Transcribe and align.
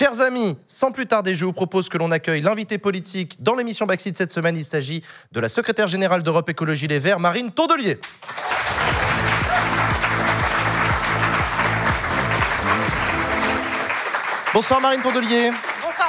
Chers 0.00 0.22
amis, 0.22 0.56
sans 0.66 0.92
plus 0.92 1.06
tarder, 1.06 1.34
je 1.34 1.44
vous 1.44 1.52
propose 1.52 1.90
que 1.90 1.98
l'on 1.98 2.10
accueille 2.10 2.40
l'invité 2.40 2.78
politique 2.78 3.36
dans 3.42 3.54
l'émission 3.54 3.84
Backseat 3.84 4.16
cette 4.16 4.32
semaine. 4.32 4.56
Il 4.56 4.64
s'agit 4.64 5.02
de 5.30 5.40
la 5.40 5.50
secrétaire 5.50 5.88
générale 5.88 6.22
d'Europe 6.22 6.48
Écologie 6.48 6.88
Les 6.88 6.98
Verts, 6.98 7.20
Marine 7.20 7.50
Tondelier. 7.50 7.98
Bonsoir 14.54 14.80
Marine 14.80 15.02
Tondelier. 15.02 15.50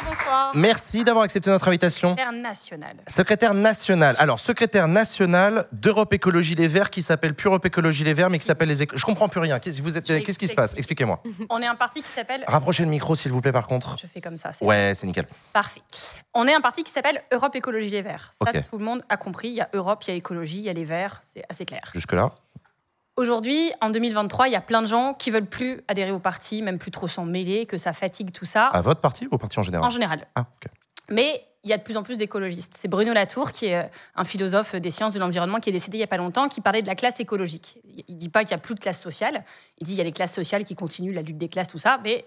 Bonsoir. 0.05 0.51
Merci 0.55 1.03
d'avoir 1.03 1.23
accepté 1.25 1.49
notre 1.49 1.67
invitation. 1.67 2.09
Secrétaire 2.11 2.31
national. 2.33 2.95
Secrétaire 3.07 3.53
national. 3.53 4.15
Alors, 4.19 4.39
secrétaire 4.39 4.87
national 4.87 5.67
d'Europe 5.71 6.13
Écologie 6.13 6.55
Les 6.55 6.67
Verts, 6.67 6.89
qui 6.89 7.01
s'appelle 7.01 7.33
plus 7.35 7.47
Europe 7.47 7.65
Écologie 7.65 8.03
Les 8.03 8.13
Verts, 8.13 8.29
mais 8.29 8.39
qui 8.39 8.45
s'appelle 8.45 8.69
les. 8.69 8.75
Je 8.93 9.05
comprends 9.05 9.29
plus 9.29 9.39
rien. 9.39 9.59
Qu'est-ce 9.59 9.81
vous 9.81 9.97
êtes- 9.97 10.07
Je 10.11 10.17
qu'est-ce 10.19 10.39
qui 10.39 10.47
se 10.47 10.53
passe? 10.55 10.73
Expliquez-moi. 10.75 11.21
On 11.49 11.61
est 11.61 11.67
un 11.67 11.75
parti 11.75 12.01
qui 12.01 12.09
s'appelle. 12.09 12.43
Rapprochez 12.47 12.83
le 12.83 12.89
micro, 12.89 13.15
s'il 13.15 13.31
vous 13.31 13.41
plaît, 13.41 13.51
par 13.51 13.67
contre. 13.67 13.97
Je 14.01 14.07
fais 14.07 14.21
comme 14.21 14.37
ça. 14.37 14.51
Ouais, 14.61 14.93
c'est 14.95 15.05
nickel. 15.07 15.27
Parfait. 15.53 15.81
On 16.33 16.47
est 16.47 16.53
un 16.53 16.61
parti 16.61 16.83
qui 16.83 16.91
s'appelle 16.91 17.21
Europe 17.31 17.55
Écologie 17.55 17.89
Les 17.89 18.01
Verts. 18.01 18.31
Ça, 18.41 18.49
Ok. 18.49 18.63
tout 18.69 18.77
le 18.77 18.83
monde 18.85 19.03
a 19.09 19.17
compris. 19.17 19.49
Il 19.49 19.55
y 19.55 19.61
a 19.61 19.69
Europe, 19.73 20.03
il 20.07 20.11
y 20.11 20.13
a 20.13 20.15
écologie, 20.17 20.57
il 20.59 20.63
y 20.65 20.69
a 20.69 20.73
les 20.73 20.85
Verts. 20.85 21.21
C'est 21.33 21.43
assez 21.49 21.65
clair. 21.65 21.81
Jusque-là. 21.93 22.31
Aujourd'hui, 23.21 23.71
en 23.81 23.91
2023, 23.91 24.47
il 24.47 24.53
y 24.53 24.55
a 24.55 24.61
plein 24.61 24.81
de 24.81 24.87
gens 24.87 25.13
qui 25.13 25.29
veulent 25.29 25.45
plus 25.45 25.81
adhérer 25.87 26.09
au 26.09 26.17
parti, 26.17 26.63
même 26.63 26.79
plus 26.79 26.89
trop 26.89 27.07
s'en 27.07 27.23
mêler, 27.23 27.67
que 27.67 27.77
ça 27.77 27.93
fatigue 27.93 28.31
tout 28.31 28.45
ça. 28.45 28.65
À 28.65 28.81
votre 28.81 28.99
parti 28.99 29.27
ou 29.27 29.35
au 29.35 29.37
parti 29.37 29.59
en 29.59 29.61
général? 29.61 29.85
En 29.85 29.91
général. 29.91 30.25
Ah, 30.33 30.47
ok. 30.55 30.71
Mais 31.11 31.45
il 31.63 31.69
y 31.69 31.73
a 31.73 31.77
de 31.77 31.83
plus 31.83 31.97
en 31.97 32.01
plus 32.01 32.17
d'écologistes. 32.17 32.79
C'est 32.81 32.87
Bruno 32.87 33.13
Latour, 33.13 33.51
qui 33.51 33.67
est 33.67 33.75
euh, 33.75 33.83
un 34.15 34.23
philosophe 34.23 34.73
des 34.73 34.89
sciences 34.89 35.13
de 35.13 35.19
l'environnement, 35.19 35.59
qui 35.59 35.69
est 35.69 35.71
décédé 35.71 35.97
il 35.97 35.99
n'y 35.99 36.03
a 36.03 36.07
pas 36.07 36.17
longtemps, 36.17 36.49
qui 36.49 36.61
parlait 36.61 36.81
de 36.81 36.87
la 36.87 36.95
classe 36.95 37.19
écologique. 37.19 37.77
Il 38.07 38.15
ne 38.15 38.19
dit 38.19 38.29
pas 38.29 38.39
qu'il 38.39 38.55
n'y 38.55 38.59
a 38.59 38.63
plus 38.63 38.73
de 38.73 38.79
classe 38.79 38.99
sociale. 38.99 39.43
Il 39.77 39.85
dit 39.85 39.91
qu'il 39.91 39.99
y 39.99 40.01
a 40.01 40.05
les 40.05 40.13
classes 40.13 40.33
sociales 40.33 40.63
qui 40.63 40.73
continuent, 40.73 41.13
la 41.13 41.21
lutte 41.21 41.37
des 41.37 41.47
classes, 41.47 41.67
tout 41.67 41.77
ça. 41.77 41.99
Mais 42.03 42.25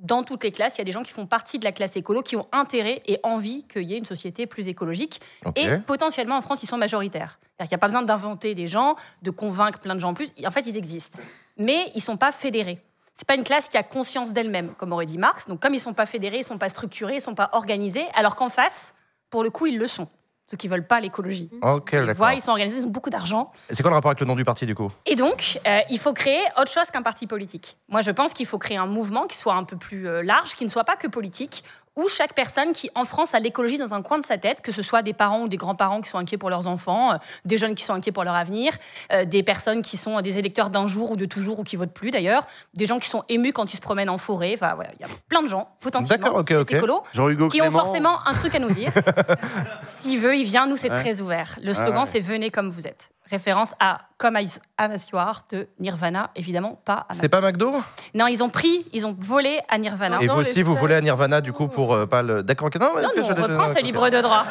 dans 0.00 0.22
toutes 0.22 0.44
les 0.44 0.52
classes, 0.52 0.76
il 0.76 0.78
y 0.78 0.82
a 0.82 0.84
des 0.84 0.92
gens 0.92 1.02
qui 1.02 1.12
font 1.12 1.26
partie 1.26 1.58
de 1.58 1.64
la 1.64 1.72
classe 1.72 1.96
écolo, 1.96 2.22
qui 2.22 2.36
ont 2.36 2.46
intérêt 2.52 3.02
et 3.06 3.18
envie 3.22 3.64
qu'il 3.64 3.82
y 3.82 3.94
ait 3.94 3.98
une 3.98 4.04
société 4.04 4.46
plus 4.46 4.68
écologique. 4.68 5.20
Et 5.56 5.68
potentiellement, 5.86 6.36
en 6.36 6.40
France, 6.40 6.62
ils 6.62 6.68
sont 6.68 6.78
majoritaires. 6.78 7.38
Qu'il 7.58 7.68
n'y 7.68 7.74
a 7.74 7.78
pas 7.78 7.88
besoin 7.88 8.02
d'inventer 8.02 8.54
des 8.54 8.68
gens, 8.68 8.94
de 9.22 9.30
convaincre 9.30 9.80
plein 9.80 9.94
de 9.94 10.00
gens 10.00 10.10
en 10.10 10.14
plus. 10.14 10.32
En 10.46 10.50
fait, 10.50 10.66
ils 10.66 10.76
existent. 10.76 11.18
Mais 11.56 11.90
ils 11.94 11.98
ne 11.98 12.02
sont 12.02 12.16
pas 12.16 12.30
fédérés. 12.30 12.80
C'est 13.14 13.26
pas 13.26 13.34
une 13.34 13.42
classe 13.42 13.68
qui 13.68 13.76
a 13.76 13.82
conscience 13.82 14.32
d'elle-même, 14.32 14.74
comme 14.74 14.92
aurait 14.92 15.06
dit 15.06 15.18
Marx. 15.18 15.46
Donc, 15.46 15.58
comme 15.58 15.74
ils 15.74 15.80
sont 15.80 15.94
pas 15.94 16.06
fédérés, 16.06 16.38
ils 16.38 16.44
sont 16.44 16.58
pas 16.58 16.68
structurés, 16.68 17.16
ils 17.16 17.20
sont 17.20 17.34
pas 17.34 17.50
organisés, 17.52 18.06
alors 18.14 18.36
qu'en 18.36 18.48
face, 18.48 18.94
pour 19.28 19.42
le 19.42 19.50
coup, 19.50 19.66
ils 19.66 19.76
le 19.76 19.88
sont. 19.88 20.06
Ceux 20.50 20.56
qui 20.56 20.66
veulent 20.66 20.86
pas 20.86 20.98
l'écologie. 21.00 21.50
Ok, 21.60 21.94
d'accord. 21.94 22.32
ils 22.32 22.40
sont 22.40 22.52
organisés, 22.52 22.80
ils 22.80 22.86
ont 22.86 22.90
beaucoup 22.90 23.10
d'argent. 23.10 23.52
C'est 23.68 23.82
quoi 23.82 23.90
le 23.90 23.96
rapport 23.96 24.10
avec 24.10 24.20
le 24.20 24.26
nom 24.26 24.34
du 24.34 24.44
parti, 24.44 24.64
du 24.64 24.74
coup? 24.74 24.90
Et 25.04 25.14
donc, 25.14 25.60
euh, 25.66 25.80
il 25.90 25.98
faut 25.98 26.14
créer 26.14 26.40
autre 26.58 26.70
chose 26.70 26.90
qu'un 26.90 27.02
parti 27.02 27.26
politique. 27.26 27.76
Moi, 27.88 28.00
je 28.00 28.10
pense 28.10 28.32
qu'il 28.32 28.46
faut 28.46 28.56
créer 28.56 28.78
un 28.78 28.86
mouvement 28.86 29.26
qui 29.26 29.36
soit 29.36 29.54
un 29.54 29.64
peu 29.64 29.76
plus 29.76 30.08
euh, 30.08 30.22
large, 30.22 30.54
qui 30.54 30.64
ne 30.64 30.70
soit 30.70 30.84
pas 30.84 30.96
que 30.96 31.06
politique, 31.06 31.64
où 31.98 32.08
chaque 32.08 32.32
personne 32.32 32.72
qui, 32.72 32.90
en 32.94 33.04
France, 33.04 33.34
a 33.34 33.40
l'écologie 33.40 33.76
dans 33.76 33.92
un 33.92 34.02
coin 34.02 34.18
de 34.18 34.24
sa 34.24 34.38
tête, 34.38 34.60
que 34.62 34.72
ce 34.72 34.82
soit 34.82 35.02
des 35.02 35.12
parents 35.12 35.42
ou 35.42 35.48
des 35.48 35.56
grands-parents 35.56 36.00
qui 36.00 36.08
sont 36.08 36.16
inquiets 36.18 36.38
pour 36.38 36.48
leurs 36.48 36.66
enfants, 36.68 37.12
euh, 37.12 37.16
des 37.44 37.56
jeunes 37.56 37.74
qui 37.74 37.82
sont 37.84 37.92
inquiets 37.92 38.12
pour 38.12 38.22
leur 38.24 38.34
avenir, 38.36 38.72
euh, 39.12 39.24
des 39.24 39.42
personnes 39.42 39.82
qui 39.82 39.96
sont 39.96 40.20
des 40.22 40.38
électeurs 40.38 40.70
d'un 40.70 40.86
jour 40.86 41.10
ou 41.10 41.16
de 41.16 41.24
toujours 41.26 41.58
ou 41.58 41.64
qui 41.64 41.76
votent 41.76 41.92
plus 41.92 42.10
d'ailleurs, 42.12 42.46
des 42.74 42.86
gens 42.86 42.98
qui 42.98 43.08
sont 43.08 43.24
émus 43.28 43.52
quand 43.52 43.72
ils 43.72 43.76
se 43.76 43.82
promènent 43.82 44.08
en 44.10 44.16
forêt. 44.18 44.52
Enfin, 44.54 44.74
voilà, 44.76 44.90
il 44.98 45.02
y 45.02 45.04
a 45.04 45.12
plein 45.28 45.42
de 45.42 45.48
gens, 45.48 45.68
potentiellement, 45.80 46.24
D'accord, 46.24 46.38
ok, 46.40 46.46
c'est 46.48 46.54
des 46.54 46.60
ok. 46.62 46.72
écolos, 46.72 47.02
Jean-Hugo 47.12 47.48
qui 47.48 47.60
ont 47.60 47.70
forcément 47.72 48.18
un 48.26 48.32
truc 48.34 48.54
à 48.54 48.58
nous 48.60 48.70
dire. 48.72 48.92
S'il 49.88 50.18
veut, 50.20 50.36
il 50.36 50.44
vient. 50.44 50.66
Nous, 50.66 50.76
c'est 50.76 50.90
Ouais. 50.90 51.02
très 51.02 51.20
ouvert. 51.20 51.58
Le 51.62 51.74
slogan, 51.74 52.00
ouais. 52.00 52.06
c'est 52.06 52.20
Venez 52.20 52.50
comme 52.50 52.68
vous 52.70 52.86
êtes. 52.86 53.10
Référence 53.30 53.74
à 53.80 54.00
Comme 54.16 54.36
Amasyoar 54.78 55.44
de 55.52 55.68
Nirvana, 55.78 56.30
évidemment, 56.34 56.80
pas 56.84 57.06
à 57.08 57.14
C'est 57.14 57.28
pas 57.28 57.40
McDo? 57.40 57.72
Non, 58.14 58.26
ils 58.26 58.42
ont 58.42 58.48
pris, 58.50 58.86
ils 58.92 59.06
ont 59.06 59.14
volé 59.18 59.60
à 59.68 59.78
Nirvana. 59.78 60.18
Et 60.20 60.26
non, 60.26 60.34
vous 60.34 60.40
aussi, 60.40 60.62
vous 60.62 60.74
volez 60.74 60.94
à 60.94 61.00
Nirvana, 61.00 61.40
du 61.40 61.52
coup, 61.52 61.68
pour 61.68 61.92
euh, 61.94 62.06
pas 62.06 62.22
le. 62.22 62.42
D'accord, 62.42 62.68
ok. 62.68 62.76
Non, 62.80 62.94
Non, 62.96 63.02
non, 63.16 63.22
je- 63.22 63.32
on 63.32 63.42
reprend, 63.42 63.68
c'est 63.68 63.82
libre 63.82 64.08
de 64.10 64.20
droit. 64.20 64.44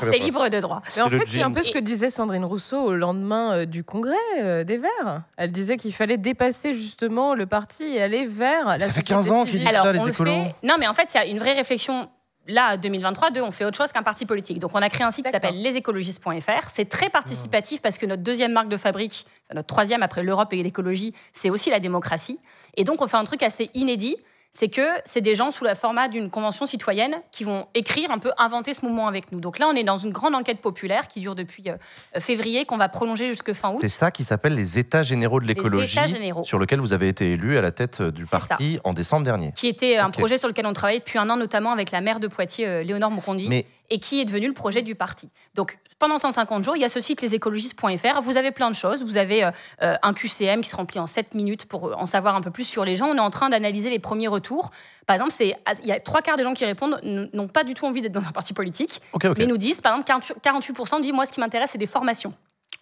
C'est 0.00 0.18
libre 0.18 0.48
de 0.48 0.60
droit. 0.60 0.82
Mais 0.96 1.02
en 1.02 1.08
fait, 1.08 1.22
c'est 1.26 1.42
un 1.42 1.50
peu 1.52 1.62
ce 1.62 1.70
que 1.70 1.78
disait 1.78 2.10
Sandrine 2.10 2.44
Rousseau 2.44 2.78
au 2.82 2.94
lendemain 2.94 3.52
euh, 3.52 3.64
du 3.64 3.84
congrès 3.84 4.16
euh, 4.40 4.64
des 4.64 4.78
Verts. 4.78 5.22
Elle 5.36 5.52
disait 5.52 5.76
qu'il 5.76 5.94
fallait 5.94 6.18
dépasser 6.18 6.74
justement 6.74 7.34
le 7.34 7.46
parti 7.46 7.84
et 7.84 8.02
aller 8.02 8.26
vers 8.26 8.66
la 8.66 8.80
Ça 8.80 8.86
fait 8.86 9.00
société 9.00 9.08
15 9.14 9.30
ans 9.30 9.42
qu'il 9.44 9.52
civile. 9.52 9.68
dit- 9.68 9.74
Alors, 9.74 9.86
ça, 9.86 9.92
les 9.92 10.08
écolos 10.08 10.30
fait. 10.44 10.54
Non, 10.62 10.74
mais 10.78 10.86
en 10.88 10.94
fait, 10.94 11.08
il 11.14 11.16
y 11.16 11.20
a 11.20 11.26
une 11.26 11.38
vraie 11.38 11.52
réflexion. 11.54 12.08
Là, 12.48 12.76
2023, 12.76 13.30
deux, 13.30 13.40
on 13.40 13.52
fait 13.52 13.64
autre 13.64 13.76
chose 13.76 13.92
qu'un 13.92 14.02
parti 14.02 14.26
politique. 14.26 14.58
Donc, 14.58 14.72
on 14.74 14.82
a 14.82 14.88
créé 14.88 15.04
un 15.04 15.12
site 15.12 15.24
qui 15.24 15.30
s'appelle 15.30 15.62
lesécologistes.fr. 15.62 16.70
C'est 16.74 16.88
très 16.88 17.08
participatif 17.08 17.80
parce 17.80 17.98
que 17.98 18.06
notre 18.06 18.22
deuxième 18.22 18.52
marque 18.52 18.68
de 18.68 18.76
fabrique, 18.76 19.26
notre 19.54 19.68
troisième 19.68 20.02
après 20.02 20.24
l'Europe 20.24 20.52
et 20.52 20.62
l'écologie, 20.62 21.14
c'est 21.32 21.50
aussi 21.50 21.70
la 21.70 21.78
démocratie. 21.78 22.40
Et 22.76 22.82
donc, 22.82 23.00
on 23.00 23.06
fait 23.06 23.16
un 23.16 23.24
truc 23.24 23.44
assez 23.44 23.70
inédit. 23.74 24.16
C'est 24.54 24.68
que 24.68 24.86
c'est 25.06 25.22
des 25.22 25.34
gens 25.34 25.50
sous 25.50 25.64
le 25.64 25.74
format 25.74 26.08
d'une 26.08 26.28
convention 26.28 26.66
citoyenne 26.66 27.16
qui 27.30 27.42
vont 27.42 27.66
écrire, 27.74 28.10
un 28.10 28.18
peu 28.18 28.32
inventer 28.36 28.74
ce 28.74 28.84
mouvement 28.84 29.08
avec 29.08 29.32
nous. 29.32 29.40
Donc 29.40 29.58
là, 29.58 29.66
on 29.66 29.74
est 29.74 29.82
dans 29.82 29.96
une 29.96 30.12
grande 30.12 30.34
enquête 30.34 30.60
populaire 30.60 31.08
qui 31.08 31.20
dure 31.20 31.34
depuis 31.34 31.70
euh, 31.70 32.20
février, 32.20 32.66
qu'on 32.66 32.76
va 32.76 32.90
prolonger 32.90 33.28
jusque 33.28 33.54
fin 33.54 33.70
août. 33.70 33.78
C'est 33.80 33.88
ça 33.88 34.10
qui 34.10 34.24
s'appelle 34.24 34.54
les 34.54 34.78
États 34.78 35.02
généraux 35.02 35.40
de 35.40 35.46
l'écologie, 35.46 35.98
sur 36.42 36.58
lequel 36.58 36.80
vous 36.80 36.92
avez 36.92 37.08
été 37.08 37.32
élu 37.32 37.56
à 37.56 37.62
la 37.62 37.72
tête 37.72 38.02
euh, 38.02 38.10
du 38.10 38.26
parti 38.26 38.78
en 38.84 38.92
décembre 38.92 39.24
dernier. 39.24 39.52
qui 39.52 39.68
était 39.68 39.96
un 39.96 40.10
projet 40.10 40.36
sur 40.36 40.48
lequel 40.48 40.66
on 40.66 40.74
travaillait 40.74 41.00
depuis 41.00 41.18
un 41.18 41.30
an, 41.30 41.36
notamment 41.36 41.72
avec 41.72 41.90
la 41.90 42.02
maire 42.02 42.20
de 42.20 42.28
Poitiers, 42.28 42.66
euh, 42.66 42.82
Léonore 42.82 43.10
Moncondi, 43.10 43.48
Mais 43.48 43.64
et 43.90 43.98
qui 43.98 44.20
est 44.20 44.24
devenu 44.24 44.46
le 44.48 44.54
projet 44.54 44.82
du 44.82 44.94
parti. 44.94 45.28
Donc, 45.54 45.78
pendant 45.98 46.18
150 46.18 46.64
jours, 46.64 46.76
il 46.76 46.80
y 46.80 46.84
a 46.84 46.88
ce 46.88 47.00
site 47.00 47.22
lesécologistes.fr. 47.22 48.20
Vous 48.22 48.36
avez 48.36 48.50
plein 48.50 48.70
de 48.70 48.74
choses. 48.74 49.02
Vous 49.04 49.16
avez 49.16 49.44
euh, 49.44 49.50
euh, 49.82 49.96
un 50.02 50.12
QCM 50.14 50.62
qui 50.62 50.70
se 50.70 50.76
remplit 50.76 50.98
en 50.98 51.06
7 51.06 51.34
minutes 51.34 51.66
pour 51.66 51.86
euh, 51.88 51.94
en 51.94 52.06
savoir 52.06 52.34
un 52.34 52.40
peu 52.40 52.50
plus 52.50 52.64
sur 52.64 52.84
les 52.84 52.96
gens. 52.96 53.06
On 53.08 53.14
est 53.16 53.20
en 53.20 53.30
train 53.30 53.50
d'analyser 53.50 53.90
les 53.90 53.98
premiers 53.98 54.28
retours. 54.28 54.70
Par 55.06 55.14
exemple, 55.14 55.30
c'est- 55.32 55.54
il 55.82 55.86
y 55.86 55.92
a 55.92 56.00
trois 56.00 56.22
quarts 56.22 56.36
des 56.36 56.42
gens 56.42 56.54
qui 56.54 56.64
répondent 56.64 56.98
n'ont 57.02 57.48
pas 57.48 57.62
du 57.64 57.74
tout 57.74 57.86
envie 57.86 58.02
d'être 58.02 58.12
dans 58.12 58.26
un 58.26 58.32
parti 58.32 58.52
politique, 58.54 59.00
mais 59.38 59.46
nous 59.46 59.56
disent, 59.58 59.80
par 59.80 59.92
exemple, 59.92 60.06
48 60.06 60.36
48% 60.42 61.00
disent, 61.02 61.12
moi, 61.12 61.26
ce 61.26 61.32
qui 61.32 61.40
m'intéresse, 61.40 61.70
c'est 61.72 61.78
des 61.78 61.86
formations. 61.86 62.32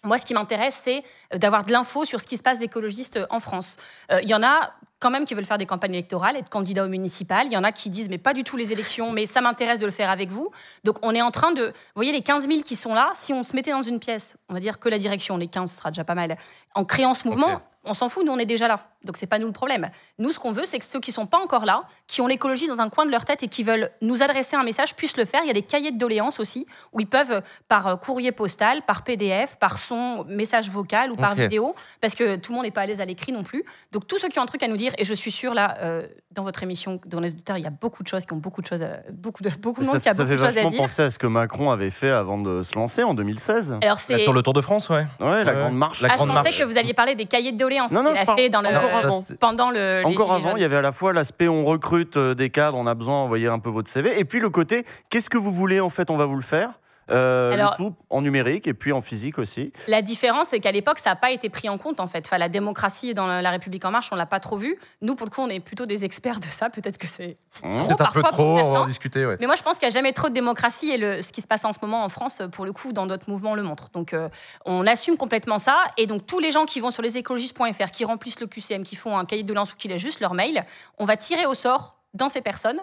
Moi, 0.03 0.17
ce 0.17 0.25
qui 0.25 0.33
m'intéresse, 0.33 0.81
c'est 0.83 1.03
d'avoir 1.37 1.63
de 1.63 1.71
l'info 1.71 2.05
sur 2.05 2.19
ce 2.19 2.25
qui 2.25 2.37
se 2.37 2.41
passe 2.43 2.57
d'écologistes 2.57 3.19
en 3.29 3.39
France. 3.39 3.75
Euh, 4.11 4.19
Il 4.23 4.29
y 4.29 4.33
en 4.33 4.41
a 4.41 4.71
quand 5.01 5.09
même 5.09 5.25
qui 5.25 5.33
veulent 5.33 5.45
faire 5.45 5.57
des 5.57 5.65
campagnes 5.65 5.93
électorales, 5.93 6.37
être 6.37 6.49
candidats 6.49 6.85
au 6.85 6.87
municipal. 6.87 7.47
Il 7.47 7.51
y 7.51 7.57
en 7.57 7.63
a 7.63 7.71
qui 7.71 7.89
disent, 7.89 8.07
mais 8.07 8.19
pas 8.19 8.33
du 8.33 8.43
tout 8.43 8.55
les 8.55 8.71
élections, 8.71 9.11
mais 9.11 9.25
ça 9.25 9.41
m'intéresse 9.41 9.79
de 9.79 9.85
le 9.85 9.91
faire 9.91 10.11
avec 10.11 10.29
vous. 10.29 10.49
Donc, 10.83 10.97
on 11.01 11.13
est 11.13 11.21
en 11.21 11.31
train 11.31 11.51
de... 11.51 11.65
Vous 11.65 11.71
voyez, 11.95 12.11
les 12.11 12.21
15 12.21 12.47
000 12.47 12.61
qui 12.61 12.75
sont 12.75 12.93
là, 12.93 13.11
si 13.15 13.33
on 13.33 13.43
se 13.43 13.55
mettait 13.55 13.71
dans 13.71 13.81
une 13.81 13.99
pièce, 13.99 14.37
on 14.47 14.53
va 14.53 14.59
dire 14.59 14.79
que 14.79 14.87
la 14.87 14.99
direction, 14.99 15.35
les 15.37 15.47
15, 15.47 15.71
ce 15.71 15.75
sera 15.75 15.89
déjà 15.89 16.03
pas 16.03 16.15
mal, 16.15 16.37
en 16.75 16.85
créant 16.85 17.13
ce 17.13 17.27
mouvement. 17.27 17.61
On 17.83 17.93
s'en 17.93 18.09
fout, 18.09 18.25
nous, 18.25 18.31
on 18.31 18.37
est 18.37 18.45
déjà 18.45 18.67
là. 18.67 18.79
Donc, 19.03 19.17
c'est 19.17 19.25
pas 19.25 19.39
nous 19.39 19.47
le 19.47 19.53
problème. 19.53 19.89
Nous, 20.19 20.31
ce 20.31 20.37
qu'on 20.37 20.51
veut, 20.51 20.65
c'est 20.65 20.77
que 20.77 20.85
ceux 20.85 20.99
qui 20.99 21.11
sont 21.11 21.25
pas 21.25 21.39
encore 21.39 21.65
là, 21.65 21.83
qui 22.07 22.21
ont 22.21 22.27
l'écologie 22.27 22.67
dans 22.67 22.79
un 22.79 22.89
coin 22.89 23.05
de 23.07 23.11
leur 23.11 23.25
tête 23.25 23.41
et 23.41 23.47
qui 23.47 23.63
veulent 23.63 23.89
nous 24.01 24.21
adresser 24.21 24.55
un 24.55 24.63
message, 24.63 24.95
puissent 24.95 25.17
le 25.17 25.25
faire. 25.25 25.41
Il 25.43 25.47
y 25.47 25.49
a 25.49 25.53
des 25.53 25.63
cahiers 25.63 25.91
de 25.91 25.97
doléances 25.97 26.39
aussi, 26.39 26.67
où 26.93 26.99
ils 26.99 27.07
peuvent, 27.07 27.31
euh, 27.31 27.41
par 27.67 27.87
euh, 27.87 27.95
courrier 27.95 28.31
postal, 28.31 28.83
par 28.83 29.03
PDF, 29.03 29.57
par 29.57 29.79
son 29.79 30.23
message 30.27 30.69
vocal 30.69 31.11
ou 31.11 31.15
par 31.15 31.33
vidéo, 31.33 31.73
parce 32.01 32.13
que 32.13 32.35
tout 32.35 32.51
le 32.51 32.57
monde 32.57 32.65
n'est 32.65 32.71
pas 32.71 32.81
à 32.81 32.85
l'aise 32.85 33.01
à 33.01 33.05
l'écrit 33.05 33.31
non 33.31 33.41
plus. 33.43 33.63
Donc, 33.91 34.05
tous 34.05 34.19
ceux 34.19 34.27
qui 34.29 34.37
ont 34.37 34.43
un 34.43 34.47
truc 34.47 34.61
à 34.61 34.67
nous 34.67 34.77
dire, 34.77 34.93
et 34.99 35.03
je 35.05 35.13
suis 35.15 35.31
sûre, 35.31 35.55
là, 35.55 35.77
euh, 35.81 36.07
dans 36.31 36.43
votre 36.43 36.61
émission, 36.61 36.99
dans 37.07 37.19
les 37.19 37.31
auditeurs, 37.31 37.57
il 37.57 37.63
y 37.63 37.67
a 37.67 37.71
beaucoup 37.71 38.03
de 38.03 38.07
choses 38.07 38.25
qui 38.27 38.33
ont 38.33 38.37
beaucoup 38.37 38.61
de 38.61 38.67
choses, 38.67 38.83
à- 38.83 38.99
beaucoup 39.11 39.41
de, 39.41 39.49
beaucoup 39.49 39.81
de 39.81 39.85
Ça, 39.87 39.93
monde 39.93 40.01
qui 40.01 40.09
a 40.09 40.13
ça 40.13 40.17
beaucoup 40.23 40.29
fait 40.29 40.35
de 40.37 40.39
choses 40.45 40.57
à 40.57 40.61
vachement 40.61 40.69
dire. 40.69 40.79
penser 40.81 41.01
à 41.01 41.09
ce 41.09 41.17
que 41.17 41.25
Macron 41.27 41.71
avait 41.71 41.89
fait 41.89 42.11
avant 42.11 42.37
de 42.37 42.61
se 42.61 42.75
lancer 42.75 43.01
en 43.03 43.15
2016. 43.15 43.77
Alors, 43.81 43.97
c'est. 43.97 44.19
Sur 44.19 44.33
le 44.33 44.43
Tour 44.43 44.53
de 44.53 44.61
France, 44.61 44.89
ouais. 44.89 45.05
Ouais, 45.19 45.43
la 45.43 45.53
grande 45.53 45.73
marche. 45.75 46.01
La 46.03 46.09
Ah, 46.09 46.13
je 46.13 46.19
pensais 46.19 46.33
marche. 46.33 46.59
que 46.59 46.63
vous 46.65 46.77
alliez 46.77 46.93
parler 46.93 47.15
des 47.15 47.25
cahiers 47.25 47.51
de 47.51 47.57
doléances 47.57 47.70
Qu'il 47.77 47.97
a 47.97 48.35
fait 48.35 48.49
dans 48.49 48.61
le, 48.61 48.69
encore 48.69 48.95
avant. 48.95 49.25
pendant 49.39 49.71
le. 49.71 50.01
Encore 50.05 50.33
avant, 50.33 50.55
il 50.55 50.61
y 50.61 50.65
avait 50.65 50.77
à 50.77 50.81
la 50.81 50.91
fois 50.91 51.13
l'aspect 51.13 51.47
on 51.47 51.65
recrute 51.65 52.17
euh, 52.17 52.33
des 52.35 52.49
cadres, 52.49 52.77
on 52.77 52.87
a 52.87 52.93
besoin 52.93 53.23
d'envoyer 53.23 53.47
un 53.47 53.59
peu 53.59 53.69
votre 53.69 53.89
CV, 53.89 54.19
et 54.19 54.25
puis 54.25 54.39
le 54.39 54.49
côté 54.49 54.85
qu'est-ce 55.09 55.29
que 55.29 55.37
vous 55.37 55.51
voulez 55.51 55.79
en 55.79 55.89
fait, 55.89 56.09
on 56.09 56.17
va 56.17 56.25
vous 56.25 56.35
le 56.35 56.41
faire? 56.41 56.80
Euh, 57.09 57.51
Alors- 57.53 57.75
le 57.79 57.85
tout 57.85 57.95
en 58.09 58.21
numérique 58.21 58.67
et 58.67 58.73
puis 58.73 58.91
en 58.91 59.01
physique 59.01 59.37
aussi. 59.39 59.73
La 59.87 60.01
différence, 60.01 60.47
c'est 60.49 60.59
qu'à 60.59 60.71
l'époque, 60.71 60.99
ça 60.99 61.09
n'a 61.09 61.15
pas 61.15 61.31
été 61.31 61.49
pris 61.49 61.67
en 61.67 61.77
compte, 61.77 61.99
en 61.99 62.07
fait. 62.07 62.25
Enfin, 62.25 62.37
la 62.37 62.47
démocratie 62.49 63.13
dans 63.13 63.27
la 63.27 63.49
République 63.49 63.83
En 63.85 63.91
Marche, 63.91 64.09
on 64.11 64.15
l'a 64.15 64.25
pas 64.25 64.39
trop 64.39 64.55
vu. 64.57 64.77
Nous, 65.01 65.15
pour 65.15 65.25
le 65.25 65.31
coup, 65.31 65.41
on 65.41 65.49
est 65.49 65.59
plutôt 65.59 65.85
des 65.85 66.05
experts 66.05 66.39
de 66.39 66.45
ça. 66.45 66.69
Peut-être 66.69 66.97
que 66.97 67.07
c'est 67.07 67.37
Mmh. 67.63 67.77
trop 67.79 67.91
un 68.01 68.11
peu 68.11 68.23
trop, 68.23 68.59
on 68.59 68.71
va 68.71 68.81
en 68.81 68.85
discuter, 68.87 69.25
ouais. 69.25 69.35
Mais 69.39 69.45
moi, 69.45 69.55
je 69.55 69.63
pense 69.63 69.77
qu'il 69.77 69.87
n'y 69.87 69.93
a 69.93 69.95
jamais 69.95 70.13
trop 70.13 70.29
de 70.29 70.33
démocratie 70.33 70.89
et 70.91 70.97
le, 70.97 71.21
ce 71.21 71.31
qui 71.31 71.41
se 71.41 71.47
passe 71.47 71.65
en 71.65 71.73
ce 71.73 71.79
moment 71.81 72.03
en 72.05 72.09
France, 72.09 72.41
pour 72.51 72.65
le 72.65 72.71
coup, 72.71 72.93
dans 72.93 73.07
d'autres 73.07 73.29
mouvements, 73.29 73.55
le 73.55 73.63
montre. 73.63 73.89
Donc, 73.91 74.13
euh, 74.13 74.29
on 74.65 74.87
assume 74.87 75.17
complètement 75.17 75.57
ça. 75.57 75.83
Et 75.97 76.05
donc, 76.07 76.25
tous 76.25 76.39
les 76.39 76.51
gens 76.51 76.65
qui 76.65 76.79
vont 76.79 76.91
sur 76.91 77.01
lesécologistes.fr, 77.01 77.91
qui 77.91 78.05
remplissent 78.05 78.39
le 78.39 78.47
QCM, 78.47 78.83
qui 78.83 78.95
font 78.95 79.17
un 79.17 79.25
cahier 79.25 79.43
de 79.43 79.47
doléances 79.47 79.73
ou 79.73 79.75
qui 79.75 79.87
laissent 79.89 80.01
juste 80.01 80.19
leur 80.21 80.33
mail, 80.33 80.63
on 80.97 81.05
va 81.05 81.17
tirer 81.17 81.45
au 81.45 81.53
sort 81.55 81.97
dans 82.13 82.29
ces 82.29 82.41
personnes 82.41 82.79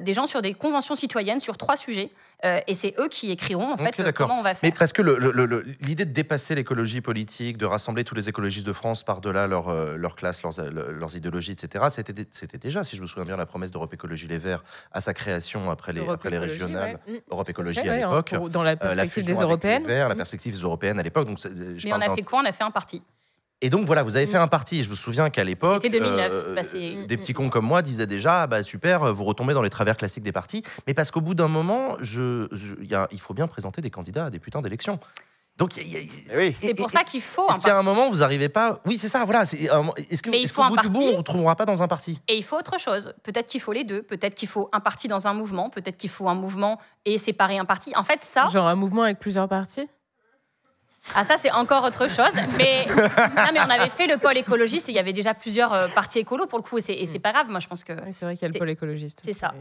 des 0.00 0.14
gens 0.14 0.26
sur 0.26 0.42
des 0.42 0.54
conventions 0.54 0.94
citoyennes 0.96 1.40
sur 1.40 1.56
trois 1.56 1.76
sujets. 1.76 2.10
Euh, 2.44 2.60
et 2.68 2.74
c'est 2.74 2.94
eux 3.00 3.08
qui 3.08 3.32
écriront, 3.32 3.70
en 3.70 3.72
Ok, 3.72 3.96
fait, 3.96 4.00
euh, 4.00 4.12
comment 4.12 4.38
on 4.38 4.42
va 4.42 4.50
Mais 4.50 4.54
faire. 4.70 4.72
parce 4.78 4.92
que 4.92 5.02
le- 5.02 5.18
le- 5.18 5.32
le- 5.44 5.64
l'idée 5.80 6.04
de 6.04 6.12
dépasser 6.12 6.54
l'écologie 6.54 7.00
politique, 7.00 7.56
de 7.58 7.66
rassembler 7.66 8.04
tous 8.04 8.14
les 8.14 8.28
écologistes 8.28 8.64
de 8.66 8.72
France 8.72 9.02
par-delà 9.02 9.48
leur, 9.48 9.68
euh, 9.70 9.96
leur 9.96 10.14
classe, 10.14 10.40
leurs, 10.44 10.56
euh, 10.60 10.92
leurs 10.92 11.16
idéologies, 11.16 11.50
etc., 11.52 11.86
c'était 11.90 12.58
déjà, 12.58 12.84
si 12.84 12.94
je 12.96 13.02
me 13.02 13.08
souviens 13.08 13.24
bien, 13.24 13.36
la 13.36 13.46
promesse 13.46 13.72
d'Europe 13.72 13.92
Écologie 13.92 14.28
Les 14.28 14.38
Verts 14.38 14.62
à 14.92 15.00
sa 15.00 15.14
création 15.14 15.68
après 15.68 15.92
les, 15.92 15.98
Europe 16.00 16.14
après 16.14 16.30
les 16.30 16.36
Écologie, 16.36 16.62
régionales. 16.62 17.00
ouais. 17.08 17.14
Mm. 17.14 17.20
Europe 17.32 17.48
Écologie 17.50 17.80
Fait, 17.80 17.88
à 17.88 17.92
ouais, 17.92 17.98
l'époque. 17.98 18.50
Dans 18.52 18.62
la 18.62 18.70
euh, 18.72 18.76
la 18.80 18.94
perspective 19.02 19.24
des 19.24 19.32
européennes. 19.40 19.86
Verts, 19.86 20.08
la 20.08 20.14
Mm. 20.14 20.18
perspective 20.18 20.54
des 20.54 20.60
européennes 20.62 21.00
à 21.00 21.02
l'époque. 21.02 21.26
Mais 21.28 21.92
on 21.92 22.00
a 22.00 22.14
fait 22.14 22.22
quoi? 22.22 22.40
On 22.40 22.44
a 22.46 22.52
fait 22.52 22.62
un 22.64 22.70
parti. 22.70 23.02
Et 23.60 23.70
donc 23.70 23.86
voilà, 23.86 24.04
vous 24.04 24.14
avez 24.14 24.26
fait 24.26 24.36
un 24.36 24.46
parti. 24.46 24.84
Je 24.84 24.90
me 24.90 24.94
souviens 24.94 25.30
qu'à 25.30 25.42
l'époque, 25.42 25.82
C'était 25.82 25.98
2009, 25.98 26.30
euh, 26.32 26.42
c'est 26.48 26.54
passé. 26.54 27.06
des 27.08 27.16
petits 27.16 27.32
cons 27.32 27.48
comme 27.50 27.64
moi 27.66 27.82
disaient 27.82 28.06
déjà, 28.06 28.42
ah 28.42 28.46
bah 28.46 28.62
super, 28.62 29.12
vous 29.12 29.24
retombez 29.24 29.52
dans 29.54 29.62
les 29.62 29.70
travers 29.70 29.96
classiques 29.96 30.22
des 30.22 30.30
partis. 30.32 30.62
Mais 30.86 30.94
parce 30.94 31.10
qu'au 31.10 31.20
bout 31.20 31.34
d'un 31.34 31.48
moment, 31.48 31.96
je, 32.00 32.46
je- 32.52 32.74
il 32.80 32.88
y 32.88 32.94
a- 32.94 33.08
il 33.10 33.20
faut 33.20 33.34
bien 33.34 33.48
présenter 33.48 33.80
des 33.80 33.90
candidats 33.90 34.26
à 34.26 34.30
des 34.30 34.38
putains 34.38 34.62
d'élections. 34.62 35.00
Donc 35.56 35.76
il 35.76 35.88
y 35.88 35.96
a- 35.96 35.98
il 35.98 36.06
y 36.06 36.08
a- 36.08 36.34
Eh 36.34 36.36
oui. 36.36 36.56
C'est 36.60 36.72
pour 36.74 36.86
et- 36.88 36.92
ça 36.92 37.02
qu'il 37.02 37.20
faut 37.20 37.48
Est-ce 37.50 37.58
qu'il 37.58 37.66
y 37.66 37.70
a 37.72 37.78
un 37.78 37.82
moment 37.82 38.06
où 38.06 38.10
vous 38.12 38.18
n'arrivez 38.18 38.48
pas? 38.48 38.80
Oui, 38.86 38.96
c'est 38.96 39.08
ça, 39.08 39.24
voilà. 39.24 39.42
Est-ce 39.42 40.22
que, 40.22 40.30
Mais 40.30 40.38
il 40.38 40.44
est-ce 40.44 40.54
faut 40.54 40.62
qu'au 40.62 40.68
bout 40.76 40.80
du 40.82 40.88
bout, 40.88 41.02
on 41.02 41.12
ne 41.14 41.16
retrouvera 41.16 41.56
pas 41.56 41.64
dans 41.66 41.82
un 41.82 41.88
parti? 41.88 42.20
Et 42.28 42.36
il 42.36 42.44
faut 42.44 42.56
autre 42.56 42.78
chose. 42.78 43.12
Peut-être 43.24 43.48
qu'il 43.48 43.60
faut 43.60 43.72
les 43.72 43.82
deux. 43.82 44.02
Peut-être 44.02 44.36
qu'il 44.36 44.46
faut 44.48 44.68
un 44.72 44.78
parti 44.78 45.08
dans 45.08 45.26
un 45.26 45.34
mouvement. 45.34 45.68
Peut-être 45.68 45.96
qu'il 45.96 46.10
faut 46.10 46.28
un 46.28 46.36
mouvement 46.36 46.78
et 47.06 47.18
séparer 47.18 47.58
un 47.58 47.64
parti. 47.64 47.92
En 47.96 48.04
fait, 48.04 48.22
ça, 48.22 48.46
Genre 48.46 48.68
un 48.68 48.76
mouvement 48.76 49.02
avec 49.02 49.18
plusieurs 49.18 49.48
partis? 49.48 49.88
Ah, 51.14 51.24
ça 51.24 51.36
c'est 51.36 51.50
encore 51.50 51.84
autre 51.84 52.08
chose. 52.08 52.32
Mais, 52.56 52.86
non, 52.86 53.50
mais 53.52 53.60
on 53.60 53.70
avait 53.70 53.88
fait 53.88 54.06
le 54.06 54.18
pôle 54.18 54.36
écologiste 54.36 54.88
et 54.88 54.92
il 54.92 54.94
y 54.96 54.98
avait 54.98 55.12
déjà 55.12 55.34
plusieurs 55.34 55.72
euh, 55.72 55.88
partis 55.88 56.18
écolos 56.18 56.46
pour 56.46 56.58
le 56.58 56.62
coup. 56.64 56.78
Et 56.78 56.82
c'est, 56.82 56.94
et 56.94 57.06
c'est 57.06 57.18
pas 57.18 57.32
grave. 57.32 57.48
Moi, 57.50 57.60
je 57.60 57.66
pense 57.68 57.84
que 57.84 57.92
Oui, 57.92 58.12
c'est 58.12 58.24
vrai 58.24 58.34
qu'il 58.36 58.42
y 58.46 58.50
a 58.50 58.52
le 58.52 58.58
pôle 58.58 58.70
écologiste. 58.70 59.22
c'est 59.24 59.32
ça. 59.32 59.52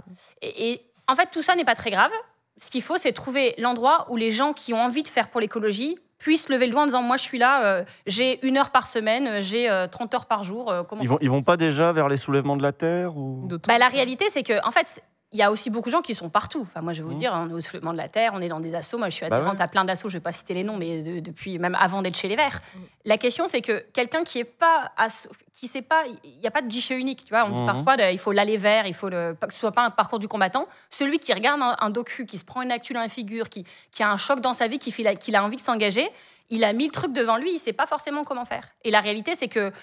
Et, 0.41 0.71
et 0.73 0.81
en 1.07 1.15
fait, 1.15 1.29
tout 1.31 1.41
ça 1.41 1.55
n'est 1.55 1.65
pas 1.65 1.75
très 1.75 1.91
grave. 1.91 2.11
Ce 2.57 2.69
qu'il 2.69 2.81
faut, 2.81 2.97
c'est 2.97 3.11
trouver 3.13 3.53
l'endroit 3.59 4.07
où 4.09 4.15
les 4.15 4.31
gens 4.31 4.53
qui 4.53 4.73
ont 4.73 4.81
envie 4.81 5.03
de 5.03 5.07
faire 5.07 5.29
pour 5.29 5.39
l'écologie 5.41 5.97
puissent 6.17 6.49
lever 6.49 6.65
le 6.65 6.71
doigt 6.71 6.81
en 6.81 6.85
disant 6.85 7.03
Moi, 7.03 7.17
je 7.17 7.21
suis 7.23 7.37
là, 7.37 7.63
euh, 7.63 7.83
j'ai 8.07 8.43
une 8.45 8.57
heure 8.57 8.71
par 8.71 8.87
semaine, 8.87 9.41
j'ai 9.41 9.69
euh, 9.69 9.87
30 9.87 10.13
heures 10.15 10.25
par 10.25 10.41
jour. 10.43 10.71
euh, 10.71 10.81
comment 10.83 11.03
Ils 11.03 11.07
vont, 11.09 11.19
ils 11.21 11.29
vont 11.29 11.43
pas 11.43 11.55
déjà 11.57 11.91
vers 11.91 12.09
les 12.09 12.17
soulèvements 12.17 12.57
de 12.57 12.63
la 12.63 12.71
terre 12.71 13.15
ou... 13.15 13.47
Bah, 13.67 13.77
La 13.77 13.87
réalité, 13.87 14.25
c'est 14.31 14.41
que, 14.41 14.65
en 14.67 14.71
fait, 14.71 15.03
il 15.33 15.39
y 15.39 15.43
a 15.43 15.51
aussi 15.51 15.69
beaucoup 15.69 15.89
de 15.89 15.91
gens 15.91 16.01
qui 16.01 16.15
sont 16.15 16.29
partout. 16.29 16.61
Enfin, 16.61 16.81
moi, 16.81 16.93
je 16.93 16.99
vais 17.01 17.05
vous 17.05 17.11
Mhm. 17.13 17.17
dire, 17.19 17.31
on 17.35 17.49
est 17.49 17.53
au 17.53 17.59
soulèvement 17.59 17.91
de 17.91 17.97
la 17.97 18.07
Terre, 18.07 18.31
on 18.33 18.41
est 18.41 18.47
dans 18.47 18.61
des 18.61 18.73
assos. 18.75 18.97
Moi, 18.97 19.09
je 19.09 19.15
suis 19.15 19.27
Bah 19.27 19.35
adhérente 19.35 19.57
ouais. 19.57 19.61
à 19.63 19.67
plein 19.67 19.83
d'assos, 19.83 20.07
je 20.07 20.13
vais 20.17 20.21
pas 20.21 20.31
citer 20.31 20.53
les 20.53 20.63
noms, 20.63 20.77
mais 20.77 21.01
de- 21.01 21.19
depuis 21.19 21.59
même 21.59 21.75
avant 21.75 22.01
d'être 22.01 22.15
chez 22.15 22.29
les 22.29 22.37
Verts. 22.37 22.61
Mhm. 22.75 22.81
La 23.05 23.17
question, 23.17 23.45
c'est 23.47 23.61
que 23.61 23.83
quelqu'un 23.91 24.23
qui 24.23 24.39
est 24.39 24.45
pas, 24.45 24.91
asso- 24.97 25.27
qui 25.53 25.67
sait 25.67 25.81
pas, 25.81 26.03
il 26.23 26.37
n'y 26.39 26.47
a 26.47 26.51
pas 26.51 26.61
de 26.61 26.67
guichet 26.67 26.95
unique. 26.97 27.25
Tu 27.25 27.29
vois, 27.33 27.43
on 27.45 27.49
dit 27.49 27.59
Mhm. 27.59 27.65
parfois, 27.65 27.97
de- 27.97 28.09
il 28.11 28.17
faut 28.19 28.31
l'aller 28.31 28.55
vert, 28.57 28.87
il 28.87 28.93
faut 28.93 29.09
le, 29.09 29.35
que 29.39 29.51
ce 29.53 29.59
soit 29.59 29.71
pas 29.73 29.83
un 29.85 29.89
parcours 29.89 30.19
du 30.19 30.27
combattant. 30.29 30.65
Celui 30.89 31.19
qui 31.19 31.33
regarde 31.33 31.61
un, 31.61 31.75
un 31.79 31.89
docu, 31.89 32.25
qui 32.25 32.37
se 32.37 32.45
prend 32.45 32.61
une 32.61 32.71
actu 32.71 32.93
dans 32.93 33.01
la 33.01 33.09
figure, 33.09 33.49
qui, 33.49 33.65
qui 33.91 34.03
a 34.03 34.09
un 34.09 34.17
choc 34.17 34.39
dans 34.39 34.53
sa 34.53 34.67
vie, 34.67 34.79
qui 34.79 34.91
qu'il 35.19 35.35
a 35.35 35.43
envie 35.43 35.57
de 35.57 35.61
s'engager, 35.61 36.07
il 36.49 36.63
a 36.63 36.71
mille 36.71 36.91
trucs 36.91 37.11
devant 37.11 37.35
lui, 37.35 37.51
il 37.55 37.59
sait 37.59 37.73
pas 37.73 37.85
forcément 37.85 38.23
comment 38.23 38.45
faire. 38.45 38.69
Et 38.85 38.91
la 38.91 39.01
réalité, 39.01 39.35
c'est 39.35 39.49
que 39.49 39.73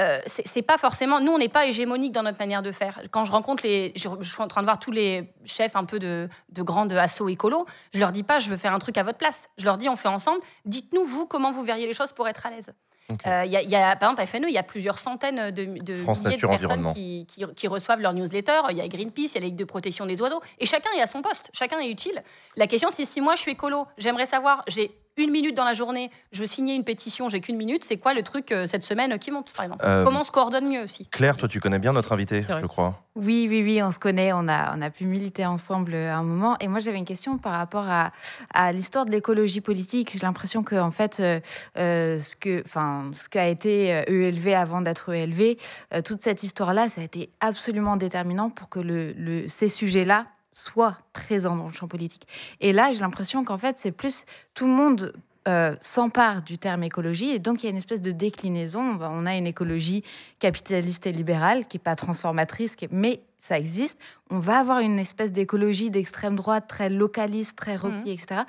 euh, 0.00 0.18
c'est 0.26 0.62
pas 0.62 0.76
forcément. 0.78 1.20
Nous, 1.20 1.30
on 1.32 1.38
n'est 1.38 1.48
pas 1.48 1.66
hégémonique 1.66 2.12
dans 2.12 2.22
notre 2.22 2.38
manière 2.38 2.62
de 2.62 2.72
faire. 2.72 3.00
Quand 3.10 3.24
je 3.24 3.32
rencontre 3.32 3.62
les. 3.64 3.92
Je, 3.96 4.08
je 4.20 4.30
suis 4.30 4.42
en 4.42 4.48
train 4.48 4.60
de 4.62 4.66
voir 4.66 4.78
tous 4.78 4.90
les 4.90 5.32
chefs 5.44 5.76
un 5.76 5.84
peu 5.84 5.98
de, 5.98 6.28
de 6.50 6.62
grandes 6.62 6.92
assos 6.92 7.28
écolo, 7.28 7.66
je 7.92 8.00
leur 8.00 8.10
dis 8.12 8.22
pas, 8.24 8.38
je 8.40 8.50
veux 8.50 8.56
faire 8.56 8.72
un 8.74 8.78
truc 8.78 8.98
à 8.98 9.02
votre 9.04 9.18
place. 9.18 9.48
Je 9.58 9.64
leur 9.64 9.78
dis, 9.78 9.88
on 9.88 9.96
fait 9.96 10.08
ensemble. 10.08 10.40
Dites-nous, 10.64 11.04
vous, 11.04 11.26
comment 11.26 11.50
vous 11.52 11.62
verriez 11.62 11.86
les 11.86 11.94
choses 11.94 12.12
pour 12.12 12.26
être 12.28 12.44
à 12.46 12.50
l'aise. 12.50 12.72
Ok. 13.10 13.20
Euh, 13.26 13.42
Il 13.44 13.52
y, 13.52 13.56
a- 13.56 13.62
il 13.62 13.68
y 13.70 13.76
a, 13.76 13.94
par 13.96 14.08
exemple, 14.10 14.22
à 14.22 14.26
FNE, 14.26 14.46
il 14.48 14.54
y 14.54 14.58
a 14.58 14.62
plusieurs 14.62 14.98
centaines 14.98 15.50
de, 15.50 15.64
de 15.82 16.02
France 16.02 16.20
milliers 16.20 16.30
Nature 16.36 16.48
de 16.50 16.56
personnes 16.56 16.94
qui- 16.94 17.26
qui 17.54 17.68
reçoivent 17.68 18.00
leur 18.00 18.14
newsletter. 18.14 18.60
Il 18.70 18.78
y 18.78 18.80
a 18.80 18.88
Greenpeace, 18.88 19.32
il 19.32 19.34
y 19.34 19.38
a 19.38 19.40
la 19.40 19.46
Ligue 19.48 19.56
de 19.56 19.64
protection 19.64 20.06
des 20.06 20.20
oiseaux. 20.22 20.40
Et 20.58 20.64
chacun 20.64 20.88
est 20.96 21.02
à 21.02 21.06
son 21.06 21.20
poste. 21.20 21.50
Chacun 21.52 21.78
est 21.80 21.90
utile. 21.90 22.22
La 22.56 22.66
question, 22.66 22.88
c'est 22.90 23.04
si 23.04 23.20
moi, 23.20 23.34
je 23.34 23.42
suis 23.42 23.52
écolo, 23.52 23.86
j'aimerais 23.98 24.24
savoir, 24.26 24.62
j'ai 24.68 24.90
une 25.16 25.30
minute 25.30 25.54
dans 25.54 25.64
la 25.64 25.74
journée, 25.74 26.10
je 26.32 26.40
veux 26.40 26.46
signer 26.46 26.74
une 26.74 26.84
pétition, 26.84 27.28
j'ai 27.28 27.40
qu'une 27.40 27.56
minute, 27.56 27.84
c'est 27.84 27.96
quoi 27.98 28.14
le 28.14 28.22
truc 28.22 28.50
euh, 28.52 28.66
cette 28.66 28.82
semaine 28.82 29.16
qui 29.18 29.30
monte, 29.30 29.52
par 29.52 29.64
exemple? 29.64 29.84
Euh, 29.86 30.04
Comment 30.04 30.20
on 30.20 30.24
se 30.24 30.32
coordonne 30.32 30.68
mieux 30.68 30.82
aussi? 30.82 31.06
Claire, 31.08 31.36
toi, 31.36 31.48
tu 31.48 31.60
connais 31.60 31.78
bien 31.78 31.92
notre 31.92 32.12
invité, 32.12 32.44
je 32.60 32.66
crois. 32.66 33.00
Oui, 33.14 33.46
oui, 33.48 33.62
oui, 33.62 33.80
on 33.82 33.92
se 33.92 33.98
connaît, 34.00 34.32
on 34.32 34.48
a, 34.48 34.76
on 34.76 34.82
a 34.82 34.90
pu 34.90 35.04
militer 35.04 35.46
ensemble 35.46 35.94
à 35.94 36.16
un 36.16 36.24
moment. 36.24 36.56
Et 36.58 36.66
moi, 36.66 36.80
j'avais 36.80 36.98
une 36.98 37.04
question 37.04 37.38
par 37.38 37.52
rapport 37.52 37.88
à, 37.88 38.10
à 38.52 38.72
l'histoire 38.72 39.06
de 39.06 39.12
l'écologie 39.12 39.60
politique. 39.60 40.10
J'ai 40.12 40.18
l'impression 40.18 40.64
que, 40.64 40.74
en 40.74 40.90
fait, 40.90 41.20
euh, 41.20 41.38
euh, 41.78 42.20
ce 42.20 42.34
que, 42.34 42.62
enfin, 42.66 43.10
ce 43.14 43.28
qu'a 43.28 43.46
été 43.48 43.94
euh, 43.94 44.02
ELV 44.08 44.54
avant 44.54 44.80
d'être 44.80 45.12
ELV, 45.14 45.56
euh, 45.92 46.02
toute 46.02 46.22
cette 46.22 46.42
histoire-là, 46.42 46.88
ça 46.88 47.00
a 47.02 47.04
été 47.04 47.30
absolument 47.40 47.96
déterminant 47.96 48.50
pour 48.50 48.68
que 48.68 48.80
le, 48.80 49.12
le- 49.12 49.48
ces 49.48 49.68
sujets-là 49.68 50.26
soient 50.54 50.96
présents 51.12 51.56
dans 51.56 51.66
le 51.66 51.72
champ 51.72 51.88
politique. 51.88 52.26
Et 52.60 52.72
là, 52.72 52.92
j'ai 52.92 53.00
l'impression 53.00 53.44
qu'en 53.44 53.58
fait, 53.58 53.76
c'est 53.78 53.92
plus 53.92 54.24
tout 54.54 54.66
le 54.66 54.72
monde 54.72 55.12
euh, 55.46 55.76
s'empare 55.82 56.40
du 56.40 56.56
terme 56.56 56.84
écologie 56.84 57.28
et 57.32 57.38
donc 57.38 57.62
il 57.62 57.66
y 57.66 57.68
a 57.68 57.70
une 57.70 57.76
espèce 57.76 58.00
de 58.00 58.12
déclinaison. 58.12 58.98
On 59.02 59.26
a 59.26 59.36
une 59.36 59.46
écologie 59.46 60.02
capitaliste 60.38 61.06
et 61.06 61.12
libérale 61.12 61.66
qui 61.66 61.76
est 61.76 61.80
pas 61.80 61.96
transformatrice, 61.96 62.76
mais 62.90 63.20
ça 63.38 63.58
existe. 63.58 63.98
On 64.30 64.38
va 64.38 64.60
avoir 64.60 64.78
une 64.78 64.98
espèce 64.98 65.32
d'écologie 65.32 65.90
d'extrême 65.90 66.34
droite 66.34 66.64
très 66.66 66.88
localiste, 66.88 67.56
très 67.56 67.76
repliée, 67.76 68.14
etc. 68.14 68.42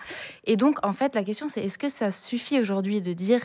Et 0.46 0.56
donc, 0.56 0.78
en 0.86 0.94
fait, 0.94 1.16
la 1.16 1.26
question 1.26 1.50
c'est 1.50 1.66
est-ce 1.66 1.78
que 1.78 1.90
ça 1.90 2.12
suffit 2.12 2.62
aujourd'hui 2.62 3.02
de 3.02 3.12
dire 3.12 3.42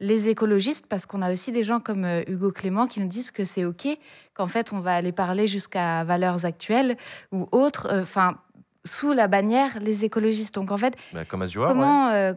les 0.00 0.28
écologistes, 0.28 0.86
parce 0.88 1.06
qu'on 1.06 1.22
a 1.22 1.32
aussi 1.32 1.52
des 1.52 1.64
gens 1.64 1.78
comme 1.80 2.04
euh, 2.04 2.22
Hugo 2.26 2.50
Clément 2.50 2.86
qui 2.86 3.00
nous 3.00 3.06
disent 3.06 3.30
que 3.30 3.44
c'est 3.44 3.64
OK, 3.64 3.86
qu'en 4.34 4.48
fait, 4.48 4.72
on 4.72 4.80
va 4.80 4.94
aller 4.94 5.12
parler 5.12 5.46
jusqu'à 5.46 6.02
valeurs 6.04 6.44
actuelles 6.44 6.96
ou 7.30 7.48
autres, 7.52 7.86
euh, 7.92 8.02
enfin, 8.02 8.38
sous 8.84 9.12
la 9.12 9.28
bannière 9.28 9.78
les 9.80 10.04
écologistes. 10.04 10.54
Donc, 10.56 10.72
en 10.72 10.76
fait, 10.78 10.96
Bah, 11.12 11.24
comme 11.24 11.42
Azure. 11.42 11.68
comment. 11.68 12.08
euh, 12.08 12.32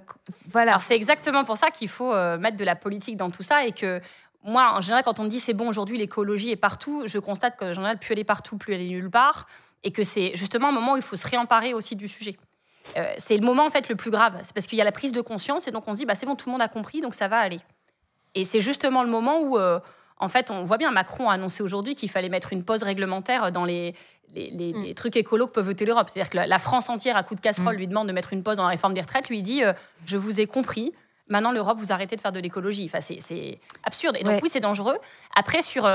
voilà. 0.52 0.74
Alors 0.74 0.81
c'est 0.81 0.96
exactement 0.96 1.44
pour 1.44 1.57
ça 1.57 1.72
qu'il 1.72 1.88
faut 1.90 2.13
euh, 2.13 2.38
mettre 2.38 2.57
de 2.57 2.63
la 2.63 2.75
politique 2.75 3.18
dans 3.18 3.31
tout 3.31 3.42
ça 3.42 3.66
et 3.66 3.72
que 3.72 4.00
moi, 4.44 4.74
en 4.75 4.81
général, 4.81 5.04
quand 5.04 5.19
on 5.19 5.24
me 5.24 5.30
dit 5.30 5.40
c'est 5.40 5.54
bon 5.56 5.68
aujourd'hui 5.68 5.98
l'écologie 5.98 6.52
est 6.52 6.56
partout, 6.56 7.04
je 7.07 7.18
constate 7.18 7.57
qu'en 7.57 7.74
général, 7.74 7.98
plus 7.98 8.13
elle 8.13 8.19
est 8.19 8.24
partout, 8.24 8.57
plus 8.57 8.75
elle 8.75 8.81
est 8.81 8.90
nulle 8.90 9.10
part 9.10 9.48
et 9.84 9.92
que 9.92 10.04
c'est 10.04 10.34
justement 10.36 10.69
un 10.69 10.72
moment 10.72 10.94
où 10.94 10.98
il 10.98 11.02
faut 11.02 11.16
se 11.16 11.28
réemparer 11.28 11.74
aussi 11.74 11.96
du 11.96 12.07
sujet. 12.07 12.38
Euh, 12.98 13.14
c'est 13.18 13.36
le 13.38 13.46
moment 13.46 13.66
en 13.66 13.70
fait 13.70 13.90
le 13.90 13.96
plus 13.96 14.12
grave, 14.12 14.40
c'est 14.44 14.54
parce 14.54 14.68
qu'il 14.68 14.78
y 14.78 14.82
a 14.82 14.86
la 14.86 14.92
prise 14.92 15.12
de 15.12 15.22
conscience 15.22 15.68
et 15.68 15.72
donc 15.72 15.84
on 15.88 15.94
se 15.94 16.00
dit 16.00 16.06
bah 16.06 16.16
c'est 16.16 16.26
bon 16.26 16.36
tout 16.36 16.48
le 16.50 16.52
monde 16.52 16.62
a 16.62 16.68
compris 16.68 17.02
donc 17.02 17.14
ça 17.16 17.28
va 17.28 17.38
aller. 17.40 17.60
Et 18.36 18.44
c'est 18.44 18.62
justement 18.62 19.02
le 19.04 19.10
moment 19.10 19.40
où 19.40 19.58
euh, 19.58 19.80
en 20.20 20.30
fait 20.30 20.52
on 20.52 20.64
voit 20.64 20.78
bien 20.78 20.92
Macron 20.92 21.30
a 21.30 21.34
annoncé 21.34 21.64
aujourd'hui 21.64 21.96
qu'il 21.96 22.10
fallait 22.12 22.30
mettre 22.30 22.54
une 22.54 22.64
pause 22.64 22.84
réglementaire 22.84 23.52
dans 23.52 23.66
les 23.66 23.96
les, 24.34 24.50
les- 24.50 24.74
Mm. 24.74 24.84
les 24.84 24.96
trucs 24.96 25.16
écolos 25.16 25.48
que 25.48 25.54
peut 25.54 25.62
voter 25.62 25.86
l'Europe. 25.86 26.10
C'est-à-dire 26.10 26.30
que 26.32 26.38
la, 26.38 26.48
la 26.48 26.58
France 26.60 26.90
entière 26.90 27.16
à 27.16 27.24
coup 27.24 27.36
de 27.36 27.40
casserole 27.42 27.76
Mm. 27.76 27.80
lui 27.80 27.88
demande 27.88 28.08
de 28.08 28.14
mettre 28.14 28.34
une 28.34 28.44
pause 28.44 28.58
dans 28.58 28.64
la 28.64 28.70
réforme 28.70 28.94
des 28.96 29.02
retraites, 29.02 29.30
lui 29.30 29.42
dit 29.44 29.64
euh, 29.64 29.74
je 30.06 30.18
vous 30.18 30.40
ai 30.42 30.48
compris. 30.48 30.92
Maintenant, 31.28 31.52
l'Europe, 31.52 31.78
vous 31.80 31.92
arrêtez 31.92 32.16
de 32.16 32.22
faire 32.22 32.31
de 32.31 32.40
l'écologie. 32.40 32.86
Enfin, 32.86 33.02
c'est- 33.02 33.20
c'est 33.20 33.60
absurde. 33.84 34.16
Et 34.20 34.24
donc, 34.24 34.34
Ouais. 34.34 34.40
oui, 34.44 34.50
c'est 34.50 34.60
dangereux. 34.60 34.98
Après, 35.36 35.62
sur 35.64 35.86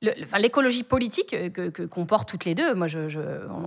l'écologie 0.00 0.84
politique 0.84 1.34
euh, 1.34 1.50
que, 1.50 1.68
que- 1.70 1.82
qu'on 1.82 2.06
porte 2.06 2.28
toutes 2.28 2.44
les 2.44 2.54
deux, 2.54 2.74
moi, 2.74 2.86
je, 2.86 3.08
je- 3.08 3.20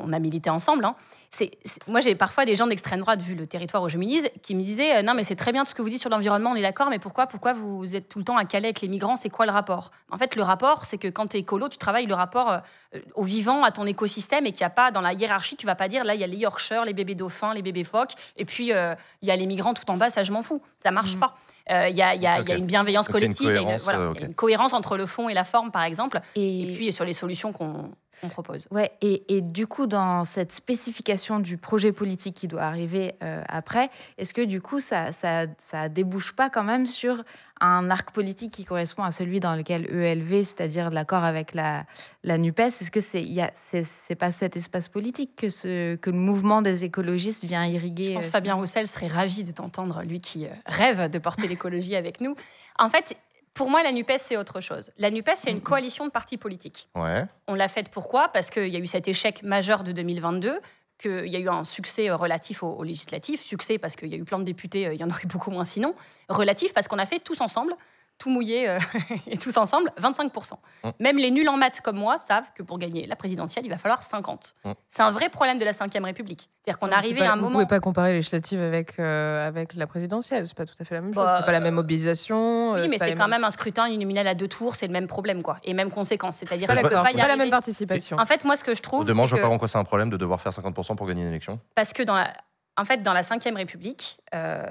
on 0.05 0.13
a 0.13 0.19
milité 0.19 0.49
ensemble. 0.49 0.85
hein. 0.85 0.95
C'est, 1.33 1.51
c'est- 1.63 1.87
moi, 1.87 2.01
j'ai 2.01 2.13
parfois 2.15 2.43
des 2.43 2.57
gens 2.57 2.67
d'extrême 2.67 2.99
droite, 2.99 3.21
vu 3.21 3.35
le 3.35 3.47
territoire 3.47 3.81
où 3.83 3.87
je 3.89 3.97
milise, 3.97 4.29
qui 4.41 4.53
me 4.53 4.61
disaient 4.61 4.97
euh, 4.97 5.01
Non, 5.01 5.13
mais 5.13 5.23
c'est 5.23 5.35
très 5.37 5.53
bien 5.53 5.63
tout 5.63 5.69
ce 5.69 5.75
que 5.75 5.81
vous 5.81 5.89
dites 5.89 6.01
sur 6.01 6.09
l'environnement, 6.09 6.51
on 6.51 6.55
est 6.55 6.61
d'accord, 6.61 6.89
mais 6.89 6.99
pourquoi, 6.99 7.25
pourquoi 7.27 7.53
vous 7.53 7.95
êtes 7.95 8.09
tout 8.09 8.19
le 8.19 8.25
temps 8.25 8.35
à 8.37 8.43
Calais 8.45 8.67
avec 8.67 8.81
les 8.81 8.89
migrants 8.89 9.15
C'est 9.15 9.29
quoi 9.29 9.45
le 9.45 9.51
rapport? 9.53 9.91
En 10.11 10.17
fait, 10.17 10.35
le 10.35 10.43
rapport, 10.43 10.83
c'est 10.85 10.97
que 10.97 11.07
quand 11.07 11.27
tu 11.27 11.37
es 11.37 11.39
écolo, 11.41 11.69
tu 11.69 11.77
travailles 11.77 12.05
le 12.07 12.15
rapport 12.15 12.51
euh, 12.51 12.99
au 13.15 13.23
vivant, 13.23 13.63
à 13.63 13.71
ton 13.71 13.85
écosystème, 13.85 14.45
et 14.45 14.51
qu'il 14.51 14.59
n'y 14.61 14.67
a 14.67 14.71
pas, 14.71 14.91
dans 14.91 14.99
la 15.01 15.13
hiérarchie, 15.13 15.55
tu 15.55 15.65
vas 15.65 15.75
pas 15.75 15.87
dire 15.87 16.03
là, 16.03 16.15
il 16.15 16.21
y 16.21 16.23
a 16.25 16.27
les 16.27 16.37
Yorkshire, 16.37 16.83
les 16.83 16.93
bébés 16.93 17.15
dauphins, 17.15 17.53
les 17.53 17.61
bébés 17.61 17.85
phoques, 17.85 18.13
et 18.35 18.43
puis 18.43 18.73
euh, 18.73 18.93
il 19.21 19.27
y 19.29 19.31
a 19.31 19.35
les 19.37 19.45
migrants 19.45 19.73
tout 19.73 19.89
en 19.89 19.95
bas, 19.97 20.09
ça, 20.09 20.23
je 20.23 20.31
m'en 20.33 20.43
fous. 20.43 20.61
Ça 20.79 20.91
marche 20.91 21.13
Mhm. 21.13 21.19
pas. 21.21 21.37
Euh, 21.69 21.89
Il 21.89 21.95
y, 21.95 22.01
a, 22.01 22.15
il 22.15 22.21
y 22.21 22.27
a- 22.27 22.39
il 22.39 22.47
y 22.47 22.51
a 22.51 22.55
Ok. 22.55 22.59
une 22.59 22.65
bienveillance 22.65 23.07
une 23.07 23.11
collective, 23.13 23.49
il 23.49 23.53
y 23.53 23.57
a 23.57 23.59
une, 23.59 23.65
cohérence, 23.65 23.83
voilà, 23.83 23.99
euh, 23.99 24.11
il 24.15 24.19
y 24.19 24.19
a 24.19 24.23
ok. 24.23 24.27
une 24.29 24.35
cohérence 24.35 24.73
entre 24.73 24.97
le 24.97 25.05
fond 25.05 25.29
et 25.29 25.33
la 25.33 25.43
forme, 25.43 25.71
par 25.71 25.83
exemple, 25.83 26.19
Et, 26.35 26.63
et 26.63 26.75
puis 26.75 26.91
sur 26.91 27.05
les 27.05 27.13
solutions 27.13 27.53
qu'on 27.53 27.91
qu'on 28.21 28.29
propose. 28.29 28.67
Ouais, 28.71 28.91
et, 29.01 29.35
et 29.35 29.41
du 29.41 29.67
coup, 29.67 29.87
dans 29.87 30.23
cette 30.23 30.51
spécification 30.51 31.39
du 31.39 31.57
projet 31.57 31.91
politique 31.91 32.35
qui 32.35 32.47
doit 32.47 32.63
arriver 32.63 33.15
euh, 33.23 33.43
après, 33.47 33.89
est-ce 34.17 34.33
que 34.33 34.41
du 34.41 34.61
coup, 34.61 34.79
ça, 34.79 35.11
ça, 35.11 35.45
ça 35.57 35.89
débouche 35.89 36.33
pas 36.33 36.49
quand 36.49 36.63
même 36.63 36.87
sur 36.87 37.23
un 37.59 37.91
arc 37.91 38.11
politique 38.11 38.53
qui 38.53 38.65
correspond 38.65 39.03
à 39.03 39.11
celui 39.11 39.39
dans 39.39 39.55
lequel 39.55 39.85
ELV, 39.85 40.43
c'est-à-dire 40.43 40.89
l'accord 40.89 41.23
avec 41.23 41.53
la, 41.53 41.85
la 42.23 42.37
NUPES, 42.37 42.59
est-ce 42.59 42.91
que 42.91 43.01
c'est 43.01 43.25
c'est 43.71 44.15
pas 44.15 44.31
cet 44.31 44.57
espace 44.57 44.87
politique 44.87 45.35
que, 45.35 45.49
ce, 45.49 45.95
que 45.95 46.09
le 46.09 46.17
mouvement 46.17 46.61
des 46.61 46.83
écologistes 46.83 47.43
vient 47.43 47.65
irriguer 47.65 48.05
Je 48.05 48.13
pense 48.13 48.27
euh, 48.27 48.31
Fabien 48.31 48.55
Roussel 48.55 48.87
serait 48.87 49.07
ravi 49.07 49.43
de 49.43 49.51
t'entendre, 49.51 50.01
lui 50.03 50.21
qui 50.21 50.45
euh, 50.45 50.49
rêve 50.65 51.09
de 51.09 51.19
porter 51.19 51.47
l'écologie 51.47 51.95
avec 51.95 52.19
nous. 52.19 52.35
En 52.79 52.89
fait, 52.89 53.15
pour 53.53 53.69
moi, 53.69 53.83
la 53.83 53.91
NUPES, 53.91 54.17
c'est 54.17 54.37
autre 54.37 54.61
chose. 54.61 54.91
La 54.97 55.11
NUPES, 55.11 55.31
c'est 55.35 55.49
une 55.51 55.57
Mhm. 55.57 55.63
coalition 55.63 56.05
de 56.05 56.11
partis 56.11 56.37
politiques. 56.37 56.87
Ouais. 56.95 57.25
On 57.47 57.53
l'a 57.55 57.67
faite 57.67 57.89
pourquoi? 57.91 58.29
Parce 58.29 58.49
qu'il 58.49 58.67
y 58.69 58.75
a 58.75 58.79
eu 58.79 58.87
cet 58.87 59.07
échec 59.07 59.43
majeur 59.43 59.83
de 59.83 59.91
2022, 59.91 60.59
qu'il 60.97 61.27
y 61.27 61.35
a 61.35 61.39
eu 61.39 61.49
un 61.49 61.63
succès 61.63 62.09
euh, 62.09 62.15
relatif 62.15 62.63
au, 62.63 62.69
au 62.69 62.83
législatif. 62.83 63.41
Succès 63.41 63.77
parce 63.77 63.95
qu'il 63.95 64.07
y 64.09 64.13
a 64.13 64.17
eu 64.17 64.23
plein 64.23 64.39
de 64.39 64.43
députés, 64.43 64.87
euh, 64.87 64.93
il 64.93 64.99
y 64.99 65.03
en 65.03 65.09
aurait 65.09 65.25
beaucoup 65.27 65.51
moins 65.51 65.65
sinon. 65.65 65.95
Relatif 66.29 66.73
parce 66.73 66.87
qu'on 66.87 66.99
a 66.99 67.05
fait 67.05 67.19
tous 67.19 67.41
ensemble, 67.41 67.75
tout 68.21 68.29
mouillé 68.29 68.69
euh, 68.69 68.77
et 69.27 69.37
tous 69.37 69.57
ensemble, 69.57 69.91
25%. 69.99 70.53
Mm. 70.83 70.89
Même 70.99 71.17
les 71.17 71.31
nuls 71.31 71.49
en 71.49 71.57
maths 71.57 71.81
comme 71.81 71.97
moi 71.97 72.17
savent 72.19 72.51
que 72.53 72.61
pour 72.61 72.77
gagner 72.77 73.07
la 73.07 73.15
présidentielle, 73.15 73.65
il 73.65 73.69
va 73.69 73.79
falloir 73.79 74.03
50. 74.03 74.53
Mm. 74.63 74.71
C'est 74.87 75.01
un 75.01 75.09
vrai 75.09 75.29
problème 75.29 75.57
de 75.57 75.65
la 75.65 75.71
Ve 75.71 76.03
République. 76.03 76.49
C'est-à-dire 76.63 76.77
qu'on 76.77 76.89
est 76.89 76.93
arrivé 76.93 77.19
pas- 77.21 77.29
à 77.29 77.31
un 77.31 77.35
vous 77.35 77.41
moment... 77.43 77.53
pouvez 77.53 77.65
pas 77.65 77.79
comparer 77.79 78.09
les 78.09 78.17
législatives 78.17 78.61
avec, 78.61 78.99
euh, 78.99 79.47
avec 79.47 79.73
la 79.73 79.87
présidentielle. 79.87 80.47
C'est 80.47 80.55
pas 80.55 80.65
tout 80.65 80.75
à 80.79 80.83
fait 80.85 80.93
la 80.93 81.01
même 81.01 81.13
chose. 81.15 81.23
Bah, 81.23 81.37
c'est 81.39 81.45
pas 81.45 81.51
la 81.51 81.59
même 81.59 81.73
mobilisation. 81.73 82.75
euh, 82.75 82.83
Oui, 82.83 82.87
mais 82.89 82.97
pas 82.99 83.07
c'est 83.07 83.15
quand 83.15 83.27
même 83.27 83.43
un 83.43 83.49
scrutin 83.51 83.87
uninominal 83.87 84.27
à 84.27 84.35
deux 84.35 84.47
tours, 84.47 84.75
c'est 84.75 84.85
le 84.87 84.93
même 84.93 85.07
problème, 85.07 85.41
quoi. 85.41 85.57
Et 85.63 85.73
même 85.73 85.89
conséquence. 85.89 86.37
C'est-à-dire 86.37 86.67
Pas 86.67 86.75
d'accord. 86.75 87.03
pas 87.03 87.09
C'est 87.11 87.17
y 87.17 87.21
pas 87.21 87.27
la 87.27 87.35
même 87.35 87.49
participation. 87.49 88.17
En 88.19 88.25
fait, 88.25 88.45
moi, 88.45 88.55
ce 88.55 88.63
que 88.63 88.75
je 88.75 88.81
trouve, 88.83 89.03
demeurant, 89.05 89.25
je 89.25 89.35
c'est 89.35 89.41
vois 89.41 89.49
pas 89.49 89.51
que- 89.51 89.55
en 89.55 89.59
quoi 89.59 89.67
c'est 89.67 89.79
un 89.79 89.83
problème 89.83 90.11
de 90.11 90.17
devoir 90.17 90.39
faire 90.39 90.51
50% 90.53 90.95
pour 90.95 91.07
gagner 91.07 91.23
une 91.23 91.29
élection. 91.29 91.59
parce 91.73 91.91
que 91.91 92.03
dans 92.03 92.15
la, 92.15 92.31
en 92.77 92.85
fait, 92.85 93.01
dans 93.03 93.13
la 93.13 93.21
Ve 93.21 93.55
République, 93.55 94.19
euh, 94.35 94.65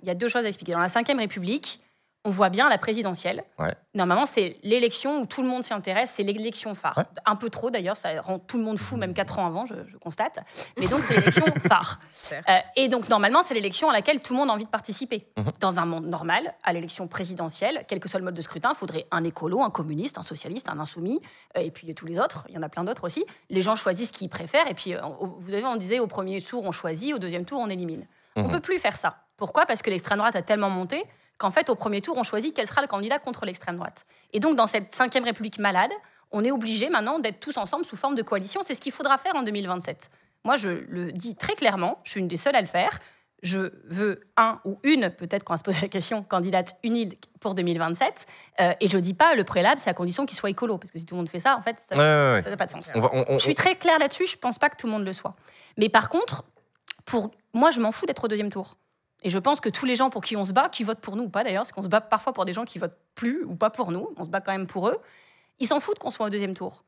il 0.00 0.06
y 0.06 0.10
a 0.10 0.14
deux 0.14 0.28
choses 0.28 0.44
à 0.44 0.48
expliquer. 0.48 0.72
Dans 0.72 0.80
la 0.80 0.86
Ve 0.86 1.18
République, 1.18 1.80
on 2.24 2.30
voit 2.30 2.50
bien 2.50 2.68
la 2.68 2.78
présidentielle. 2.78 3.42
Ouais. 3.58 3.74
Normalement, 3.94 4.26
c'est 4.26 4.56
l'élection 4.62 5.20
où 5.22 5.26
tout 5.26 5.42
le 5.42 5.48
monde 5.48 5.64
s'y 5.64 5.72
intéresse, 5.74 6.12
c'est 6.14 6.22
l'élection 6.22 6.74
phare. 6.74 6.96
Ouais. 6.96 7.04
Un 7.26 7.34
peu 7.36 7.50
trop 7.50 7.70
d'ailleurs, 7.70 7.96
ça 7.96 8.20
rend 8.20 8.38
tout 8.38 8.58
le 8.58 8.62
monde 8.64 8.78
fou, 8.78 8.96
même 8.96 9.12
quatre 9.12 9.38
ans 9.40 9.46
avant, 9.46 9.66
je, 9.66 9.74
je 9.88 9.96
constate. 9.96 10.38
Mais 10.78 10.86
donc, 10.86 11.02
c'est 11.02 11.14
l'élection 11.18 11.44
phare. 11.66 11.98
Euh, 12.32 12.58
et 12.76 12.88
donc, 12.88 13.08
normalement, 13.08 13.42
c'est 13.42 13.54
l'élection 13.54 13.90
à 13.90 13.92
laquelle 13.92 14.20
tout 14.20 14.34
le 14.34 14.38
monde 14.38 14.50
a 14.50 14.52
envie 14.52 14.64
de 14.64 14.70
participer. 14.70 15.26
Mhm. 15.36 15.52
Dans 15.58 15.80
un 15.80 15.84
monde 15.84 16.06
normal, 16.06 16.54
à 16.62 16.72
l'élection 16.72 17.08
présidentielle, 17.08 17.84
quel 17.88 17.98
que 17.98 18.08
soit 18.08 18.20
le 18.20 18.24
mode 18.24 18.34
de 18.34 18.42
scrutin, 18.42 18.70
il 18.72 18.76
faudrait 18.76 19.06
un 19.10 19.24
écolo, 19.24 19.60
un 19.62 19.70
communiste, 19.70 20.16
un 20.18 20.22
socialiste, 20.22 20.68
un 20.68 20.78
insoumis, 20.78 21.20
euh, 21.56 21.60
et 21.62 21.70
puis 21.72 21.92
tous 21.94 22.06
les 22.06 22.20
autres. 22.20 22.44
Il 22.48 22.54
y 22.54 22.58
en 22.58 22.62
a 22.62 22.68
plein 22.68 22.84
d'autres 22.84 23.04
aussi. 23.04 23.24
Les 23.50 23.62
gens 23.62 23.74
choisissent 23.74 24.12
qui 24.12 24.26
ils 24.26 24.28
préfèrent, 24.28 24.68
et 24.68 24.74
puis, 24.74 24.94
euh, 24.94 25.00
vous 25.20 25.50
savez, 25.50 25.64
on 25.64 25.76
disait 25.76 25.98
au 25.98 26.06
premier 26.06 26.40
tour, 26.40 26.62
on 26.64 26.70
choisit, 26.72 27.14
au 27.14 27.18
deuxième 27.18 27.44
tour, 27.44 27.58
on 27.60 27.68
élimine. 27.68 28.06
On 28.36 28.44
Mhm. 28.44 28.50
peut 28.52 28.60
plus 28.60 28.78
faire 28.78 28.96
ça. 28.96 29.16
Pourquoi? 29.36 29.66
Parce 29.66 29.82
que 29.82 29.90
l'extrême 29.90 30.18
droite 30.18 30.36
a 30.36 30.42
tellement 30.42 30.70
monté 30.70 31.04
qu'en 31.42 31.50
fait, 31.50 31.68
au 31.68 31.74
premier 31.74 32.00
tour, 32.00 32.16
on 32.16 32.22
choisit 32.22 32.54
quel 32.54 32.66
sera 32.66 32.80
le 32.80 32.86
candidat 32.86 33.18
contre 33.18 33.44
l'extrême 33.44 33.76
droite. 33.76 34.06
Et 34.32 34.40
donc, 34.40 34.56
dans 34.56 34.66
cette 34.66 34.94
cinquième 34.94 35.24
République 35.24 35.58
malade, 35.58 35.90
on 36.30 36.42
est 36.44 36.50
obligé 36.50 36.88
maintenant 36.88 37.18
d'être 37.18 37.40
tous 37.40 37.56
ensemble 37.58 37.84
sous 37.84 37.96
forme 37.96 38.14
de 38.14 38.22
coalition. 38.22 38.60
C'est 38.64 38.74
ce 38.74 38.80
qu'il 38.80 38.92
faudra 38.92 39.18
faire 39.18 39.34
en 39.36 39.42
2027. 39.42 40.08
Moi, 40.44 40.56
je 40.56 40.68
le 40.70 41.12
dis 41.12 41.34
très 41.36 41.54
clairement, 41.54 41.98
je 42.04 42.12
suis 42.12 42.20
une 42.20 42.28
des 42.28 42.36
seules 42.36 42.56
à 42.56 42.60
le 42.60 42.66
faire. 42.66 42.98
Je 43.42 43.72
veux 43.86 44.20
un 44.36 44.60
ou 44.64 44.78
une, 44.84 45.10
peut-être 45.10 45.42
qu'on 45.42 45.52
va 45.54 45.58
se 45.58 45.64
poser 45.64 45.80
la 45.80 45.88
question, 45.88 46.22
candidate 46.22 46.76
unique 46.84 47.28
pour 47.40 47.54
2027. 47.56 48.26
Euh, 48.60 48.72
et 48.80 48.88
je 48.88 48.96
dis 48.98 49.14
pas 49.14 49.34
le 49.34 49.42
préalable, 49.42 49.80
c'est 49.80 49.90
à 49.90 49.94
condition 49.94 50.26
qu'il 50.26 50.38
soit 50.38 50.50
écolo. 50.50 50.78
Parce 50.78 50.92
que 50.92 50.98
si 51.00 51.04
tout 51.04 51.14
le 51.16 51.18
monde 51.18 51.28
fait 51.28 51.40
ça, 51.40 51.56
en 51.56 51.60
fait, 51.60 51.76
ça 51.88 51.96
Ouais, 51.96 52.00
ouais, 52.00 52.32
ouais. 52.36 52.42
ça 52.44 52.50
n'a 52.50 52.56
pas 52.56 52.66
de 52.66 52.70
sens. 52.70 52.90
On 52.94 53.00
va- 53.00 53.10
on- 53.12 53.24
on- 53.28 53.38
Je 53.38 53.44
suis 53.44 53.56
très 53.56 53.74
claire 53.74 53.98
là-dessus, 53.98 54.28
je 54.28 54.36
pense 54.38 54.58
pas 54.58 54.70
que 54.70 54.76
tout 54.76 54.86
le 54.86 54.92
monde 54.92 55.04
le 55.04 55.12
soit. 55.12 55.34
Mais 55.76 55.88
par 55.88 56.08
contre, 56.08 56.44
pour 57.04 57.32
moi, 57.52 57.70
je 57.72 57.80
m'en 57.80 57.90
fous 57.92 58.06
d'être 58.06 58.22
au 58.24 58.28
deuxième 58.28 58.50
tour. 58.50 58.76
Et 59.22 59.30
je 59.30 59.38
pense 59.38 59.60
que 59.60 59.68
tous 59.68 59.86
les 59.86 59.96
gens 59.96 60.10
pour 60.10 60.22
qui 60.22 60.36
on 60.36 60.44
se 60.44 60.52
bat, 60.52 60.68
qui 60.68 60.82
votent 60.84 61.00
pour 61.00 61.16
nous 61.16 61.24
ou 61.24 61.28
pas 61.28 61.44
d'ailleurs, 61.44 61.62
parce 61.62 61.72
qu'on 61.72 61.82
se 61.82 61.88
bat 61.88 62.00
parfois 62.00 62.32
pour 62.32 62.44
des 62.44 62.52
gens 62.52 62.64
qui 62.64 62.78
votent 62.78 62.98
plus 63.14 63.44
ou 63.44 63.54
pas 63.54 63.70
pour 63.70 63.92
nous, 63.92 64.08
on 64.16 64.24
se 64.24 64.28
bat 64.28 64.40
quand 64.40 64.52
même 64.52 64.66
pour 64.66 64.88
eux, 64.88 64.98
ils 65.60 65.66
s'en 65.66 65.80
foutent 65.80 65.98
qu'on 65.98 66.10
soit 66.10 66.26
au 66.26 66.30
deuxième 66.30 66.54
tour. 66.54 66.82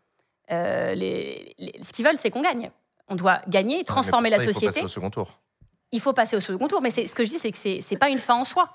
Euh, 0.50 0.94
les- 0.94 1.54
les- 1.58 1.82
ce 1.82 1.92
qu'ils 1.92 2.04
veulent, 2.04 2.18
c'est 2.18 2.30
qu'on 2.30 2.42
gagne. 2.42 2.70
On 3.08 3.14
doit 3.14 3.40
gagner, 3.48 3.84
transformer 3.84 4.30
ça, 4.30 4.36
la 4.38 4.42
il 4.42 4.46
faut 4.46 4.52
société 4.52 4.66
passer 4.74 4.84
au 4.84 4.88
second 4.88 5.10
tour. 5.10 5.38
il 5.92 6.00
faut 6.00 6.12
passer 6.12 6.36
au 6.36 6.40
second 6.40 6.68
tour. 6.68 6.82
Mais 6.82 6.90
ce 6.90 7.14
que 7.14 7.24
je 7.24 7.30
dis, 7.30 7.38
c'est 7.38 7.50
que 7.52 7.56
c'est 7.58 7.80
n'est 7.90 7.96
pas 7.98 8.08
une 8.08 8.18
fin 8.18 8.34
en 8.34 8.44
soi. 8.44 8.70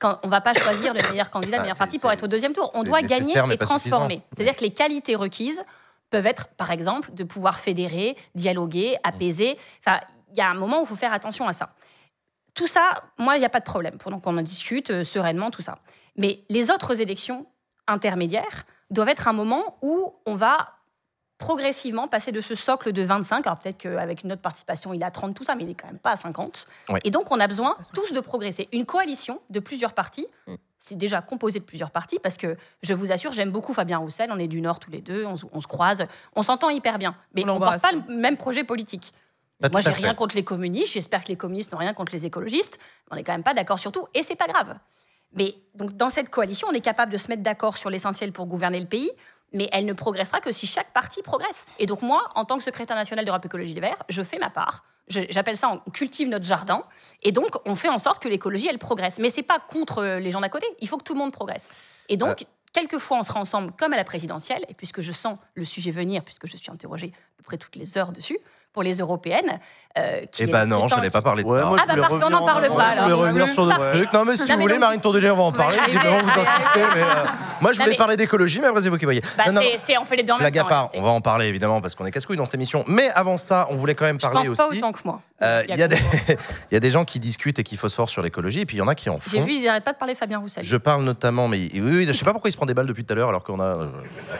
Quand 0.00 0.18
on 0.22 0.26
ne 0.26 0.30
va 0.30 0.40
pas 0.40 0.52
choisir 0.54 0.92
le 0.92 1.00
meilleur 1.08 1.30
candidat, 1.30 1.58
le 1.58 1.62
meilleur 1.62 1.76
c'est- 1.76 1.78
parti 1.78 1.98
pour 2.00 2.10
être 2.10 2.24
au 2.24 2.26
deuxième 2.26 2.52
tour. 2.52 2.70
On 2.74 2.82
doit 2.82 3.00
gagner 3.08 3.32
et 3.54 3.58
transformer. 3.66 4.22
C'est-à-dire 4.34 4.56
que 4.56 4.62
les 4.62 4.72
qualités 4.72 5.14
requises 5.14 5.62
peuvent 6.10 6.26
être, 6.26 6.48
par 6.48 6.72
exemple, 6.72 7.14
de 7.14 7.22
pouvoir 7.24 7.58
fédérer, 7.60 8.16
dialoguer, 8.34 8.96
apaiser. 9.04 9.56
Enfin, 9.80 10.00
il 10.32 10.36
y 10.38 10.40
a 10.40 10.48
un 10.50 10.54
moment 10.54 10.80
où 10.80 10.82
il 10.82 10.86
faut 10.86 10.96
faire 10.96 11.12
attention 11.12 11.46
à 11.46 11.52
ça. 11.52 11.74
Tout 12.54 12.66
ça, 12.68 13.02
moi, 13.18 13.36
il 13.36 13.40
n'y 13.40 13.46
a 13.46 13.50
pas 13.50 13.60
de 13.60 13.64
problème. 13.64 13.98
Pendant 13.98 14.20
qu'on 14.20 14.36
en 14.38 14.42
discute 14.42 14.90
euh, 14.90 15.04
sereinement, 15.04 15.50
tout 15.50 15.62
ça. 15.62 15.76
Mais 16.16 16.44
les 16.48 16.70
autres 16.70 17.00
élections 17.00 17.46
intermédiaires 17.88 18.64
doivent 18.90 19.08
être 19.08 19.28
un 19.28 19.32
moment 19.32 19.76
où 19.82 20.14
on 20.26 20.34
va 20.34 20.68
progressivement 21.38 22.06
passer 22.06 22.30
de 22.32 22.40
ce 22.40 22.54
socle 22.54 22.92
de 22.92 23.02
25, 23.02 23.46
alors 23.46 23.58
peut-être 23.58 23.76
qu'avec 23.78 24.22
notre 24.24 24.40
participation, 24.40 24.94
il 24.94 25.02
est 25.02 25.04
à 25.04 25.10
30, 25.10 25.34
tout 25.34 25.42
ça, 25.44 25.54
mais 25.56 25.64
il 25.64 25.66
n'est 25.66 25.74
quand 25.74 25.88
même 25.88 25.98
pas 25.98 26.12
à 26.12 26.16
50. 26.16 26.66
Ouais. 26.88 27.00
Et 27.04 27.10
donc, 27.10 27.30
on 27.32 27.40
a 27.40 27.48
besoin 27.48 27.76
tous 27.92 28.12
de 28.12 28.20
progresser. 28.20 28.68
Une 28.72 28.86
coalition 28.86 29.40
de 29.50 29.58
plusieurs 29.60 29.92
partis, 29.94 30.26
Mm. 30.46 30.54
c'est 30.78 30.94
déjà 30.94 31.20
composé 31.22 31.58
de 31.58 31.64
plusieurs 31.64 31.90
partis, 31.90 32.18
parce 32.22 32.36
que 32.36 32.56
je 32.82 32.94
vous 32.94 33.10
assure, 33.10 33.32
j'aime 33.32 33.50
beaucoup 33.50 33.74
Fabien 33.74 33.98
Roussel, 33.98 34.30
on 34.32 34.38
est 34.38 34.46
du 34.48 34.60
Nord 34.60 34.78
tous 34.78 34.90
les 34.92 35.00
deux, 35.00 35.24
on, 35.26 35.36
se- 35.36 35.46
on 35.52 35.60
se 35.60 35.66
croise, 35.66 36.04
on 36.36 36.42
s'entend 36.42 36.70
hyper 36.70 36.98
bien. 36.98 37.16
Mais 37.34 37.42
On 37.44 37.50
on 37.50 37.54
ne 37.54 37.58
porte 37.60 37.82
pas 37.82 37.92
le 37.92 38.14
même 38.14 38.36
projet 38.36 38.62
politique. 38.64 39.12
Pas 39.60 39.68
Moi, 39.68 39.80
j'ai 39.80 39.90
rien 39.90 40.14
contre 40.14 40.34
les 40.34 40.44
communistes, 40.44 40.94
j'espère 40.94 41.22
que 41.22 41.28
les 41.28 41.36
communistes 41.36 41.72
n'ont 41.72 41.78
rien 41.78 41.94
contre 41.94 42.12
les 42.12 42.26
écologistes, 42.26 42.78
on 43.10 43.16
n'est 43.16 43.22
quand 43.22 43.32
même 43.32 43.44
pas 43.44 43.54
d'accord 43.54 43.78
sur 43.78 43.92
tout, 43.92 44.06
et 44.14 44.22
c'est 44.22 44.36
pas 44.36 44.46
grave. 44.46 44.76
Mais 45.32 45.54
donc, 45.74 45.92
dans 45.96 46.10
cette 46.10 46.30
coalition, 46.30 46.68
on 46.70 46.74
est 46.74 46.80
capable 46.80 47.12
de 47.12 47.18
se 47.18 47.28
mettre 47.28 47.42
d'accord 47.42 47.76
sur 47.76 47.90
l'essentiel 47.90 48.32
pour 48.32 48.46
gouverner 48.46 48.80
le 48.80 48.86
pays, 48.86 49.10
mais 49.52 49.68
elle 49.72 49.86
ne 49.86 49.92
progressera 49.92 50.40
que 50.40 50.52
si 50.52 50.66
chaque 50.66 50.92
parti 50.92 51.22
progresse. 51.22 51.66
Et 51.78 51.86
donc 51.86 52.02
moi, 52.02 52.28
en 52.34 52.44
tant 52.44 52.58
que 52.58 52.64
secrétaire 52.64 52.96
national 52.96 53.24
d'Europe 53.24 53.44
Écologie 53.44 53.74
Les 53.74 53.80
Verts, 53.80 54.02
je 54.08 54.22
fais 54.22 54.38
ma 54.38 54.50
part. 54.50 54.84
J'appelle 55.06 55.56
ça 55.56 55.70
on 55.70 55.90
cultive 55.90 56.28
notre 56.28 56.46
jardin. 56.46 56.82
Et 57.22 57.30
donc, 57.30 57.56
on 57.66 57.74
fait 57.74 57.90
en 57.90 57.98
sorte 57.98 58.22
que 58.22 58.28
l'écologie, 58.28 58.68
elle 58.68 58.78
progresse. 58.78 59.18
Mais 59.18 59.30
c'est 59.30 59.42
pas 59.42 59.58
contre 59.58 59.98
euh, 59.98 60.18
les 60.18 60.30
gens 60.30 60.40
d'à 60.40 60.48
côté. 60.48 60.66
Il 60.80 60.88
faut 60.88 60.96
que 60.96 61.04
tout 61.04 61.12
le 61.12 61.18
monde 61.18 61.32
progresse. 61.32 61.68
Et 62.08 62.16
donc, 62.16 62.46
quelquefois, 62.72 63.18
on 63.18 63.22
sera 63.22 63.38
ensemble 63.38 63.72
comme 63.78 63.92
à 63.92 63.96
la 63.96 64.04
présidentielle. 64.04 64.64
Et 64.68 64.74
puisque 64.74 65.02
je 65.02 65.12
sens 65.12 65.38
le 65.54 65.64
sujet 65.64 65.90
venir, 65.90 66.24
puisque 66.24 66.46
je 66.46 66.56
suis 66.56 66.70
interrogée 66.70 67.12
à 67.14 67.36
peu 67.36 67.42
près 67.44 67.58
toutes 67.58 67.76
les 67.76 67.98
heures 67.98 68.12
dessus, 68.12 68.38
pour 68.74 68.82
les 68.82 68.98
européennes. 68.98 69.58
euh, 69.96 70.22
qui 70.32 70.42
Eh 70.42 70.46
ben 70.48 70.66
non, 70.66 70.88
je 70.88 70.96
n'allais 70.96 71.08
pas 71.08 71.22
parler 71.22 71.44
de 71.44 71.48
Ouais, 71.48 71.60
ça. 71.60 71.66
moi, 71.66 71.76
Ah 71.78 71.84
je 71.88 71.94
bah 71.94 72.08
parfait, 72.08 72.24
on 72.26 72.30
n'en 72.30 72.38
en 72.40 72.44
parle 72.46 72.66
pas, 72.74 72.96
je 72.96 73.00
voulais 73.02 73.12
revenir 73.14 73.46
sur 73.48 73.64
d'autres 73.64 73.92
trucs. 73.92 74.12
Non, 74.12 74.24
mais 74.24 74.34
si 74.34 74.42
Non, 74.42 74.46
vous 74.48 74.56
mais 74.56 74.62
voulez, 74.62 74.74
donc- 74.74 74.80
Marine 74.80 75.00
Tourdelier, 75.00 75.30
on 75.30 75.36
va 75.36 75.42
en 75.44 75.52
parler. 75.52 75.76
Ouais, 75.78 75.84
Visiblement, 75.86 76.20
vous 76.20 76.40
insistez. 76.40 76.80
mais, 76.96 77.00
euh, 77.00 77.04
moi, 77.60 77.72
je 77.72 77.78
Non, 77.78 77.84
voulais 77.84 77.94
mais- 77.94 77.96
parler 77.96 78.16
d'écologie, 78.16 78.58
mais 78.60 78.66
après, 78.66 78.82
c'est 78.82 78.88
vous 78.88 78.96
qui 78.98 79.04
voyez. 79.04 79.20
Bah, 79.38 79.44
Non, 79.46 79.52
non, 79.52 79.60
c'est- 79.60 79.78
c'est- 79.78 79.96
on 79.98 80.02
fait 80.04 80.16
les 80.16 80.24
deux 80.24 80.32
en 80.32 80.36
même 80.38 80.50
Blague 80.50 80.58
à 80.58 80.62
temps. 80.62 80.68
part, 80.68 80.90
on 80.94 81.02
va 81.02 81.10
en 81.10 81.20
parler 81.20 81.46
évidemment 81.46 81.80
parce 81.80 81.94
qu'on 81.94 82.06
est 82.06 82.10
casse-couilles 82.10 82.36
dans 82.36 82.44
cette 82.44 82.54
émission. 82.56 82.84
Mais 82.88 83.08
avant 83.14 83.36
ça, 83.36 83.68
on 83.70 83.76
voulait 83.76 83.94
quand 83.94 84.04
même 84.06 84.18
Je 84.20 84.26
parler 84.26 84.48
pense 84.48 84.58
pas 84.58 84.66
aussi. 84.66 84.78
autant 84.78 84.90
que 84.90 84.98
moi. 85.04 85.20
Euh, 85.42 85.62
Il 85.64 85.70
y 85.70 85.72
a 85.72 85.76
Il 85.76 85.78
y, 85.78 85.82
a 85.84 85.88
des- 85.88 85.96
que 85.96 86.00
moi. 86.32 86.36
il 86.72 86.74
y 86.74 86.76
a 86.76 86.80
des 86.80 86.90
gens 86.90 87.04
qui 87.04 87.20
discutent 87.20 87.60
et 87.60 87.62
qui 87.62 87.76
phosphorent 87.76 88.08
sur 88.08 88.22
l'écologie, 88.22 88.62
et 88.62 88.66
puis 88.66 88.76
il 88.76 88.80
y 88.80 88.82
en 88.82 88.88
a 88.88 88.96
qui 88.96 89.08
en 89.10 89.20
J'ai 89.28 89.38
font. 89.38 89.44
vu, 89.44 89.52
ils 89.52 89.64
n'arrêtent 89.64 89.84
pas 89.84 89.92
de 89.92 89.98
parler 89.98 90.16
Fabien 90.16 90.38
Roussel. 90.40 90.64
Je 90.64 90.76
parle 90.76 91.04
notamment, 91.04 91.46
mais 91.46 91.58
oui, 91.72 91.80
oui, 91.80 92.04
je 92.08 92.12
sais 92.12 92.24
pas 92.24 92.32
pourquoi 92.32 92.48
il 92.48 92.52
se 92.52 92.56
prend 92.56 92.66
des 92.66 92.74
balles 92.74 92.86
depuis 92.86 93.04
tout 93.04 93.12
à 93.12 93.16
l'heure 93.16 93.28
alors 93.28 93.44
qu'on 93.44 93.60
a. 93.60 93.64
euh, 93.64 93.86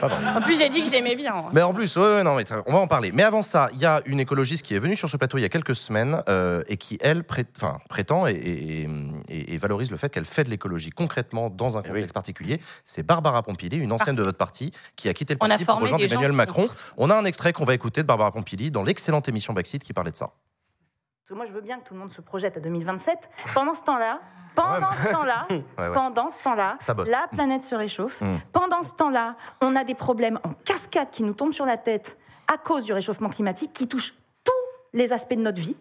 pas. 0.01 0.09
En 0.37 0.41
plus, 0.41 0.59
j'ai 0.59 0.67
dit 0.67 0.81
que 0.81 0.87
je 0.87 0.91
l'aimais 0.91 1.15
bien. 1.15 1.33
Mais 1.53 1.61
en 1.61 1.73
plus, 1.73 1.95
non, 1.95 2.35
mais 2.35 2.43
on 2.65 2.73
va 2.73 2.79
en 2.79 2.87
parler. 2.87 3.11
Mais 3.13 3.23
avant 3.23 3.41
ça, 3.41 3.69
il 3.73 3.79
y 3.79 3.85
a 3.85 4.01
une 4.05 4.19
écologiste 4.25 4.65
qui 4.65 4.75
est 4.75 4.79
venue 4.79 4.95
sur 4.95 5.07
ce 5.09 5.17
plateau 5.17 5.37
il 5.37 5.41
y 5.41 5.45
a 5.45 5.49
quelques 5.49 5.75
semaines 5.75 6.21
euh, 6.29 6.63
et 6.67 6.77
qui, 6.77 6.97
elle, 7.01 7.23
pré- 7.23 7.45
prétend 7.89 8.27
et, 8.27 8.31
et- 8.33 8.89
et- 9.29 9.53
et 9.53 9.57
valorise 9.57 9.89
le 9.91 9.97
fait 9.97 10.09
qu'elle 10.09 10.25
fait 10.25 10.43
de 10.43 10.49
l'écologie 10.49 10.89
concrètement 10.89 11.49
dans 11.49 11.77
un 11.77 11.81
Eh 11.83 11.87
contexte 11.87 12.13
particulier. 12.13 12.59
C'est 12.83 13.03
Barbara 13.03 13.41
Pompili, 13.43 13.77
une 13.77 13.91
ancienne 13.91 14.15
de 14.15 14.23
votre 14.23 14.37
parti, 14.37 14.71
qui 14.95 15.07
a 15.09 15.13
quitté 15.13 15.33
le 15.33 15.39
On 15.41 15.45
a 15.45 15.49
parti 15.49 15.65
pour 15.65 15.79
rejoindre 15.79 16.03
Emmanuel 16.03 16.31
Macron. 16.33 16.67
sont- 16.67 16.75
On 16.97 17.09
a 17.09 17.15
un 17.15 17.25
extrait 17.25 17.53
qu'on 17.53 17.65
va 17.65 17.73
écouter 17.73 18.01
de 18.01 18.07
Barbara 18.07 18.31
Pompili 18.31 18.69
dans 18.71 18.83
l'excellente 18.83 19.27
émission 19.29 19.53
Backseat 19.53 19.81
qui 19.83 19.93
parlait 19.93 20.11
de 20.11 20.17
ça. 20.17 20.25
Parce 20.27 21.29
que 21.29 21.33
moi, 21.33 21.45
je 21.45 21.53
veux 21.53 21.61
bien 21.61 21.79
que 21.79 21.87
tout 21.87 21.93
le 21.95 21.99
monde 21.99 22.11
se 22.11 22.21
projette 22.21 22.55
à 22.57 22.59
2027. 22.59 23.29
Pendant 23.55 23.73
ce 23.73 23.81
temps-là, 23.83 24.19
pendant 24.53 24.91
ce 24.95 25.07
temps-là, 25.09 25.47
Ouais, 25.49 25.63
ouais. 25.79 25.89
pendant 25.93 26.29
ce 26.29 26.39
temps-là, 26.39 26.77
Ça 26.79 26.93
bosse. 26.93 27.09
la 27.09 27.27
planète 27.31 27.63
se 27.63 27.73
réchauffe. 27.73 28.21
Mm. 28.21 28.35
Pendant 28.51 28.83
ce 28.83 28.93
temps-là, 28.93 29.35
on 29.61 29.75
a 29.75 29.83
des 29.83 29.95
problèmes 29.95 30.39
en 30.43 30.51
cascade 30.63 31.09
qui 31.11 31.23
nous 31.23 31.33
tombent 31.33 31.51
sur 31.53 31.65
la 31.65 31.77
tête 31.77 32.17
à 32.51 32.57
cause 32.57 32.83
du 32.83 32.93
réchauffement 32.93 33.29
climatique 33.29 33.71
qui 33.73 33.87
touchent 33.87 34.13
tous 34.43 34.51
les 34.93 35.13
aspects 35.13 35.33
de 35.35 35.41
notre 35.41 35.61
vie. 35.61 35.75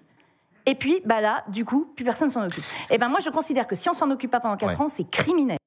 Et 0.66 0.74
puis, 0.74 1.00
bah 1.04 1.20
là, 1.20 1.44
du 1.48 1.64
coup, 1.64 1.92
plus 1.94 2.04
personne 2.04 2.30
s'en 2.30 2.44
occupe. 2.46 2.64
Et 2.90 2.96
ben 2.98 3.08
moi, 3.08 3.20
je 3.20 3.28
considère 3.30 3.66
que 3.66 3.74
si 3.74 3.88
on 3.88 3.92
s'en 3.92 4.10
occupe 4.10 4.30
pas 4.30 4.40
pendant 4.40 4.56
4 4.56 4.68
Ouais. 4.78 4.80
ans, 4.84 4.88
c'est 4.88 5.08
criminel. 5.10 5.58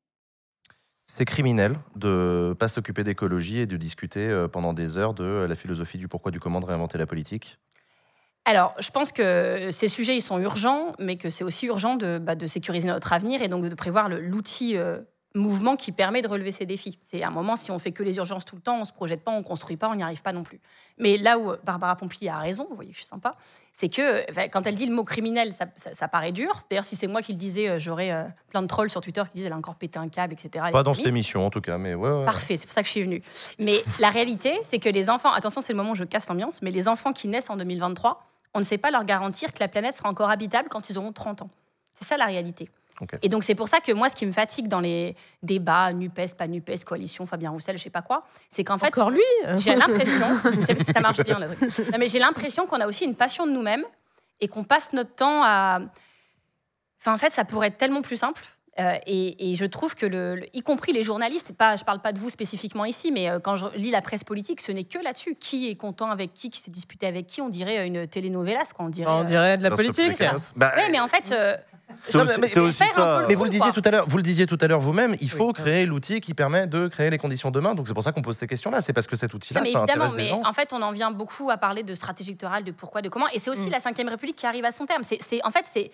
C'est 1.06 1.26
criminel 1.26 1.78
de 1.96 2.56
pas 2.60 2.68
s'occuper 2.68 3.04
d'écologie 3.04 3.60
et 3.60 3.66
de 3.66 3.78
discuter 3.78 4.28
euh, 4.28 4.48
pendant 4.48 4.74
des 4.74 4.98
heures 4.98 5.14
de 5.14 5.46
la 5.48 5.56
philosophie 5.56 5.98
du 5.98 6.08
pourquoi 6.08 6.32
du 6.32 6.40
comment 6.40 6.60
de 6.60 6.66
réinventer 6.66 6.98
la 6.98 7.06
politique. 7.08 7.60
Alors, 8.46 8.74
je 8.80 8.90
pense 8.92 9.12
que 9.12 9.72
ces 9.72 9.88
sujets, 9.88 10.16
ils 10.16 10.22
sont 10.22 10.40
urgents, 10.40 10.94
mais 11.00 11.18
que 11.18 11.30
c'est 11.30 11.44
aussi 11.44 11.66
urgent 11.66 11.96
de, 11.96 12.18
bah, 12.18 12.36
de 12.36 12.48
sécuriser 12.48 12.88
notre 12.88 13.12
avenir 13.14 13.42
et 13.42 13.48
donc 13.50 13.68
de 13.68 13.76
prévoir 13.76 14.10
l'outil 14.10 14.78
euh, 14.78 15.00
mouvement 15.38 15.76
qui 15.76 15.92
permet 15.92 16.22
de 16.22 16.28
relever 16.28 16.52
ces 16.52 16.66
défis. 16.66 16.98
C'est 17.02 17.24
un 17.24 17.30
moment, 17.30 17.56
si 17.56 17.72
on 17.72 17.80
fait 17.80 17.92
que 17.92 18.04
les 18.04 18.18
urgences 18.18 18.46
tout 18.46 18.56
le 18.56 18.62
temps, 18.62 18.80
on 18.82 18.86
se 18.86 18.92
projette 18.94 19.24
pas, 19.24 19.32
on 19.32 19.44
construit 19.44 19.78
pas, 19.78 19.90
on 19.90 19.96
n'y 19.96 20.04
arrive 20.04 20.22
pas 20.22 20.34
non 20.34 20.44
plus. 20.44 20.60
Mais 20.98 21.18
là 21.18 21.38
où 21.38 21.54
Barbara 21.64 21.96
Pompili 21.96 22.30
a 22.30 22.38
raison, 22.38 22.66
vous 22.70 22.76
voyez, 22.76 22.92
je 22.92 22.98
suis 22.98 23.06
sympa, 23.06 23.36
c'est 23.74 23.90
que 23.90 24.30
enfin, 24.32 24.48
quand 24.50 24.66
elle 24.68 24.76
dit 24.76 24.86
le 24.86 24.96
mot 24.96 25.04
criminel, 25.04 25.54
ça, 25.54 25.66
ça- 25.76 25.94
ça 25.94 26.08
paraît 26.08 26.32
dur. 26.32 26.60
D'ailleurs, 26.70 26.84
si 26.86 26.96
c'est 26.96 27.08
moi 27.08 27.22
qui 27.22 27.34
le 27.34 27.38
disais, 27.38 27.70
euh, 27.70 27.80
j'aurais 27.80 28.12
euh, 28.12 28.24
plein 28.50 28.62
de 28.62 28.68
trolls 28.68 28.90
sur 28.90 29.02
Twitter 29.02 29.22
qui 29.32 29.38
disent 29.38 29.46
elle 29.46 29.54
a 29.54 29.58
encore 29.58 29.76
pété 29.76 30.00
un 30.00 30.10
câble, 30.10 30.34
etc. 30.34 30.66
Pas 30.72 30.84
dans 30.84 30.94
cette 30.94 31.08
émission 31.08 31.46
en 31.46 31.50
tout 31.50 31.62
cas, 31.62 31.78
mais 31.78 31.94
ouais. 31.94 32.10
ouais. 32.10 32.26
Parfait, 32.26 32.56
c'est 32.58 32.66
pour 32.66 32.74
ça 32.74 32.82
que 32.82 32.88
je 32.88 32.92
suis 32.94 33.04
venue. 33.04 33.22
Mais 33.60 33.84
la 34.00 34.10
réalité, 34.10 34.58
c'est 34.64 34.80
que 34.80 34.90
les 34.90 35.10
enfants, 35.10 35.32
attention, 35.32 35.62
c'est 35.62 35.74
le 35.74 35.78
moment 35.78 35.92
où 35.92 35.96
je 35.96 36.04
casse 36.04 36.28
l'ambiance, 36.30 36.62
mais 36.62 36.72
les 36.72 36.88
enfants 36.88 37.14
qui 37.14 37.28
naissent 37.28 37.50
en 37.50 37.58
2023, 37.58 38.24
on 38.54 38.60
ne 38.60 38.64
sait 38.64 38.78
pas 38.80 38.90
leur 38.92 39.04
garantir 39.04 39.54
que 39.54 39.60
la 39.60 39.68
planète 39.68 39.94
sera 39.96 40.10
encore 40.10 40.30
habitable 40.32 40.70
quand 40.70 40.90
ils 40.90 40.98
auront 40.98 41.12
30 41.12 41.44
ans. 41.44 41.50
C'est 41.94 42.06
ça 42.06 42.18
la 42.18 42.26
réalité. 42.26 42.70
Et 43.22 43.30
donc 43.30 43.44
c'est 43.44 43.56
pour 43.56 43.68
ça 43.68 43.80
que 43.80 43.92
moi, 43.92 44.10
ce 44.10 44.16
qui 44.16 44.26
me 44.26 44.32
fatigue 44.32 44.68
dans 44.68 44.80
les 44.80 45.16
débats, 45.44 45.94
NUPES, 45.94 46.36
pas 46.38 46.48
NUPES, 46.48 46.84
coalition, 46.86 47.26
Fabien 47.26 47.52
Roussel, 47.52 47.78
je 47.78 47.84
sais 47.84 47.90
pas 47.90 48.02
quoi, 48.02 48.24
c'est 48.50 48.64
qu'en 48.64 48.78
fait, 48.78 48.88
Encore 48.88 49.10
lui 49.12 49.22
j'ai 49.58 49.76
l'impression, 49.76 50.28
je 50.60 50.66
sais 50.66 50.76
pas 50.76 50.84
si 50.84 50.92
ça 50.94 51.00
marche 51.00 51.22
bien, 51.24 51.40
le 51.40 51.48
truc. 51.48 51.92
Non, 51.92 51.98
mais 52.00 52.08
j'ai 52.08 52.20
l'impression 52.20 52.66
qu'on 52.66 52.80
a 52.82 52.88
aussi 52.88 53.06
une 53.06 53.16
passion 53.16 53.46
de 53.46 53.52
nous-mêmes 53.52 53.84
et 54.42 54.48
qu'on 54.48 54.64
passe 54.64 54.94
notre 54.94 55.16
temps 55.16 55.42
à. 55.44 55.80
Enfin, 57.00 57.14
en 57.14 57.18
fait, 57.18 57.32
ça 57.32 57.46
pourrait 57.46 57.68
être 57.68 57.78
tellement 57.78 58.02
plus 58.02 58.18
simple. 58.18 58.44
Euh, 58.80 58.94
et, 59.08 59.52
et 59.52 59.56
je 59.56 59.66
trouve 59.66 59.96
que, 59.96 60.06
le, 60.06 60.36
le- 60.36 60.56
y 60.56 60.62
compris 60.62 60.94
les 60.94 61.02
journalistes, 61.02 61.52
pas, 61.52 61.76
je 61.78 61.84
parle 61.84 62.00
pas 62.00 62.12
de 62.14 62.20
vous 62.20 62.30
spécifiquement 62.30 62.86
ici, 62.86 63.12
mais 63.12 63.28
euh, 63.28 63.40
quand 63.40 63.56
je 63.56 63.66
lis 63.76 63.90
la 63.90 64.02
presse 64.04 64.24
politique, 64.24 64.62
ce 64.62 64.72
n'est 64.72 64.84
que 64.84 65.00
là-dessus. 65.00 65.34
Qui 65.34 65.68
est 65.68 65.76
content 65.76 66.12
avec 66.12 66.32
qui, 66.34 66.52
qui 66.52 66.60
s'est 66.62 66.70
disputé 66.70 67.08
avec 67.08 67.26
qui? 67.26 67.42
On 67.42 67.50
dirait 67.50 67.88
une 67.88 68.08
telenovelas, 68.08 68.74
quoi. 68.76 68.86
On 68.86 68.90
dirait. 68.90 69.10
On 69.12 69.22
euh, 69.22 69.24
dirait 69.24 69.58
de 69.58 69.64
la 69.64 69.72
politique. 69.72 70.22
Bah, 70.56 70.74
Ouais, 70.76 70.90
mais 70.92 71.00
en 71.00 71.08
fait, 71.08 71.32
euh, 71.32 71.58
C'est 72.04 72.18
Non, 72.18 72.24
aussi, 72.26 72.40
mais- 72.40 72.58
aussi 72.60 72.84
ça. 72.94 73.22
vous 73.28 73.44
le 73.44 73.50
disiez 73.50 73.72
tout 73.72 73.82
à 73.86 73.92
l'heure, 73.92 74.06
vous 74.08 74.18
le 74.18 74.24
disiez 74.24 74.46
tout 74.46 74.58
à 74.62 74.68
l'heure 74.68 74.80
vous-même, 74.80 75.16
il 75.22 75.30
faut 75.30 75.48
Oui. 75.48 75.54
créer 75.54 75.86
l'outil 75.86 76.20
qui 76.20 76.34
permet 76.34 76.68
de 76.68 76.88
créer 76.88 77.10
les 77.10 77.18
conditions 77.18 77.50
demain. 77.52 77.76
Donc 77.76 77.88
c'est 77.88 77.94
pour 77.94 78.04
ça 78.04 78.12
qu'on 78.12 78.22
pose 78.22 78.38
ces 78.38 78.48
questions-là. 78.48 78.82
C'est 78.82 78.94
parce 78.94 79.08
que 79.08 79.16
cet 79.16 79.34
outil-là, 79.34 79.62
ça 79.62 79.66
évidemment, 79.66 79.84
intéresse 79.84 80.12
des 80.14 80.18
mais 80.24 80.30
gens. 80.30 80.42
en 80.46 80.54
fait, 80.54 80.74
on 80.74 80.82
en 80.82 80.92
vient 80.92 81.12
beaucoup 81.12 81.50
à 81.50 81.58
parler 81.58 81.84
de 81.84 81.96
stratégie 81.96 82.32
électorale, 82.32 82.64
de 82.64 82.72
pourquoi, 82.72 83.02
de 83.02 83.10
comment. 83.10 83.28
Et 83.34 83.40
c'est 83.40 83.50
aussi 83.50 83.68
Mm. 83.68 83.72
la 83.72 83.78
Ve 83.80 84.10
République 84.10 84.36
qui 84.36 84.46
arrive 84.46 84.66
à 84.66 84.72
son 84.72 84.86
terme. 84.86 85.04
C'est- 85.04 85.20
en 85.46 85.52
fait, 85.52 85.66
c'est, 85.72 85.92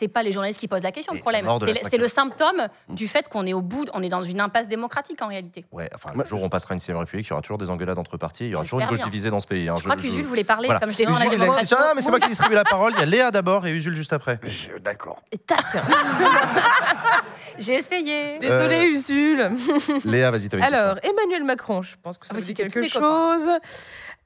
c'est 0.00 0.08
pas 0.08 0.22
les 0.22 0.32
journalistes 0.32 0.58
qui 0.58 0.66
posent 0.66 0.82
la 0.82 0.90
question, 0.92 1.12
le 1.14 1.20
problème. 1.20 1.46
C'est 1.88 1.96
le 1.98 2.08
symptôme 2.08 2.66
du 2.88 3.06
fait 3.06 3.28
qu'on 3.28 3.46
est 3.46 3.52
au 3.52 3.60
bout, 3.60 3.86
on 3.94 4.02
est 4.02 4.08
dans 4.08 4.22
une 4.24 4.40
impasse 4.40 4.66
démocratique 4.66 5.20
en 5.22 5.28
réalité. 5.28 5.64
Ouais, 5.70 5.88
enfin, 5.94 6.10
le 6.16 6.24
jour 6.24 6.42
où 6.42 6.44
on 6.44 6.48
passera 6.48 6.74
une 6.74 6.80
6 6.80 6.92
République, 6.92 7.26
il 7.26 7.30
y 7.30 7.32
aura 7.32 7.42
toujours 7.42 7.58
des 7.58 7.68
engueulades 7.70 7.98
entre 7.98 8.16
partis, 8.16 8.46
il 8.46 8.50
y 8.50 8.54
aura 8.54 8.64
toujours 8.64 8.80
une 8.80 8.86
gauche 8.88 8.96
bien. 8.98 9.06
divisée 9.06 9.30
dans 9.30 9.40
ce 9.40 9.46
pays. 9.46 9.68
hein. 9.68 9.74
Je 9.76 9.84
crois 9.84 9.96
que 9.96 10.02
Jules 10.02 10.24
voulait 10.24 10.42
parler, 10.44 10.66
Voilà. 10.66 10.80
comme 10.80 10.90
je 10.90 10.98
l'ai 10.98 11.06
dit, 11.06 11.12
la 11.12 11.28
démocratie. 11.28 11.74
Ah, 11.76 11.92
mais 11.94 12.02
c'est 12.02 12.10
moi 12.10 12.18
qui 12.18 12.28
distribue 12.28 12.54
la 12.54 12.64
parole. 12.64 12.92
Il 12.94 13.00
y 13.00 13.02
a 13.02 13.06
Léa 13.06 13.30
d'abord 13.30 13.66
et 13.66 13.72
Usul 13.72 13.94
juste 13.94 14.12
après. 14.12 14.40
Je- 14.42 14.78
D'accord. 14.78 15.22
Et 15.30 15.38
tac 15.38 15.64
J'ai 17.58 17.74
essayé. 17.74 18.38
Désolé, 18.38 18.76
Euh, 18.76 18.96
Usul. 18.96 19.50
Léa, 20.04 20.30
vas-y, 20.30 20.48
Alors, 20.62 20.96
Emmanuel 21.02 21.44
Macron, 21.44 21.82
je 21.82 21.94
pense 22.02 22.18
que 22.18 22.26
ça 22.26 22.32
Ah, 22.34 22.38
vous 22.38 22.44
dit 22.44 22.54
quelque 22.54 22.86
chose, 22.88 23.48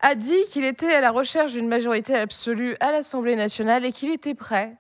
a 0.01 0.15
dit 0.15 0.45
qu'il 0.51 0.65
était 0.65 0.93
à 0.95 1.01
la 1.01 1.11
recherche 1.11 1.53
d'une 1.53 1.69
majorité 1.69 2.15
absolue 2.15 2.77
à 2.81 2.93
l'Assemblée 2.93 3.37
nationale 3.37 3.85
et 3.85 3.93
qu'il 3.93 4.11
était 4.13 4.35
prêt 4.35 4.77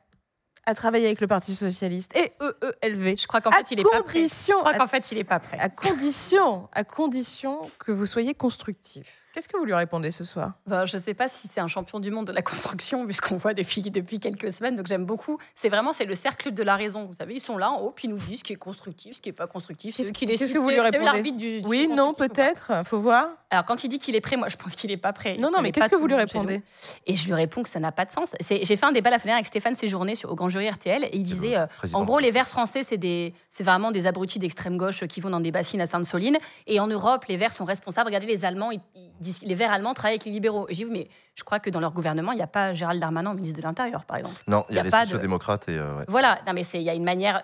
à 0.66 0.74
travailler 0.74 1.06
avec 1.06 1.20
le 1.20 1.26
Parti 1.26 1.54
socialiste 1.54 2.16
et 2.16 2.32
E 2.40 2.56
EELV. 2.82 3.16
Je 3.18 3.26
crois 3.26 3.40
qu'en 3.40 3.50
fait, 3.50 3.70
il 3.70 3.80
est 3.80 3.82
pas 3.82 4.02
prêt. 4.02 4.20
Je 4.20 4.20
condition, 4.20 4.58
crois 4.58 4.74
qu'en 4.74 4.86
fait, 4.86 5.12
il 5.12 5.18
est 5.18 5.24
pas 5.24 5.40
prêt. 5.40 5.58
à 5.58 5.68
condition, 5.68 6.68
à 6.72 6.84
condition 6.84 7.70
que 7.78 7.92
vous 7.92 8.06
soyez 8.06 8.34
constructif. 8.34 9.23
Qu'est-ce 9.34 9.48
que 9.48 9.56
vous 9.56 9.64
lui 9.64 9.74
répondez 9.74 10.12
ce 10.12 10.22
soir? 10.22 10.52
Ben, 10.64 10.86
je 10.86 10.96
ne 10.96 11.02
sais 11.02 11.12
pas 11.12 11.26
si 11.26 11.48
c'est 11.48 11.58
un 11.60 11.66
champion 11.66 11.98
du 11.98 12.12
monde 12.12 12.28
de 12.28 12.32
la 12.32 12.40
construction, 12.42 13.04
puisqu'on 13.04 13.36
voit 13.36 13.52
depuis, 13.52 13.82
depuis 13.82 14.20
quelques 14.20 14.52
semaines. 14.52 14.76
Donc 14.76 14.86
j'aime 14.86 15.04
beaucoup. 15.04 15.38
C'est 15.56 15.68
vraiment 15.68 15.92
c'est 15.92 16.04
le 16.04 16.14
cercle 16.14 16.52
de 16.52 16.62
la 16.62 16.76
raison. 16.76 17.06
Vous 17.06 17.14
savez, 17.14 17.34
ils 17.34 17.40
sont 17.40 17.58
là 17.58 17.72
en 17.72 17.80
haut, 17.80 17.90
puis 17.90 18.06
ils 18.06 18.10
nous 18.12 18.16
disent 18.18 18.38
ce 18.38 18.44
qui 18.44 18.52
est 18.52 18.56
constructif, 18.56 19.16
ce 19.16 19.20
qui 19.20 19.30
n'est 19.30 19.32
pas 19.34 19.48
constructif. 19.48 19.96
Qu'est-ce 19.96 20.08
C'est 20.08 20.14
qu'est-ce 20.14 20.30
décident. 20.44 20.52
que 20.52 20.58
vous 20.62 20.68
C'est- 20.68 20.74
lui 20.76 20.80
c'est 20.82 20.86
répondez? 20.90 21.04
l'arbitre 21.04 21.36
du- 21.36 21.60
du 21.62 21.68
Oui, 21.68 21.88
non, 21.88 22.12
constructif 22.12 22.14
ou 22.14 22.28
pas. 22.28 22.28
peut-être, 22.28 22.86
faut 22.88 23.00
voir. 23.00 23.26
Alors 23.50 23.64
quand 23.64 23.82
il 23.82 23.88
dit 23.88 23.98
qu'il 23.98 24.14
est 24.14 24.20
prêt, 24.20 24.36
moi 24.36 24.48
je 24.48 24.56
pense 24.56 24.76
qu'il 24.76 24.90
n'est 24.90 24.96
pas 24.96 25.12
prêt. 25.12 25.36
Non, 25.36 25.50
non, 25.50 25.58
Il 25.58 25.62
mais 25.64 25.68
est 25.70 25.72
qu'est-ce 25.72 25.88
que 25.88 25.96
vous 25.96 26.06
lui 26.06 26.14
répondez 26.14 26.62
Et 27.06 27.16
je 27.16 27.26
lui 27.26 27.34
réponds 27.34 27.62
que 27.64 27.68
ça 27.68 27.80
n'a 27.80 27.90
pas 27.90 28.04
de 28.04 28.12
sens. 28.12 28.32
C'est- 28.38 28.64
J'ai 28.64 28.76
fait 28.76 28.86
un 28.86 28.92
débat 28.92 29.10
la 29.10 29.18
dernière 29.18 29.34
avec 29.36 29.46
Stéphane 29.46 29.74
Séjourné 29.74 30.14
sur, 30.14 30.30
au 30.30 30.36
Grand 30.36 30.48
Jury 30.48 30.68
RTL 30.70 31.04
et 31.04 31.10
il 31.16 31.24
disait, 31.24 31.56
euh, 31.56 31.66
en 31.92 32.04
gros, 32.04 32.20
les 32.20 32.30
Verts 32.30 32.46
français, 32.48 32.84
c'est 32.84 32.98
des, 32.98 33.34
c'est 33.50 33.64
vraiment 33.64 33.90
des 33.90 34.06
abrutis 34.06 34.38
d'extrême 34.38 34.76
gauche 34.76 35.04
qui 35.08 35.20
vont 35.20 35.30
dans 35.30 35.40
des 35.40 35.50
bassines 35.50 35.80
à 35.80 35.86
Sainte-Soline. 35.86 36.38
Et 36.68 36.78
en 36.78 36.86
Europe, 36.86 37.24
les 37.28 37.36
Verts 37.36 37.52
sont 37.52 37.64
responsables. 37.64 38.06
Regardez, 38.06 38.26
les 38.26 38.44
Allemands, 38.44 38.70
ils, 38.70 38.80
ils 38.94 39.10
disent, 39.20 39.23
les 39.42 39.54
Verts 39.54 39.72
allemands 39.72 39.94
travaillent 39.94 40.14
avec 40.14 40.24
les 40.24 40.32
libéraux. 40.32 40.66
Et 40.68 40.74
j'ai 40.74 40.84
dit, 40.84 40.90
oui, 40.90 40.98
mais 41.00 41.08
je 41.34 41.42
crois 41.42 41.58
que 41.60 41.70
dans 41.70 41.80
leur 41.80 41.92
gouvernement, 41.92 42.32
il 42.32 42.36
n'y 42.36 42.42
a 42.42 42.46
pas 42.46 42.72
Gérald 42.72 43.00
Darmanin, 43.00 43.34
ministre 43.34 43.56
de 43.58 43.62
l'Intérieur, 43.62 44.04
par 44.04 44.18
exemple. 44.18 44.36
Non, 44.46 44.64
il 44.68 44.74
y 44.74 44.76
y 44.76 44.78
a, 44.78 44.82
les 44.84 44.90
de- 44.90 44.94
sociodémocrates 44.94 45.68
et. 45.68 45.76
euh, 45.78 45.98
ouais. 45.98 46.04
Voilà, 46.08 46.38
non 46.46 46.52
mais 46.52 46.62
il 46.74 46.82
y 46.82 46.90
a 46.90 46.94
une 46.94 47.04
manière. 47.04 47.42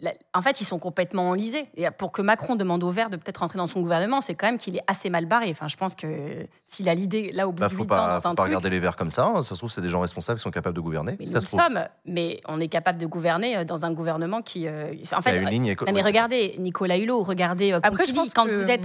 la- 0.00 0.12
En 0.34 0.42
fait, 0.42 0.60
ils 0.60 0.64
sont 0.64 0.78
complètement 0.78 1.30
enlisés. 1.30 1.66
Et 1.76 1.90
pour 1.90 2.12
que 2.12 2.22
Macron 2.22 2.56
demande 2.56 2.82
aux 2.84 2.90
Verts 2.90 3.10
de 3.10 3.16
peut-être 3.16 3.38
rentrer 3.38 3.58
dans 3.58 3.66
son 3.66 3.80
gouvernement, 3.80 4.20
c'est 4.20 4.34
quand 4.34 4.46
même 4.46 4.58
qu'il 4.58 4.76
est 4.76 4.82
assez 4.86 5.10
mal 5.10 5.26
barré. 5.26 5.48
Enfin, 5.50 5.68
je 5.68 5.76
pense 5.76 5.94
que 5.94 6.46
s'il 6.66 6.88
a 6.88 6.94
l'idée 6.94 7.32
là 7.32 7.48
au 7.48 7.52
bout 7.52 7.60
Bah, 7.60 7.68
de 7.68 7.72
faut 7.72 7.78
8 7.82 7.84
ans 7.84 7.88
pas, 7.88 8.20
faut 8.20 8.28
un 8.28 8.34
pas 8.34 8.42
truc, 8.42 8.46
regarder 8.48 8.70
les 8.70 8.80
verts 8.80 8.96
comme 8.96 9.10
ça. 9.10 9.26
hein. 9.26 9.42
Ça 9.42 9.50
se 9.50 9.54
trouve, 9.56 9.70
c'est 9.70 9.80
des 9.82 9.88
gens 9.88 10.00
responsables 10.00 10.38
qui 10.38 10.42
sont 10.44 10.50
capables 10.50 10.76
de 10.76 10.80
gouverner. 10.80 11.16
mais 11.18 11.26
nous 11.26 11.40
se 11.40 11.46
sommes. 11.46 11.84
Mais 12.06 12.40
on 12.48 12.60
est 12.60 12.68
capable 12.68 12.98
de 12.98 13.06
gouverner 13.06 13.58
euh, 13.58 13.64
dans 13.64 13.84
un 13.84 13.92
gouvernement 13.92 14.42
qui, 14.42 14.66
euh, 14.66 14.86
en 14.88 14.92
Il 14.92 15.00
y 15.02 15.14
a 15.14 15.22
fait, 15.22 15.38
une 15.42 15.48
ligne 15.48 15.66
éco- 15.66 15.84
non 15.86 15.92
mais 15.92 16.02
regardez 16.02 16.56
Nicolas 16.58 16.96
Hulot, 16.96 17.22
regardez 17.22 17.72
Après, 17.82 18.06
je 18.06 18.14
pense 18.14 18.32
quand 18.32 18.46
que... 18.46 18.52
vous 18.62 18.70
êtes 18.70 18.84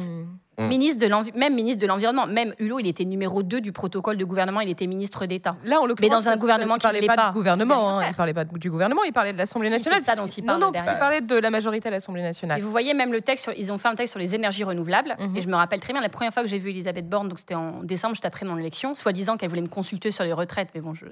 Mm. 0.60 0.68
ministre 0.70 1.06
de 1.08 1.38
même 1.38 1.54
ministre 1.54 1.80
de 1.82 1.86
l'environnement, 1.88 2.26
même 2.26 2.54
Hulot, 2.58 2.80
il 2.80 2.88
était 2.88 3.06
numéro 3.06 3.44
2 3.44 3.62
du 3.62 3.72
protocole 3.72 4.18
de 4.18 4.26
gouvernement, 4.26 4.60
il 4.62 4.70
était 4.70 4.88
ministre 4.88 5.28
d'État. 5.28 5.56
Là, 5.64 5.80
en 5.80 5.86
Mais 6.00 6.10
dans 6.10 6.28
un 6.30 6.36
gouvernement 6.36 6.76
il 6.76 6.80
qui 6.80 6.84
parlait 6.84 6.98
ne 7.00 7.02
l'est 7.04 7.08
pas, 7.08 7.16
pas. 7.16 7.28
du 7.30 7.34
gouvernement. 7.36 8.02
Il 8.02 8.06
hein, 8.06 8.08
il 8.10 8.16
parlait 8.16 8.34
pas 8.34 8.44
du 8.44 8.72
gouvernement, 8.72 9.04
il 9.04 9.14
parlait 9.14 9.34
de 9.34 9.38
l'Assemblée 9.38 9.68
Si, 9.68 9.74
nationale. 9.74 10.00
c'est 10.04 10.16
ça 10.16 10.16
dont 10.16 10.26
il 10.26 10.44
parle, 10.44 10.60
Non, 10.60 10.66
non, 10.68 10.72
parce 10.72 10.86
qu'il 10.86 10.94
derrière. 10.94 11.00
parlait 11.00 11.22
de 11.22 11.36
la 11.36 11.50
majorité 11.52 11.90
à 11.90 11.92
l'Assemblée 11.92 12.22
Et 12.22 12.26
nationale. 12.26 12.60
vous 12.62 12.72
voyez 12.72 12.96
même 12.96 13.12
le 13.14 13.22
texte, 13.22 13.44
sur- 13.44 13.54
ils 13.56 13.72
ont 13.72 13.78
fait 13.78 13.88
un 13.88 13.94
texte 13.96 14.14
sur 14.14 14.20
les 14.20 14.34
énergies 14.34 14.64
renouvelables. 14.64 15.16
Mhm. 15.20 15.36
Et 15.38 15.42
je 15.42 15.48
me 15.48 15.56
rappelle 15.56 15.80
très 15.80 15.94
bien 15.94 16.02
la 16.02 16.10
première 16.10 16.34
fois 16.34 16.42
que 16.42 16.50
j'ai 16.50 16.58
vu 16.58 16.72
Elisabeth 16.72 17.08
Borne, 17.08 17.30
donc 17.30 17.38
c'était 17.38 17.54
en 17.56 17.84
décembre, 17.84 18.16
juste 18.16 18.26
après 18.26 18.46
mon 18.46 18.58
élection, 18.58 18.96
soi-disant 18.96 19.38
qu'elle 19.38 19.50
voulait 19.50 19.62
me 19.62 19.68
consulter 19.68 20.10
sur 20.10 20.24
les 20.24 20.34
retraites. 20.34 20.70
Mais 20.74 20.82
bon, 20.82 20.96
je- 20.96 21.06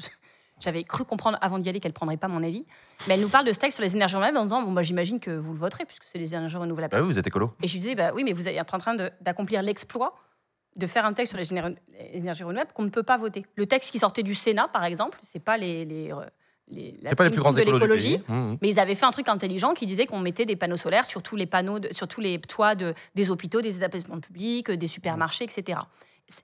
j'avais 0.61 0.83
cru 0.83 1.03
comprendre 1.03 1.37
avant 1.41 1.59
d'y 1.59 1.67
aller 1.69 1.79
qu'elle 1.79 1.93
prendrait 1.93 2.17
pas 2.17 2.27
mon 2.27 2.43
avis. 2.43 2.65
Mais 3.07 3.15
elle 3.15 3.21
nous 3.21 3.29
parle 3.29 3.45
de 3.45 3.53
ce 3.53 3.59
texte 3.59 3.75
sur 3.77 3.83
les 3.83 3.95
énergies 3.95 4.15
renouvelables 4.15 4.37
en 4.37 4.43
disant 4.45 4.61
bon 4.61 4.71
bah 4.71 4.83
j'imagine 4.83 5.19
que 5.19 5.31
vous 5.31 5.53
le 5.53 5.59
voterez 5.59 5.85
puisque 5.85 6.03
c'est 6.11 6.17
les 6.17 6.33
énergies 6.33 6.57
renouvelables. 6.57 6.91
Bah 6.91 7.01
oui, 7.01 7.07
vous 7.07 7.19
êtes 7.19 7.27
écolo. 7.27 7.51
Et 7.61 7.67
je 7.67 7.73
lui 7.73 7.79
disais 7.79 7.95
bah 7.95 8.11
oui 8.15 8.23
mais 8.23 8.33
vous 8.33 8.47
êtes 8.47 8.73
en 8.73 8.77
train 8.77 8.95
d'accomplir 9.21 9.61
l'exploit 9.61 10.15
de 10.75 10.87
faire 10.87 11.05
un 11.05 11.13
texte 11.13 11.33
sur 11.37 11.55
les, 11.55 11.61
les 12.13 12.17
énergies 12.19 12.43
renouvelables 12.43 12.71
qu'on 12.73 12.83
ne 12.83 12.89
peut 12.89 13.03
pas 13.03 13.17
voter. 13.17 13.45
Le 13.55 13.65
texte 13.65 13.91
qui 13.91 13.99
sortait 13.99 14.23
du 14.23 14.35
Sénat 14.35 14.67
par 14.69 14.83
exemple, 14.85 15.17
c'est 15.23 15.39
pas 15.43 15.57
les, 15.57 15.85
les, 15.85 16.11
les, 16.69 16.95
la 17.01 17.09
C'est 17.11 17.15
pas 17.15 17.23
les 17.25 17.29
plus 17.29 17.39
grands 17.39 17.51
de 17.53 17.61
l'écologie. 17.61 18.17
pays. 18.19 18.23
Mhm. 18.35 18.57
Mais 18.61 18.69
ils 18.69 18.79
avaient 18.79 18.95
fait 18.95 19.05
un 19.05 19.11
truc 19.11 19.27
intelligent 19.29 19.73
qui 19.73 19.85
disait 19.85 20.05
qu'on 20.05 20.19
mettait 20.19 20.45
des 20.45 20.55
panneaux 20.55 20.77
solaires 20.77 21.05
sur 21.05 21.21
tous 21.21 21.35
les 21.35 21.45
panneaux, 21.45 21.79
de- 21.79 21.93
sur 21.93 22.07
tous 22.07 22.21
les 22.21 22.39
toits 22.39 22.75
de, 22.75 22.93
des 23.13 23.29
hôpitaux, 23.29 23.61
des 23.61 23.77
établissements 23.77 24.19
publics, 24.19 24.71
des 24.71 24.87
supermarchés, 24.87 25.43
etc. 25.45 25.79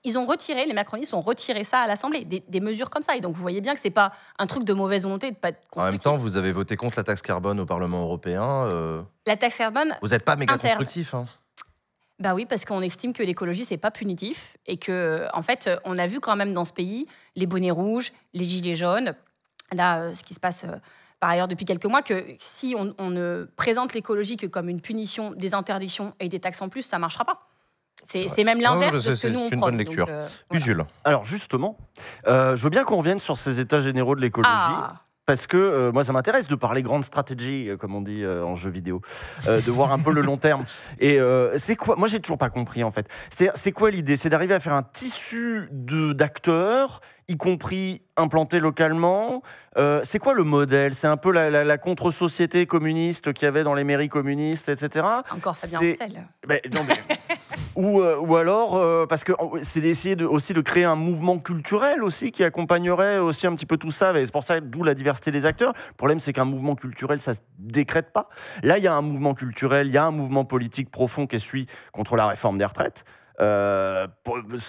Ils 0.04 0.16
ont 0.16 0.26
retiré, 0.26 0.64
les 0.64 0.74
macronistes 0.74 1.12
ont 1.12 1.20
retiré 1.20 1.64
ça 1.64 1.80
à 1.80 1.86
l'Assemblée, 1.86 2.24
des, 2.24 2.40
des 2.46 2.60
mesures 2.60 2.88
comme 2.88 3.02
ça. 3.02 3.16
Et 3.16 3.20
donc 3.20 3.34
vous 3.34 3.42
voyez 3.42 3.60
bien 3.60 3.74
que 3.74 3.80
c'est 3.80 3.90
pas 3.90 4.12
un 4.38 4.46
truc 4.46 4.64
de 4.64 4.72
mauvaise 4.72 5.02
volonté 5.02 5.30
de 5.30 5.36
pas 5.36 5.48
être 5.48 5.60
En 5.76 5.84
même 5.84 5.98
temps, 5.98 6.16
vous 6.16 6.36
avez 6.36 6.52
voté 6.52 6.76
contre 6.76 6.96
la 6.98 7.04
taxe 7.04 7.20
carbone 7.22 7.58
au 7.58 7.66
Parlement 7.66 8.02
européen. 8.02 8.68
euh, 8.72 9.02
la 9.26 9.36
taxe 9.36 9.56
carbone, 9.58 9.96
Vous 10.00 10.08
n'êtes 10.08 10.24
pas 10.24 10.36
méga 10.36 10.54
Interne. 10.54 10.78
constructif. 10.78 11.14
hein. 11.14 11.26
bah 12.20 12.34
oui, 12.34 12.46
parce 12.46 12.64
qu'on 12.64 12.80
estime 12.82 13.12
que 13.12 13.22
l'écologie 13.24 13.64
c'est 13.64 13.76
pas 13.76 13.90
punitif 13.90 14.56
et 14.66 14.76
que 14.76 15.26
en 15.34 15.42
fait 15.42 15.68
on 15.84 15.98
a 15.98 16.06
vu 16.06 16.20
quand 16.20 16.36
même 16.36 16.52
dans 16.52 16.64
ce 16.64 16.72
pays 16.72 17.08
les 17.34 17.46
bonnets 17.46 17.72
rouges, 17.72 18.12
les 18.34 18.44
gilets 18.44 18.76
jaunes, 18.76 19.14
là 19.72 20.00
euh, 20.00 20.14
ce 20.14 20.22
qui 20.22 20.34
se 20.34 20.40
passe. 20.40 20.62
euh, 20.64 20.76
par 21.18 21.30
ailleurs, 21.30 21.46
depuis 21.46 21.64
quelques 21.64 21.86
mois, 21.86 22.02
que 22.02 22.24
si 22.40 22.74
on, 22.76 22.94
on 22.98 23.08
ne 23.10 23.48
présente 23.56 23.94
l'écologie 23.94 24.36
que 24.36 24.46
comme 24.48 24.68
une 24.68 24.80
punition, 24.80 25.30
des 25.30 25.54
interdictions 25.54 26.14
et 26.18 26.28
des 26.28 26.40
taxes 26.40 26.60
en 26.62 26.68
plus, 26.68 26.82
ça 26.82 26.98
marchera 26.98 27.24
pas. 27.24 27.46
C'est 28.08 28.28
c'est 28.28 28.44
même 28.44 28.60
l'inverse 28.60 28.92
Ouais, 28.92 29.10
de 29.10 29.14
c'est- 29.14 29.16
ce 29.16 29.26
que 29.28 29.32
nous 29.32 29.38
on 29.40 29.44
une 29.44 29.48
prône. 29.50 29.60
bonne 29.60 29.78
Donc, 29.78 29.86
lecture. 29.86 30.06
euh, 30.10 30.26
voilà. 30.50 30.64
Usul. 30.64 30.84
Alors 31.04 31.24
justement, 31.24 31.78
euh, 32.26 32.56
je 32.56 32.62
veux 32.64 32.70
bien 32.70 32.84
qu'on 32.84 32.96
revienne 32.98 33.18
sur 33.18 33.36
ces 33.36 33.60
états 33.60 33.80
généraux 33.80 34.14
de 34.16 34.20
l'écologie. 34.20 34.52
Ah, 34.54 34.94
Parce 35.24 35.46
que 35.46 35.56
euh, 35.56 35.92
moi, 35.92 36.02
ça 36.02 36.12
m'intéresse 36.12 36.48
de 36.48 36.54
parler 36.56 36.82
grande 36.82 37.04
stratégie, 37.04 37.68
euh, 37.70 37.76
comme 37.76 37.94
on 37.94 38.00
dit 38.00 38.24
euh, 38.24 38.44
en 38.44 38.56
jeu 38.56 38.70
vidéo, 38.70 39.00
euh, 39.46 39.60
de 39.62 39.70
voir 39.70 39.92
un 39.92 40.00
peu 40.00 40.10
le 40.12 40.20
long 40.20 40.36
terme. 40.48 40.64
Et 40.98 41.20
euh, 41.20 41.56
c'est 41.58 41.76
quoi 41.76 41.94
Moi, 41.96 42.08
j'ai 42.08 42.18
toujours 42.18 42.38
pas 42.38 42.50
compris 42.50 42.82
en 42.82 42.90
fait. 42.90 43.06
C'est 43.30 43.48
c'est 43.54 43.70
quoi 43.70 43.90
l'idée? 43.92 44.16
C'est 44.16 44.28
d'arriver 44.30 44.54
à 44.54 44.58
faire 44.60 44.72
un 44.74 44.82
tissu 44.82 45.68
de 45.70 46.12
d'acteurs, 46.12 47.00
y 47.28 47.36
compris 47.36 48.02
implantés 48.16 48.60
localement. 48.60 49.42
Euh, 49.78 50.00
c'est 50.02 50.18
quoi 50.18 50.34
le 50.34 50.44
modèle? 50.44 50.92
C'est 50.92 51.06
un 51.06 51.16
peu 51.16 51.32
la, 51.32 51.50
la- 51.50 51.64
la 51.64 51.78
contre-société 51.78 52.66
communiste 52.66 53.32
qu'il 53.32 53.46
y 53.46 53.48
avait 53.48 53.64
dans 53.64 53.74
les 53.74 53.84
mairies 53.84 54.08
communistes, 54.08 54.68
etc. 54.68 55.06
encore 55.34 55.56
Fabien 55.56 55.78
Roussel. 55.78 56.26
Ben, 56.46 56.60
non, 56.74 56.84
mais- 56.86 57.00
ou, 57.76 58.00
euh, 58.00 58.18
ou 58.18 58.36
alors, 58.36 58.76
euh, 58.76 59.06
parce 59.06 59.24
que 59.24 59.32
c'est 59.62 59.80
d'essayer 59.80 60.14
de, 60.16 60.26
aussi 60.26 60.52
de 60.52 60.60
créer 60.60 60.84
un 60.84 60.96
mouvement 60.96 61.38
culturel 61.38 62.02
aussi 62.02 62.32
qui 62.32 62.44
accompagnerait 62.44 63.18
aussi 63.18 63.46
un 63.46 63.54
petit 63.54 63.66
peu 63.66 63.78
tout 63.78 63.90
ça. 63.92 64.12
Et 64.18 64.26
c'est 64.26 64.32
pour 64.32 64.44
ça, 64.44 64.60
d'où 64.60 64.82
la 64.84 64.94
diversité 64.94 65.30
des 65.30 65.46
acteurs. 65.46 65.72
Le 65.88 65.94
problème, 65.94 66.20
c'est 66.20 66.32
qu'un 66.34 66.44
mouvement 66.44 66.74
culturel, 66.74 67.20
ça 67.20 67.32
se 67.34 67.40
décrète 67.58 68.12
pas. 68.12 68.28
Là, 68.62 68.76
il 68.78 68.84
y 68.84 68.88
a 68.88 68.94
un 68.94 69.00
mouvement 69.02 69.32
culturel, 69.34 69.86
il 69.86 69.92
y 69.94 69.98
a 69.98 70.04
un 70.04 70.10
mouvement 70.10 70.44
politique 70.44 70.90
profond 70.90 71.26
qui 71.26 71.36
est 71.36 71.38
celui 71.38 71.66
contre 71.92 72.16
la 72.16 72.26
réforme 72.26 72.58
des 72.58 72.64
retraites. 72.66 73.04
Euh, 73.40 74.06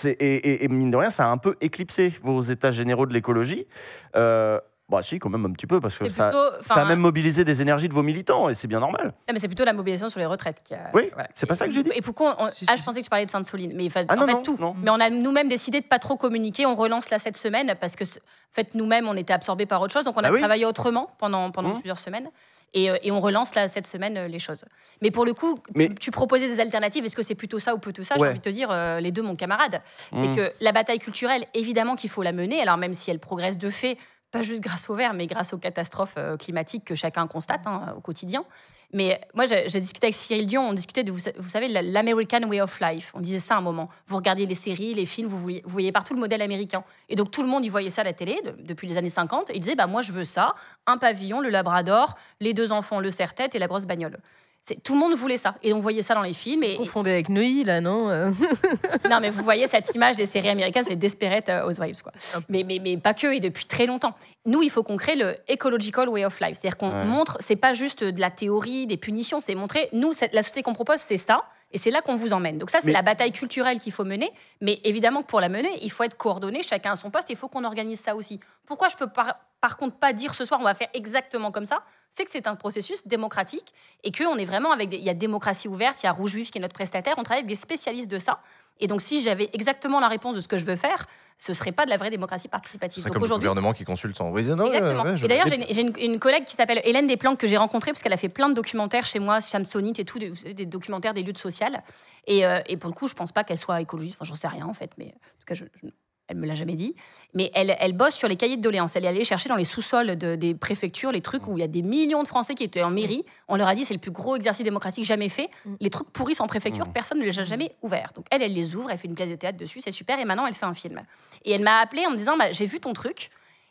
et, 0.06 0.10
et- 0.12 0.64
et 0.64 0.68
mine 0.68 0.92
de 0.92 0.98
rien, 0.98 1.10
ça 1.10 1.26
a 1.26 1.30
un 1.30 1.38
peu 1.38 1.56
éclipsé 1.62 2.14
vos 2.24 2.42
états 2.42 2.72
généraux 2.72 3.06
de 3.06 3.14
l'écologie. 3.14 3.68
Euh, 4.16 4.60
bah 4.90 5.02
si, 5.02 5.18
quand 5.18 5.30
même 5.30 5.46
un 5.46 5.52
petit 5.54 5.66
peu, 5.66 5.80
parce 5.80 5.98
que 5.98 6.08
ça, 6.10 6.30
plutôt, 6.30 6.44
ça 6.66 6.76
a 6.76 6.86
même 6.86 7.00
mobilisé 7.00 7.44
des 7.46 7.62
énergies 7.62 7.88
de 7.88 7.94
vos 7.94 8.04
militants, 8.04 8.50
et 8.50 8.54
c'est 8.54 8.68
bien 8.68 8.82
normal. 8.82 9.06
non, 9.28 9.34
mais 9.34 9.40
c'est 9.40 9.48
plutôt 9.48 9.64
la 9.64 9.72
mobilisation 9.74 10.10
sur 10.10 10.20
les 10.20 10.26
retraites. 10.26 10.62
Qui 10.64 10.74
a, 10.76 10.92
Oui, 10.94 11.10
c'est 11.34 11.46
pas 11.48 11.56
ça 11.56 11.68
que 11.68 11.74
j'ai 11.74 11.84
dit. 11.84 11.92
Et 11.96 12.02
pourquoi 12.02 12.36
on- 12.40 12.50
Ah, 12.68 12.76
je 12.76 12.84
pensais 12.84 13.00
que 13.00 13.04
tu 13.06 13.10
parlais 13.10 13.26
de 13.26 13.32
Sainte-Soline, 13.32 13.74
mais 13.76 13.88
enfin, 13.88 14.04
Ah 14.10 14.14
en 14.14 14.18
non, 14.18 14.26
fait 14.28 14.34
non, 14.34 14.44
tout. 14.44 14.58
non. 14.60 14.76
Mais 14.84 14.92
on 14.92 15.00
a 15.00 15.10
nous-mêmes 15.10 15.48
décidé 15.50 15.80
de 15.82 15.86
pas 15.88 16.00
trop 16.00 16.18
communiquer. 16.18 16.66
On 16.66 16.76
relance 16.76 17.10
là 17.10 17.18
cette 17.18 17.38
semaine 17.38 17.74
parce 17.80 17.96
que, 17.96 18.04
en 18.04 18.54
fait, 18.54 18.76
nous-mêmes, 18.76 19.08
on 19.08 19.16
était 19.16 19.34
absorbés 19.34 19.66
par 19.66 19.82
autre 19.82 19.94
chose. 19.94 20.04
Donc, 20.04 20.16
on 20.18 20.24
a 20.24 20.28
Ah 20.28 20.32
oui 20.34 20.40
travaillé 20.40 20.66
autrement 20.66 21.10
pendant, 21.18 21.50
pendant 21.52 21.70
Mmh. 21.76 21.80
plusieurs 21.80 22.00
semaines. 22.00 22.30
Et, 22.74 22.90
euh, 22.90 22.98
et 23.04 23.12
on 23.12 23.20
relance 23.22 23.54
là 23.56 23.68
cette 23.68 23.86
semaine 23.88 24.18
euh, 24.18 24.28
les 24.28 24.40
choses. 24.40 24.66
Mais 25.02 25.12
pour 25.12 25.26
le 25.26 25.34
coup, 25.34 25.60
Mais- 25.76 25.90
tu, 25.90 25.96
tu 25.96 26.12
proposais 26.12 26.48
des 26.48 26.60
alternatives. 26.60 27.06
Est-ce 27.06 27.16
que 27.16 27.22
c'est 27.24 27.36
plutôt 27.36 27.60
ça 27.60 27.76
ou 27.76 27.78
plutôt 27.78 28.04
ça? 28.04 28.16
J'ai 28.16 28.22
Ouais. 28.22 28.30
envie 28.30 28.40
de 28.40 28.44
te 28.44 28.50
dire 28.50 28.70
euh, 28.72 29.00
les 29.00 29.12
deux, 29.12 29.22
mon 29.22 29.36
camarade. 29.36 29.82
Mmh. 30.12 30.24
C'est 30.24 30.36
que 30.36 30.54
la 30.60 30.72
bataille 30.72 31.00
culturelle, 31.00 31.46
évidemment 31.54 31.96
qu'il 31.96 32.10
faut 32.10 32.24
la 32.24 32.32
mener. 32.32 32.62
Alors, 32.62 32.78
même 32.78 32.94
si 32.94 33.12
elle 33.12 33.20
progresse 33.20 33.58
de 33.58 33.70
fait, 33.70 33.98
pas 34.32 34.42
juste 34.42 34.62
grâce 34.62 34.90
au 34.90 34.96
verre, 34.96 35.14
mais 35.14 35.28
grâce 35.28 35.54
aux 35.54 35.60
catastrophes 35.60 36.18
climatiques 36.40 36.86
que 36.86 36.96
chacun 36.96 37.28
constate 37.28 37.62
hein, 37.68 37.94
au 37.96 38.02
quotidien. 38.02 38.44
Mais 38.94 39.20
moi, 39.34 39.46
j'ai 39.48 39.80
discuté 39.80 40.06
avec 40.08 40.16
Cyril 40.16 40.46
Dion, 40.46 40.70
on 40.70 40.74
discutait 40.74 41.04
de, 41.04 41.12
vous, 41.12 41.18
sa- 41.20 41.32
vous 41.38 41.50
savez, 41.50 41.68
la- 41.68 41.82
l'American 41.82 42.44
Way 42.48 42.62
of 42.62 42.80
Life. 42.80 43.12
On 43.16 43.22
disait 43.22 43.40
ça 43.40 43.56
à 43.56 43.58
un 43.58 43.62
moment. 43.62 43.90
Vous 44.06 44.16
regardiez 44.18 44.46
les 44.46 44.54
séries, 44.54 44.94
les 44.94 45.08
films, 45.08 45.28
vous 45.28 45.60
voyez, 45.66 45.92
partout 45.92 46.14
le 46.14 46.20
modèle 46.20 46.42
américain. 46.44 46.84
Et 47.10 47.16
donc, 47.16 47.32
tout 47.32 47.42
le 47.42 47.48
monde 47.50 47.66
y 47.66 47.70
voyait 47.70 47.90
ça 47.90 48.02
à 48.02 48.04
la 48.04 48.14
télé 48.14 48.40
de- 48.46 48.56
depuis 48.64 48.88
les 48.88 48.96
années 48.98 49.10
50. 49.10 49.50
Et 49.50 49.56
il 49.56 49.60
disait, 49.62 49.76
bah, 49.76 49.88
moi, 49.88 50.02
je 50.02 50.12
veux 50.12 50.26
ça. 50.26 50.54
Un 50.86 50.98
pavillon, 50.98 51.42
le 51.42 51.50
labrador, 51.50 52.16
les 52.40 52.54
deux 52.54 52.72
enfants, 52.72 53.00
le 53.00 53.10
serre-tête 53.10 53.56
et 53.56 53.60
la 53.60 53.68
grosse 53.68 53.86
bagnole. 53.86 54.20
C'est- 54.66 54.82
Tout 54.82 54.94
le 54.94 55.00
monde 55.00 55.14
voulait 55.14 55.36
ça. 55.38 55.56
Et 55.62 55.74
on 55.74 55.80
voyait 55.80 56.02
ça 56.02 56.14
dans 56.16 56.22
les 56.22 56.32
films. 56.34 56.64
Et, 56.64 56.78
Confondé 56.78 57.12
avec 57.12 57.28
Neuilly, 57.28 57.66
là, 57.66 57.82
non 57.82 58.10
Euh, 58.10 58.32
non, 59.10 59.20
mais 59.20 59.30
vous 59.30 59.44
voyez 59.44 59.68
cette 59.68 59.94
image 59.94 60.16
des 60.16 60.26
séries 60.26 60.48
américaines, 60.50 60.86
c'est 60.88 60.96
Desperate 60.96 61.50
euh, 61.50 61.66
Housewives, 61.68 62.02
quoi. 62.02 62.14
Mais, 62.48 62.64
mais, 62.64 62.80
mais 62.82 62.96
pas 62.98 63.14
que, 63.14 63.28
et 63.28 63.42
depuis 63.42 63.66
très 63.66 63.86
longtemps. 63.86 64.16
Nous, 64.46 64.64
il 64.64 64.70
faut 64.70 64.82
qu'on 64.82 64.96
crée 64.98 65.16
le 65.18 65.36
ecological 65.52 66.08
way 66.08 66.24
of 66.26 66.40
life. 66.40 66.58
C'est-à-dire 66.62 66.78
qu'on 66.78 66.92
Ouais. 66.92 67.04
montre, 67.06 67.38
c'est 67.42 67.58
pas 67.58 67.74
juste 67.74 68.04
de 68.06 68.20
la 68.22 68.32
théorie, 68.32 68.88
des 68.88 68.98
punitions, 68.98 69.42
c'est 69.42 69.54
montrer, 69.56 69.90
nous, 69.92 70.14
la 70.32 70.42
société 70.42 70.64
qu'on 70.64 70.74
propose, 70.74 71.00
c'est 71.00 71.18
ça. 71.18 71.44
Et 71.76 71.78
c'est 71.80 71.90
là 71.92 72.02
qu'on 72.02 72.16
vous 72.16 72.34
emmène. 72.34 72.58
Donc 72.60 72.70
ça, 72.70 72.80
c'est 72.82 72.88
Mais- 72.88 72.94
la 72.94 73.02
bataille 73.02 73.32
culturelle 73.32 73.80
qu'il 73.80 73.92
faut 73.92 74.04
mener. 74.06 74.32
Mais 74.62 74.80
évidemment 74.84 75.24
que 75.24 75.28
pour 75.28 75.42
la 75.42 75.50
mener, 75.50 75.72
il 75.82 75.92
faut 75.92 76.04
être 76.04 76.16
coordonné, 76.16 76.62
chacun 76.62 76.92
à 76.92 76.96
son 76.96 77.10
poste. 77.10 77.30
Il 77.32 77.36
faut 77.36 77.48
qu'on 77.48 77.64
organise 77.64 78.00
ça 78.00 78.16
aussi. 78.16 78.40
Pourquoi 78.68 78.90
je 78.90 78.96
peux 78.96 79.08
par, 79.08 79.38
par 79.60 79.76
contre 79.78 79.96
pas 79.98 80.14
dire 80.14 80.36
ce 80.36 80.46
soir 80.46 80.60
on 80.62 80.64
va 80.64 80.76
faire 80.76 80.90
exactement 80.94 81.52
comme 81.52 81.66
ça 81.66 81.82
C'est 82.16 82.26
que 82.26 82.32
c'est 82.32 82.46
un 82.48 82.56
processus 82.56 83.08
démocratique 83.08 83.74
et 84.04 84.12
qu'on 84.12 84.38
est 84.38 84.46
vraiment 84.46 84.72
avec 84.72 84.90
des, 84.90 84.98
il 84.98 85.04
y 85.04 85.10
a 85.10 85.14
démocratie 85.16 85.68
ouverte, 85.68 86.02
il 86.04 86.06
y 86.06 86.10
a 86.10 86.12
Rouge 86.12 86.32
Juif 86.32 86.52
qui 86.52 86.60
est 86.60 86.62
notre 86.62 86.74
prestataire. 86.76 87.16
On 87.18 87.24
travaille 87.24 87.40
avec 87.40 87.50
des 87.50 87.56
spécialistes 87.56 88.10
de 88.10 88.20
ça. 88.20 88.40
Et 88.80 88.88
donc 88.88 89.02
si 89.02 89.22
j'avais 89.22 89.50
exactement 89.54 90.00
la 90.00 90.08
réponse 90.08 90.36
de 90.36 90.42
ce 90.42 90.48
que 90.48 90.58
je 90.58 90.66
veux 90.66 90.76
faire, 90.76 91.08
ce 91.40 91.54
serait 91.54 91.72
pas 91.72 91.86
de 91.86 91.90
la 91.90 91.98
vraie 91.98 92.12
démocratie 92.12 92.44
C'est 92.44 92.50
participative. 92.52 93.04
Donc 93.04 93.14
comme 93.14 93.24
le 93.24 93.30
gouvernement 93.36 93.74
qui 93.74 93.84
consulte 93.84 94.16
sans. 94.16 94.30
Oui, 94.32 94.44
non, 94.44 94.68
Exactement. 94.68 95.04
ouais, 95.04 95.18
je- 95.18 95.26
et 95.26 95.28
d'ailleurs, 95.28 95.48
j'ai 95.48 95.56
une, 95.56 95.66
j'ai 95.70 95.82
une- 95.82 96.14
une 96.14 96.20
collègue 96.20 96.46
qui 96.46 96.56
s'appelle 96.56 96.82
Hélène 96.84 97.08
Desplanques 97.08 97.40
que 97.40 97.48
j'ai 97.48 97.58
rencontrée 97.58 97.92
parce 97.92 98.02
qu'elle 98.04 98.14
a 98.14 98.18
fait 98.18 98.30
plein 98.30 98.48
de 98.50 98.54
documentaires 98.54 99.06
chez 99.06 99.20
moi, 99.20 99.40
Chamsonite 99.40 99.98
et 100.00 100.06
tout, 100.06 100.20
des, 100.20 100.66
documentaires 100.68 101.14
des 101.16 101.24
luttes 101.24 101.40
sociales. 101.40 101.84
Et, 102.28 102.46
euh, 102.46 102.62
et 102.68 102.78
pour 102.78 102.90
le 102.90 102.96
coup, 102.96 103.08
je 103.08 103.16
pense 103.16 103.32
pas 103.32 103.44
qu'elle 103.44 103.58
soit 103.58 103.82
écologiste. 103.82 104.18
Enfin, 104.22 104.26
j'en 104.26 104.36
sais 104.36 104.48
rien 104.48 104.68
en 104.68 104.74
fait, 104.76 104.92
mais 104.98 105.06
en 105.06 105.40
tout 105.40 105.46
cas, 105.48 105.56
je, 105.56 105.66
je- 105.82 105.90
elle 106.28 106.38
me 106.38 106.48
l'a 106.48 106.56
jamais 106.56 106.76
dit. 106.76 106.96
Mais 107.34 107.52
elle, 107.54 107.76
elle 107.80 107.94
bosse 107.94 108.16
sur 108.16 108.28
les 108.28 108.38
cahiers 108.38 108.58
de 108.58 108.62
doléances. 108.62 108.96
Elle 108.96 109.06
est 109.06 109.10
allée 109.10 109.24
chercher 109.24 109.50
dans 109.50 109.56
les 109.56 109.66
sous-sols 109.66 110.16
de- 110.18 110.36
des 110.36 110.56
préfectures 110.56 111.12
les 111.12 111.22
trucs 111.22 111.48
où 111.48 111.58
il 111.58 111.62
y 111.62 111.64
a 111.64 111.68
des 111.68 111.82
millions 111.82 112.24
de 112.24 112.28
Français 112.28 112.56
qui 112.56 112.64
étaient 112.64 112.82
en 112.82 112.90
mairie. 112.90 113.26
On 113.48 113.56
leur 113.56 113.68
a 113.68 113.76
dit 113.76 113.86
c'est 113.86 113.94
le 113.94 114.00
plus 114.00 114.12
gros 114.12 114.36
exercice 114.36 114.64
démocratique 114.64 115.04
jamais 115.04 115.30
fait. 115.30 115.50
Mm. 115.66 115.76
Les 115.80 115.90
trucs 115.90 116.10
pourrissent 116.12 116.42
en 116.42 116.48
préfecture, 116.48 116.88
personne 116.94 117.20
ne 117.20 117.26
les 117.26 117.38
a 117.40 117.44
jamais 117.44 117.76
ouverts. 117.82 118.12
Donc 118.16 118.26
elle, 118.32 118.42
elle 118.42 118.54
les 118.54 118.76
ouvre, 118.76 118.90
elle 118.90 118.98
fait 118.98 119.08
une 119.08 119.16
pièce 119.16 119.30
de 119.30 119.36
théâtre 119.36 119.58
dessus, 119.58 119.82
c'est 119.82 119.92
super. 119.92 120.20
Et 120.20 120.26
maintenant, 120.26 120.46
elle 120.46 120.54
fait 120.54 120.66
un 120.66 120.74
film. 120.74 121.02
Et 121.44 121.52
elle 121.52 121.62
m'a 121.64 121.80
appelé 121.80 122.06
en 122.06 122.12
me 122.12 122.18
disant 122.18 122.38
bah, 122.38 122.52
j'ai 122.52 122.66
vu 122.66 122.80
ton 122.80 122.94
truc. 122.94 123.30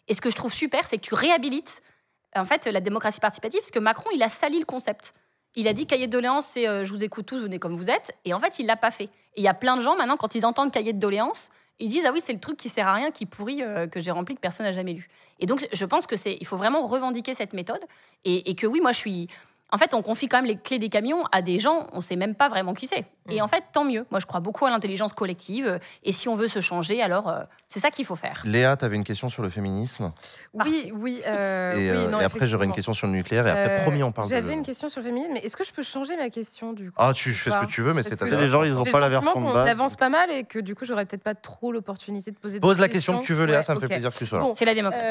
Et 0.09 0.15
ce 0.15 0.21
que 0.21 0.31
je 0.31 0.37
trouve 0.37 0.53
super, 0.53 0.87
c'est 0.87 0.99
que 0.99 1.03
tu 1.03 1.15
réhabilites 1.15 1.83
en 2.35 2.45
fait 2.45 2.67
la 2.67 2.81
démocratie 2.81 3.21
participative, 3.21 3.61
parce 3.61 3.71
que 3.71 3.79
Macron, 3.79 4.11
il 4.15 4.23
a 4.23 4.29
sali 4.29 4.59
le 4.59 4.65
concept. 4.65 5.15
Il 5.55 5.69
a 5.69 5.75
dit 5.75 5.87
cahier 5.87 6.07
de 6.07 6.12
doléances, 6.12 6.49
c'est 6.55 6.67
euh, 6.67 6.85
je 6.85 6.93
vous 6.93 7.05
écoute 7.05 7.27
tous, 7.27 7.38
venez 7.38 7.59
comme 7.59 7.75
vous 7.75 7.91
êtes. 7.91 8.12
Et 8.25 8.33
en 8.33 8.41
fait, 8.41 8.59
il 8.59 8.67
l'a 8.67 8.77
pas 8.77 8.91
fait. 8.91 9.05
Et 9.05 9.41
il 9.41 9.43
y 9.43 9.49
a 9.49 9.55
plein 9.55 9.77
de 9.77 9.83
gens 9.83 9.97
maintenant, 9.97 10.17
quand 10.17 10.35
ils 10.35 10.47
entendent 10.47 10.73
cahier 10.73 10.93
de 10.95 10.99
doléances, 10.99 11.51
ils 11.83 11.88
disent 11.88 12.05
ah 12.07 12.12
oui, 12.12 12.21
c'est 12.23 12.33
le 12.33 12.40
truc 12.40 12.57
qui 12.57 12.68
sert 12.68 12.87
à 12.87 12.95
rien, 12.95 13.11
qui 13.11 13.27
pourrit, 13.27 13.62
euh, 13.62 13.87
que 13.87 14.01
j'ai 14.01 14.11
rempli, 14.11 14.35
que 14.35 14.40
personne 14.40 14.66
n'a 14.66 14.73
jamais 14.73 14.92
lu. 14.95 15.09
Et 15.40 15.47
donc, 15.47 15.66
je 15.73 15.85
pense 15.85 16.07
que 16.07 16.16
c'est, 16.16 16.37
il 16.40 16.47
faut 16.47 16.57
vraiment 16.57 16.87
revendiquer 16.87 17.35
cette 17.35 17.53
méthode 17.53 17.81
et, 18.25 18.51
et 18.51 18.55
que 18.55 18.66
oui, 18.66 18.81
moi, 18.81 18.92
je 18.92 18.99
suis. 18.99 19.29
En 19.74 19.78
fait, 19.78 19.94
on 19.94 20.02
confie 20.02 20.28
quand 20.28 20.37
même 20.37 20.44
les 20.44 20.56
clés 20.58 20.78
des 20.78 20.90
camions 20.90 21.24
à 21.32 21.40
des 21.40 21.58
gens, 21.58 21.87
on 21.92 22.02
sait 22.02 22.14
même 22.16 22.35
pas 22.35 22.48
vraiment 22.50 22.74
qui 22.74 22.87
c'est. 22.87 23.04
Et 23.30 23.40
en 23.40 23.48
fait, 23.48 23.64
tant 23.72 23.85
mieux. 23.85 24.04
Moi, 24.11 24.20
je 24.20 24.26
crois 24.26 24.40
beaucoup 24.40 24.66
à 24.66 24.70
l'intelligence 24.70 25.12
collective. 25.14 25.78
Et 26.04 26.12
si 26.12 26.28
on 26.28 26.35
veut 26.35 26.48
se 26.48 26.61
changer, 26.61 27.00
alors 27.02 27.28
euh, 27.28 27.40
c'est 27.68 27.80
ça 27.80 27.90
qu'il 27.90 28.04
faut 28.04 28.16
faire. 28.16 28.42
Léa, 28.44 28.76
tu 28.76 28.85
avais 28.85 28.96
une 28.96 29.04
question 29.04 29.30
sur 29.30 29.42
le 29.42 29.48
féminisme. 29.48 30.12
Oui, 30.52 30.92
oui. 30.94 31.22
euh, 31.26 31.72
et, 31.72 31.76
oui, 31.78 31.96
euh, 31.96 32.08
non, 32.11 32.20
et 32.20 32.24
après, 32.24 32.46
j'aurai 32.46 32.66
une 32.66 32.72
question 32.72 32.92
sur 32.92 33.06
le 33.06 33.14
nucléaire. 33.14 33.46
Et 33.46 33.50
après, 33.50 33.78
Euh, 33.78 33.82
promis, 33.82 34.02
on 34.02 34.12
parle 34.12 34.28
de. 34.28 34.35
J'avais 34.35 34.52
une 34.52 34.62
question 34.64 34.88
sur 34.90 35.00
le 35.00 35.06
féminisme, 35.06 35.32
mais 35.35 35.40
est-ce 35.40 35.56
que 35.56 35.64
je 35.64 35.72
peux 35.72 35.82
changer 35.82 36.16
ma 36.16 36.28
question 36.28 36.72
du 36.74 36.90
coup? 36.90 36.96
Ah, 36.98 37.12
tu 37.14 37.32
fais 37.32 37.50
ce 37.50 37.56
que 37.61 37.66
tu 37.66 37.80
veux, 37.80 37.94
mais 37.94 38.02
c'est 38.02 38.11
que- 38.18 38.24
ta 38.28 38.40
Les 38.40 38.46
gens, 38.48 38.64
ils 38.64 38.74
n'ont 38.74 38.85
pas 38.85 39.00
la 39.00 39.08
version 39.08 39.30
de 39.30 39.35
qu'on 39.46 39.54
base. 39.54 39.68
avance 39.68 39.96
pas 39.96 40.11
mal 40.11 40.30
et 40.30 40.44
que 40.44 40.58
du 40.58 40.74
coup, 40.74 40.85
j'aurais 40.85 41.06
peut-être 41.06 41.22
pas 41.22 41.35
trop 41.35 41.72
l'opportunité 41.72 42.30
de 42.30 42.37
poser. 42.37 42.61
Pose 42.61 42.78
la 42.78 42.88
question 42.88 43.20
que 43.20 43.24
tu 43.24 43.32
veux, 43.32 43.46
Léa, 43.46 43.62
ça 43.62 43.74
me 43.74 43.80
fait 43.80 43.87
plaisir 43.87 44.12
que 44.12 44.18
tu 44.18 44.26
sois 44.26 44.38
là. 44.38 44.46
C'est 44.54 44.66
la 44.66 44.74
démocratie. 44.74 45.06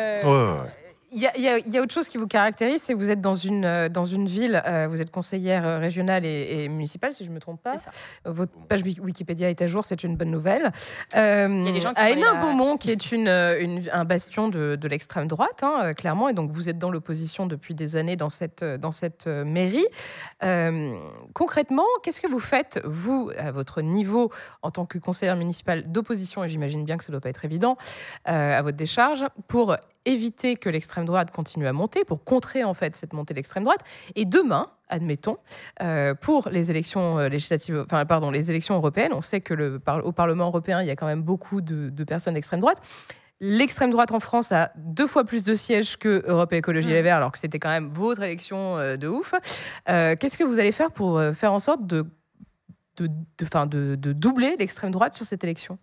Il 1.14 1.20
y, 1.20 1.28
a- 1.28 1.38
y 1.60 1.70
y 1.70 1.80
autre 1.80 1.94
chose 1.94 2.08
qui 2.08 2.18
vous 2.18 2.26
caractérise, 2.28 2.82
c'est 2.86 2.94
que 2.94 2.98
vous 2.98 3.10
êtes 3.10 3.20
dans 3.20 3.36
une, 3.36 3.66
euh, 3.66 3.90
dans 3.90 4.06
une 4.06 4.28
ville, 4.28 4.64
euh, 4.66 4.88
vous 4.90 5.02
êtes 5.02 5.12
conseillère 5.12 5.68
euh, 5.68 5.78
régionale 5.78 6.24
et, 6.26 6.64
et 6.64 6.70
municipale, 6.70 7.14
si 7.14 7.26
je 7.26 7.30
ne 7.30 7.36
me 7.36 7.42
trompe 7.42 7.62
pas. 7.62 7.76
Votre 8.24 8.54
page 8.70 8.82
Wik- 8.82 9.02
Wikipédia 9.02 9.50
est 9.50 9.62
à 9.62 9.68
jour, 9.68 9.84
c'est 9.84 10.06
une 10.06 10.16
bonne 10.16 10.32
nouvelle. 10.32 10.72
Euh, 11.18 11.48
Il 11.68 11.78
y 11.78 11.86
a 11.86 11.90
à 11.98 12.10
Hénin-Beaumont, 12.12 12.78
qui 12.78 12.92
est 12.92 13.12
une, 13.12 13.28
une- 13.28 13.90
un 13.92 14.06
bastion 14.06 14.48
de, 14.48 14.78
de 14.78 14.88
l'extrême 14.88 15.28
droite, 15.28 15.64
hein, 15.64 15.94
clairement, 15.96 16.30
et 16.30 16.34
donc 16.34 16.52
vous 16.52 16.70
êtes 16.70 16.80
dans 16.80 16.92
l'opposition 16.92 17.46
depuis 17.46 17.76
des 17.76 17.98
années 17.98 18.16
dans 18.16 18.30
cette, 18.30 18.64
dans 18.64 18.94
cette 18.94 19.28
mairie. 19.28 19.88
Euh, 20.44 20.96
concrètement, 21.34 21.86
qu'est-ce 22.04 22.22
que 22.22 22.28
vous 22.28 22.40
faites, 22.40 22.80
vous, 22.86 23.32
à 23.38 23.52
votre 23.52 23.82
niveau, 23.82 24.32
en 24.62 24.72
tant 24.72 24.86
que 24.86 24.98
conseillère 24.98 25.36
municipale 25.36 25.92
d'opposition, 25.92 26.44
et 26.46 26.50
j'imagine 26.50 26.86
bien 26.86 26.96
que 26.96 27.04
ça 27.04 27.10
ne 27.12 27.16
doit 27.18 27.22
pas 27.22 27.30
être 27.30 27.44
évident, 27.44 27.78
à 28.24 28.62
votre 28.62 28.78
décharge, 28.78 29.26
pour 29.50 29.76
éviter 30.06 30.56
que 30.56 30.70
l'extrême 30.70 31.06
droite 31.06 31.32
continue 31.32 31.68
à 31.68 31.74
monter, 31.74 32.04
pour 32.04 32.24
contrer 32.24 32.64
en 32.64 32.74
fait 32.74 32.96
cette 32.96 33.14
montée 33.14 33.34
de 33.34 33.40
l'extrême 33.40 33.64
droite. 33.64 33.82
Et 34.16 34.26
demain, 34.26 34.68
admettons, 34.90 35.38
euh, 35.82 36.14
pour 36.14 36.50
les 36.50 36.72
élections 36.72 37.20
euh, 37.20 37.30
législatives, 37.30 37.84
enfin 37.86 38.06
pardon, 38.06 38.32
les 38.32 38.50
élections 38.50 38.76
européennes, 38.76 39.14
on 39.14 39.22
sait 39.22 39.42
que 39.42 39.54
le, 39.54 39.82
au 40.04 40.12
Parlement 40.12 40.48
européen, 40.48 40.82
il 40.82 40.88
y 40.88 40.92
a 40.92 40.96
quand 40.96 41.08
même 41.08 41.24
beaucoup 41.24 41.62
de, 41.62 41.90
de 41.90 42.04
personnes 42.04 42.34
d'extrême 42.34 42.60
droite. 42.60 42.82
L'extrême 43.40 43.90
droite 43.90 44.12
en 44.12 44.20
France 44.20 44.52
a 44.52 44.72
deux 44.76 45.08
fois 45.08 45.24
plus 45.24 45.44
de 45.44 45.56
sièges 45.56 45.98
que 45.98 46.24
Europe 46.28 46.54
Écologie 46.54 46.90
Mm. 46.90 46.94
Les 46.94 47.02
Verts, 47.02 47.18
alors 47.18 47.32
que 47.32 47.40
c'était 47.40 47.58
quand 47.58 47.70
même 47.70 47.90
votre 47.92 48.22
élection 48.22 48.78
euh, 48.78 48.98
de 48.98 49.08
ouf. 49.08 49.34
Euh, 49.90 50.16
Qu'est-ce 50.20 50.38
que 50.38 50.44
vous 50.44 50.60
allez 50.60 50.72
faire 50.72 50.92
pour 50.92 51.20
faire 51.34 51.54
en 51.54 51.60
sorte 51.60 51.88
de, 51.88 52.06
de, 52.98 53.08
de 53.96 54.14
doubler 54.14 54.56
l'extrême 54.60 54.92
droite 54.92 55.16
sur 55.16 55.26
cette 55.26 55.44
élection? 55.44 55.80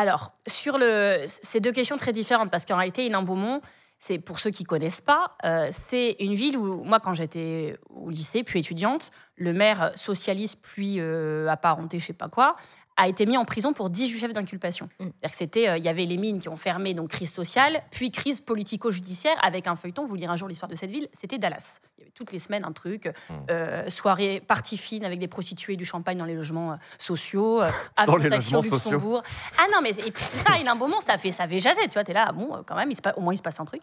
Alors, 0.00 0.32
sur 0.46 0.78
le, 0.78 1.26
c'est 1.26 1.60
deux 1.60 1.72
questions 1.72 1.98
très 1.98 2.14
différentes 2.14 2.50
parce 2.50 2.64
qu'en 2.64 2.78
réalité, 2.78 3.04
Hénin-Beaumont, 3.04 3.60
c'est 3.98 4.18
pour 4.18 4.38
ceux 4.38 4.48
qui 4.48 4.64
connaissent 4.64 5.02
pas, 5.02 5.36
euh, 5.44 5.68
c'est 5.90 6.16
une 6.20 6.32
ville 6.32 6.56
où 6.56 6.84
moi, 6.84 7.00
quand 7.00 7.12
j'étais 7.12 7.76
au 7.90 8.08
lycée 8.08 8.42
puis 8.42 8.60
étudiante, 8.60 9.10
le 9.36 9.52
maire 9.52 9.92
socialiste 9.96 10.56
puis 10.62 10.96
euh, 11.00 11.48
apparenté, 11.48 11.98
je 11.98 12.06
sais 12.06 12.12
pas 12.14 12.30
quoi, 12.30 12.56
a 13.02 13.08
été 13.08 13.24
mis 13.24 13.36
en 13.38 13.44
prison 13.46 13.72
pour 13.72 13.88
18 13.88 14.18
chefs 14.18 14.32
d'inculpation. 14.34 14.88
Mm. 14.98 15.04
Euh, 15.04 15.78
il 15.78 15.84
y 15.84 15.88
avait 15.88 16.04
les 16.04 16.16
mines 16.18 16.38
qui 16.38 16.48
ont 16.48 16.56
fermé, 16.56 16.92
donc 16.94 17.08
crise 17.08 17.32
sociale, 17.32 17.82
puis 17.90 18.10
crise 18.10 18.40
politico-judiciaire 18.40 19.36
avec 19.42 19.66
un 19.66 19.74
feuilleton. 19.76 20.04
Vous 20.04 20.14
lirez 20.16 20.32
un 20.32 20.36
jour 20.36 20.48
l'histoire 20.48 20.70
de 20.70 20.74
cette 20.76 20.90
ville. 20.90 21.08
C'était 21.12 21.38
Dallas. 21.38 21.78
Il 21.96 22.00
y 22.00 22.02
avait 22.04 22.10
toutes 22.12 22.30
les 22.32 22.38
semaines 22.38 22.64
un 22.64 22.72
truc, 22.72 23.06
Mm. 23.06 23.32
euh, 23.50 23.88
soirée 23.88 24.40
partie 24.46 24.76
fine 24.76 25.04
avec 25.04 25.18
des 25.18 25.28
prostituées, 25.28 25.76
du 25.76 25.84
champagne 25.84 26.18
dans 26.18 26.24
les 26.26 26.34
logements 26.34 26.72
euh, 26.72 26.76
sociaux, 26.98 27.62
euh, 27.62 27.70
Dans 28.06 28.16
les 28.16 28.28
logements 28.28 28.60
sociaux. 28.62 28.90
Luxembourg. 28.92 29.22
Ah 29.58 29.64
non, 29.72 29.78
mais 29.82 29.90
et 29.90 30.10
puis 30.10 30.22
ça, 30.22 30.58
il 30.60 30.68
a 30.68 30.72
un 30.72 30.74
moment, 30.74 31.00
ça 31.00 31.16
fait, 31.18 31.30
ça 31.32 31.48
fait 31.48 31.58
jaser. 31.60 31.82
Tu 31.84 31.94
vois, 31.94 32.04
t'es 32.04 32.12
là, 32.12 32.32
bon, 32.32 32.54
euh, 32.54 32.58
quand 32.66 32.76
même, 32.76 32.90
il 32.90 32.96
se 32.96 33.02
passe- 33.02 33.14
au 33.16 33.20
moins 33.22 33.32
il 33.32 33.38
se 33.38 33.42
passe 33.42 33.58
un 33.60 33.64
truc. 33.64 33.82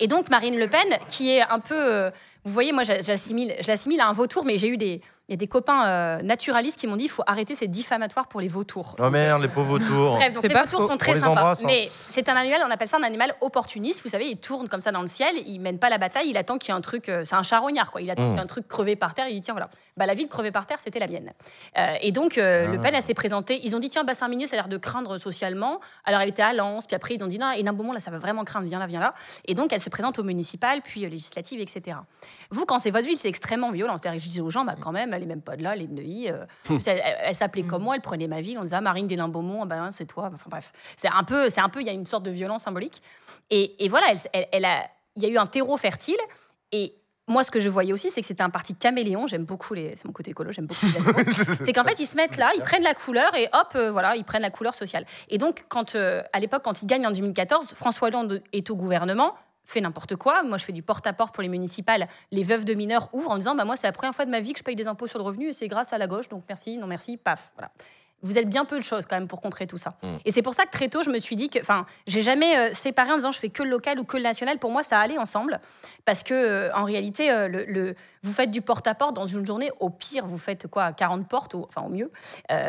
Et 0.00 0.08
donc 0.08 0.28
Marine 0.28 0.58
Le 0.58 0.66
Pen, 0.68 0.98
qui 1.08 1.30
est 1.30 1.42
un 1.42 1.60
peu, 1.60 1.74
euh, 1.94 2.10
vous 2.44 2.52
voyez, 2.52 2.72
moi, 2.72 2.82
j'a- 2.82 3.00
j'assimile, 3.00 3.54
je 3.60 3.68
l'assimile 3.68 4.00
à 4.00 4.08
un 4.08 4.12
vautour, 4.12 4.44
mais 4.44 4.58
j'ai 4.58 4.68
eu 4.68 4.76
des, 4.76 5.00
il 5.28 5.32
y 5.32 5.34
a 5.34 5.36
des 5.36 5.48
copains 5.48 5.86
euh, 5.86 6.22
naturalistes 6.22 6.78
qui 6.78 6.86
m'ont 6.86 6.96
dit, 6.96 7.04
il 7.04 7.10
faut 7.10 7.24
arrêter, 7.26 7.54
c'est 7.56 7.66
diffamatoire 7.66 8.28
pour 8.28 8.40
les 8.40 8.46
vautours. 8.46 8.94
Oh 9.00 9.10
merde, 9.10 9.42
les 9.42 9.48
pauvres 9.48 9.78
vautours. 9.78 10.14
Bref, 10.16 10.32
donc 10.34 10.40
C'est 10.42 10.48
les 10.48 10.54
pas 10.54 10.62
vautours 10.64 10.82
faux. 10.82 10.86
sont 10.86 10.92
On 10.94 10.96
très 10.98 11.14
les 11.14 11.20
sympas. 11.20 11.30
embrasse, 11.32 11.62
hein. 11.62 11.66
Mais 11.66 11.88
c'est 11.90 12.28
un 12.28 12.36
animal, 12.36 12.60
on 12.64 12.70
appelle 12.70 12.86
ça 12.86 12.96
un 12.98 13.02
animal 13.02 13.34
opportuniste. 13.40 14.02
Vous 14.04 14.08
savez, 14.10 14.26
il 14.28 14.36
tourne 14.38 14.68
comme 14.68 14.78
ça 14.80 14.92
dans 14.92 15.00
le 15.00 15.08
ciel, 15.08 15.34
il 15.46 15.58
mène 15.60 15.78
pas 15.80 15.90
la 15.90 15.98
bataille, 15.98 16.28
il 16.30 16.36
attend 16.36 16.58
qu'il 16.58 16.68
y 16.70 16.72
ait 16.74 16.78
un 16.78 16.80
truc. 16.80 17.08
euh, 17.08 17.24
c'est 17.24 17.34
un 17.34 17.42
charognard, 17.42 17.90
quoi. 17.90 18.00
Il 18.02 18.10
attend 18.10 18.22
Mm. 18.22 18.26
qu'il 18.26 18.34
y 18.34 18.38
ait 18.38 18.42
un 18.42 18.46
truc 18.46 18.68
crevé 18.68 18.94
par 18.94 19.14
terre, 19.14 19.26
il 19.28 19.34
dit 19.34 19.40
tiens, 19.42 19.54
voilà. 19.54 19.68
Bah, 19.96 20.04
la 20.04 20.12
ville 20.12 20.28
crevée 20.28 20.50
par 20.50 20.66
terre, 20.66 20.78
c'était 20.84 20.98
la 20.98 21.06
mienne. 21.06 21.32
Euh, 21.78 21.94
et 22.02 22.12
donc, 22.12 22.36
euh, 22.36 22.66
Le 22.72 22.78
Ah. 22.78 22.82
Pen, 22.82 22.94
elle 22.94 23.02
s'est 23.02 23.14
présentée. 23.14 23.60
Ils 23.64 23.74
ont 23.74 23.78
dit 23.78 23.88
tiens, 23.88 24.04
bassin 24.04 24.28
minier, 24.28 24.46
ça 24.46 24.54
a 24.54 24.58
l'air 24.58 24.68
de 24.68 24.76
craindre 24.76 25.16
socialement. 25.16 25.80
Alors, 26.04 26.20
elle 26.20 26.28
était 26.28 26.42
à 26.42 26.52
Lens, 26.52 26.86
puis 26.86 26.94
après, 26.94 27.14
ils 27.14 27.22
ont 27.24 27.26
dit 27.26 27.38
non, 27.38 27.50
et 27.52 27.62
d'un 27.62 27.72
moment, 27.72 27.94
là, 27.94 28.00
ça 28.00 28.10
va 28.10 28.18
vraiment 28.18 28.44
craindre, 28.44 28.66
viens 28.66 28.78
là, 28.78 28.86
viens 28.86 29.00
là. 29.00 29.14
Et 29.46 29.54
donc, 29.54 29.72
elle 29.72 29.80
se 29.80 29.88
présente 29.88 30.18
au 30.18 30.22
municipal, 30.22 30.82
puis 30.82 31.06
euh, 31.06 31.08
législative, 31.08 31.60
etc. 31.60 31.96
Vous, 32.50 32.66
quand 32.66 32.78
c'est 32.78 32.90
votre 32.90 33.06
ville, 33.06 33.16
c'est 33.16 33.28
extrêmement 33.30 33.70
violent. 33.70 33.96
C'est-à-dire, 33.96 34.18
que 34.20 34.24
je 34.24 34.28
disais 34.28 34.42
aux 34.42 34.50
gens, 34.50 34.66
bah, 34.66 34.74
quand 34.78 34.92
même, 34.92 35.14
elle 35.14 35.22
est 35.22 35.26
même 35.26 35.40
pas 35.40 35.56
de 35.56 35.62
là, 35.62 35.72
elle 35.74 35.82
est 35.82 35.86
de 35.86 35.94
Neuilly. 35.94 36.30
euh, 36.30 36.44
Hum. 36.68 36.78
elle, 36.86 37.34
s'appelait 37.34 37.62
comme 37.62 37.82
moi, 37.82 37.94
elle 37.94 38.02
prenait 38.02 38.28
ma 38.28 38.42
ville. 38.42 38.58
On 38.58 38.62
disait, 38.64 38.76
ah, 38.76 38.80
Marine 38.82 39.06
des 39.06 39.16
Beaumont, 39.16 39.62
ah 39.62 39.66
ben, 39.66 39.90
c'est 39.92 40.04
toi. 40.06 40.30
Enfin 40.34 40.50
bref, 40.50 40.72
c'est 40.96 41.08
un 41.08 41.24
peu, 41.24 41.48
c'est 41.48 41.60
un 41.62 41.70
peu, 41.70 41.80
il 41.80 41.86
y 41.86 41.90
a 41.90 41.94
une 41.94 42.04
sorte 42.06 42.22
de 42.24 42.30
violence 42.30 42.64
symbolique. 42.64 43.00
Et, 43.48 43.82
et 43.84 43.88
voilà, 43.88 44.08
elle, 44.10 44.18
elle- 44.34 44.48
elle 44.52 44.64
a, 44.66 44.84
il 45.16 45.22
y 45.22 45.26
a 45.26 45.28
eu 45.30 45.38
un 45.38 45.46
terreau 45.46 45.78
fertile. 45.78 46.18
Et 46.72 46.92
moi, 47.28 47.42
ce 47.42 47.50
que 47.50 47.58
je 47.58 47.68
voyais 47.68 47.92
aussi, 47.92 48.10
c'est 48.10 48.20
que 48.20 48.26
c'était 48.26 48.42
un 48.42 48.50
parti 48.50 48.74
caméléon. 48.74 49.26
J'aime 49.26 49.44
beaucoup 49.44 49.74
les, 49.74 49.96
c'est 49.96 50.04
mon 50.04 50.12
côté 50.12 50.30
écolo, 50.30 50.52
j'aime 50.52 50.66
beaucoup 50.66 50.86
les 50.86 51.34
c'est 51.64 51.72
qu'en 51.72 51.82
fait, 51.82 51.98
ils 51.98 52.06
se 52.06 52.14
mettent 52.14 52.36
là, 52.36 52.50
ils 52.54 52.62
prennent 52.62 52.84
la 52.84 52.94
couleur 52.94 53.34
et 53.34 53.48
hop, 53.52 53.72
euh, 53.74 53.90
voilà, 53.90 54.14
ils 54.14 54.24
prennent 54.24 54.42
la 54.42 54.50
couleur 54.50 54.74
sociale. 54.74 55.04
Et 55.28 55.38
donc, 55.38 55.64
quand, 55.68 55.96
euh, 55.96 56.22
à 56.32 56.38
l'époque, 56.38 56.62
quand 56.62 56.82
ils 56.82 56.86
gagnent 56.86 57.06
en 57.06 57.10
2014, 57.10 57.74
François 57.74 58.08
Hollande 58.08 58.42
est 58.52 58.70
au 58.70 58.76
gouvernement, 58.76 59.34
fait 59.64 59.80
n'importe 59.80 60.14
quoi. 60.14 60.44
Moi, 60.44 60.56
je 60.58 60.64
fais 60.64 60.72
du 60.72 60.82
porte-à-porte 60.82 61.34
pour 61.34 61.42
les 61.42 61.48
municipales. 61.48 62.06
Les 62.30 62.44
veuves 62.44 62.64
de 62.64 62.74
mineurs 62.74 63.08
ouvrent 63.12 63.32
en 63.32 63.38
disant, 63.38 63.56
bah, 63.56 63.64
moi, 63.64 63.74
c'est 63.74 63.88
la 63.88 63.92
première 63.92 64.14
fois 64.14 64.24
de 64.24 64.30
ma 64.30 64.38
vie 64.38 64.52
que 64.52 64.60
je 64.60 64.64
paye 64.64 64.76
des 64.76 64.86
impôts 64.86 65.08
sur 65.08 65.18
le 65.18 65.24
revenu 65.24 65.48
et 65.48 65.52
c'est 65.52 65.66
grâce 65.66 65.92
à 65.92 65.98
la 65.98 66.06
gauche, 66.06 66.28
donc 66.28 66.44
merci, 66.48 66.78
non 66.78 66.86
merci, 66.86 67.16
paf, 67.16 67.52
voilà. 67.56 67.72
Vous 68.26 68.38
êtes 68.38 68.48
bien 68.48 68.64
peu 68.64 68.76
de 68.76 68.82
choses 68.84 69.06
quand 69.06 69.16
même 69.16 69.28
pour 69.28 69.40
contrer 69.40 69.66
tout 69.66 69.78
ça. 69.78 69.96
Mm. 70.02 70.16
Et 70.24 70.32
c'est 70.32 70.42
pour 70.42 70.54
ça 70.54 70.64
que 70.66 70.70
très 70.70 70.88
tôt, 70.88 71.02
je 71.02 71.10
me 71.10 71.18
suis 71.18 71.36
dit 71.36 71.48
que, 71.48 71.58
enfin, 71.60 71.86
j'ai 72.06 72.22
jamais 72.22 72.56
euh, 72.58 72.74
séparé 72.74 73.12
en 73.12 73.16
disant 73.16 73.32
je 73.32 73.38
fais 73.38 73.48
que 73.48 73.62
le 73.62 73.70
local 73.70 73.98
ou 73.98 74.04
que 74.04 74.16
le 74.16 74.22
national. 74.22 74.58
Pour 74.58 74.70
moi, 74.70 74.82
ça 74.82 74.98
allait 74.98 75.18
ensemble 75.18 75.60
parce 76.04 76.22
que 76.22 76.34
euh, 76.34 76.70
en 76.74 76.84
réalité, 76.84 77.30
euh, 77.30 77.48
le, 77.48 77.64
le- 77.64 77.94
vous 78.22 78.32
faites 78.32 78.50
du 78.50 78.60
porte-à-porte 78.62 79.14
dans 79.14 79.26
une 79.26 79.46
journée. 79.46 79.70
Au 79.80 79.88
pire, 79.90 80.26
vous 80.26 80.38
faites 80.38 80.66
quoi 80.66 80.92
40 80.92 81.28
portes, 81.28 81.54
au- 81.54 81.66
enfin 81.68 81.82
au 81.82 81.88
mieux. 81.90 82.10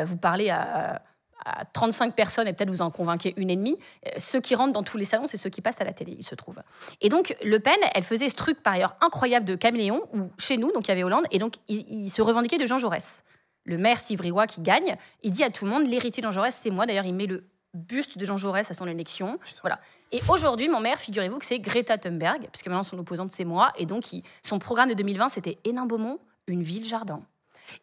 Vous 0.06 0.18
parlez 0.18 0.50
à, 0.50 1.02
à 1.46 1.66
35 1.66 2.14
personnes 2.16 2.48
et 2.48 2.54
peut-être 2.54 2.70
vous 2.70 2.82
en 2.82 2.90
convainquez 2.92 3.34
une 3.38 3.50
et 3.50 3.56
demie. 3.56 3.78
Ceux 4.18 4.42
qui 4.42 4.54
rentrent 4.56 4.74
dans 4.74 4.84
tous 4.84 4.98
les 4.98 5.06
salons, 5.06 5.28
c'est 5.28 5.38
ceux 5.38 5.50
qui 5.50 5.62
passent 5.62 5.80
à 5.80 5.84
la 5.84 5.94
télé, 5.94 6.16
il 6.18 6.24
se 6.26 6.36
trouve. 6.36 6.56
Et 7.02 7.10
donc, 7.10 7.36
Le 7.44 7.60
Pen, 7.60 7.76
elle 7.94 8.04
faisait 8.04 8.30
ce 8.30 8.36
truc 8.36 8.62
par 8.62 8.74
ailleurs 8.74 8.96
incroyable 9.02 9.46
de 9.46 9.56
caméléon, 9.56 10.02
où 10.14 10.30
chez 10.38 10.58
nous, 10.58 10.72
donc 10.74 10.88
il 10.88 10.90
y 10.90 10.92
avait 10.92 11.04
Hollande, 11.04 11.26
et 11.32 11.38
donc 11.38 11.56
il, 11.68 11.86
il 11.88 12.10
se 12.10 12.22
revendiquait 12.22 12.58
de 12.58 12.66
Jean 12.66 12.78
Jaurès. 12.80 13.24
Le 13.68 13.78
maire 13.78 14.00
Steve 14.00 14.18
Briouat 14.18 14.48
qui 14.48 14.62
gagne, 14.62 14.96
il 15.24 15.32
dit 15.32 15.44
à 15.44 15.50
tout 15.52 15.66
le 15.66 15.72
monde, 15.72 15.86
l'héritier 15.88 16.22
de 16.22 16.26
Jean 16.28 16.32
Jaurès, 16.32 16.58
c'est 16.62 16.70
moi. 16.72 16.86
D'ailleurs, 16.88 17.06
il 17.06 17.14
met 17.14 17.26
le 17.28 17.44
buste 17.74 18.18
de 18.18 18.26
Jean 18.26 18.38
Jaurès 18.38 18.70
à 18.72 18.74
son 18.74 18.88
élection. 18.88 19.38
Voilà. 19.62 19.80
Et 20.12 20.22
aujourd'hui, 20.30 20.70
mon 20.70 20.80
maire, 20.80 20.98
figurez-vous 21.00 21.38
que 21.38 21.46
c'est 21.46 21.60
Greta 21.60 21.98
Thunberg, 21.98 22.48
puisque 22.52 22.68
maintenant 22.68 22.84
son 22.84 22.98
opposante, 22.98 23.30
c'est 23.30 23.44
moi. 23.44 23.72
Et 23.78 23.86
donc, 23.86 24.14
il- 24.14 24.24
son 24.42 24.58
programme 24.58 24.88
de 24.90 24.94
2020, 24.96 25.30
c'était 25.30 25.58
Hénin-Beaumont, 25.66 26.18
une 26.48 26.64
ville-jardin. 26.64 27.22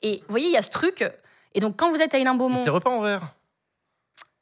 Et 0.01 0.21
vous 0.21 0.31
voyez, 0.31 0.47
il 0.47 0.53
y 0.53 0.57
a 0.57 0.63
ce 0.63 0.71
truc. 0.71 1.05
Et 1.53 1.61
donc, 1.61 1.77
quand 1.77 1.91
vous 1.91 2.01
êtes 2.01 2.15
à 2.15 2.19
Hénin 2.19 2.35
Et 2.35 2.39
Beaumont, 2.39 2.65
Ces 2.65 2.71
repas 2.71 2.91
en 2.91 3.03
verre. 3.03 3.35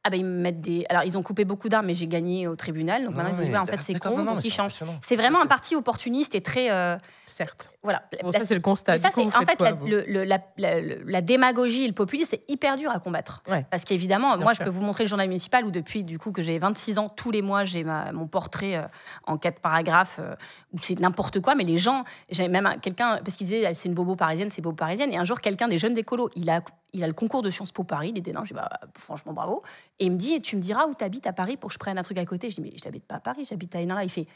ah 0.04 0.10
ben 0.10 0.16
ils 0.20 0.24
me 0.24 0.40
mettent 0.40 0.60
des. 0.60 0.86
Alors, 0.88 1.02
ils 1.02 1.18
ont 1.18 1.24
coupé 1.24 1.44
beaucoup 1.44 1.68
d'arbres, 1.68 1.88
mais 1.88 1.94
j'ai 1.94 2.06
gagné 2.06 2.46
au 2.46 2.54
tribunal. 2.54 3.04
Donc 3.04 3.14
Non, 3.16 3.24
maintenant, 3.24 3.42
ils 3.42 3.50
ouais, 3.50 3.58
en 3.58 3.66
fait, 3.66 3.80
c'est 3.80 3.98
con, 3.98 4.22
donc 4.22 4.38
ils 4.44 4.50
c'est 4.50 4.56
changent. 4.56 4.78
C'est 5.04 5.16
vraiment 5.16 5.42
un 5.42 5.46
parti 5.46 5.74
opportuniste 5.74 6.36
et 6.36 6.40
très. 6.40 6.70
euh, 6.70 6.96
Certes. 7.26 7.71
Voilà. 7.82 8.02
Bon, 8.22 8.30
La- 8.30 8.38
ça, 8.40 8.44
c'est 8.44 8.54
le 8.54 8.60
constat. 8.60 8.96
ça, 8.98 9.10
coup, 9.10 9.20
en 9.22 9.30
fait 9.42 9.56
quoi, 9.56 9.70
la, 9.70 9.72
vous 9.72 9.86
le- 9.86 10.04
le- 10.06 10.24
la, 10.24 10.38
la- 10.56 10.80
le- 10.80 11.02
la 11.04 11.20
démagogie 11.20 11.84
et 11.84 11.88
le 11.88 11.94
populisme, 11.94 12.28
c'est 12.30 12.44
hyper 12.48 12.76
dur 12.76 12.90
à 12.90 13.00
combattre. 13.00 13.42
Ouais. 13.48 13.66
Parce 13.70 13.84
qu'évidemment, 13.84 14.36
moi, 14.38 14.54
sûr. 14.54 14.64
je 14.64 14.70
peux 14.70 14.74
vous 14.74 14.82
montrer 14.82 15.04
le 15.04 15.08
journal 15.08 15.26
municipal 15.26 15.64
où 15.64 15.70
depuis 15.70 16.04
du 16.04 16.18
coup 16.18 16.30
que 16.32 16.42
j'ai 16.42 16.58
26 16.58 16.98
ans, 16.98 17.08
tous 17.08 17.30
les 17.30 17.42
mois, 17.42 17.64
j'ai 17.64 17.84
mon 17.84 18.26
portrait 18.28 18.76
euh, 18.76 18.82
en 19.26 19.36
quatre 19.36 19.60
paragraphes 19.60 20.18
euh, 20.22 20.34
où 20.72 20.78
c'est 20.80 20.98
n'importe 21.00 21.40
quoi. 21.40 21.54
Mais 21.54 21.64
les 21.64 21.78
gens, 21.78 22.04
j'avais 22.30 22.48
même 22.48 22.66
un- 22.66 22.78
quelqu'un 22.78 23.18
parce 23.24 23.36
qu'il 23.36 23.46
disait 23.46 23.74
c'est 23.74 23.88
une 23.88 23.94
bobo 23.94 24.14
parisienne, 24.16 24.48
c'est 24.48 24.62
bobo 24.62 24.76
parisienne. 24.76 25.12
Et 25.12 25.16
un 25.16 25.24
jour, 25.24 25.40
quelqu'un 25.40 25.66
des 25.68 25.78
jeunes 25.78 25.94
d'écolo, 25.94 26.30
il 26.36 26.48
a 26.50 26.60
il 26.94 27.02
a 27.02 27.06
le 27.06 27.14
concours 27.14 27.40
de 27.42 27.48
Sciences 27.48 27.72
Po 27.72 27.84
Paris, 27.84 28.10
il 28.14 28.18
était 28.18 28.32
là, 28.32 28.40
je 28.44 28.48
dis 28.48 28.54
bah, 28.54 28.68
franchement 28.98 29.32
bravo. 29.32 29.62
Et 29.98 30.04
il 30.04 30.12
me 30.12 30.16
dit 30.18 30.40
tu 30.42 30.56
me 30.56 30.60
diras 30.60 30.86
où 30.86 30.94
tu 30.94 31.02
habites 31.02 31.26
à 31.26 31.32
Paris 31.32 31.56
pour 31.56 31.68
que 31.68 31.74
je 31.74 31.78
prenne 31.78 31.96
un 31.98 32.02
truc 32.02 32.18
à 32.18 32.26
côté? 32.26 32.50
Je 32.50 32.56
dis 32.56 32.60
mais 32.60 32.72
je 32.78 32.84
n'habite 32.84 33.06
pas 33.06 33.14
à 33.14 33.20
Paris, 33.20 33.46
j'habite 33.48 33.74
à 33.74 33.80
Hénin. 33.80 34.02
Il 34.02 34.10
fait 34.10 34.26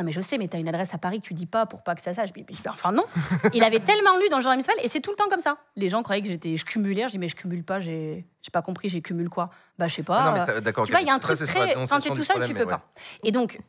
non 0.00 0.06
mais 0.06 0.12
je 0.12 0.20
sais, 0.22 0.38
mais 0.38 0.48
tu 0.48 0.56
as 0.56 0.60
une 0.60 0.68
adresse 0.68 0.94
à 0.94 0.98
Paris 0.98 1.20
que 1.20 1.26
tu 1.26 1.34
dis 1.34 1.46
pas 1.46 1.66
pour 1.66 1.82
pas 1.82 1.94
que 1.94 2.00
ça 2.00 2.14
sache. 2.14 2.30
Enfin 2.68 2.90
non. 2.90 3.04
Il 3.52 3.62
avait 3.62 3.80
tellement 3.80 4.16
lu 4.16 4.28
dans 4.30 4.38
le 4.38 4.42
journal 4.42 4.56
municipal 4.56 4.76
et 4.82 4.88
c'est 4.88 5.00
tout 5.00 5.10
le 5.10 5.16
temps 5.16 5.28
comme 5.28 5.40
ça. 5.40 5.58
Les 5.76 5.90
gens 5.90 6.02
croyaient 6.02 6.22
que 6.22 6.28
j'étais, 6.28 6.56
je 6.56 6.64
cumulais. 6.64 7.06
Je 7.06 7.12
dis 7.12 7.18
mais 7.18 7.28
je 7.28 7.36
cumule 7.36 7.62
pas. 7.62 7.80
J'ai, 7.80 8.26
j'ai 8.40 8.50
pas 8.50 8.62
compris. 8.62 8.88
J'ai 8.88 9.02
cumule 9.02 9.28
quoi? 9.28 9.50
Bah 9.78 9.88
je 9.88 9.94
sais 9.96 10.02
pas. 10.02 10.20
Ah 10.20 10.24
non, 10.24 10.32
mais 10.38 10.44
ça- 10.46 10.60
d'accord. 10.62 10.86
tu 10.86 10.92
vois, 10.92 11.02
il 11.02 11.06
y 11.06 11.10
a 11.10 11.14
un 11.14 11.18
truc 11.18 11.36
très. 11.36 11.52
Quand 11.52 11.66
dénonciation 11.66 11.98
tu 11.98 12.08
es 12.08 12.10
du 12.12 12.26
tout 12.26 12.32
seul, 12.32 12.46
tu 12.46 12.54
peux 12.54 12.60
ouais. 12.60 12.66
pas. 12.66 12.80
Et 13.22 13.30
donc, 13.30 13.60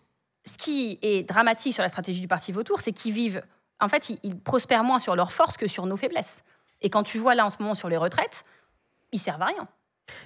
ce 0.45 0.57
qui 0.57 0.97
est 1.01 1.27
dramatique 1.27 1.73
sur 1.73 1.83
la 1.83 1.89
stratégie 1.89 2.21
du 2.21 2.27
parti 2.27 2.51
Vautour, 2.53 2.79
c'est 2.79 2.93
qu'ils 2.93 3.13
vivent. 3.13 3.43
En 3.79 3.89
fait, 3.89 4.09
ils, 4.09 4.19
ils 4.23 4.39
prospèrent 4.39 4.83
moins 4.83 4.99
sur 4.99 5.15
leurs 5.15 5.33
forces 5.33 5.57
que 5.57 5.67
sur 5.67 5.85
nos 5.85 5.97
faiblesses. 5.97 6.43
Et 6.81 6.89
quand 6.89 7.03
tu 7.03 7.17
vois 7.17 7.35
là 7.35 7.45
en 7.45 7.49
ce 7.49 7.57
moment 7.59 7.75
sur 7.75 7.89
les 7.89 7.97
retraites, 7.97 8.45
ils 9.11 9.19
servent 9.19 9.41
à 9.41 9.47
rien. 9.47 9.67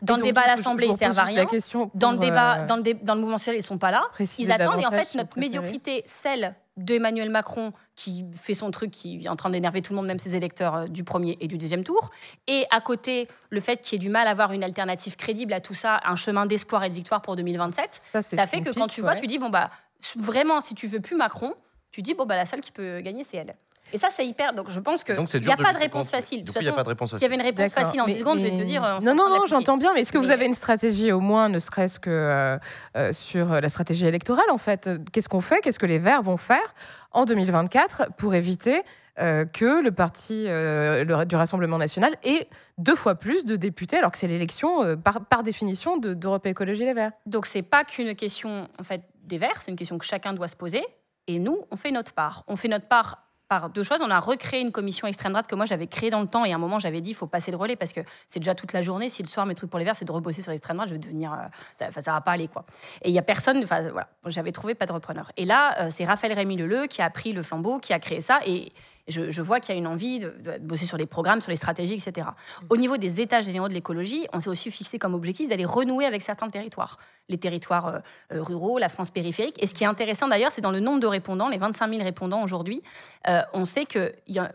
Dans 0.02 0.16
le 0.18 0.24
débat 0.24 0.42
à 0.42 0.48
l'Assemblée, 0.56 0.86
ils 0.86 0.92
repose 0.92 1.00
servent 1.00 1.20
à 1.20 1.24
rien. 1.24 1.46
question 1.46 1.92
Dans 1.94 2.12
le 2.12 2.18
débat, 2.18 2.64
dans 2.66 2.76
le, 2.78 2.82
dé- 2.84 2.94
dans 2.96 3.16
le 3.16 3.22
mouvement 3.22 3.38
social, 3.38 3.56
ils 3.56 3.64
sont 3.64 3.78
pas 3.78 3.92
là. 3.92 4.04
Ils 4.38 4.52
attendent 4.52 4.82
et 4.82 4.86
en 4.86 4.92
fait 4.92 5.16
notre 5.16 5.38
médiocrité, 5.40 6.04
celle 6.06 6.56
d'Emmanuel 6.78 7.30
Macron 7.30 7.72
qui 7.96 8.26
fait 8.36 8.54
son 8.54 8.70
truc, 8.70 8.92
qui 8.92 9.24
est 9.24 9.30
en 9.30 9.38
train 9.38 9.50
d'énerver 9.50 9.82
tout 9.82 9.94
le 9.94 9.96
monde, 9.96 10.08
même 10.08 10.20
ses 10.20 10.36
électeurs 10.36 10.76
euh, 10.76 10.88
du 10.88 11.06
premier 11.06 11.38
et 11.40 11.48
du 11.48 11.58
deuxième 11.58 11.86
tour, 11.86 12.12
et 12.48 12.66
à 12.70 12.82
côté 12.82 13.30
le 13.50 13.62
fait 13.62 13.78
qu'il 13.80 13.94
y 13.94 13.96
ait 13.96 14.06
du 14.06 14.10
mal 14.10 14.28
à 14.28 14.32
avoir 14.32 14.52
une 14.52 14.62
alternative 14.64 15.16
crédible 15.16 15.54
à 15.54 15.62
tout 15.62 15.74
ça, 15.74 16.02
un 16.04 16.18
chemin 16.18 16.46
d'espoir 16.46 16.84
et 16.84 16.90
de 16.90 16.94
victoire 16.96 17.22
pour 17.22 17.38
2027, 17.38 18.02
Ça, 18.12 18.48
fait 18.48 18.60
que 18.62 18.72
quand 18.72 18.84
piste, 18.84 18.96
tu 18.96 19.02
vois, 19.02 19.12
ouais. 19.14 19.22
tu 19.22 19.28
dis 19.28 19.40
bon 19.40 19.50
bah 19.50 19.70
vraiment 20.18 20.60
si 20.60 20.76
tu 20.76 20.88
veux 20.88 21.00
plus 21.00 21.16
Macron, 21.16 21.54
tu 21.92 22.02
dis 22.02 22.14
bon 22.14 22.26
bah 22.26 22.36
la 22.36 22.46
seule 22.46 22.60
qui 22.60 22.74
peut 22.74 23.00
gagner 23.00 23.24
c'est 23.24 23.38
elle. 23.38 23.56
Et 23.94 23.98
ça 23.98 24.10
c'est 24.12 24.26
hyper. 24.26 24.54
Donc 24.54 24.70
je 24.70 24.80
pense 24.80 25.04
que 25.04 25.14
Donc 25.14 25.30
c'est 25.30 25.38
il 25.38 25.46
n'y 25.46 25.52
a 25.52 25.56
de 25.56 25.64
pas 25.64 25.74
de 25.74 25.78
réponse 25.78 26.10
facile. 26.10 26.40
De 26.40 26.44
Du 26.44 26.48
toute 26.48 26.56
coup, 26.56 26.60
il 26.62 26.64
n'y 26.64 26.68
a 26.70 26.72
façon, 26.72 26.76
pas 26.78 26.84
de 26.84 26.90
réponse 26.90 27.12
s'il 27.14 27.22
y 27.22 27.26
avait 27.26 27.36
une 27.36 27.42
réponse 27.42 27.72
facile 27.74 28.02
en 28.02 28.06
mais- 28.08 28.14
10 28.14 28.20
secondes, 28.20 28.40
je 28.40 28.44
vais 28.46 28.52
te 28.54 28.62
dire. 28.64 28.84
euh, 28.84 29.00
Non, 29.04 29.14
non, 29.16 29.30
non, 29.30 29.46
j'entends 29.48 29.78
bien. 29.78 29.94
Mais 29.94 30.02
est-ce 30.02 30.12
que 30.12 30.18
vous 30.18 30.32
avez 30.32 30.46
une 30.46 30.54
stratégie 30.54 31.12
au 31.12 31.20
moins, 31.20 31.50
ne 31.50 31.60
serait-ce 31.60 32.00
que 32.00 32.10
euh, 32.10 32.58
euh, 32.98 33.14
sur 33.14 33.48
la 33.62 33.70
stratégie 33.70 34.06
électorale 34.06 34.50
en 34.50 34.58
fait? 34.58 34.90
Qu'est-ce 35.12 35.30
qu'on 35.30 35.42
fait? 35.42 35.62
Qu'est-ce 35.62 35.80
que 35.80 35.86
les 35.86 36.00
Verts 36.00 36.24
vont 36.24 36.38
faire 36.38 36.74
en 37.12 37.26
2024 37.26 38.14
pour 38.18 38.34
éviter 38.36 38.82
euh, 39.20 39.46
que 39.46 39.82
le 39.82 39.92
parti 39.92 40.46
euh, 40.48 41.06
le- 41.06 41.26
du 41.26 41.36
Rassemblement 41.38 41.78
national 41.78 42.16
ait 42.26 42.50
deux 42.78 42.96
fois 42.96 43.16
plus 43.16 43.46
de 43.46 43.56
députés 43.56 43.98
alors 43.98 44.12
que 44.12 44.18
c'est 44.18 44.28
l'élection 44.28 44.84
euh, 44.84 44.98
par, 44.98 45.22
par 45.26 45.42
définition 45.44 45.96
de- 45.98 46.14
d'Europe 46.14 46.46
Écologie 46.48 46.84
Les 46.84 46.94
Verts? 46.94 47.12
Donc 47.26 47.46
c'est 47.46 47.62
pas 47.62 47.86
qu'une 47.86 48.14
question 48.16 48.68
en 48.78 48.84
fait 48.84 49.04
des 49.24 49.38
Verts, 49.38 49.62
c'est 49.62 49.72
une 49.72 49.78
question 49.78 49.98
que 49.98 50.06
chacun 50.06 50.34
doit 50.34 50.50
se 50.50 50.56
poser. 50.58 50.84
Et 51.28 51.40
nous, 51.40 51.62
on 51.72 51.76
fait 51.78 51.92
notre 51.92 52.14
part. 52.14 52.44
On 52.48 52.56
fait 52.58 52.68
notre 52.68 52.88
part 52.88 53.25
par 53.48 53.70
deux 53.70 53.84
choses. 53.84 54.00
On 54.02 54.10
a 54.10 54.20
recréé 54.20 54.62
une 54.62 54.72
commission 54.72 55.08
extrême 55.08 55.34
droite 55.34 55.48
que 55.48 55.56
moi 55.56 55.66
j'avais 55.66 55.88
créée 55.88 56.10
dans 56.10 56.22
le 56.22 56.28
temps 56.28 56.46
et 56.46 56.52
à 56.52 56.56
un 56.56 56.60
moment 56.60 56.80
j'avais 56.80 57.02
dit 57.02 57.12
il 57.12 57.16
faut 57.16 57.28
passer 57.28 57.52
le 57.52 57.58
relais 57.58 57.76
parce 57.76 57.94
que 57.94 58.02
c'est 58.28 58.40
déjà 58.40 58.56
toute 58.56 58.74
la 58.74 58.82
journée. 58.82 59.10
Si 59.10 59.22
le 59.22 59.28
soir 59.28 59.46
mes 59.46 59.56
trucs 59.56 59.70
pour 59.70 59.80
les 59.80 59.86
Verts 59.86 59.96
c'est 59.96 60.06
de 60.06 60.12
rebosser 60.12 60.42
sur 60.42 60.52
l'extrême 60.52 60.78
droite, 60.78 60.90
je 60.90 60.94
vais 60.94 61.00
devenir 61.00 61.34
euh, 61.34 61.38
ça, 61.92 62.02
ça 62.02 62.12
va 62.12 62.22
pas 62.22 62.32
aller 62.32 62.48
quoi. 62.48 62.66
Et 63.02 63.10
il 63.10 63.14
y 63.14 63.20
a 63.20 63.24
personne. 63.24 63.62
Enfin 63.64 63.82
voilà, 63.90 64.08
j'avais 64.28 64.52
trouvé 64.52 64.76
pas 64.76 64.86
de 64.86 64.92
repreneur. 64.92 65.32
Et 65.38 65.46
là 65.46 65.76
euh, 65.82 65.90
c'est 65.92 66.06
Raphaël 66.06 66.34
Rémy 66.34 66.58
Leleu 66.58 66.88
qui 66.88 67.02
a 67.02 67.10
pris 67.10 67.34
le 67.34 67.44
flambeau, 67.44 67.80
qui 67.80 67.94
a 67.94 68.00
créé 68.00 68.22
ça 68.22 68.40
et 68.46 68.72
je, 69.08 69.30
je 69.30 69.42
vois 69.42 69.60
qu'il 69.60 69.74
y 69.74 69.78
a 69.78 69.80
une 69.80 69.88
envie 69.88 70.20
de, 70.20 70.30
de 70.40 70.58
bosser 70.60 70.86
sur 70.86 70.98
les 70.98 71.06
programmes, 71.06 71.42
sur 71.42 71.52
les 71.52 71.58
stratégies, 71.58 71.96
etc. 71.96 72.28
Au 72.70 72.78
niveau 72.78 72.98
des 72.98 73.22
états 73.22 73.42
généraux 73.42 73.68
de 73.68 73.74
l'écologie, 73.74 74.28
on 74.34 74.40
s'est 74.40 74.50
aussi 74.50 74.72
fixé 74.72 74.98
comme 74.98 75.14
objectif 75.14 75.50
d'aller 75.50 75.66
renouer 75.66 76.06
avec 76.06 76.22
certains 76.22 76.50
territoires. 76.50 76.98
Les 77.30 77.38
territoires 77.38 77.88
euh, 77.88 78.00
euh, 78.34 78.42
ruraux, 78.42 78.78
la 78.80 78.90
France 78.90 79.12
périphérique. 79.12 79.62
Et 79.62 79.68
ce 79.68 79.74
qui 79.74 79.84
est 79.84 79.88
intéressant 79.88 80.28
d'ailleurs, 80.28 80.52
c'est 80.52 80.62
dans 80.62 80.72
le 80.72 80.80
nombre 80.80 81.00
de 81.00 81.08
répondants, 81.08 81.50
les 81.50 81.58
25 81.58 81.90
000 81.90 82.04
répondants 82.04 82.44
aujourd'hui, 82.44 82.82
euh, 83.28 83.42
on 83.54 83.66
sait 83.66 83.86
qu'il 83.86 84.14
y 84.28 84.40
a, 84.40 84.52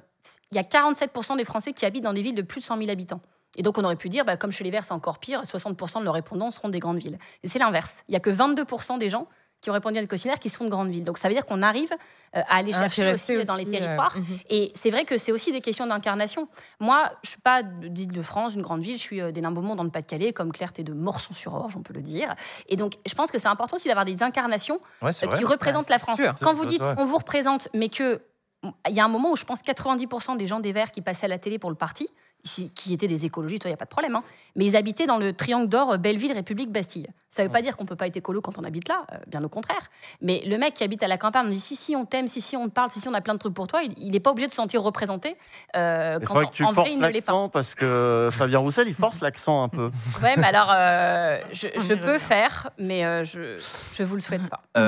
il 0.50 0.56
y 0.56 0.58
a 0.58 0.62
47% 0.62 1.36
des 1.36 1.44
Français 1.44 1.72
qui 1.72 1.86
habitent 1.86 2.04
dans 2.04 2.12
des 2.12 2.22
villes 2.22 2.34
de 2.34 2.42
plus 2.42 2.60
de 2.60 2.64
100 2.64 2.78
000 2.78 2.90
habitants. 2.90 3.20
Et 3.56 3.62
donc 3.62 3.78
on 3.78 3.84
aurait 3.84 3.96
pu 3.96 4.08
dire, 4.08 4.24
bah, 4.24 4.36
comme 4.36 4.52
chez 4.52 4.64
les 4.64 4.70
Verts, 4.70 4.84
c'est 4.84 4.94
encore 4.94 5.18
pire, 5.18 5.42
60% 5.42 6.00
de 6.00 6.04
leurs 6.04 6.14
répondants 6.14 6.50
seront 6.50 6.68
des 6.68 6.78
grandes 6.78 6.98
villes. 6.98 7.18
Et 7.42 7.48
c'est 7.48 7.58
l'inverse. 7.58 7.94
Il 8.08 8.12
n'y 8.12 8.16
a 8.16 8.20
que 8.20 8.30
22% 8.30 8.98
des 8.98 9.08
gens 9.08 9.26
qui 9.60 9.70
ont 9.70 9.72
répondu 9.72 9.98
à 9.98 10.00
notre 10.00 10.10
questionnaire 10.10 10.38
qui 10.38 10.48
sont 10.48 10.64
de 10.64 10.70
grandes 10.70 10.90
villes. 10.90 11.04
Donc 11.04 11.18
ça 11.18 11.28
veut 11.28 11.34
dire 11.34 11.44
qu'on 11.46 11.62
arrive 11.62 11.92
euh, 12.36 12.40
à 12.48 12.56
aller 12.56 12.72
chercher 12.72 13.02
Intéresser 13.02 13.36
aussi, 13.38 13.46
dans 13.46 13.56
les 13.56 13.66
euh, 13.66 13.70
territoires. 13.70 14.16
mhm. 14.16 14.38
Et 14.48 14.72
c'est 14.74 14.90
vrai 14.90 15.04
que 15.04 15.18
c'est 15.18 15.32
aussi 15.32 15.52
des 15.52 15.60
questions 15.60 15.86
d'incarnation. 15.86 16.48
Moi, 16.78 17.10
je 17.22 17.30
suis 17.30 17.40
pas 17.40 17.62
d'Île-de-France, 17.62 18.54
une 18.54 18.62
grande 18.62 18.82
ville, 18.82 18.96
je 18.96 19.02
suis 19.02 19.20
euh, 19.20 19.32
des 19.32 19.40
Beaumont 19.40 19.74
dans 19.74 19.84
le 19.84 19.90
Pas-de-Calais, 19.90 20.32
comme 20.32 20.52
Claire, 20.52 20.72
t'es 20.72 20.84
de 20.84 20.92
Morson-sur-Orge, 20.92 21.76
on 21.76 21.82
peut 21.82 21.94
le 21.94 22.02
dire. 22.02 22.34
Et 22.68 22.76
donc, 22.76 22.94
je 23.06 23.14
pense 23.14 23.30
que 23.30 23.38
c'est 23.38 23.48
important 23.48 23.76
aussi 23.76 23.88
d'avoir 23.88 24.04
des 24.04 24.22
incarnations 24.22 24.80
Ouais, 25.02 25.12
c'est 25.12 25.26
euh, 25.26 25.30
vrai. 25.30 25.38
qui 25.38 25.44
représentent 25.44 25.86
Ah, 25.88 25.92
la 25.94 25.98
France. 25.98 26.18
sûr. 26.18 26.34
Quand 26.40 26.52
vous 26.52 26.66
dites 26.66 26.82
on 26.96 27.04
vous 27.04 27.18
représente, 27.18 27.68
mais 27.74 27.88
que 27.88 28.22
il 28.88 28.94
y 28.94 29.00
a 29.00 29.04
un 29.04 29.08
moment 29.08 29.32
où 29.32 29.36
je 29.36 29.44
pense 29.44 29.62
90% 29.62 30.36
des 30.36 30.46
gens 30.46 30.60
des 30.60 30.72
Verts 30.72 30.92
qui 30.92 31.00
passaient 31.00 31.24
à 31.24 31.28
la 31.28 31.38
télé 31.38 31.58
pour 31.58 31.70
le 31.70 31.76
parti, 31.76 32.08
qui 32.74 32.92
étaient 32.94 33.06
des 33.08 33.24
écologistes, 33.24 33.64
il 33.64 33.68
n'y 33.68 33.74
a 33.74 33.76
pas 33.76 33.84
de 33.84 33.90
problème, 33.90 34.16
hein, 34.16 34.22
mais 34.56 34.64
ils 34.64 34.76
habitaient 34.76 35.06
dans 35.06 35.18
le 35.18 35.32
triangle 35.32 35.68
d'or 35.68 35.92
euh, 35.92 35.96
Belleville, 35.98 36.32
République, 36.32 36.70
Bastille. 36.72 37.06
Ça 37.30 37.42
ne 37.42 37.46
veut 37.48 37.52
pas 37.52 37.62
dire 37.62 37.76
qu'on 37.76 37.84
ne 37.84 37.88
peut 37.88 37.96
pas 37.96 38.06
être 38.08 38.16
écolo 38.16 38.40
quand 38.40 38.58
on 38.58 38.64
habite 38.64 38.88
là, 38.88 39.02
euh, 39.12 39.16
bien 39.28 39.44
au 39.44 39.48
contraire. 39.48 39.90
Mais 40.20 40.42
le 40.46 40.58
mec 40.58 40.74
qui 40.74 40.82
habite 40.82 41.02
à 41.02 41.08
la 41.08 41.16
campagne 41.18 41.46
me 41.46 41.52
dit 41.52 41.60
si, 41.60 41.76
si, 41.76 41.94
on 41.94 42.04
t'aime, 42.04 42.26
si, 42.28 42.40
si, 42.40 42.56
on 42.56 42.68
te 42.68 42.72
parle, 42.74 42.90
si, 42.90 43.00
si, 43.00 43.08
on 43.08 43.14
a 43.14 43.20
plein 43.20 43.34
de 43.34 43.38
trucs 43.38 43.54
pour 43.54 43.66
toi, 43.68 43.82
il 43.82 44.10
n'est 44.10 44.20
pas 44.20 44.30
obligé 44.30 44.46
de 44.46 44.52
se 44.52 44.56
sentir 44.56 44.82
représenté. 44.82 45.36
euh, 45.76 46.18
Il 46.20 46.26
quand 46.26 46.40
en- 46.42 46.46
que 46.46 46.52
tu 46.52 46.64
en 46.64 46.72
vrai, 46.72 46.74
forces 46.74 46.90
il 46.92 46.98
ne 47.00 47.06
l'est 47.06 47.12
pas. 47.12 47.32
l'accent 47.32 47.48
parce 47.48 47.74
que 47.74 48.28
Fabien 48.32 48.58
Roussel, 48.58 48.88
il 48.88 48.94
force 48.94 49.20
l'accent 49.20 49.62
un 49.62 49.68
peu. 49.68 49.90
Ouais, 50.22 50.34
mais 50.36 50.46
alors, 50.46 50.70
euh, 50.72 51.40
je, 51.52 51.68
On 51.76 51.80
je 51.80 51.94
peux 51.94 52.18
faire, 52.18 52.70
mais 52.78 53.04
euh, 53.04 53.24
je 53.24 53.56
ne 54.02 54.06
vous 54.08 54.14
le 54.16 54.20
souhaite 54.20 54.42
pas. 54.48 54.62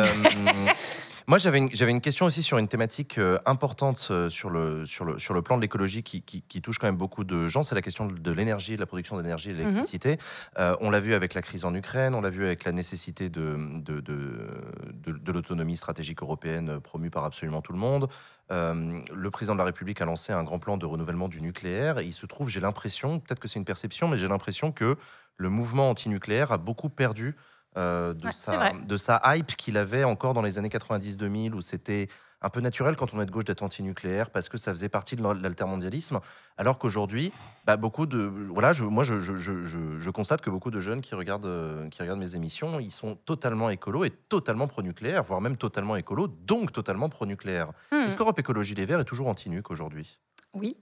Moi, 1.29 1.39
j'avais 1.39 1.59
une, 1.59 1.71
j'avais 1.73 1.93
une 1.93 2.01
question 2.01 2.27
aussi 2.27 2.43
sur 2.43 2.59
une 2.59 2.67
thématique 2.69 3.17
euh, 3.19 3.39
importante 3.47 4.09
euh, 4.11 4.29
sur 4.29 4.51
le, 4.51 4.85
sur, 4.87 5.05
le, 5.05 5.19
sur 5.19 5.35
le 5.35 5.43
plan 5.43 5.57
de 5.57 5.63
l'écologie 5.63 6.03
qui, 6.03 6.23
qui, 6.23 6.43
qui 6.43 6.61
touche 6.61 6.79
quand 6.79 6.87
même 6.89 6.97
beaucoup 6.97 7.25
de 7.25 7.47
gens. 7.49 7.63
C'est 7.63 7.75
la 7.75 7.83
question 7.83 8.07
de, 8.07 8.31
l'énergie, 8.33 8.75
de 8.75 8.81
la 8.81 8.87
production 8.87 9.17
d'énergie 9.17 9.51
et 9.51 9.53
de 9.55 9.59
l'électricité. 9.59 10.19
Euh, 10.59 10.77
on 10.81 10.91
l'a 10.91 11.01
vu 11.01 11.15
avec 11.15 11.35
la 11.35 11.43
crise 11.43 11.65
en 11.65 11.75
Ukraine, 11.75 12.15
on 12.15 12.21
l'a 12.21 12.31
vu 12.31 12.45
avec 12.45 12.65
la 12.65 12.73
nécessité 12.73 13.29
de, 13.31 13.57
de, 13.81 14.01
de, 14.01 14.49
de- 14.95 15.13
de 15.19 15.33
l'autonomie 15.33 15.77
stratégique 15.77 16.23
européenne 16.23 16.81
promue 16.81 17.11
par 17.11 17.25
absolument 17.25 17.63
tout 17.63 17.73
le 17.73 17.79
monde. 17.79 18.09
Euh, 18.51 19.01
le 19.15 19.31
président 19.31 19.55
de 19.55 19.59
la 19.59 19.65
République 19.65 20.01
a 20.01 20.05
lancé 20.05 20.33
un 20.33 20.43
grand 20.43 20.59
plan 20.59 20.77
de 20.77 20.87
renouvellement 20.87 21.29
du 21.29 21.41
nucléaire. 21.41 21.99
Et 22.01 22.05
il 22.05 22.13
se 22.13 22.27
trouve, 22.27 22.49
j'ai 22.49 22.61
l'impression, 22.61 23.21
peut-être 23.21 23.41
que 23.41 23.49
c'est 23.49 23.59
une 23.61 23.65
perception, 23.65 24.09
mais 24.09 24.17
j'ai 24.19 24.29
l'impression 24.29 24.73
que 24.73 24.97
le 25.37 25.49
mouvement 25.49 25.91
anti-nucléaire 25.91 26.53
a 26.53 26.59
beaucoup 26.59 26.89
perdu 26.89 27.37
euh, 27.77 28.13
de, 28.15 28.27
Ouais, 28.27 28.33
sa, 28.33 28.57
vrai. 28.57 28.73
de 28.87 28.97
sa 28.97 29.21
hype 29.25 29.57
qu'il 29.57 29.77
avait 29.77 30.05
encore 30.05 30.35
dans 30.35 30.43
les 30.43 30.59
années 30.59 30.69
90-2000, 30.69 31.53
où 31.53 31.61
c'était 31.61 32.09
un 32.43 32.51
peu 32.51 32.61
naturel 32.61 32.97
quand 32.97 33.15
on 33.15 33.21
est 33.21 33.27
de 33.27 33.31
gauche 33.31 33.45
d'être 33.45 33.63
anti-nucléaire 33.63 34.31
parce 34.31 34.49
que 34.49 34.59
ça 34.59 34.73
faisait 34.73 34.89
partie 34.89 35.17
de 35.17 35.23
l'altermondialisme. 35.23 36.21
Alors 36.59 36.79
qu'aujourd'hui, 36.79 37.33
bah, 37.65 37.77
beaucoup 37.77 38.05
de. 38.05 38.19
Voilà, 38.51 38.73
je, 38.73 38.85
moi, 38.85 39.05
je, 39.05 40.11
constate 40.11 40.41
que 40.41 40.51
beaucoup 40.51 40.71
de 40.71 40.81
jeunes 40.81 41.01
qui 41.01 41.15
regardent, 41.15 41.47
euh, 41.47 41.89
qui 41.89 42.03
regardent 42.03 42.19
mes 42.19 42.35
émissions, 42.35 42.81
ils 42.81 42.91
sont 42.91 43.15
totalement 43.15 43.71
écolos 43.71 44.05
et 44.05 44.11
totalement 44.11 44.67
pro-nucléaire, 44.67 45.23
voire 45.23 45.41
même 45.41 45.57
totalement 45.57 45.97
écolos, 45.97 46.29
donc 46.29 46.73
totalement 46.73 47.09
pro-nucléaire. 47.09 47.71
Hmm. 47.91 48.07
Est-ce 48.07 48.17
qu'Europe 48.17 48.39
Écologie 48.39 48.75
Les 48.75 48.87
Verts 48.87 49.01
est 49.01 49.05
toujours 49.05 49.29
anti-nuc 49.29 49.71
aujourd'hui? 49.71 50.19
Oui, 50.53 50.77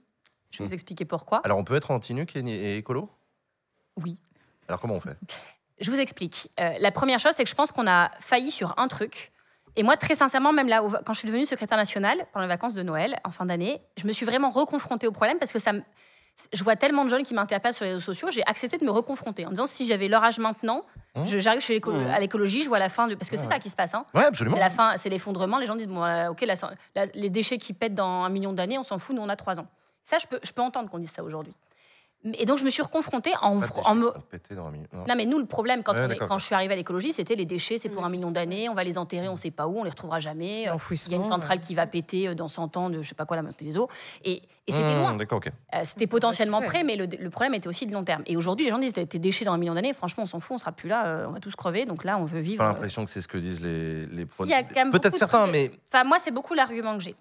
je 0.49 0.59
vais 0.59 0.65
vous 0.65 0.73
expliquer 0.73 1.05
pourquoi. 1.05 1.41
Alors, 1.43 1.57
on 1.57 1.63
peut 1.63 1.75
être 1.75 1.91
anti-nuc 1.91 2.35
et, 2.35 2.39
et 2.39 2.77
écolo? 2.77 3.09
Oui. 4.03 4.17
Alors, 4.67 4.81
comment 4.81 4.95
on 4.95 4.99
fait? 4.99 5.17
Je 5.81 5.91
vous 5.91 5.99
explique. 5.99 6.49
Euh, 6.59 6.73
la 6.79 6.91
première 6.91 7.19
chose, 7.19 7.33
c'est 7.35 7.43
que 7.43 7.49
je 7.49 7.55
pense 7.55 7.71
qu'on 7.71 7.87
a 7.87 8.11
failli 8.19 8.51
sur 8.51 8.73
un 8.77 8.87
truc. 8.87 9.31
Et 9.75 9.83
moi, 9.83 9.97
très 9.97 10.15
sincèrement, 10.15 10.53
même 10.53 10.67
là, 10.67 10.81
quand 11.05 11.13
je 11.13 11.19
suis 11.19 11.27
devenue 11.27 11.45
secrétaire 11.45 11.77
nationale 11.77 12.17
pendant 12.33 12.43
les 12.45 12.49
vacances 12.49 12.73
de 12.73 12.83
Noël, 12.83 13.17
en 13.23 13.31
fin 13.31 13.45
d'année, 13.45 13.81
je 13.97 14.05
me 14.07 14.11
suis 14.11 14.25
vraiment 14.25 14.49
reconfrontée 14.49 15.07
au 15.07 15.11
problème 15.11 15.39
parce 15.39 15.51
que 15.51 15.59
ça 15.59 15.73
me- 15.73 15.81
je 16.53 16.63
vois 16.63 16.75
tellement 16.75 17.05
de 17.05 17.09
jeunes 17.09 17.23
qui 17.23 17.33
m'interpellent 17.33 17.73
sur 17.73 17.85
les 17.85 17.91
réseaux 17.93 18.03
sociaux, 18.03 18.29
j'ai 18.31 18.43
accepté 18.45 18.77
de 18.77 18.85
me 18.85 18.91
reconfronter 18.91 19.45
en 19.45 19.49
me 19.49 19.53
disant 19.55 19.65
si 19.67 19.85
j'avais 19.85 20.07
leur 20.07 20.23
âge 20.23 20.39
maintenant, 20.39 20.83
Mmh. 21.15 21.25
je- 21.25 21.39
j'arrive 21.39 21.61
chez 21.61 21.73
l'éco- 21.73 21.91
Mmh. 21.91 22.07
à 22.07 22.19
l'écologie, 22.19 22.63
je 22.63 22.67
vois 22.69 22.79
la 22.79 22.89
fin 22.89 23.07
de. 23.07 23.15
Parce 23.15 23.29
que 23.29 23.37
c'est 23.37 23.43
Ouais. 23.43 23.51
ça 23.53 23.59
qui 23.59 23.69
se 23.69 23.75
passe. 23.75 23.93
Hein. 23.93 24.05
Ouais, 24.13 24.23
absolument. 24.25 24.55
C'est 24.57 24.61
la 24.61 24.69
fin, 24.69 24.97
c'est 24.97 25.09
l'effondrement. 25.09 25.57
Les 25.57 25.65
gens 25.67 25.75
disent 25.75 25.87
bon, 25.87 26.03
euh, 26.03 26.29
ok, 26.31 26.41
la- 26.41 26.55
la- 26.95 27.05
les 27.13 27.29
déchets 27.29 27.57
qui 27.57 27.73
pètent 27.73 27.95
dans 27.95 28.23
un 28.23 28.29
million 28.29 28.53
d'années, 28.53 28.77
on 28.77 28.83
s'en 28.83 28.97
fout, 28.97 29.15
nous 29.15 29.21
on 29.21 29.29
a 29.29 29.35
trois 29.35 29.59
ans. 29.59 29.67
Ça, 30.05 30.17
je 30.19 30.27
peux, 30.27 30.39
je 30.43 30.51
peux 30.51 30.61
entendre 30.61 30.89
qu'on 30.89 30.99
dise 30.99 31.11
ça 31.11 31.23
aujourd'hui. 31.23 31.53
Et 32.37 32.45
donc, 32.45 32.59
je 32.59 32.63
me 32.63 32.69
suis 32.69 32.83
reconfrontée 32.83 33.31
en, 33.41 33.61
en 33.83 33.95
me- 33.95 34.11
dans. 34.55 34.71
Non. 34.71 35.05
Non, 35.07 35.15
mais 35.15 35.25
nous, 35.25 35.39
le 35.39 35.45
problème, 35.45 35.81
quand, 35.81 35.93
Ouais, 35.93 36.01
on 36.01 36.05
est- 36.05 36.07
d'accord. 36.09 36.27
quand 36.27 36.37
je 36.37 36.45
suis 36.45 36.53
arrivée 36.53 36.73
à 36.73 36.77
l'écologie, 36.77 37.13
c'était 37.13 37.35
les 37.35 37.45
déchets, 37.45 37.77
c'est 37.79 37.89
pour 37.89 38.01
Oui, 38.03 38.07
un 38.07 38.11
million 38.11 38.29
d'années, 38.29 38.69
on 38.69 38.75
va 38.75 38.83
les 38.83 38.97
enterrer, 38.99 39.27
on 39.27 39.33
ne 39.33 39.37
sait 39.39 39.49
pas 39.51 39.65
où, 39.67 39.79
on 39.79 39.83
les 39.83 39.89
retrouvera 39.89 40.19
jamais. 40.19 40.63
Il 40.63 41.11
y 41.11 41.13
a 41.13 41.17
une 41.17 41.23
centrale 41.23 41.57
ouais. 41.57 41.63
qui 41.65 41.73
va 41.73 41.87
péter 41.87 42.27
euh, 42.27 42.35
dans 42.35 42.47
100 42.47 42.77
ans 42.77 42.89
de 42.91 43.01
je 43.01 43.09
sais 43.09 43.15
pas 43.15 43.25
quoi, 43.25 43.37
la 43.37 43.41
montée 43.43 43.65
des 43.65 43.75
eaux. 43.77 43.89
Et, 44.23 44.43
et 44.67 44.71
c'était 44.71 44.83
Mmh, 44.83 44.99
loin. 44.99 45.15
D'accord, 45.15 45.39
ok. 45.39 45.47
Euh, 45.73 45.79
c'était 45.83 46.05
potentiellement 46.05 46.61
prêt, 46.61 46.83
mais 46.83 46.95
le, 46.95 47.07
le 47.07 47.29
problème 47.31 47.55
était 47.55 47.67
aussi 47.67 47.87
de 47.87 47.91
long 47.93 48.03
terme. 48.03 48.21
Et 48.27 48.37
aujourd'hui, 48.37 48.65
les 48.65 48.71
gens 48.71 48.77
disent 48.77 48.93
tes 48.93 49.05
déchets 49.19 49.45
dans 49.45 49.53
un 49.53 49.57
million 49.57 49.73
d'années, 49.73 49.93
franchement, 49.93 50.23
on 50.23 50.27
s'en 50.27 50.39
fout, 50.39 50.55
on 50.55 50.59
sera 50.59 50.71
plus 50.71 50.89
là, 50.89 51.05
euh, 51.07 51.25
on 51.27 51.31
va 51.31 51.39
tous 51.39 51.55
crever. 51.55 51.85
Donc 51.85 52.03
là, 52.03 52.17
on 52.19 52.25
veut 52.25 52.37
J'ai 52.37 52.41
vivre. 52.43 52.57
pas 52.59 52.65
euh, 52.65 52.73
l'impression 52.73 53.03
que 53.03 53.09
c'est 53.09 53.21
ce 53.21 53.27
que 53.27 53.39
disent 53.39 53.61
les, 53.61 54.05
les 54.05 54.25
beaucoup 54.25 54.45
Peut-être 54.45 55.17
certains, 55.17 55.47
mais 55.47 55.71
Enfin, 55.91 56.03
moi, 56.03 56.17
c'est 56.19 56.31
beaucoup 56.31 56.53
l'argument 56.53 56.95
que 56.97 57.03
j'ai. 57.03 57.15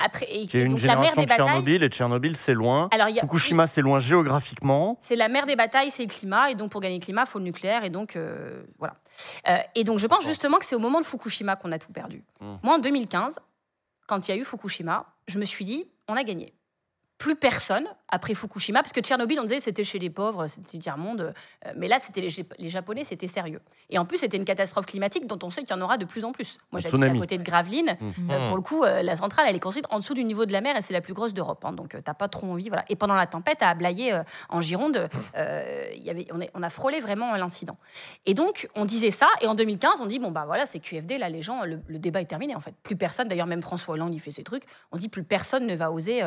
Après, 0.00 0.26
et, 0.26 0.42
Il 0.44 0.54
y 0.54 0.62
a 0.62 0.64
une 0.64 0.72
donc, 0.72 0.80
la 0.82 0.96
mère 0.96 1.14
génération 1.14 1.20
des 1.22 1.26
de. 1.26 1.30
Tchernobyl, 1.34 1.82
et 1.84 1.88
Tchernobyl, 1.88 2.36
c'est 2.36 2.54
loin. 2.54 2.88
Alors, 2.90 3.08
il 3.08 3.14
y 3.16 3.18
a- 3.18 3.22
Fukushima, 3.22 3.66
c'est 3.66 3.82
loin 3.82 3.98
géographiquement. 3.98 4.45
C'est 5.00 5.16
la 5.16 5.28
mère 5.28 5.46
des 5.46 5.56
batailles, 5.56 5.90
c'est 5.90 6.02
le 6.02 6.08
climat, 6.08 6.50
et 6.50 6.54
donc 6.54 6.70
pour 6.70 6.80
gagner 6.80 6.98
le 6.98 7.04
climat, 7.04 7.22
il 7.22 7.28
faut 7.28 7.38
le 7.38 7.44
nucléaire, 7.44 7.84
et 7.84 7.90
donc 7.90 8.16
euh, 8.16 8.62
voilà. 8.78 8.96
Euh, 9.48 9.58
et 9.74 9.84
donc 9.84 9.98
je 9.98 10.06
pense 10.06 10.24
justement 10.24 10.58
que 10.58 10.66
c'est 10.66 10.76
au 10.76 10.80
moment 10.80 11.00
de 11.00 11.06
Fukushima 11.06 11.56
qu'on 11.56 11.72
a 11.72 11.78
tout 11.78 11.92
perdu. 11.92 12.24
Mm. 12.40 12.54
Moi, 12.62 12.74
en 12.74 12.78
2015, 12.78 13.38
quand 14.06 14.28
il 14.28 14.30
y 14.30 14.34
a 14.34 14.40
eu 14.40 14.44
Fukushima, 14.44 15.06
je 15.26 15.38
me 15.38 15.44
suis 15.44 15.64
dit, 15.64 15.86
on 16.08 16.14
a 16.14 16.24
gagné. 16.24 16.52
Plus 17.18 17.34
personne 17.34 17.86
après 18.08 18.34
Fukushima, 18.34 18.80
parce 18.82 18.92
que 18.92 19.00
Tchernobyl, 19.00 19.40
on 19.40 19.44
disait 19.44 19.58
c'était 19.58 19.84
chez 19.84 19.98
les 19.98 20.10
pauvres, 20.10 20.46
c'était 20.48 20.78
tiers 20.78 20.98
monde, 20.98 21.32
euh, 21.64 21.72
mais 21.76 21.88
là 21.88 21.98
c'était 22.00 22.20
les, 22.20 22.28
Jap- 22.28 22.52
les 22.58 22.68
Japonais, 22.68 23.04
c'était 23.04 23.26
sérieux. 23.26 23.60
Et 23.88 23.98
en 23.98 24.04
plus, 24.04 24.18
c'était 24.18 24.36
une 24.36 24.44
catastrophe 24.44 24.84
climatique 24.86 25.26
dont 25.26 25.38
on 25.42 25.50
sait 25.50 25.62
qu'il 25.62 25.74
y 25.74 25.78
en 25.78 25.80
aura 25.82 25.96
de 25.96 26.04
plus 26.04 26.24
en 26.24 26.32
plus. 26.32 26.58
Moi, 26.72 26.80
j'habite 26.80 26.92
à 27.16 27.20
côté 27.20 27.38
de 27.38 27.42
Gravelines. 27.42 27.96
Mm. 28.00 28.30
Euh, 28.30 28.48
pour 28.48 28.56
le 28.56 28.62
coup, 28.62 28.84
euh, 28.84 29.02
la 29.02 29.16
centrale, 29.16 29.46
elle 29.48 29.56
est 29.56 29.60
construite 29.60 29.86
en 29.90 29.98
dessous 29.98 30.12
du 30.14 30.24
niveau 30.24 30.44
de 30.44 30.52
la 30.52 30.60
mer 30.60 30.76
et 30.76 30.82
c'est 30.82 30.92
la 30.92 31.00
plus 31.00 31.14
grosse 31.14 31.32
d'Europe. 31.34 31.64
hein, 31.64 31.72
donc, 31.72 31.94
euh, 31.94 32.00
t'as 32.04 32.14
pas 32.14 32.28
trop 32.28 32.48
envie. 32.48 32.68
Voilà. 32.68 32.84
Et 32.90 32.96
pendant 32.96 33.14
la 33.14 33.26
tempête, 33.26 33.62
à 33.62 33.70
Ablaye, 33.70 34.12
en 34.50 34.60
Gironde, 34.60 35.08
il 35.36 36.02
y 36.02 36.10
avait, 36.10 36.26
on, 36.32 36.40
est- 36.40 36.50
on 36.54 36.62
a 36.62 36.68
frôlé 36.68 37.00
vraiment 37.00 37.34
l'incident. 37.36 37.78
Et 38.26 38.34
donc, 38.34 38.68
on 38.74 38.84
disait 38.84 39.10
ça. 39.10 39.28
Et 39.40 39.46
en 39.46 39.54
2015, 39.54 40.00
on 40.00 40.06
dit 40.06 40.18
bon, 40.18 40.30
bah 40.30 40.44
voilà, 40.46 40.66
c'est 40.66 40.80
QFD. 40.80 41.16
Là, 41.18 41.28
les 41.28 41.42
gens, 41.42 41.64
le, 41.64 41.80
le 41.88 41.98
débat 41.98 42.20
est 42.20 42.26
terminé, 42.26 42.54
en 42.54 42.60
fait. 42.60 42.74
Plus 42.82 42.96
personne, 42.96 43.28
d'ailleurs, 43.28 43.46
même 43.46 43.62
François 43.62 43.94
Hollande, 43.94 44.14
il 44.14 44.20
fait 44.20 44.32
ses 44.32 44.44
trucs. 44.44 44.64
On 44.92 44.96
dit 44.96 45.08
plus 45.08 45.22
personne 45.24 45.66
ne 45.66 45.74
va 45.74 45.90
oser 45.90 46.22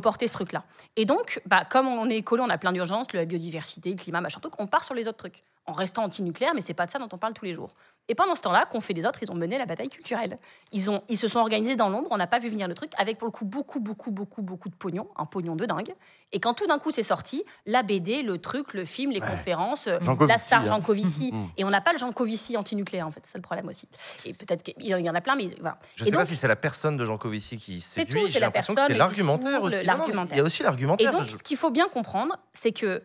reporter 0.00 0.26
ce 0.26 0.32
truc-là. 0.32 0.64
Et 0.96 1.04
donc, 1.04 1.40
bah, 1.46 1.64
comme 1.68 1.86
on 1.86 2.08
est 2.08 2.16
écolo, 2.16 2.42
on 2.42 2.50
a 2.50 2.58
plein 2.58 2.72
d'urgences, 2.72 3.12
la 3.12 3.26
biodiversité, 3.26 3.90
le 3.90 3.96
climat, 3.96 4.20
machin 4.20 4.40
truc, 4.40 4.54
on 4.58 4.66
part 4.66 4.84
sur 4.84 4.94
les 4.94 5.06
autres 5.06 5.18
trucs. 5.18 5.44
En 5.70 5.72
restant 5.72 6.02
anti-nucléaire, 6.02 6.52
mais 6.52 6.62
c'est 6.62 6.74
pas 6.74 6.86
de 6.86 6.90
ça 6.90 6.98
dont 6.98 7.08
on 7.12 7.16
parle 7.16 7.32
tous 7.32 7.44
les 7.44 7.54
jours. 7.54 7.70
Et 8.08 8.16
pendant 8.16 8.34
ce 8.34 8.40
temps-là, 8.42 8.66
qu'on 8.66 8.80
fait 8.80 8.92
les 8.92 9.06
autres, 9.06 9.20
ils 9.22 9.30
ont 9.30 9.36
mené 9.36 9.56
la 9.56 9.66
bataille 9.66 9.88
culturelle. 9.88 10.36
Ils, 10.72 10.90
ont, 10.90 11.04
ils 11.08 11.16
se 11.16 11.28
sont 11.28 11.38
organisés 11.38 11.76
dans 11.76 11.88
l'ombre, 11.88 12.08
on 12.10 12.16
n'a 12.16 12.26
pas 12.26 12.40
vu 12.40 12.48
venir 12.48 12.66
le 12.66 12.74
truc, 12.74 12.90
avec 12.96 13.18
pour 13.18 13.26
le 13.26 13.30
coup 13.30 13.44
beaucoup, 13.44 13.78
beaucoup, 13.78 14.10
beaucoup, 14.10 14.42
beaucoup 14.42 14.68
de 14.68 14.74
pognon, 14.74 15.06
un 15.16 15.26
pognon 15.26 15.54
de 15.54 15.64
dingue. 15.66 15.94
Et 16.32 16.40
quand 16.40 16.54
tout 16.54 16.66
d'un 16.66 16.80
coup 16.80 16.90
c'est 16.90 17.04
sorti, 17.04 17.44
la 17.66 17.84
BD, 17.84 18.22
le 18.22 18.38
truc, 18.38 18.74
le 18.74 18.84
film, 18.84 19.12
les 19.12 19.20
conférences, 19.20 19.86
euh, 19.86 19.98
Jean 20.00 20.16
la 20.26 20.38
star 20.38 20.62
hein. 20.62 20.64
Jean 20.64 20.80
Covici. 20.80 21.30
Mm. 21.32 21.46
et 21.58 21.64
on 21.64 21.70
n'a 21.70 21.80
pas 21.80 21.92
le 21.92 21.98
Jean 21.98 22.10
Covici 22.12 22.56
anti-nucléaire, 22.56 23.06
en 23.06 23.10
fait, 23.12 23.20
c'est 23.24 23.38
le 23.38 23.42
problème 23.42 23.68
aussi. 23.68 23.88
Et 24.24 24.32
peut-être 24.34 24.64
qu'il 24.64 24.84
y 24.84 25.08
en 25.10 25.14
a 25.14 25.20
plein, 25.20 25.36
mais 25.36 25.46
voilà. 25.60 25.78
je 25.94 26.02
Et 26.02 26.06
sais 26.06 26.10
donc- 26.10 26.20
pas 26.22 26.26
si 26.26 26.34
c'est 26.34 26.48
la 26.48 26.56
personne 26.56 26.96
de 26.96 27.04
Jean 27.04 27.16
Covici 27.18 27.58
qui 27.58 27.80
C'est 27.80 28.00
séduit. 28.00 28.22
tout, 28.22 28.26
c'est 28.26 28.32
J'ai 28.32 28.40
la 28.40 28.46
l'impression 28.46 28.72
que 28.74 28.78
personne, 28.78 28.94
c'est 28.94 28.98
l'argumentaire 28.98 29.62
aussi. 29.62 29.76
Non. 29.76 30.26
Il 30.32 30.36
y 30.36 30.40
a 30.40 30.42
aussi 30.42 30.62
Et 30.62 30.64
l'argumentaire. 30.64 31.12
donc, 31.12 31.22
Je- 31.24 31.30
ce 31.36 31.42
qu'il 31.44 31.56
faut 31.56 31.70
bien 31.70 31.88
comprendre, 31.88 32.36
c'est 32.54 32.72
que 32.72 33.02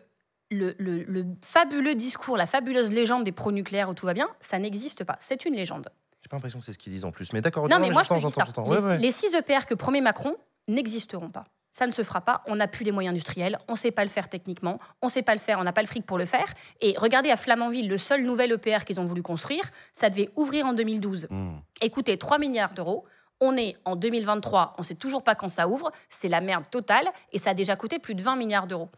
le, 0.50 0.74
le- 0.78 1.02
le 1.02 1.24
fabuleux 1.42 1.94
discours, 1.94 2.36
la 2.36 2.46
fabuleuse 2.46 2.90
légende 2.90 3.24
des 3.24 3.32
pro-nucléaires 3.32 3.88
où 3.88 3.94
tout 3.94 4.06
va 4.06 4.14
bien, 4.14 4.28
ça 4.40 4.58
n'existe 4.58 5.04
pas. 5.04 5.16
C'est 5.20 5.44
une 5.44 5.54
légende. 5.54 5.88
J'ai 6.22 6.28
pas 6.28 6.36
l'impression 6.36 6.58
que 6.58 6.64
c'est 6.64 6.72
ce 6.72 6.78
qu'ils 6.78 6.92
disent 6.92 7.04
en 7.04 7.12
plus. 7.12 7.32
Mais 7.32 7.40
d'accord, 7.40 7.68
Non, 7.68 7.78
mais 7.78 7.90
moi, 7.90 8.02
je 8.02 8.08
te 8.08 8.14
dis 8.14 8.30
ça. 8.32 8.44
Les, 8.64 8.70
Ouais, 8.70 8.78
ouais. 8.80 8.98
les 8.98 9.10
6 9.10 9.34
EPR 9.34 9.66
que 9.66 9.74
promet 9.74 10.00
Macron 10.00 10.34
n'existeront 10.68 11.30
pas. 11.30 11.44
Ça 11.72 11.86
ne 11.86 11.92
se 11.92 12.02
fera 12.02 12.22
pas. 12.22 12.42
On 12.46 12.56
n'a 12.56 12.68
plus 12.68 12.84
les 12.84 12.90
moyens 12.90 13.12
industriels. 13.12 13.58
On 13.68 13.72
ne 13.72 13.76
sait 13.78 13.90
pas 13.90 14.02
le 14.02 14.08
faire 14.08 14.28
techniquement. 14.30 14.78
On 15.02 15.06
ne 15.06 15.10
sait 15.10 15.22
pas 15.22 15.34
le 15.34 15.40
faire. 15.40 15.58
On 15.58 15.64
n'a 15.64 15.72
pas 15.74 15.82
le 15.82 15.86
fric 15.86 16.06
pour 16.06 16.16
le 16.18 16.24
faire. 16.24 16.46
Et 16.80 16.94
regardez 16.96 17.30
à 17.30 17.36
Flamanville, 17.36 17.88
le 17.88 17.98
seul 17.98 18.24
nouvel 18.24 18.50
EPR 18.52 18.84
qu'ils 18.86 18.98
ont 18.98 19.04
voulu 19.04 19.22
construire, 19.22 19.62
ça 19.92 20.08
devait 20.08 20.30
ouvrir 20.36 20.66
en 20.66 20.72
2012. 20.72 21.26
Mm. 21.30 21.50
Écoutez, 21.82 22.16
3 22.18 22.38
milliards 22.38 22.72
d'euros. 22.72 23.04
On 23.40 23.56
est 23.58 23.76
en 23.84 23.94
2023. 23.94 24.72
On 24.78 24.80
ne 24.82 24.86
sait 24.86 24.94
toujours 24.94 25.22
pas 25.22 25.34
quand 25.34 25.50
ça 25.50 25.68
ouvre. 25.68 25.92
C'est 26.08 26.28
la 26.28 26.40
merde 26.40 26.64
totale. 26.70 27.08
Et 27.32 27.38
ça 27.38 27.50
a 27.50 27.54
déjà 27.54 27.76
coûté 27.76 27.98
plus 27.98 28.14
de 28.14 28.22
20 28.22 28.36
milliards 28.36 28.66
d'euros. 28.66 28.88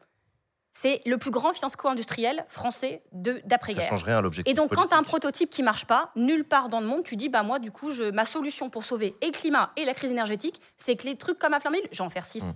C'est 0.81 1.03
le 1.07 1.19
plus 1.19 1.31
grand 1.31 1.53
fiasco 1.53 1.89
industriel 1.89 2.45
français 2.49 3.03
de- 3.13 3.35
Ça 3.35 3.41
d'après-guerre. 3.47 3.89
change 3.89 4.05
rien 4.05 4.19
à 4.19 4.21
l'objectif. 4.21 4.51
Et 4.51 4.55
donc, 4.55 4.73
quand 4.75 4.87
tu 4.87 4.95
as 4.95 4.97
un 4.97 5.03
prototype 5.03 5.51
qui 5.51 5.63
marche 5.65 5.87
pas, 5.87 6.11
nulle 6.15 6.45
part 6.45 6.69
dans 6.69 6.81
le 6.81 6.87
monde, 6.87 7.03
tu 7.03 7.17
dis, 7.17 7.29
bah 7.29 7.43
moi, 7.43 7.59
du 7.59 7.71
coup, 7.73 7.91
je, 7.91 8.05
ma 8.11 8.25
solution 8.25 8.71
pour 8.71 8.85
sauver 8.85 9.17
et 9.21 9.27
le 9.27 9.33
climat 9.33 9.73
et 9.77 9.85
la 9.85 9.95
crise 9.95 10.11
énergétique, 10.13 10.61
c'est 10.77 10.95
que 10.97 11.05
les 11.05 11.17
trucs 11.17 11.39
comme 11.39 11.53
à 11.55 11.61
Flamanville, 11.61 11.89
j'en 11.91 12.09
faire 12.11 12.27
6. 12.27 12.45
Mm. 12.45 12.53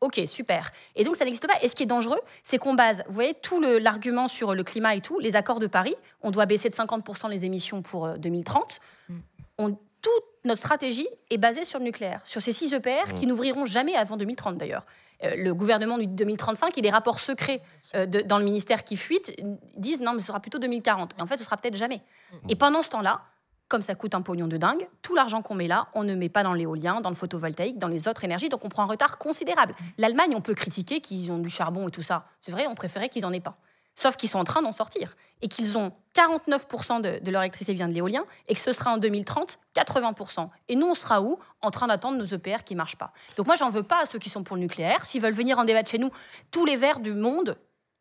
Ok, 0.00 0.20
super. 0.26 0.72
Et 0.94 1.04
donc, 1.04 1.16
ça 1.16 1.24
n'existe 1.24 1.46
pas. 1.46 1.54
Et 1.62 1.68
ce 1.68 1.74
qui 1.74 1.82
est 1.82 1.86
dangereux, 1.86 2.20
c'est 2.44 2.58
qu'on 2.58 2.74
base, 2.74 3.02
vous 3.08 3.14
voyez, 3.14 3.34
tout 3.34 3.60
le- 3.60 3.78
l'argument 3.78 4.28
sur 4.28 4.54
le 4.54 4.62
climat 4.62 4.94
et 4.94 5.00
tout, 5.00 5.18
les 5.18 5.36
accords 5.36 5.58
de 5.60 5.66
Paris, 5.66 5.94
on 6.22 6.30
doit 6.30 6.46
baisser 6.46 6.68
de 6.68 6.74
50% 6.74 7.28
les 7.28 7.44
émissions 7.44 7.82
pour 7.82 8.06
euh, 8.06 8.16
2030. 8.16 8.80
Mm. 9.08 9.14
On, 9.58 9.70
toute 9.72 10.12
notre 10.44 10.58
stratégie 10.60 11.08
est 11.30 11.38
basée 11.38 11.64
sur 11.64 11.78
le 11.78 11.84
nucléaire, 11.84 12.20
sur 12.24 12.40
ces 12.40 12.52
6 12.52 12.72
EPR 12.74 13.14
qui 13.18 13.26
Mm. 13.26 13.28
n'ouvriront 13.30 13.66
jamais 13.66 13.96
avant 13.96 14.16
2030 14.16 14.56
d'ailleurs. 14.56 14.84
Euh, 15.24 15.34
le 15.36 15.54
gouvernement 15.54 15.96
du 15.96 16.06
2035 16.06 16.76
et 16.76 16.82
les 16.82 16.90
rapports 16.90 17.20
secrets 17.20 17.62
euh, 17.94 18.04
de- 18.06 18.20
dans 18.20 18.36
le 18.38 18.44
ministère 18.44 18.84
qui 18.84 18.96
fuitent 18.96 19.32
disent 19.76 20.00
non, 20.00 20.12
mais 20.12 20.20
ce 20.20 20.26
sera 20.26 20.40
plutôt 20.40 20.58
2040. 20.58 21.14
Et 21.18 21.22
en 21.22 21.26
fait, 21.26 21.38
ce 21.38 21.44
sera 21.44 21.56
peut-être 21.56 21.76
jamais. 21.76 22.02
Et 22.50 22.54
pendant 22.56 22.82
ce 22.82 22.90
temps-là, 22.90 23.22
comme 23.68 23.82
ça 23.82 23.94
coûte 23.94 24.14
un 24.14 24.20
pognon 24.22 24.46
de 24.46 24.56
dingue, 24.58 24.86
tout 25.02 25.14
l'argent 25.14 25.40
qu'on 25.42 25.54
met 25.54 25.66
là, 25.68 25.88
on 25.94 26.04
ne 26.04 26.14
met 26.14 26.28
pas 26.28 26.42
dans 26.42 26.52
l'éolien, 26.52 27.00
dans 27.00 27.08
le 27.08 27.16
photovoltaïque, 27.16 27.78
dans 27.78 27.88
les 27.88 28.06
autres 28.08 28.22
énergies, 28.24 28.48
donc 28.48 28.64
on 28.64 28.68
prend 28.68 28.82
un 28.84 28.86
retard 28.86 29.18
considérable. 29.18 29.74
L'Allemagne, 29.98 30.34
on 30.36 30.40
peut 30.40 30.54
critiquer 30.54 31.00
qu'ils 31.00 31.32
ont 31.32 31.38
du 31.38 31.50
charbon 31.50 31.88
et 31.88 31.90
tout 31.90 32.02
ça. 32.02 32.26
C'est 32.40 32.52
vrai, 32.52 32.66
on 32.68 32.74
préférait 32.74 33.08
qu'ils 33.08 33.22
n'en 33.22 33.32
aient 33.32 33.40
pas. 33.40 33.56
Sauf 33.96 34.16
qu'ils 34.16 34.28
sont 34.28 34.38
en 34.38 34.44
train 34.44 34.62
d'en 34.62 34.72
sortir 34.72 35.16
et 35.42 35.48
qu'ils 35.48 35.76
ont 35.76 35.90
49% 36.14 37.00
de, 37.00 37.30
leur 37.30 37.42
électricité 37.42 37.72
vient 37.74 37.88
de 37.88 37.94
l'éolien 37.94 38.24
et 38.46 38.54
que 38.54 38.60
ce 38.60 38.70
sera 38.72 38.92
en 38.92 38.98
2030 38.98 39.58
80%. 39.74 40.48
Et 40.68 40.76
nous, 40.76 40.86
on 40.86 40.94
sera 40.94 41.22
où? 41.22 41.38
En 41.62 41.70
train 41.70 41.86
d'attendre 41.88 42.18
nos 42.18 42.24
EPR 42.24 42.62
qui 42.64 42.74
marchent 42.74 42.96
pas. 42.96 43.12
Donc 43.36 43.46
moi, 43.46 43.56
j'en 43.56 43.70
veux 43.70 43.82
pas 43.82 44.02
à 44.02 44.06
ceux 44.06 44.18
qui 44.18 44.30
sont 44.30 44.44
pour 44.44 44.56
le 44.56 44.62
nucléaire. 44.62 45.04
S'ils 45.04 45.20
veulent 45.20 45.32
venir 45.32 45.58
en 45.58 45.64
débattre 45.64 45.90
chez 45.90 45.98
nous, 45.98 46.10
tous 46.50 46.64
les 46.64 46.76
verts 46.76 47.00
du 47.00 47.12
monde, 47.12 47.56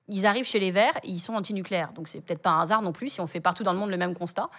ils 0.07 0.25
arrivent 0.25 0.45
chez 0.45 0.59
les 0.59 0.71
verts 0.71 0.93
ils 1.03 1.19
sont 1.19 1.33
antinucléaires. 1.33 1.91
Donc 1.93 2.07
c'est 2.07 2.21
peut-être 2.21 2.41
pas 2.41 2.51
un 2.51 2.61
hasard 2.61 2.81
non 2.81 2.91
plus 2.91 3.09
si 3.09 3.21
on 3.21 3.27
fait 3.27 3.39
partout 3.39 3.63
dans 3.63 3.73
le 3.73 3.79
monde 3.79 3.89
le 3.89 3.97
même 3.97 4.15
constat. 4.15 4.49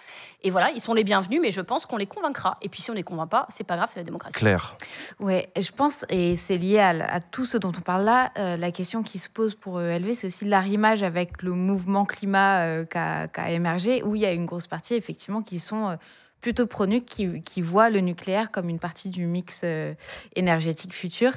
Et 0.43 0.49
voilà, 0.49 0.71
ils 0.71 0.81
sont 0.81 0.93
les 0.93 1.03
bienvenus, 1.03 1.39
mais 1.41 1.51
je 1.51 1.61
pense 1.61 1.85
qu'on 1.85 1.97
les 1.97 2.05
convaincra. 2.05 2.57
Et 2.61 2.69
puis 2.69 2.81
si 2.81 2.91
on 2.91 2.93
les 2.93 3.03
convainc 3.03 3.29
pas, 3.29 3.45
c'est 3.49 3.63
pas 3.63 3.75
grave, 3.75 3.89
c'est 3.91 3.99
la 3.99 4.03
démocratie. 4.03 4.35
Claire. 4.35 4.77
Ouais, 5.19 5.49
et 5.55 5.61
je 5.61 5.71
pense, 5.71 6.05
et 6.09 6.35
c'est 6.35 6.57
lié 6.57 6.79
à, 6.79 6.89
à 6.89 7.19
tout 7.19 7.45
ce 7.45 7.57
dont 7.57 7.71
on 7.77 7.81
parle 7.81 8.03
là, 8.03 8.31
euh, 8.37 8.57
la 8.57 8.71
question 8.71 9.03
qui 9.03 9.19
se 9.19 9.29
pose 9.29 9.55
pour 9.55 9.77
euh, 9.77 9.97
LV, 9.97 10.13
c'est 10.13 10.27
aussi 10.27 10.45
l'arrimage 10.45 11.03
avec 11.03 11.41
le 11.41 11.51
mouvement 11.51 12.05
climat 12.05 12.61
euh, 12.61 12.85
qu'a 12.85 13.27
qu'a 13.27 13.51
émergé, 13.51 14.03
où 14.03 14.15
il 14.15 14.21
y 14.21 14.25
a 14.25 14.31
une 14.31 14.45
grosse 14.45 14.67
partie, 14.67 14.95
effectivement, 14.95 15.41
qui 15.41 15.59
sont 15.59 15.89
euh, 15.89 15.95
plutôt 16.41 16.67
pro-nuc, 16.67 17.05
qui, 17.05 17.61
voient 17.61 17.89
le 17.89 17.99
nucléaire 17.99 18.51
comme 18.51 18.69
une 18.69 18.79
partie 18.79 19.09
du 19.09 19.25
mix 19.25 19.61
euh, 19.63 19.93
énergétique 20.35 20.93
futur. 20.93 21.33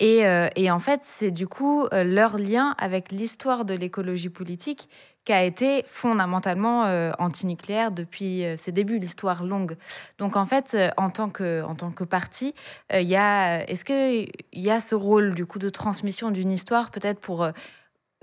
Et, 0.00 0.26
euh, 0.26 0.48
et 0.56 0.70
en 0.70 0.78
fait, 0.78 1.00
c'est 1.18 1.30
du 1.30 1.46
coup 1.46 1.86
euh, 1.92 2.04
leur 2.04 2.38
lien 2.38 2.74
avec 2.78 3.10
l'histoire 3.10 3.64
de 3.64 3.74
l'écologie 3.74 4.28
politique 4.28 4.88
qui 5.24 5.32
a 5.32 5.42
été 5.42 5.84
fondamentalement 5.86 6.82
antinucléaire 7.18 7.92
depuis 7.92 8.44
ses 8.58 8.72
débuts, 8.72 8.98
l'histoire 8.98 9.42
longue. 9.42 9.78
Donc 10.18 10.36
en 10.36 10.44
fait, 10.44 10.76
en 10.98 11.08
tant 11.08 11.30
que, 11.30 11.62
en 11.62 11.74
tant 11.74 11.92
que 11.92 12.04
parti, 12.04 12.54
est-ce 12.90 13.84
qu'il 13.86 14.30
y 14.52 14.70
a 14.70 14.80
ce 14.80 14.94
rôle 14.94 15.32
du 15.32 15.46
coup 15.46 15.58
de 15.58 15.70
transmission 15.70 16.30
d'une 16.30 16.52
histoire 16.52 16.90
peut-être 16.90 17.20
pour 17.20 17.48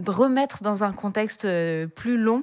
remettre 0.05 0.63
dans 0.63 0.83
un 0.83 0.91
contexte 0.93 1.45
euh, 1.45 1.85
plus 1.87 2.17
long 2.17 2.41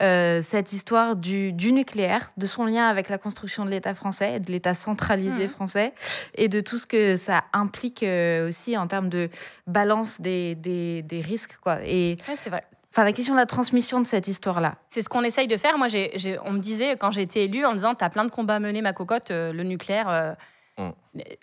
euh, 0.00 0.40
cette 0.42 0.72
histoire 0.72 1.16
du, 1.16 1.52
du 1.52 1.72
nucléaire, 1.72 2.32
de 2.36 2.46
son 2.46 2.64
lien 2.64 2.86
avec 2.88 3.08
la 3.08 3.18
construction 3.18 3.64
de 3.64 3.70
l'État 3.70 3.94
français, 3.94 4.40
de 4.40 4.50
l'État 4.50 4.74
centralisé 4.74 5.44
Mhm. 5.44 5.48
français, 5.50 5.92
et 6.34 6.48
de 6.48 6.60
tout 6.60 6.78
ce 6.78 6.86
que 6.86 7.16
ça 7.16 7.44
implique 7.52 8.02
euh, 8.02 8.48
aussi 8.48 8.76
en 8.78 8.86
termes 8.86 9.08
de 9.08 9.28
balance 9.66 10.20
des, 10.20 10.54
des, 10.54 11.02
des 11.02 11.20
risques. 11.20 11.56
Quoi. 11.62 11.78
Et 11.84 12.16
c'est 12.22 12.48
vrai. 12.50 12.64
enfin, 12.92 13.04
la 13.04 13.12
question 13.12 13.34
de 13.34 13.38
la 13.40 13.46
transmission 13.46 14.00
de 14.00 14.06
cette 14.06 14.28
histoire-là. 14.28 14.76
C'est 14.88 15.02
ce 15.02 15.08
qu'on 15.08 15.24
essaye 15.24 15.48
de 15.48 15.56
faire. 15.56 15.76
Moi, 15.78 15.88
j'ai- 15.88 16.12
j'ai- 16.14 16.38
on 16.44 16.52
me 16.52 16.58
disait, 16.60 16.96
quand 16.96 17.10
j'ai 17.10 17.22
été 17.22 17.44
élue, 17.44 17.64
en 17.66 17.72
me 17.72 17.76
disant, 17.76 17.94
t'as 17.94 18.08
plein 18.08 18.24
de 18.24 18.30
combats 18.30 18.54
à 18.56 18.60
mener, 18.60 18.80
ma 18.82 18.92
cocotte, 18.92 19.30
euh, 19.30 19.52
le 19.52 19.62
nucléaire, 19.64 20.08
euh, 20.08 20.32
Mm. 20.78 20.90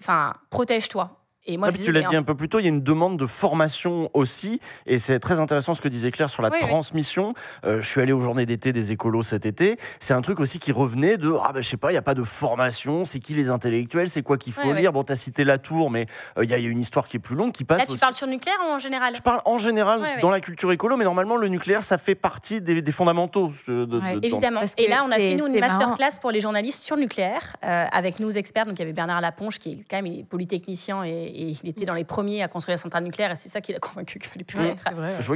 enfin, 0.02 0.34
protège-toi. 0.50 1.21
Et 1.47 1.58
moi, 1.58 1.67
Ah, 1.67 1.71
je 1.71 1.77
puis 1.77 1.86
tu 1.86 1.91
l'as 1.91 2.01
dit 2.04 2.15
un 2.15 2.21
peu 2.21 2.36
plus 2.36 2.49
tôt, 2.49 2.60
il 2.60 2.63
y 2.63 2.65
a 2.67 2.69
une 2.69 2.84
demande 2.84 3.17
de 3.17 3.25
formation 3.25 4.10
aussi, 4.13 4.60
et 4.86 4.99
c'est 4.99 5.19
très 5.19 5.39
intéressant 5.39 5.73
ce 5.73 5.82
que 5.82 5.88
disait 5.88 6.12
Claire 6.12 6.30
sur 6.30 6.43
la 6.43 6.49
Oui, 6.49 6.58
oui. 6.62 6.67
transmission. 6.67 7.34
Euh, 7.65 7.82
je 7.82 7.88
suis 7.88 7.99
allé 7.99 8.12
aux 8.12 8.19
journées 8.21 8.45
d'été 8.45 8.71
des 8.73 8.91
écolos 8.91 9.23
cet 9.23 9.47
été. 9.47 9.77
C'est 9.99 10.13
un 10.13 10.21
truc 10.21 10.39
aussi 10.39 10.60
qui 10.60 10.71
revenait 10.71 11.17
de 11.17 11.34
ah 11.43 11.51
ben 11.51 11.62
je 11.63 11.67
sais 11.67 11.77
pas, 11.77 11.91
il 11.91 11.95
y 11.95 11.97
a 11.97 12.01
pas 12.04 12.13
de 12.13 12.23
formation, 12.23 13.06
c'est 13.06 13.19
qui 13.19 13.34
les 13.34 13.49
intellectuels, 13.49 14.08
c'est 14.08 14.21
quoi 14.21 14.38
qu'il 14.38 14.54
faut 14.54 14.71
lire. 14.73 14.93
Bon, 14.93 15.04
tu 15.04 15.12
as 15.13 15.15
cité 15.15 15.43
la 15.43 15.58
tour, 15.58 15.89
mais 15.89 16.06
euh, 16.38 16.43
il 16.43 16.49
y, 16.51 16.54
a 16.54 16.58
il 16.60 16.63
y 16.63 16.67
a 16.67 16.69
une 16.69 16.80
histoire 16.80 17.08
qui 17.08 17.17
est 17.17 17.19
plus 17.19 17.36
longue 17.36 17.51
qui 17.51 17.63
passe 17.63 17.80
Là, 17.80 17.86
tu 17.88 17.93
aussi- 17.93 18.01
parles 18.01 18.13
sur 18.13 18.27
le 18.27 18.33
nucléaire 18.33 18.60
ou 18.67 18.71
en 18.71 18.79
général? 18.79 19.15
Je 19.15 19.21
parle 19.21 19.42
en 19.46 19.58
général 19.58 20.04
dans 20.21 20.29
la 20.29 20.42
culture 20.42 20.71
écolo, 20.71 20.96
mais 20.96 21.06
normalement 21.06 21.37
le 21.37 21.48
nucléaire 21.48 21.81
ça 21.81 21.98
fait 21.98 22.15
partie 22.15 22.62
des, 22.62 22.81
des 22.83 22.92
fondamentaux. 22.92 23.52
de- 23.67 23.73
de- 23.73 23.85
de- 23.85 24.00
dans- 24.00 24.06
Évidemment. 24.21 24.60
Parce 24.60 24.75
Et 24.77 24.87
là, 24.87 25.02
on 25.06 25.12
a 25.12 25.15
fait 25.15 25.35
nous 25.35 25.48
une 25.48 25.60
marrant. 25.60 25.77
masterclass 25.79 26.19
pour 26.21 26.29
les 26.31 26.42
journalistes 26.42 26.83
sur 26.83 26.96
le 26.96 27.02
nucléaire 27.04 27.56
euh, 27.63 27.85
avec 27.92 28.19
nos 28.19 28.29
experts. 28.29 28.65
Donc, 28.67 28.75
il 28.75 28.79
y 28.79 28.83
avait 28.83 28.94
Bernard 28.94 29.21
Laponche 29.21 29.58
qui 29.58 29.71
est 29.71 29.85
quand 29.89 29.98
même 29.98 30.06
il 30.06 30.19
est 30.19 30.23
polytechnicien 30.23 31.04
et, 31.04 31.31
et 31.34 31.56
il 31.63 31.69
était 31.69 31.86
dans 31.86 31.94
les 31.94 32.04
premiers 32.04 32.44
à 32.44 32.48
construire 32.48 32.73
la 32.75 32.82
centrale 32.82 33.04
nucléaire, 33.04 33.32
et 33.32 33.36
c'est 33.36 33.50
ça 33.50 33.62
qui 33.62 33.71
l'a 33.73 33.79
convaincu 33.88 34.19
qu'il 34.19 34.29
fallait 34.29 34.44
plus 34.44 34.58
qu'il- 34.58 34.67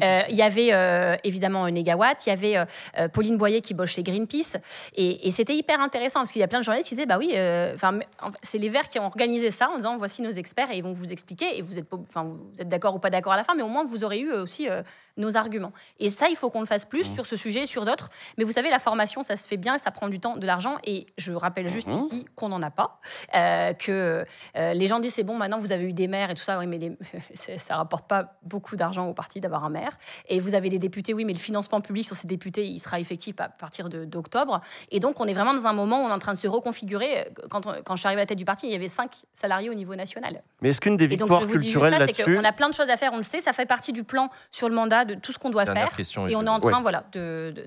Euh, 0.03 0.21
Il 0.29 0.35
y 0.35 0.41
avait 0.41 0.73
euh, 0.73 1.15
évidemment 1.23 1.69
Negawatt, 1.69 2.25
il 2.25 2.29
y 2.29 2.31
avait 2.31 2.57
euh, 2.57 3.07
Pauline 3.09 3.37
Boyer 3.37 3.61
qui 3.61 3.73
bosse 3.73 3.89
chez 3.89 4.03
Greenpeace, 4.03 4.57
et, 4.95 5.27
et 5.27 5.31
c'était 5.31 5.55
hyper 5.55 5.79
intéressant 5.81 6.19
parce 6.19 6.31
qu'il 6.31 6.41
y 6.41 6.43
a 6.43 6.47
plein 6.47 6.59
de 6.59 6.63
journalistes 6.63 6.89
qui 6.89 6.95
disaient 6.95 7.07
bah 7.07 7.17
oui, 7.17 7.31
euh, 7.35 7.73
enfin 7.75 7.99
c'est 8.41 8.57
les 8.57 8.69
Verts 8.69 8.87
qui 8.87 8.99
ont 8.99 9.05
organisé 9.05 9.51
ça 9.51 9.69
en 9.69 9.77
disant 9.77 9.97
voici 9.97 10.21
nos 10.21 10.31
experts 10.31 10.71
et 10.71 10.77
ils 10.77 10.83
vont 10.83 10.93
vous 10.93 11.11
expliquer 11.11 11.57
et 11.57 11.61
vous 11.61 11.77
êtes 11.79 11.87
pas- 11.89 11.97
enfin 11.97 12.23
vous 12.23 12.61
êtes 12.61 12.69
d'accord 12.69 12.95
ou 12.95 12.99
pas 12.99 13.09
d'accord 13.09 13.33
à 13.33 13.37
la 13.37 13.43
fin, 13.43 13.55
mais 13.55 13.63
au 13.63 13.67
moins 13.67 13.83
vous 13.85 14.03
aurez 14.03 14.19
eu 14.19 14.31
aussi 14.31 14.69
euh, 14.69 14.81
nos 15.17 15.37
arguments. 15.37 15.71
Et 15.99 16.09
ça, 16.09 16.27
il 16.29 16.35
faut 16.35 16.49
qu'on 16.49 16.59
le 16.59 16.65
fasse 16.65 16.85
plus 16.85 17.03
sur 17.13 17.25
ce 17.25 17.35
sujet, 17.35 17.65
sur 17.65 17.85
d'autres. 17.85 18.09
Mais 18.37 18.43
vous 18.43 18.51
savez, 18.51 18.69
la 18.69 18.79
formation, 18.79 19.23
ça 19.23 19.35
se 19.35 19.47
fait 19.47 19.57
bien, 19.57 19.77
ça 19.77 19.91
prend 19.91 20.09
du 20.09 20.19
temps, 20.19 20.37
de 20.37 20.45
l'argent. 20.45 20.77
Et 20.83 21.07
je 21.17 21.33
rappelle 21.33 21.67
juste 21.67 21.87
Mhm. 21.87 21.97
ici 21.97 22.25
qu'on 22.35 22.49
n'en 22.49 22.61
a 22.61 22.71
pas. 22.71 22.99
Euh, 23.35 23.73
que 23.73 24.25
euh, 24.57 24.73
les 24.73 24.87
gens 24.87 24.99
disent 24.99 25.13
c'est 25.13 25.23
bon, 25.23 25.37
maintenant 25.37 25.59
vous 25.59 25.71
avez 25.71 25.83
eu 25.85 25.93
des 25.93 26.07
maires 26.07 26.29
et 26.31 26.33
tout 26.33 26.43
ça. 26.43 26.57
Oui, 26.59 26.67
mais 26.67 26.77
les- 26.77 26.97
ça 27.59 27.77
rapporte 27.77 28.07
pas 28.07 28.33
beaucoup 28.43 28.75
d'argent 28.75 29.07
au 29.07 29.13
parti 29.13 29.39
d'avoir 29.41 29.63
un 29.63 29.69
maire. 29.69 29.97
Et 30.27 30.39
vous 30.39 30.55
avez 30.55 30.69
des 30.69 30.79
députés, 30.79 31.13
oui, 31.13 31.25
mais 31.25 31.33
le 31.33 31.39
financement 31.39 31.81
public 31.81 32.05
sur 32.05 32.15
ces 32.15 32.27
députés, 32.27 32.65
il 32.65 32.79
sera 32.79 32.99
effectif 32.99 33.35
à 33.39 33.49
partir 33.49 33.89
d'octobre. 33.89 34.61
Et 34.91 34.99
donc, 34.99 35.19
on 35.19 35.27
est 35.27 35.33
vraiment 35.33 35.53
dans 35.53 35.67
un 35.67 35.73
moment 35.73 36.01
où 36.01 36.05
on 36.05 36.09
est 36.09 36.13
en 36.13 36.19
train 36.19 36.33
de 36.33 36.37
se 36.37 36.47
reconfigurer. 36.47 37.29
Quand, 37.49 37.65
on- 37.65 37.81
quand 37.83 37.95
je 37.95 38.01
suis 38.01 38.07
arrivée 38.07 38.21
à 38.21 38.23
la 38.23 38.27
tête 38.27 38.37
du 38.37 38.45
parti, 38.45 38.67
il 38.67 38.71
y 38.71 38.75
avait 38.75 38.87
cinq 38.89 39.11
salariés 39.33 39.69
au 39.69 39.73
niveau 39.73 39.95
national. 39.95 40.41
Mais 40.61 40.69
est-ce 40.69 40.81
qu'une 40.81 40.97
des 40.97 41.05
Et 41.05 41.17
donc, 41.17 41.29
victoires 41.29 41.41
juste 41.43 41.53
culturelles 41.53 41.93
là-dessus 41.97 42.23
qu'on 42.23 42.43
a 42.43 42.51
plein 42.53 42.69
de 42.69 42.73
choses 42.73 42.89
à 42.89 42.97
faire, 42.97 43.13
on 43.13 43.17
le 43.17 43.23
sait, 43.23 43.39
ça 43.39 43.53
fait 43.53 43.65
partie 43.65 43.93
du 43.93 44.03
plan 44.03 44.29
sur 44.51 44.67
le 44.69 44.75
mandat 44.75 45.04
de 45.05 45.15
tout 45.15 45.31
ce 45.31 45.37
qu'on 45.39 45.49
doit 45.49 45.63
Dernière 45.65 45.87
faire. 45.87 45.95
question. 45.97 46.27
Et 46.27 46.35
on 46.35 46.43
est 46.45 46.49
en 46.49 46.59
Ouais. 46.59 46.71
train 46.71 46.81
voilà, 46.81 47.03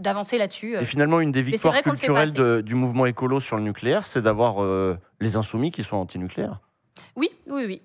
d'avancer 0.00 0.38
là-dessus. 0.38 0.76
Et 0.76 0.84
finalement, 0.84 1.20
une 1.20 1.32
des 1.32 1.42
victoires 1.42 1.80
culturelles 1.82 2.32
de- 2.32 2.60
du 2.60 2.74
mouvement 2.74 3.06
écolo 3.06 3.40
sur 3.40 3.56
le 3.56 3.62
nucléaire, 3.62 4.04
c'est 4.04 4.22
d'avoir 4.22 4.62
euh, 4.62 4.98
les 5.20 5.36
insoumis 5.36 5.70
qui 5.70 5.82
sont 5.82 5.96
anti-nucléaires. 5.96 6.60
Oui, 7.16 7.30
oui, 7.46 7.64
oui. 7.66 7.82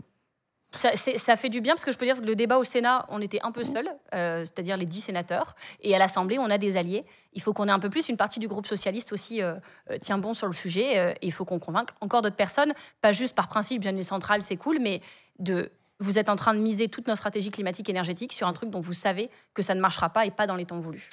Ça, 0.76 1.36
fait 1.36 1.50
du 1.50 1.62
bien 1.62 1.74
parce 1.74 1.86
que 1.86 1.92
je 1.92 1.98
peux 2.00 2.06
dire 2.06 2.20
que 2.20 2.26
le 2.26 2.36
débat 2.36 2.58
au 2.58 2.64
Sénat, 2.64 3.06
on 3.10 3.22
était 3.22 3.40
un 3.44 3.52
peu 3.52 3.64
seuls, 3.64 3.88
euh, 4.16 4.44
c'est-à-dire 4.44 4.76
les 4.76 4.88
dix 4.88 5.02
sénateurs. 5.02 5.56
Et 5.82 5.94
à 5.96 6.00
l'Assemblée, 6.00 6.40
on 6.40 6.50
a 6.50 6.58
des 6.58 6.78
alliés. 6.78 7.06
Il 7.34 7.44
faut 7.44 7.54
qu'on 7.54 7.68
ait 7.68 7.72
un 7.72 7.78
peu 7.80 7.92
plus. 7.92 8.10
Une 8.10 8.18
partie 8.18 8.40
du 8.40 8.48
groupe 8.48 8.66
socialiste 8.66 9.14
aussi 9.14 9.44
euh, 9.44 9.54
euh, 9.92 10.00
tient 10.00 10.18
bon 10.18 10.34
sur 10.34 10.48
le 10.48 10.54
sujet. 10.54 10.98
euh, 10.98 11.12
et 11.22 11.28
il 11.28 11.32
faut 11.32 11.46
qu'on 11.46 11.60
convainque 11.60 11.90
encore 12.02 12.24
d'autres 12.24 12.36
personnes, 12.36 12.74
pas 13.02 13.12
juste 13.12 13.36
par 13.36 13.48
principe, 13.50 13.82
bien 13.82 13.92
les 13.92 14.02
centrales, 14.02 14.42
c'est 14.42 14.58
cool, 14.58 14.80
mais 14.82 15.02
de. 15.38 15.70
Vous 16.00 16.20
êtes 16.20 16.30
en 16.30 16.36
train 16.36 16.54
de 16.54 16.60
miser 16.60 16.90
toute 16.90 17.08
notre 17.08 17.20
stratégie 17.20 17.52
climatique 17.52 17.90
énergétique 17.90 18.34
sur 18.34 18.48
un 18.48 18.54
truc 18.54 18.70
dont 18.70 18.82
vous 18.82 18.94
savez 18.94 19.30
que 19.54 19.62
ça 19.62 19.76
ne 19.76 19.82
marchera 19.82 20.10
pas 20.10 20.26
et 20.26 20.32
pas 20.32 20.48
dans 20.48 20.56
les 20.56 20.66
temps 20.66 20.80
voulus. 20.80 21.10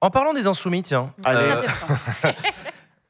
En 0.00 0.10
parlant 0.10 0.32
des 0.32 0.46
insoumis, 0.46 0.82
tiens. 0.82 1.14
Allez. 1.24 1.52
euh, 2.24 2.32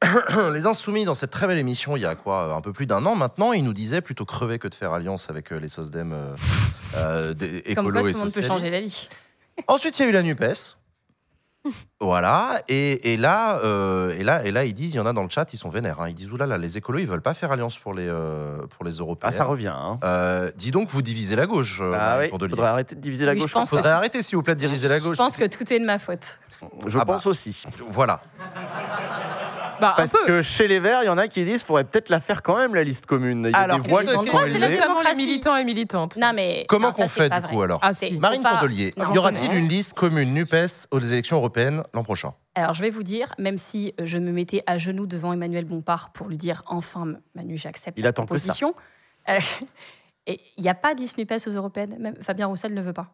les 0.53 0.65
insoumis, 0.65 1.05
dans 1.05 1.13
cette 1.13 1.31
très 1.31 1.47
belle 1.47 1.57
émission, 1.57 1.97
il 1.97 2.01
y 2.01 2.05
a 2.05 2.15
quoi 2.15 2.53
Un 2.53 2.61
peu 2.61 2.73
plus 2.73 2.85
d'un 2.85 3.05
an 3.05 3.15
maintenant, 3.15 3.53
ils 3.53 3.63
nous 3.63 3.73
disaient 3.73 4.01
plutôt 4.01 4.25
crever 4.25 4.59
que 4.59 4.67
de 4.67 4.75
faire 4.75 4.93
alliance 4.93 5.29
avec 5.29 5.51
euh, 5.51 5.59
les 5.59 5.69
SOSDEM 5.69 6.13
euh, 6.13 6.35
euh, 6.95 7.33
Comme 7.75 7.91
quoi, 7.91 8.01
tout 8.01 8.07
le 8.07 8.13
monde 8.13 8.33
peut 8.33 8.41
changer 8.41 8.69
d'avis. 8.69 9.07
Ensuite, 9.67 9.99
il 9.99 10.03
y 10.03 10.05
a 10.05 10.09
eu 10.09 10.11
la 10.11 10.23
NUPES. 10.23 10.77
Voilà, 12.01 12.61
et, 12.67 13.13
et 13.13 13.17
là, 13.17 13.59
euh, 13.63 14.09
et 14.17 14.23
là, 14.23 14.43
et 14.45 14.51
là, 14.51 14.65
ils 14.65 14.73
disent, 14.73 14.93
il 14.93 14.97
y 14.97 14.99
en 14.99 15.05
a 15.05 15.13
dans 15.13 15.23
le 15.23 15.29
chat, 15.29 15.53
ils 15.53 15.57
sont 15.57 15.69
vénères. 15.69 16.01
hein. 16.01 16.09
Ils 16.09 16.13
disent, 16.15 16.31
oulala, 16.31 16.57
les 16.57 16.77
écolos, 16.77 16.99
ils 16.99 17.07
veulent 17.07 17.21
pas 17.21 17.33
faire 17.33 17.51
alliance 17.53 17.79
pour 17.79 17.93
les, 17.93 18.07
euh, 18.07 18.65
pour 18.67 18.83
les 18.83 18.91
Européens. 18.97 19.29
Ah, 19.29 19.31
ça 19.31 19.45
revient. 19.45 19.73
Hein. 19.73 19.97
Euh, 20.03 20.51
dis 20.57 20.71
donc, 20.71 20.89
vous 20.89 21.01
divisez 21.01 21.35
la 21.37 21.45
gauche, 21.45 21.81
Ah 21.81 22.17
oui, 22.19 22.29
faudrait 22.29 22.67
arrêter 22.67 22.95
de 22.95 22.99
diviser 23.01 23.25
la 23.25 23.31
Oui, 23.31 23.39
je 23.39 23.53
gauche. 23.53 23.67
Faudrait 23.69 23.91
arrêter, 23.91 24.21
s'il 24.21 24.35
vous 24.35 24.43
plaît, 24.43 24.55
de 24.55 24.59
diviser 24.59 24.87
la 24.89 24.99
Je 24.99 25.03
gauche. 25.03 25.17
pense 25.17 25.37
que 25.37 25.45
tout 25.47 25.71
est 25.73 25.79
de 25.79 25.85
ma 25.85 25.99
faute. 25.99 26.39
Je 26.85 26.97
Ah 26.99 27.05
bah. 27.05 27.13
pense 27.13 27.25
aussi. 27.27 27.63
Voilà. 27.89 28.21
Bah, 29.81 29.91
un 29.93 29.95
Parce 29.95 30.11
peu. 30.11 30.25
que 30.25 30.41
chez 30.41 30.67
les 30.67 30.79
Verts, 30.79 31.03
il 31.03 31.07
y 31.07 31.09
en 31.09 31.17
a 31.17 31.27
qui 31.27 31.43
disent 31.43 31.59
qu'il 31.61 31.67
faudrait 31.67 31.83
peut-être 31.83 32.09
la 32.09 32.19
faire 32.19 32.41
quand 32.43 32.55
même, 32.57 32.73
la 32.75 32.83
liste 32.83 33.05
commune. 33.05 33.45
Il 33.45 33.51
y 33.51 33.53
a 33.53 33.57
Alors, 33.59 33.79
des 33.79 33.89
voix 33.89 34.01
qui 34.03 34.07
sont 34.13 34.23
élevées. 34.45 34.59
les 34.69 35.15
militants 35.15 35.55
et 35.55 35.63
militantes. 35.63 36.17
Non, 36.17 36.31
mais. 36.33 36.65
Comment 36.69 36.87
non, 36.87 36.93
ça, 36.93 37.03
qu'on 37.03 37.09
fait, 37.09 37.29
pas 37.29 37.39
du 37.39 37.47
vrai. 37.47 37.55
coup, 37.55 37.61
alors 37.61 37.79
Ah, 37.81 37.93
C'est- 37.93 38.11
Marine 38.11 38.43
pas- 38.43 38.51
Cordelier, 38.51 38.93
y 39.13 39.17
aura-t-il 39.17 39.51
une 39.53 39.67
liste 39.67 39.93
commune 39.93 40.33
NUPES 40.33 40.87
aux 40.91 40.99
élections 40.99 41.37
européennes 41.37 41.83
l'an 41.93 42.03
prochain 42.03 42.33
Alors, 42.55 42.73
je 42.73 42.81
vais 42.81 42.89
vous 42.89 43.03
dire, 43.03 43.33
même 43.39 43.57
si 43.57 43.93
euh, 43.99 44.05
je 44.05 44.17
me 44.19 44.31
mettais 44.31 44.63
à 44.67 44.77
genoux 44.77 45.05
devant 45.07 45.33
Emmanuel 45.33 45.65
Bompard 45.65 46.11
pour 46.13 46.27
lui 46.27 46.37
dire 46.37 46.63
enfin, 46.67 47.13
Manu, 47.35 47.57
j'accepte 47.57 47.97
Il 47.97 48.03
ta 48.03 48.09
attend 48.09 48.25
que 48.25 48.37
ça. 48.37 48.53
proposition. 48.53 48.73
euh, 49.29 49.39
et 50.27 50.39
il 50.57 50.63
n'y 50.63 50.69
a 50.69 50.75
pas 50.75 50.93
de 50.95 50.99
liste 51.01 51.17
NUPES 51.17 51.47
aux 51.47 51.51
européennes. 51.51 51.95
Même 51.99 52.15
Fabien 52.21 52.47
Roussel 52.47 52.73
ne 52.73 52.81
veut 52.81 52.93
pas. 52.93 53.07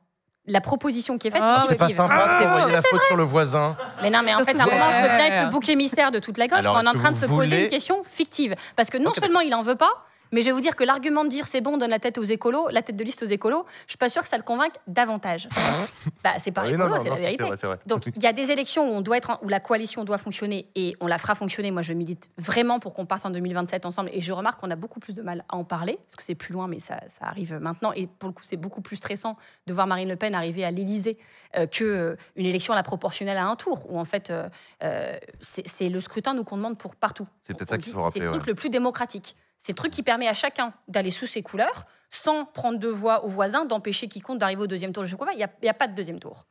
La 0.48 0.62
proposition 0.62 1.18
qui 1.18 1.28
est 1.28 1.32
faite. 1.32 1.42
Ah, 1.44 1.66
C'est 1.70 1.76
pas 1.76 1.90
sympa 1.90 2.38
c'est 2.40 2.46
d'envoyer 2.46 2.64
vrai. 2.66 2.74
la 2.74 2.82
faute 2.82 3.02
sur 3.08 3.18
le 3.18 3.24
voisin. 3.24 3.78
Mais 4.02 4.10
non, 4.10 4.22
mais 4.24 4.34
en 4.34 4.40
fait, 4.40 4.58
à 4.58 4.64
un 4.64 4.66
moment, 4.66 4.92
je 4.92 5.02
veux 5.02 5.08
bien 5.08 5.26
être 5.26 5.46
le 5.46 5.52
bouc 5.52 5.70
émissaire 5.70 6.12
de 6.12 6.20
toute 6.20 6.38
la 6.38 6.48
gauche. 6.48 6.60
Alors, 6.60 6.76
on 6.78 6.82
est 6.82 6.88
en 6.88 6.94
train 6.94 7.12
de 7.12 7.18
se 7.18 7.26
poser 7.26 7.64
une 7.66 7.70
question 7.70 8.04
fictive. 8.06 8.56
Parce 8.76 8.90
que 8.90 8.98
non 8.98 9.14
seulement 9.14 9.42
il 9.42 9.54
en 9.54 9.62
veut 9.62 9.76
pas, 9.76 9.92
mais 10.32 10.42
je 10.42 10.48
vais 10.48 10.52
vous 10.52 10.62
dire 10.62 10.76
que 10.76 10.84
l'argument 10.84 11.24
de 11.24 11.30
dire 11.30 11.46
c'est 11.46 11.62
bon, 11.62 11.74
on 11.74 11.78
donne 11.78 11.90
la 11.90 12.00
tête 12.00 12.18
aux 12.18 12.24
écolos, 12.24 12.70
la 12.70 12.82
tête 12.82 12.96
de 12.96 13.04
liste 13.04 13.24
aux 13.24 13.28
écolos, 13.28 13.66
je 13.88 13.92
suis 13.92 13.98
pas 13.98 14.10
sûre 14.10 14.22
que 14.22 14.28
ça 14.28 14.38
le 14.38 14.44
convainque 14.44 14.76
davantage. 14.88 15.48
bah, 16.24 16.34
c'est 16.40 16.52
pas 16.52 16.64
Oui, 16.64 16.74
écolo, 16.74 16.90
non, 16.90 16.96
c'est 17.02 17.10
la 17.10 17.16
vérité. 17.16 17.44
vrai. 17.44 17.80
Donc, 17.86 18.08
il 18.16 18.22
y 18.24 18.28
a 18.28 18.34
des 18.34 18.52
élections 18.52 18.90
où, 18.90 18.94
on 18.94 19.02
doit 19.02 19.18
être, 19.18 19.32
en- 19.32 19.40
où 19.44 19.48
la 19.50 19.60
coalition 19.60 20.04
doit 20.04 20.18
fonctionner 20.18 20.68
et 20.76 20.96
on 21.00 21.08
la 21.08 21.18
fera 21.18 21.36
fonctionner. 21.36 21.72
Moi, 21.72 21.82
je 21.82 21.94
milite 21.94 22.30
vraiment 22.38 22.80
pour 22.80 22.94
qu'on 22.94 23.06
parte 23.06 23.26
en 23.26 23.30
2027 23.32 23.86
ensemble. 23.86 24.10
Et 24.14 24.22
je 24.22 24.34
remarque 24.34 24.60
qu'on 24.60 24.72
a 24.72 24.76
beaucoup 24.76 25.00
plus 25.00 25.16
de 25.16 25.22
mal 25.22 25.44
à 25.50 25.56
en 25.56 25.64
parler, 25.64 25.98
parce 26.06 26.16
que 26.16 26.24
c'est 26.24 26.36
plus 26.36 26.54
loin, 26.54 26.68
mais 26.68 26.80
ça, 26.80 27.00
ça 27.10 27.26
arrive 27.26 27.56
maintenant. 27.56 27.92
Et 27.94 28.08
pour 28.08 28.28
le 28.30 28.34
coup, 28.34 28.44
c'est 28.44 28.58
beaucoup 28.58 28.82
plus 28.82 28.96
stressant 28.98 29.38
de 29.68 29.74
voir 29.74 29.88
Marine 29.88 30.10
Le 30.10 30.16
Pen 30.16 30.36
arriver 30.36 30.64
à 30.64 30.72
l'Élysée 30.72 31.18
euh, 31.58 31.66
que 31.66 31.84
euh, 31.84 32.16
une 32.36 32.46
élection 32.46 32.74
à 32.74 32.76
la 32.76 32.84
proportionnelle 32.84 33.38
à 33.38 33.46
un 33.48 33.56
tour, 33.56 33.86
où 33.92 34.00
en 34.00 34.06
fait, 34.06 34.30
euh, 34.30 34.48
euh, 34.84 35.18
c'est 35.42 35.90
le 35.90 36.00
scrutin 36.00 36.34
nous 36.34 36.44
qu'on 36.44 36.58
demande 36.58 36.78
pour 36.78 36.96
partout. 36.96 37.28
C'est 37.44 37.56
peut-être 37.56 37.70
ça 37.70 37.78
qu'il 37.78 37.94
faut 37.94 38.04
rappeler, 38.04 38.22
C'est 38.22 38.26
le 38.26 38.32
truc 38.32 38.44
ouais. 38.44 38.48
le 38.50 38.56
plus 38.56 38.70
démocratique. 38.70 39.36
C'est 39.64 39.74
le 39.74 39.78
truc 39.78 39.92
qui 39.92 40.04
permet 40.04 40.28
à 40.28 40.34
chacun 40.34 40.74
d'aller 40.88 41.12
sous 41.12 41.26
ses 41.26 41.44
couleurs, 41.44 41.86
sans 42.10 42.46
prendre 42.46 42.80
de 42.80 42.88
voix 42.88 43.24
aux 43.26 43.30
voisins, 43.30 43.66
d'empêcher 43.66 44.08
quiconque 44.08 44.40
d'arriver 44.40 44.64
au 44.64 44.68
deuxième 44.68 44.94
tour. 44.94 45.06
Je 45.06 45.12
sais 45.12 45.18
pas, 45.18 45.34
il 45.34 45.38
n'y 45.38 45.70
a, 45.70 45.74
pas 45.74 45.88
de 45.88 45.96
deuxième 45.96 46.20
tour. 46.20 46.46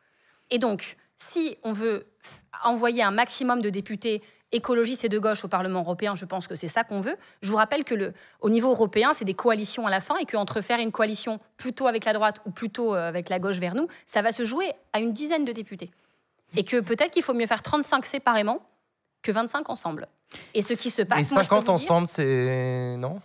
Et 0.51 0.59
donc, 0.59 0.97
si 1.19 1.59
on 1.63 1.73
veut 1.73 2.07
envoyer 2.65 3.03
un 3.03 3.11
maximum 3.11 3.61
de 3.61 3.71
députés 3.71 4.23
écologistes 4.53 5.05
et 5.05 5.09
de 5.09 5.19
gauche 5.19 5.45
au 5.45 5.49
Parlement 5.49 5.81
européen, 5.81 6.15
je 6.15 6.25
pense 6.25 6.47
que 6.47 6.55
c'est 6.55 6.69
ça 6.69 6.85
qu'on 6.85 7.01
veut. 7.01 7.17
Je 7.43 7.51
vous 7.51 7.57
rappelle 7.57 7.85
que 7.85 8.13
au 8.41 8.51
niveau 8.51 8.71
européen, 8.71 9.13
c'est 9.13 9.25
des 9.25 9.35
coalitions 9.35 9.87
à 9.87 9.91
la 9.91 10.01
fin 10.01 10.17
et 10.17 10.25
qu'entre 10.25 10.61
faire 10.61 10.79
une 10.79 10.93
coalition 10.93 11.41
plutôt 11.57 11.87
avec 11.87 12.05
la 12.05 12.13
droite 12.13 12.41
ou 12.47 12.51
plutôt 12.51 12.95
euh, 12.95 13.09
avec 13.09 13.29
la 13.29 13.39
gauche 13.39 13.59
vers 13.59 13.75
nous, 13.75 13.89
ça 14.07 14.23
va 14.23 14.33
se 14.33 14.45
jouer 14.45 14.73
à 14.93 15.01
une 15.01 15.13
dizaine 15.13 15.45
de 15.45 15.53
députés. 15.53 15.91
Et 16.57 16.65
que 16.65 16.81
peut-être 16.81 17.11
qu'il 17.11 17.23
faut 17.23 17.35
mieux 17.35 17.47
faire 17.47 17.63
35 17.63 18.07
séparément 18.07 18.63
que 19.23 19.33
25 19.33 19.69
ensemble. 19.71 20.09
Et 20.55 20.63
ce 20.63 20.73
qui 20.75 20.91
se 20.91 21.03
passe, 21.03 21.31
Et 21.31 21.35
moi, 21.35 21.43
je 21.43 21.49
peux 21.49 21.55
50 21.57 21.59
vous 21.59 21.79
dire- 21.85 21.91
ensemble, 21.93 22.09
c'est. 22.09 22.97
Non? 22.99 23.21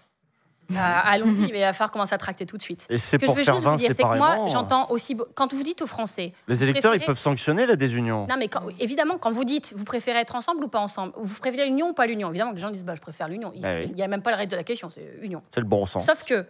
Ah, 0.76 1.02
Allons-y, 1.12 1.52
mais 1.52 1.60
il 1.60 1.62
va 1.62 1.74
falloir 1.74 1.92
commencer 1.92 2.16
à 2.16 2.18
tracter 2.18 2.46
tout 2.46 2.58
de 2.58 2.62
suite. 2.62 2.86
Et 2.90 2.98
c'est 2.98 3.18
Ce 3.18 3.18
que 3.18 3.22
je 3.24 3.26
pour 3.28 3.36
veux 3.36 3.44
faire 3.44 3.54
juste 3.56 3.66
20 3.66 3.72
vous 3.72 3.78
dire, 3.78 3.90
c'est 3.92 3.98
que 4.02 4.08
moi, 4.08 4.14
séparément. 4.14 4.48
j'entends 4.48 4.90
aussi. 4.90 5.14
be- 5.14 5.26
Quand 5.36 5.52
vous 5.54 5.62
dites 5.64 5.82
aux 5.82 5.88
Français, 5.88 6.32
Les 6.48 6.64
électeurs, 6.64 6.96
ils 6.96 7.04
peuvent 7.04 7.18
sanctionner 7.20 7.66
la 7.66 7.76
désunion. 7.76 8.26
non, 8.28 8.36
mais 8.38 8.48
quand- 8.48 8.64
évidemment, 8.80 9.18
quand 9.18 9.32
vous 9.32 9.44
dites, 9.44 9.74
vous 9.76 9.84
préférez 9.84 10.20
être 10.20 10.36
ensemble 10.36 10.64
ou 10.64 10.70
pas 10.70 10.80
ensemble, 10.80 11.14
vous 11.18 11.38
préférez 11.40 11.66
l'union 11.66 11.90
ou 11.90 11.94
pas 11.94 12.08
l'union, 12.08 12.30
évidemment 12.30 12.52
que 12.52 12.56
les 12.56 12.62
gens 12.62 12.72
disent, 12.72 12.86
bah, 12.86 12.96
je 12.96 13.02
préfère 13.02 13.28
l'union. 13.28 13.52
Il 13.54 13.62
Bah 13.62 13.76
oui. 13.82 13.94
n'y 13.94 14.02
a 14.02 14.08
même 14.08 14.22
pas 14.22 14.32
le 14.32 14.38
reste 14.38 14.52
de 14.52 14.56
la 14.56 14.64
question, 14.64 14.90
c'est 14.90 15.18
union. 15.22 15.44
C'est 15.52 15.60
le 15.60 15.68
bon 15.68 15.86
sens. 15.86 16.06
Sauf 16.06 16.24
que 16.24 16.46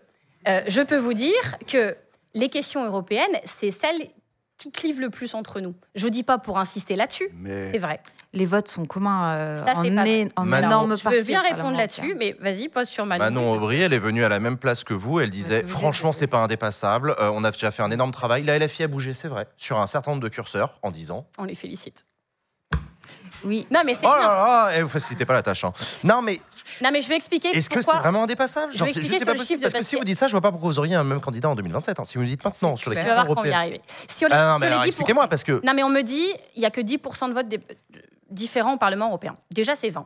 euh, 0.48 0.62
je 0.68 0.82
peux 0.82 0.98
vous 0.98 1.14
dire 1.16 1.58
que 1.68 1.98
les 2.36 2.50
questions 2.50 2.86
européennes, 2.86 3.40
c'est 3.46 3.72
celles 3.72 4.10
qui 4.58 4.72
clivent 4.72 5.02
le 5.02 5.10
plus 5.10 5.34
entre 5.34 5.60
nous. 5.60 5.74
Je 5.96 6.08
dis 6.08 6.24
pas 6.24 6.38
pour 6.38 6.60
insister 6.60 6.96
là-dessus, 6.96 7.30
Mais 7.34 7.72
c'est 7.72 7.78
vrai. 7.78 8.00
Les 8.34 8.46
votes 8.46 8.68
sont 8.68 8.86
communs 8.86 9.34
euh, 9.36 9.58
Ça, 9.58 9.74
c'est 9.76 9.90
en, 10.00 10.06
é- 10.06 10.28
en 10.36 10.46
Manon, 10.46 10.68
énorme 10.68 10.98
Je 10.98 11.10
veux 11.10 11.22
bien 11.22 11.42
répondre 11.42 11.78
là-dessus, 11.78 12.16
mais 12.18 12.36
vas-y, 12.40 12.70
pose 12.70 12.88
sur 12.88 13.06
Manon. 13.06 13.24
Manon 13.26 13.54
Aubry, 13.54 13.82
elle 13.82 13.94
est 13.94 14.00
venue 14.00 14.24
à 14.24 14.30
la 14.30 14.40
même 14.40 14.58
place 14.58 14.84
que 14.84 14.94
vous. 14.94 15.20
Elle 15.20 15.30
disait, 15.30 15.64
franchement, 15.64 16.12
c'est 16.12 16.28
pas 16.28 16.40
indépassable. 16.40 17.16
Euh, 17.20 17.30
on 17.34 17.44
a 17.44 17.52
déjà 17.52 17.72
fait 17.72 17.84
un 17.84 17.92
énorme 17.92 18.12
travail. 18.12 18.44
La 18.44 18.58
LFI 18.58 18.84
a 18.84 18.88
bougé, 18.88 19.14
c'est 19.14 19.28
vrai, 19.28 19.48
sur 19.58 19.80
un 19.80 19.88
certain 19.88 20.12
nombre 20.12 20.24
de 20.24 20.30
curseurs 20.30 20.80
en 20.82 20.92
disant. 20.92 21.28
On 21.38 21.44
les 21.44 21.56
félicite. 21.56 22.06
Oui. 23.46 23.68
Non, 23.72 23.82
mais 23.86 23.94
c'est 23.96 24.06
Oh 24.06 24.10
là 24.10 24.18
bien. 24.20 24.28
là, 24.28 24.70
eh, 24.78 24.82
vous 24.84 24.90
facilitez 24.90 25.26
pas 25.26 25.34
la 25.34 25.44
tâche. 25.44 25.64
hein. 25.64 25.74
Non, 26.04 26.22
mais 26.22 26.40
Non, 26.82 26.90
mais 26.92 27.02
je 27.02 27.10
vais 27.10 27.16
expliquer 27.16 27.50
est-ce 27.50 27.70
que 27.70 27.76
c'est 27.82 27.86
pourquoi. 27.86 28.02
vraiment 28.02 28.24
indépassable 28.24 28.72
Je 28.74 28.78
Genre, 28.78 28.88
vais 28.88 28.94
c'est 28.94 29.00
expliquer 29.00 29.20
juste 29.20 29.20
c'est 29.20 29.20
sur 29.20 29.26
pas 29.26 29.34
le 29.34 29.38
possible. 29.40 29.60
chiffre 29.60 29.68
de 29.70 29.72
Parce 29.74 29.84
que 29.86 29.90
si 29.90 29.96
vous 29.96 30.04
dites 30.04 30.18
ça, 30.18 30.28
je 30.28 30.32
vois 30.32 30.42
pas 30.42 30.52
pourquoi 30.52 30.70
vous 30.70 30.80
auriez 30.80 30.96
un 30.96 31.04
même 31.04 31.22
candidat 31.22 31.50
en 31.50 31.56
2027. 31.56 32.00
hein. 32.00 32.06
Si 32.06 32.16
vous 32.18 32.24
me 32.24 32.28
dites 32.28 32.44
maintenant 32.44 32.76
sur 32.76 32.90
les 32.92 32.96
Tu 32.98 33.04
vas 33.04 33.10
questions 33.10 33.16
voir 33.16 33.28
qu'on 33.28 33.42
va 33.42 33.48
y 33.48 33.52
européennes. 33.52 33.60
arriver. 33.78 33.82
Si 34.08 34.26
on 34.26 34.28
les, 34.28 34.34
Ah 34.34 34.46
non, 34.46 34.50
sur 34.52 34.60
mais 34.60 34.66
les 34.68 34.72
alors 34.74 34.84
10%, 34.84 34.88
expliquez-moi 34.88 35.28
parce 35.28 35.44
que 35.44 35.62
Non, 35.66 35.74
mais 35.74 35.84
on 35.84 35.90
me 35.90 36.02
dit, 36.02 36.28
il 36.56 36.60
n'y 36.60 36.66
a 36.66 36.72
que 36.72 36.82
10% 36.82 37.28
de 37.30 37.34
votes 37.34 37.48
dé- 37.48 37.60
différents 38.30 38.74
au 38.74 38.78
Parlement 38.78 39.08
européen. 39.08 39.36
Déjà, 39.52 39.76
c'est 39.76 39.90
20. 39.90 40.06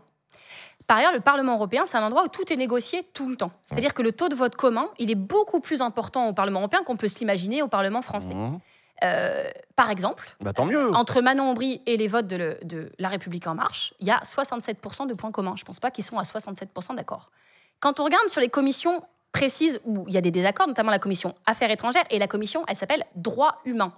Par 0.88 0.98
ailleurs, 0.98 1.12
le 1.14 1.20
Parlement 1.20 1.56
européen, 1.56 1.84
c'est 1.86 1.98
un 1.98 2.04
endroit 2.04 2.24
où 2.24 2.28
tout 2.30 2.52
est 2.52 2.56
négocié 2.56 3.04
tout 3.14 3.28
le 3.30 3.36
temps. 3.36 3.52
C'est-à-dire 3.66 3.94
que 3.94 4.02
le 4.02 4.14
taux 4.14 4.30
de 4.30 4.36
vote 4.36 4.56
commun, 4.56 4.88
il 5.00 5.12
est 5.12 5.16
beaucoup 5.16 5.60
plus 5.60 5.82
important 5.82 6.28
au 6.30 6.34
Parlement 6.34 6.60
européen 6.62 6.82
qu'on 6.86 6.96
peut 6.96 7.10
se 7.10 7.20
l'imaginer 7.20 7.62
au 7.62 7.68
Parlement 7.68 8.02
français. 8.02 8.34
Mmh. 8.34 8.60
Euh, 9.04 9.50
par 9.76 9.92
exemple, 9.92 10.36
Bah, 10.42 10.54
tant 10.54 10.66
mieux. 10.66 10.92
entre 10.96 11.22
Manon 11.22 11.52
Aubry 11.52 11.82
et 11.86 11.98
les 11.98 12.08
votes 12.08 12.28
de, 12.28 12.36
le- 12.36 12.58
de 12.64 12.92
La 12.98 13.10
République 13.10 13.46
En 13.48 13.54
Marche, 13.56 13.94
il 14.00 14.08
y 14.08 14.12
a 14.12 14.20
67% 14.24 15.06
de 15.08 15.14
points 15.14 15.32
communs. 15.32 15.54
Je 15.56 15.62
ne 15.64 15.66
pense 15.68 15.80
pas 15.80 15.92
qu'ils 15.92 16.04
sont 16.04 16.18
à 16.18 16.24
67% 16.24 16.96
d'accord. 16.96 17.30
Quand 17.80 18.00
on 18.00 18.04
regarde 18.06 18.28
sur 18.30 18.42
les 18.42 18.50
commissions 18.50 19.04
précises 19.32 19.80
où 19.86 20.06
il 20.08 20.14
y 20.14 20.18
a 20.18 20.22
des 20.22 20.32
désaccords, 20.32 20.68
notamment 20.68 20.90
la 20.90 20.98
commission 21.00 21.36
Affaires 21.46 21.70
étrangères, 21.70 22.06
et 22.10 22.18
la 22.18 22.28
commission, 22.28 22.64
elle 22.68 22.76
s'appelle 22.76 23.04
Droits 23.16 23.60
humains. 23.66 23.94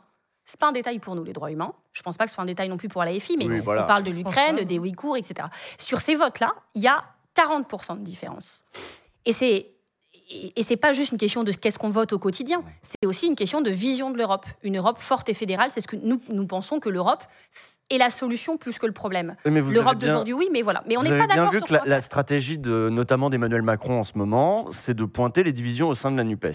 C'est 0.46 0.60
pas 0.60 0.68
un 0.68 0.72
détail 0.74 1.00
pour 1.00 1.16
nous, 1.16 1.24
les 1.24 1.32
droits 1.32 1.52
humains. 1.52 1.74
Je 1.94 2.02
pense 2.02 2.18
pas 2.18 2.26
que 2.26 2.32
ce 2.32 2.36
soit 2.36 2.44
un 2.44 2.48
détail 2.48 2.68
non 2.70 2.78
plus 2.78 2.90
pour 2.90 3.04
la 3.04 3.18
FI, 3.20 3.38
mais 3.38 3.46
Oui, 3.46 3.60
voilà. 3.60 3.84
on 3.84 3.88
parle 3.88 4.04
de 4.04 4.12
l'Ukraine, 4.12 4.56
des 4.66 4.80
Ouïghours, 4.80 5.16
etc. 5.16 5.48
Sur 5.78 6.02
ces 6.02 6.16
votes-là, 6.16 6.54
il 6.76 6.82
y 6.82 6.88
a 6.88 7.04
40% 7.36 8.00
de 8.00 8.04
différence. 8.04 8.66
Et 9.26 9.32
c'est 9.32 9.68
et, 10.30 10.54
et 10.56 10.64
c'est 10.64 10.78
pas 10.78 10.94
juste 10.94 11.12
une 11.12 11.18
question 11.18 11.44
de 11.44 11.52
qu'est-ce 11.52 11.80
qu'on 11.80 11.90
vote 11.90 12.14
au 12.14 12.20
quotidien, 12.20 12.64
c'est 12.84 13.08
aussi 13.08 13.28
une 13.28 13.36
question 13.36 13.62
de 13.62 13.70
vision 13.70 14.12
de 14.12 14.18
l'Europe. 14.18 14.46
Une 14.64 14.78
Europe 14.78 14.98
forte 15.00 15.30
et 15.30 15.34
fédérale, 15.34 15.72
c'est 15.72 15.82
ce 15.82 15.88
que 15.88 15.96
nous, 15.96 16.20
nous 16.30 16.48
pensons 16.48 16.80
que 16.80 16.90
l'Europe 16.90 17.24
est 17.90 17.98
la 17.98 18.10
solution 18.10 18.58
plus 18.58 18.78
que 18.78 18.86
le 18.86 18.92
problème. 18.92 19.36
L'Europe 19.46 19.98
d'aujourd'hui, 19.98 20.34
oui, 20.34 20.50
mais 20.52 20.62
voilà. 20.62 20.84
Mais 20.88 20.98
on 20.98 21.04
n'est 21.04 21.18
pas 21.18 21.28
d'accord 21.28 21.52
vu 21.52 21.60
sur 21.60 21.82
que 21.82 21.90
la, 21.90 22.02
stratégie 22.02 22.60
de 22.60 22.90
notamment 22.90 23.30
d'Emmanuel 23.30 23.64
Macron 23.64 24.00
en 24.00 24.04
ce 24.04 24.16
moment, 24.16 24.68
c'est 24.70 24.94
de 24.94 25.06
pointer 25.06 25.44
les 25.44 25.52
divisions 25.52 25.90
au 25.90 25.96
sein 25.96 26.12
de 26.12 26.18
la 26.18 26.24
Nupes. 26.24 26.46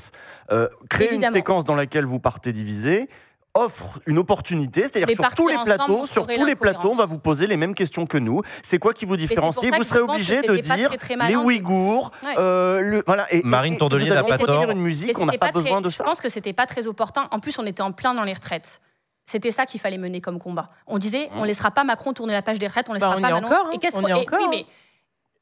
Euh, 0.52 0.68
créer 0.88 1.08
Évidemment. 1.08 1.28
une 1.28 1.34
séquence 1.34 1.64
dans 1.64 1.74
laquelle 1.74 2.04
vous 2.04 2.20
partez 2.20 2.52
divisé 2.52 3.08
offre 3.54 4.00
une 4.06 4.18
opportunité, 4.18 4.82
c'est-à-dire 4.88 5.14
sur 5.16 5.34
tous 5.34 5.48
les 5.48 5.56
plateaux, 5.64 6.06
sur 6.06 6.26
tous 6.26 6.44
les 6.44 6.56
plateaux, 6.56 6.90
on 6.90 6.96
va 6.96 7.06
vous 7.06 7.18
poser 7.18 7.46
les 7.46 7.56
mêmes 7.56 7.74
questions 7.74 8.04
que 8.04 8.18
nous. 8.18 8.42
C'est 8.62 8.78
quoi 8.78 8.92
qui 8.92 9.04
vous 9.04 9.16
différencie 9.16 9.72
Vous 9.74 9.82
serez 9.84 10.00
obligé 10.00 10.42
de 10.42 10.56
dire 10.56 10.88
très, 10.98 11.16
très 11.16 11.28
les 11.28 11.36
Ouïghours, 11.36 12.10
Ouais. 12.24 12.34
euh, 12.38 12.80
le, 12.80 13.02
voilà. 13.06 13.32
Et, 13.32 13.42
Marine 13.44 13.76
Tondelier 13.76 14.10
n'a 14.10 14.24
pas 14.24 14.38
tort. 14.38 14.70
une 14.70 14.80
musique, 14.80 15.16
on 15.18 15.26
n'a 15.26 15.32
c'était 15.32 15.38
pas 15.38 15.52
très- 15.52 15.62
besoin 15.62 15.80
de 15.80 15.88
Je 15.88 16.02
pense 16.02 16.20
que 16.20 16.28
c'était 16.28 16.52
pas 16.52 16.66
très 16.66 16.86
opportun. 16.86 17.28
En 17.30 17.38
plus, 17.38 17.58
on 17.58 17.66
était 17.66 17.82
en 17.82 17.92
plein 17.92 18.12
dans 18.14 18.24
les 18.24 18.32
retraites. 18.32 18.80
C'était 19.26 19.52
ça 19.52 19.64
qu'il 19.66 19.80
fallait 19.80 19.98
mener 19.98 20.20
comme 20.20 20.38
combat. 20.38 20.70
On 20.86 20.98
disait, 20.98 21.30
on 21.36 21.44
laissera 21.44 21.70
pas 21.70 21.84
Macron 21.84 22.12
tourner 22.12 22.32
la 22.34 22.42
page 22.42 22.58
des 22.58 22.66
retraites, 22.66 22.88
on 22.90 22.92
laissera 22.92 23.10
Bah, 23.12 23.16
on 23.18 23.22
pas 23.22 23.28
y 23.30 23.32
Manon- 23.32 23.46
encore, 23.46 23.66
hein. 23.66 23.70
Et 23.72 23.78
qu'est-ce 23.78 23.96
On 23.96 24.02
qu'on- 24.02 24.08
y 24.08 24.10
est 24.10 24.14
encore, 24.14 24.38
Oui, 24.40 24.46
mais 24.50 24.66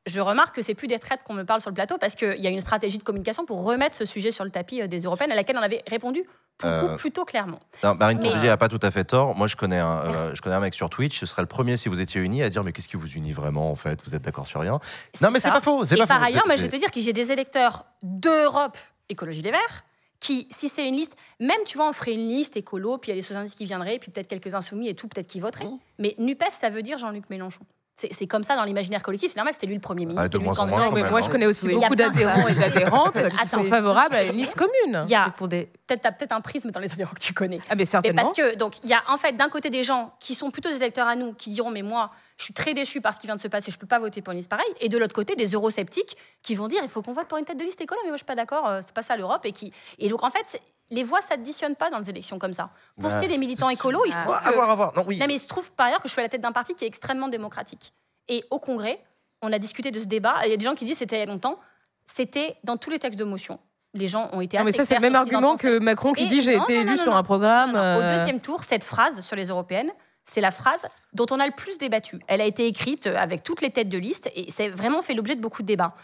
je 0.07 0.21
remarque 0.21 0.55
que 0.57 0.63
c'est 0.63 0.75
plus 0.75 0.89
des 0.89 0.97
retraites 0.97 1.23
qu'on 1.25 1.35
me 1.35 1.45
parle 1.45 1.61
sur 1.61 1.71
le 1.71 1.75
plateau 1.75 1.97
parce 1.99 2.15
qu'il 2.15 2.41
y 2.41 2.47
a 2.47 2.51
une 2.51 2.61
stratégie 2.61 2.99
de 2.99 3.03
communication 3.03 3.45
pour 3.45 3.65
remettre 3.65 3.97
ce 3.97 4.05
sujet 4.05 4.33
sur 4.33 4.45
le 4.45 4.51
tapis 4.51 4.83
euh, 4.83 4.87
des 4.87 5.01
européennes 5.01 5.33
à 5.33 5.35
laquelle 5.35 5.57
on 5.57 5.63
avait 5.63 5.83
répondu 5.89 6.25
Euh, 6.65 6.97
plutôt 6.97 7.25
clairement. 7.25 7.59
Non, 7.83 7.95
Marine 7.95 8.21
Tondelier 8.21 8.49
a 8.49 8.57
pas 8.57 8.69
tout 8.69 8.79
à 8.83 8.91
fait 8.91 9.05
tort. 9.05 9.35
Moi, 9.35 9.49
je 9.49 9.57
connais, 9.57 9.79
un, 9.79 9.99
euh, 9.99 10.35
je 10.35 10.43
connais 10.43 10.55
un 10.55 10.61
mec 10.61 10.75
sur 10.75 10.91
Twitch. 10.91 11.19
Ce 11.19 11.27
serait 11.27 11.43
le 11.43 11.49
premier 11.49 11.77
si 11.77 11.89
vous 11.89 12.01
étiez 12.01 12.21
unis 12.21 12.43
à 12.43 12.51
dire 12.51 12.63
mais 12.63 12.73
qu'est-ce 12.73 12.89
qui 12.89 12.97
vous 12.97 13.11
unit 13.13 13.33
vraiment 13.33 13.71
en 13.71 13.75
fait? 13.75 14.01
Vous 14.05 14.15
êtes 14.15 14.23
d'accord 14.23 14.47
sur 14.47 14.61
rien? 14.61 14.79
Non, 15.21 15.31
mais 15.31 15.41
c'est 15.41 15.51
pas 15.51 15.61
faux. 15.61 15.85
Et 15.85 15.97
pas 15.97 16.07
par 16.07 16.19
faux. 16.19 16.27
ailleurs, 16.27 16.47
moi, 16.47 16.57
je 16.57 16.63
vais 16.63 16.69
te 16.69 16.77
dire 16.77 16.91
que 16.91 17.01
j'ai 17.01 17.13
des 17.13 17.33
électeurs 17.33 17.87
d'Europe 18.03 18.79
Écologie 19.09 19.43
des 19.43 19.51
Verts 19.51 19.85
qui, 20.21 20.47
si 20.51 20.69
c'est 20.69 20.87
une 20.87 20.95
liste, 20.95 21.17
même 21.41 21.59
tu 21.67 21.79
vois, 21.79 21.89
on 21.89 21.93
ferait 21.93 22.15
une 22.15 22.29
liste 22.29 22.57
écolo, 22.57 22.97
puis 22.97 23.11
il 23.11 23.15
y 23.15 23.19
a 23.19 23.21
des 23.21 23.27
socialistes 23.27 23.59
qui 23.59 23.65
viendraient, 23.65 23.99
puis 23.99 24.13
peut-être 24.13 24.29
quelques 24.29 24.55
insoumis 24.55 24.89
et 24.89 24.95
tout, 24.95 25.09
peut-être 25.09 25.27
qui 25.27 25.41
voteraient. 25.41 25.65
Mmh. 25.65 25.79
Mais 25.99 26.15
NUPES, 26.19 26.45
ça 26.61 26.71
veut 26.71 26.83
dire 26.83 26.97
Jean-Luc 26.99 27.29
Mélenchon. 27.29 27.65
C'est 27.95 28.27
comme 28.27 28.43
ça 28.43 28.57
dans 28.57 28.65
l'imaginaire 28.65 29.03
collectif. 29.03 29.31
C'est 29.31 29.37
normal, 29.37 29.55
c'était 29.55 29.67
lui 29.67 29.75
le 29.75 29.81
Premier 29.81 30.07
ministre. 30.07 30.23
Ah, 30.25 30.29
de 30.29 30.39
moins 30.39 30.55
le 30.55 30.61
en 30.61 30.67
moins, 30.67 30.87
quand 30.87 30.93
mais 30.93 31.09
moi, 31.11 31.21
je 31.21 31.29
connais 31.29 31.47
aussi 31.47 31.67
Oui. 31.67 31.75
Beaucoup 31.75 31.95
d'adhérents 31.95 32.49
et 32.49 32.55
d'adhérentes 32.55 33.13
qui 33.15 33.21
Attends. 33.21 33.45
sont 33.47 33.65
favorables 33.65 34.15
à 34.17 34.25
une 34.25 34.33
liste 34.37 34.57
commune. 34.57 35.05
Il 35.05 35.11
y 35.11 35.15
a 35.15 35.33
des... 35.47 35.69
peut-être 35.87 36.01
t'as 36.01 36.11
peut-être 36.13 36.33
un 36.33 36.41
prisme 36.41 36.71
dans 36.71 36.81
les 36.81 36.91
adhérents 36.93 37.13
que 37.15 37.21
tu 37.21 37.33
connais. 37.35 37.59
Ah, 37.69 37.75
mais 37.75 37.77
Mais 37.77 37.85
certainement. 37.85 38.23
parce 38.23 38.35
que 38.35 38.57
donc 38.57 38.83
il 38.83 38.91
y 38.91 38.95
a 38.95 39.03
en 39.09 39.19
fait 39.19 39.33
d'un 39.37 39.49
côté 39.49 39.71
des 39.71 39.85
gens 39.85 40.15
qui 40.21 40.35
sont 40.35 40.51
plutôt 40.51 40.71
des 40.71 40.77
électeurs 40.77 41.07
à 41.07 41.15
nous 41.17 41.33
qui 41.35 41.51
diront 41.51 41.71
mais 41.71 41.83
moi 41.83 42.11
je 42.39 42.45
suis 42.45 42.55
très 42.55 42.75
déçu 42.75 43.01
par 43.01 43.15
ce 43.15 43.21
qui 43.21 43.27
vient 43.27 43.37
de 43.37 43.41
se 43.41 43.49
passer, 43.49 43.71
je 43.71 43.79
peux 43.79 43.87
pas 43.87 43.99
voter 43.99 44.23
pour 44.23 44.33
une 44.33 44.39
liste 44.39 44.51
pareille 44.51 44.73
et 44.81 44.89
de 44.89 44.99
l'autre 44.99 45.15
côté 45.15 45.37
des 45.37 45.53
eurosceptiques 45.53 46.17
qui 46.43 46.55
vont 46.55 46.69
dire 46.69 46.81
il 46.83 46.89
faut 46.89 47.03
qu'on 47.03 47.13
vote 47.13 47.29
pour 47.29 47.39
une 47.39 47.45
tête 47.45 47.59
de 47.59 47.65
liste 47.65 47.81
écolo 47.81 48.01
mais 48.05 48.11
moi 48.11 48.17
je 48.17 48.21
suis 48.21 48.27
pas 48.27 48.35
d'accord, 48.35 48.67
euh, 48.67 48.81
c'est 48.83 48.95
pas 48.95 49.03
ça 49.03 49.17
l'Europe 49.17 49.45
et 49.45 49.53
qui 49.53 49.73
et 49.99 50.09
donc 50.09 50.23
en 50.23 50.31
fait 50.31 50.61
les 50.91 51.03
voix 51.05 51.23
s'additionnent 51.23 51.75
pas 51.77 51.91
dans 51.91 51.99
les 51.99 52.11
élections 52.11 52.39
comme 52.39 52.53
ça. 52.53 52.71
Pour 53.01 53.11
ce 53.11 53.17
qui 53.17 53.25
est 53.25 53.29
des 53.29 53.39
militants 53.39 53.71
écolos, 53.71 54.05
il 54.07 54.13
se 54.13 54.19
trouve 54.19 54.37
Ah, 54.39 54.43
que 54.45 54.49
à 54.51 54.53
voir, 54.53 54.71
à 54.71 54.75
voir. 54.75 54.93
Non, 54.95 55.05
oui. 55.07 55.19
non, 55.19 55.27
mais 55.27 55.35
il 55.35 55.39
se 55.39 55.49
trouve 55.49 55.73
par 55.73 55.87
ailleurs 55.87 56.03
que 56.03 56.09
je 56.09 56.13
suis 56.13 56.21
à 56.21 56.25
la 56.25 56.29
tête 56.29 56.43
d'un 56.43 56.53
parti 56.53 56.75
qui 56.75 56.85
est 56.85 56.87
extrêmement 56.87 57.29
démocratique. 57.29 57.95
Et 58.29 58.45
au 58.51 58.59
Congrès, 58.59 59.03
on 59.41 59.51
a 59.53 59.59
discuté 59.59 59.91
de 59.91 59.99
ce 60.01 60.05
débat. 60.05 60.35
Il 60.45 60.51
y 60.51 60.53
a 60.53 60.57
des 60.57 60.65
gens 60.65 60.75
qui 60.75 60.85
disent 60.85 60.99
c'était 60.99 61.17
il 61.17 61.21
y 61.21 61.23
a 61.23 61.27
longtemps. 61.27 61.59
C'était 62.05 62.57
dans 62.63 62.77
tous 62.77 62.91
les 62.91 62.99
textes 62.99 63.19
de 63.19 63.25
motion. 63.25 63.59
Les 63.95 64.07
gens 64.07 64.29
ont 64.33 64.43
été 64.43 64.59
Non, 64.59 64.65
mais 64.65 64.69
assez 64.69 64.79
ça, 64.79 64.85
c'est 64.85 64.95
le 64.95 65.01
même 65.01 65.17
argument 65.17 65.57
que 65.57 65.79
Macron 65.79 66.13
qui 66.13 66.25
Et 66.25 66.27
dit 66.27 66.43
j'ai 66.43 66.57
été 66.57 66.75
non, 66.75 66.81
élu 66.83 66.97
non, 66.97 67.03
sur 67.03 67.17
un 67.17 67.23
programme. 67.23 67.73
Non, 67.73 67.79
non. 67.79 67.99
Au 67.99 68.03
euh, 68.03 68.19
deuxième 68.19 68.41
tour, 68.41 68.63
cette 68.65 68.85
phrase 68.85 69.21
sur 69.21 69.35
les 69.35 69.47
européennes, 69.47 69.93
c'est 70.25 70.41
la 70.41 70.51
phrase 70.51 70.87
dont 71.13 71.27
on 71.31 71.41
a 71.41 71.47
le 71.47 71.53
plus 71.53 71.79
débattu. 71.79 72.19
Elle 72.27 72.41
a 72.41 72.47
été 72.47 72.67
écrite 72.67 73.07
euh, 73.07 73.17
avec 73.17 73.43
toutes 73.43 73.61
les 73.61 73.71
têtes 73.71 73.89
de 73.89 73.99
liste 73.99 74.31
et 74.35 74.51
c'est 74.51 74.69
vraiment 74.69 75.03
fait 75.03 75.15
l'objet 75.15 75.35
de 75.35 75.41
beaucoup 75.41 75.63
de 75.63 75.67
débats. 75.67 75.95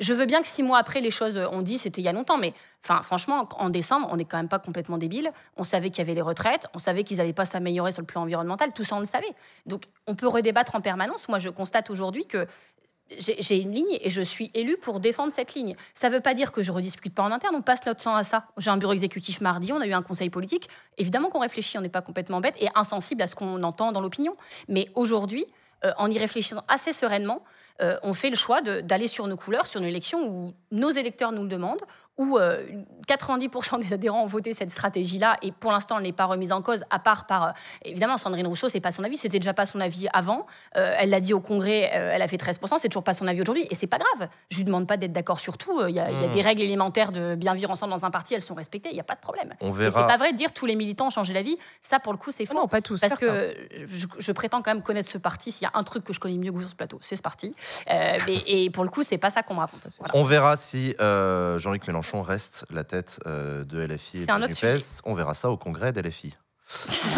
Je 0.00 0.12
veux 0.12 0.26
bien 0.26 0.42
que 0.42 0.48
six 0.48 0.64
mois 0.64 0.78
après, 0.78 1.00
les 1.00 1.12
choses 1.12 1.38
ont 1.38 1.62
dit, 1.62 1.78
c'était 1.78 2.00
il 2.00 2.04
y 2.04 2.08
a 2.08 2.12
longtemps, 2.12 2.36
mais 2.36 2.52
enfin, 2.82 3.00
franchement, 3.02 3.48
en 3.58 3.70
décembre, 3.70 4.08
on 4.10 4.16
n'est 4.16 4.24
quand 4.24 4.38
même 4.38 4.48
pas 4.48 4.58
complètement 4.58 4.98
débile. 4.98 5.30
On 5.56 5.62
savait 5.62 5.90
qu'il 5.90 5.98
y 5.98 6.02
avait 6.02 6.14
les 6.14 6.20
retraites, 6.20 6.66
on 6.74 6.80
savait 6.80 7.04
qu'ils 7.04 7.18
n'allaient 7.18 7.32
pas 7.32 7.44
s'améliorer 7.44 7.92
sur 7.92 8.02
le 8.02 8.06
plan 8.06 8.22
environnemental, 8.22 8.72
tout 8.72 8.82
ça 8.82 8.96
on 8.96 9.00
le 9.00 9.06
savait. 9.06 9.32
Donc 9.66 9.84
on 10.08 10.16
peut 10.16 10.26
redébattre 10.26 10.74
en 10.74 10.80
permanence. 10.80 11.28
Moi, 11.28 11.38
je 11.38 11.48
constate 11.48 11.90
aujourd'hui 11.90 12.26
que 12.26 12.48
j'ai 13.18 13.60
une 13.60 13.72
ligne 13.72 13.98
et 14.00 14.10
je 14.10 14.22
suis 14.22 14.50
élue 14.54 14.76
pour 14.76 15.00
défendre 15.00 15.32
cette 15.32 15.54
ligne. 15.54 15.76
Ça 15.94 16.08
ne 16.08 16.14
veut 16.14 16.20
pas 16.20 16.34
dire 16.34 16.52
que 16.52 16.62
je 16.62 16.72
rediscute 16.72 17.14
pas 17.14 17.22
en 17.22 17.30
interne, 17.30 17.54
on 17.54 17.62
passe 17.62 17.84
notre 17.86 18.02
temps 18.02 18.16
à 18.16 18.24
ça. 18.24 18.46
J'ai 18.56 18.70
un 18.70 18.76
bureau 18.76 18.92
exécutif 18.92 19.40
mardi, 19.40 19.72
on 19.72 19.80
a 19.80 19.86
eu 19.86 19.92
un 19.92 20.02
conseil 20.02 20.30
politique. 20.30 20.68
Évidemment 20.98 21.28
qu'on 21.28 21.40
réfléchit, 21.40 21.78
on 21.78 21.82
n'est 21.82 21.88
pas 21.88 22.02
complètement 22.02 22.40
bête 22.40 22.54
et 22.60 22.68
insensible 22.74 23.22
à 23.22 23.26
ce 23.26 23.34
qu'on 23.34 23.62
entend 23.62 23.92
dans 23.92 24.00
l'opinion. 24.00 24.36
Mais 24.68 24.88
aujourd'hui, 24.94 25.46
euh, 25.84 25.92
en 25.98 26.10
y 26.10 26.18
réfléchissant 26.18 26.64
assez 26.68 26.92
sereinement, 26.92 27.42
euh, 27.82 27.98
on 28.02 28.14
fait 28.14 28.30
le 28.30 28.36
choix 28.36 28.62
d'aller 28.62 29.08
sur 29.08 29.26
nos 29.26 29.36
couleurs, 29.36 29.66
sur 29.66 29.80
une 29.80 29.86
élection 29.86 30.26
où 30.26 30.54
nos 30.70 30.90
électeurs 30.90 31.32
nous 31.32 31.42
le 31.42 31.48
demandent, 31.48 31.82
où 32.16 32.38
euh, 32.38 32.62
90% 33.08 33.80
des 33.80 33.92
adhérents 33.92 34.22
ont 34.22 34.26
voté 34.26 34.52
cette 34.52 34.70
stratégie-là, 34.70 35.36
et 35.42 35.52
pour 35.52 35.72
l'instant, 35.72 35.96
elle 35.98 36.04
n'est 36.04 36.12
pas 36.12 36.26
remise 36.26 36.52
en 36.52 36.62
cause, 36.62 36.84
à 36.90 36.98
part 36.98 37.26
par... 37.26 37.44
euh, 37.44 37.50
évidemment, 37.84 38.16
Sandrine 38.16 38.46
Rousseau, 38.46 38.68
c'est 38.68 38.80
pas 38.80 38.92
son 38.92 39.02
avis, 39.04 39.16
c'était 39.18 39.38
déjà 39.38 39.52
pas 39.54 39.66
son 39.66 39.80
avis 39.80 40.06
avant. 40.12 40.46
Euh, 40.76 40.94
elle 40.98 41.10
l'a 41.10 41.20
dit 41.20 41.34
au 41.34 41.40
Congrès, 41.40 41.90
euh, 41.94 42.10
elle 42.12 42.22
a 42.22 42.28
fait 42.28 42.36
13%, 42.36 42.78
c'est 42.78 42.88
toujours 42.88 43.02
pas 43.04 43.14
son 43.14 43.26
avis 43.26 43.40
aujourd'hui, 43.42 43.66
et 43.70 43.74
c'est 43.74 43.86
pas 43.88 43.98
grave. 43.98 44.28
Je 44.50 44.56
lui 44.58 44.64
demande 44.64 44.86
pas 44.86 44.96
d'être 44.96 45.12
d'accord 45.12 45.40
sur 45.40 45.58
tout. 45.58 45.80
euh, 45.80 45.90
Il 45.90 45.96
y, 45.96 46.00
a- 46.00 46.10
il 46.10 46.20
y 46.20 46.24
a 46.24 46.28
Mm. 46.28 46.34
des 46.34 46.42
règles 46.42 46.62
élémentaires 46.62 47.10
de 47.12 47.34
bien 47.34 47.52
vivre 47.54 47.70
ensemble 47.70 47.92
dans 47.92 48.04
un 48.04 48.10
parti, 48.10 48.34
elles 48.34 48.42
sont 48.42 48.54
respectées, 48.54 48.90
il 48.90 48.94
n'y 48.94 49.00
a 49.00 49.04
pas 49.04 49.14
de 49.16 49.20
problème. 49.20 49.52
On 49.60 49.72
Mais 49.72 49.84
c'est 49.84 49.90
verra. 49.90 50.06
pas 50.06 50.16
vrai 50.16 50.32
de 50.32 50.36
dire 50.36 50.52
tous 50.52 50.66
les 50.66 50.76
militants 50.76 51.08
ont 51.08 51.10
changé 51.10 51.34
la 51.34 51.42
vie. 51.42 51.58
Ça, 51.82 51.98
pour 51.98 52.12
le 52.12 52.18
coup, 52.18 52.30
c'est 52.30 52.44
ah 52.44 52.52
faux. 52.52 52.54
non, 52.54 52.68
pas 52.68 52.80
tous. 52.80 53.00
Parce 53.00 53.10
certains. 53.12 53.26
que 53.26 53.56
je, 53.86 54.06
je 54.18 54.32
prétends 54.32 54.62
quand 54.62 54.72
même 54.72 54.82
connaître 54.82 55.08
ce 55.10 55.18
parti. 55.18 55.50
S'il 55.52 55.62
y 55.62 55.66
a 55.66 55.72
un 55.74 55.82
truc 55.82 56.04
que 56.04 56.12
je 56.12 56.20
connais 56.20 56.36
mieux 56.38 56.50
que 56.52 56.56
vous 56.56 56.62
sur 56.62 56.70
ce 56.70 56.76
plateau, 56.76 56.98
c'est 57.02 57.16
ce 57.16 57.22
parti. 57.22 57.54
Euh, 57.90 58.18
mais- 58.26 58.42
et 58.46 58.70
pour 58.70 58.84
le 58.84 58.90
coup, 58.90 59.02
c'est 59.02 59.18
pas 59.18 59.30
ça 59.30 59.42
qu'on 59.42 59.54
me 59.54 59.60
raconte. 59.60 59.86
Voilà. 59.98 60.14
On 60.16 60.24
verra 60.24 60.56
si 60.56 60.94
euh, 61.00 61.58
Jean-Luc 61.58 61.86
Mélenchon 61.86 62.03
reste 62.12 62.64
la 62.70 62.84
tête 62.84 63.18
euh, 63.26 63.64
de 63.64 63.80
LFI 63.84 64.16
et 64.16 64.20
C'est 64.20 64.26
de 64.26 64.30
un 64.32 64.36
autre 64.42 64.48
NUPES. 64.48 64.56
sujet. 64.56 64.78
On 65.04 65.14
verra 65.14 65.34
ça 65.34 65.50
au 65.50 65.56
congrès 65.56 65.92
d'LFI. 65.92 66.36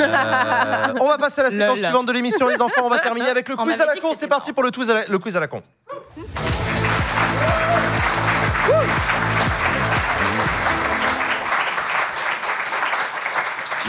Euh, 0.00 0.92
on 1.00 1.06
va 1.08 1.18
passer 1.18 1.40
à 1.40 1.44
la 1.44 1.50
séquence 1.50 1.68
Lol. 1.68 1.84
suivante 1.84 2.06
de 2.06 2.12
l'émission, 2.12 2.48
les 2.48 2.60
enfants. 2.60 2.82
On 2.84 2.88
va 2.90 2.98
terminer 2.98 3.28
avec 3.28 3.48
le 3.48 3.54
On 3.58 3.64
quiz 3.64 3.80
à 3.80 3.86
la 3.86 3.96
con. 3.96 4.12
C'est 4.14 4.26
parti 4.28 4.52
pour 4.52 4.62
le 4.62 4.70
quiz 4.70 4.90
à 4.90 4.94
la, 4.94 5.06
le 5.06 5.18
quiz 5.18 5.36
à 5.36 5.40
la 5.40 5.46
con. 5.48 5.62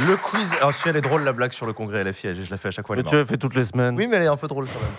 Le 0.08 0.16
quiz. 0.16 0.54
Alors, 0.60 0.74
si 0.74 0.88
elle 0.88 0.96
est 0.98 1.02
drôle, 1.02 1.24
la 1.24 1.34
blague 1.34 1.52
sur 1.54 1.66
le 1.66 1.74
congrès 1.74 2.04
LFI. 2.04 2.36
Je 2.36 2.52
la 2.52 2.58
fais 2.58 2.68
à 2.68 2.72
chaque 2.72 2.86
fois. 2.86 2.96
elle 2.96 3.02
Mais 3.04 3.08
est 3.08 3.10
tu 3.10 3.16
l'as 3.18 3.26
fait 3.26 3.38
toutes 3.38 3.56
les 3.56 3.64
semaines. 3.66 3.96
Oui, 3.96 4.06
mais 4.08 4.18
elle 4.18 4.24
est 4.24 4.28
un 4.28 4.38
peu 4.38 4.48
drôle 4.48 4.66
quand 4.66 4.80
même. 4.80 4.90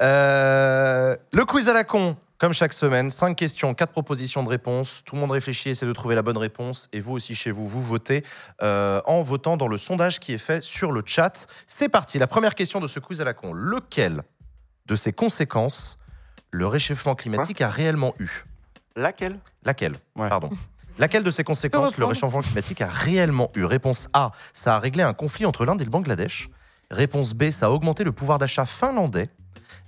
Euh, 0.00 1.16
le 1.32 1.44
quiz 1.44 1.68
à 1.68 1.72
la 1.74 1.84
con, 1.84 2.16
comme 2.38 2.52
chaque 2.52 2.72
semaine, 2.72 3.10
cinq 3.10 3.36
questions, 3.36 3.74
quatre 3.74 3.90
propositions 3.90 4.42
de 4.42 4.48
réponses. 4.48 5.02
Tout 5.04 5.16
le 5.16 5.20
monde 5.20 5.32
réfléchit, 5.32 5.70
essaie 5.70 5.86
de 5.86 5.92
trouver 5.92 6.14
la 6.14 6.22
bonne 6.22 6.38
réponse. 6.38 6.88
Et 6.92 7.00
vous 7.00 7.12
aussi 7.12 7.34
chez 7.34 7.50
vous, 7.50 7.66
vous 7.66 7.82
votez 7.82 8.24
euh, 8.62 9.00
en 9.06 9.22
votant 9.22 9.56
dans 9.56 9.68
le 9.68 9.76
sondage 9.76 10.20
qui 10.20 10.32
est 10.32 10.38
fait 10.38 10.62
sur 10.62 10.92
le 10.92 11.02
chat. 11.04 11.46
C'est 11.66 11.88
parti. 11.88 12.18
La 12.18 12.28
première 12.28 12.54
question 12.54 12.80
de 12.80 12.86
ce 12.86 13.00
quiz 13.00 13.20
à 13.20 13.24
la 13.24 13.34
con. 13.34 13.52
Lequel 13.52 14.22
de 14.86 14.96
ces 14.96 15.12
conséquences 15.12 15.98
le 16.50 16.66
réchauffement 16.66 17.14
climatique 17.14 17.60
a 17.60 17.68
réellement 17.68 18.14
eu? 18.18 18.44
Laquelle? 18.96 19.38
Laquelle? 19.64 19.96
Ouais. 20.16 20.28
Pardon. 20.28 20.50
Laquelle 20.98 21.22
de 21.22 21.30
ces 21.30 21.44
conséquences 21.44 21.96
le 21.96 22.04
réchauffement 22.04 22.40
climatique 22.40 22.80
a 22.80 22.86
réellement 22.86 23.50
eu? 23.54 23.64
Réponse 23.64 24.08
A, 24.12 24.32
ça 24.54 24.74
a 24.74 24.78
réglé 24.78 25.02
un 25.02 25.12
conflit 25.12 25.44
entre 25.44 25.64
l'Inde 25.64 25.80
et 25.80 25.84
le 25.84 25.90
Bangladesh. 25.90 26.48
Réponse 26.90 27.34
B, 27.34 27.50
ça 27.50 27.66
a 27.66 27.70
augmenté 27.70 28.02
le 28.02 28.12
pouvoir 28.12 28.38
d'achat 28.38 28.64
finlandais. 28.64 29.28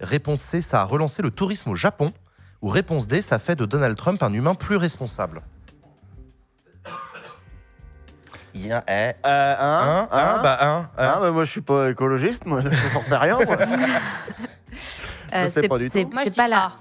Réponse 0.00 0.40
C, 0.40 0.60
ça 0.60 0.82
a 0.82 0.84
relancé 0.84 1.22
le 1.22 1.30
tourisme 1.30 1.70
au 1.70 1.74
Japon. 1.74 2.12
Ou 2.62 2.68
réponse 2.68 3.06
D, 3.06 3.22
ça 3.22 3.38
fait 3.38 3.56
de 3.56 3.64
Donald 3.64 3.96
Trump 3.96 4.22
un 4.22 4.32
humain 4.32 4.54
plus 4.54 4.76
responsable. 4.76 5.42
Il 8.52 8.66
y 8.66 8.72
a 8.72 8.78
un, 8.86 8.90
euh, 8.90 9.12
un, 9.24 10.08
un, 10.10 10.18
un, 10.18 10.42
bah 10.42 10.58
un, 10.60 10.78
un. 10.78 10.88
Ah, 10.98 11.18
bah, 11.20 11.30
moi, 11.30 11.44
je 11.44 11.50
suis 11.52 11.60
pas 11.60 11.88
écologiste, 11.90 12.46
moi, 12.46 12.60
je 12.60 12.68
n'en 12.94 13.00
sais 13.00 13.16
rien. 13.16 13.38
moi. 13.46 13.56
Euh, 15.32 15.44
sais 15.46 15.62
c'est- 15.62 15.68
pas 15.68 15.78
du 15.78 15.88
tout. 15.88 16.10
Moi, 16.12 16.24
je 16.26 16.30
pas 16.34 16.52
A. 16.56 16.72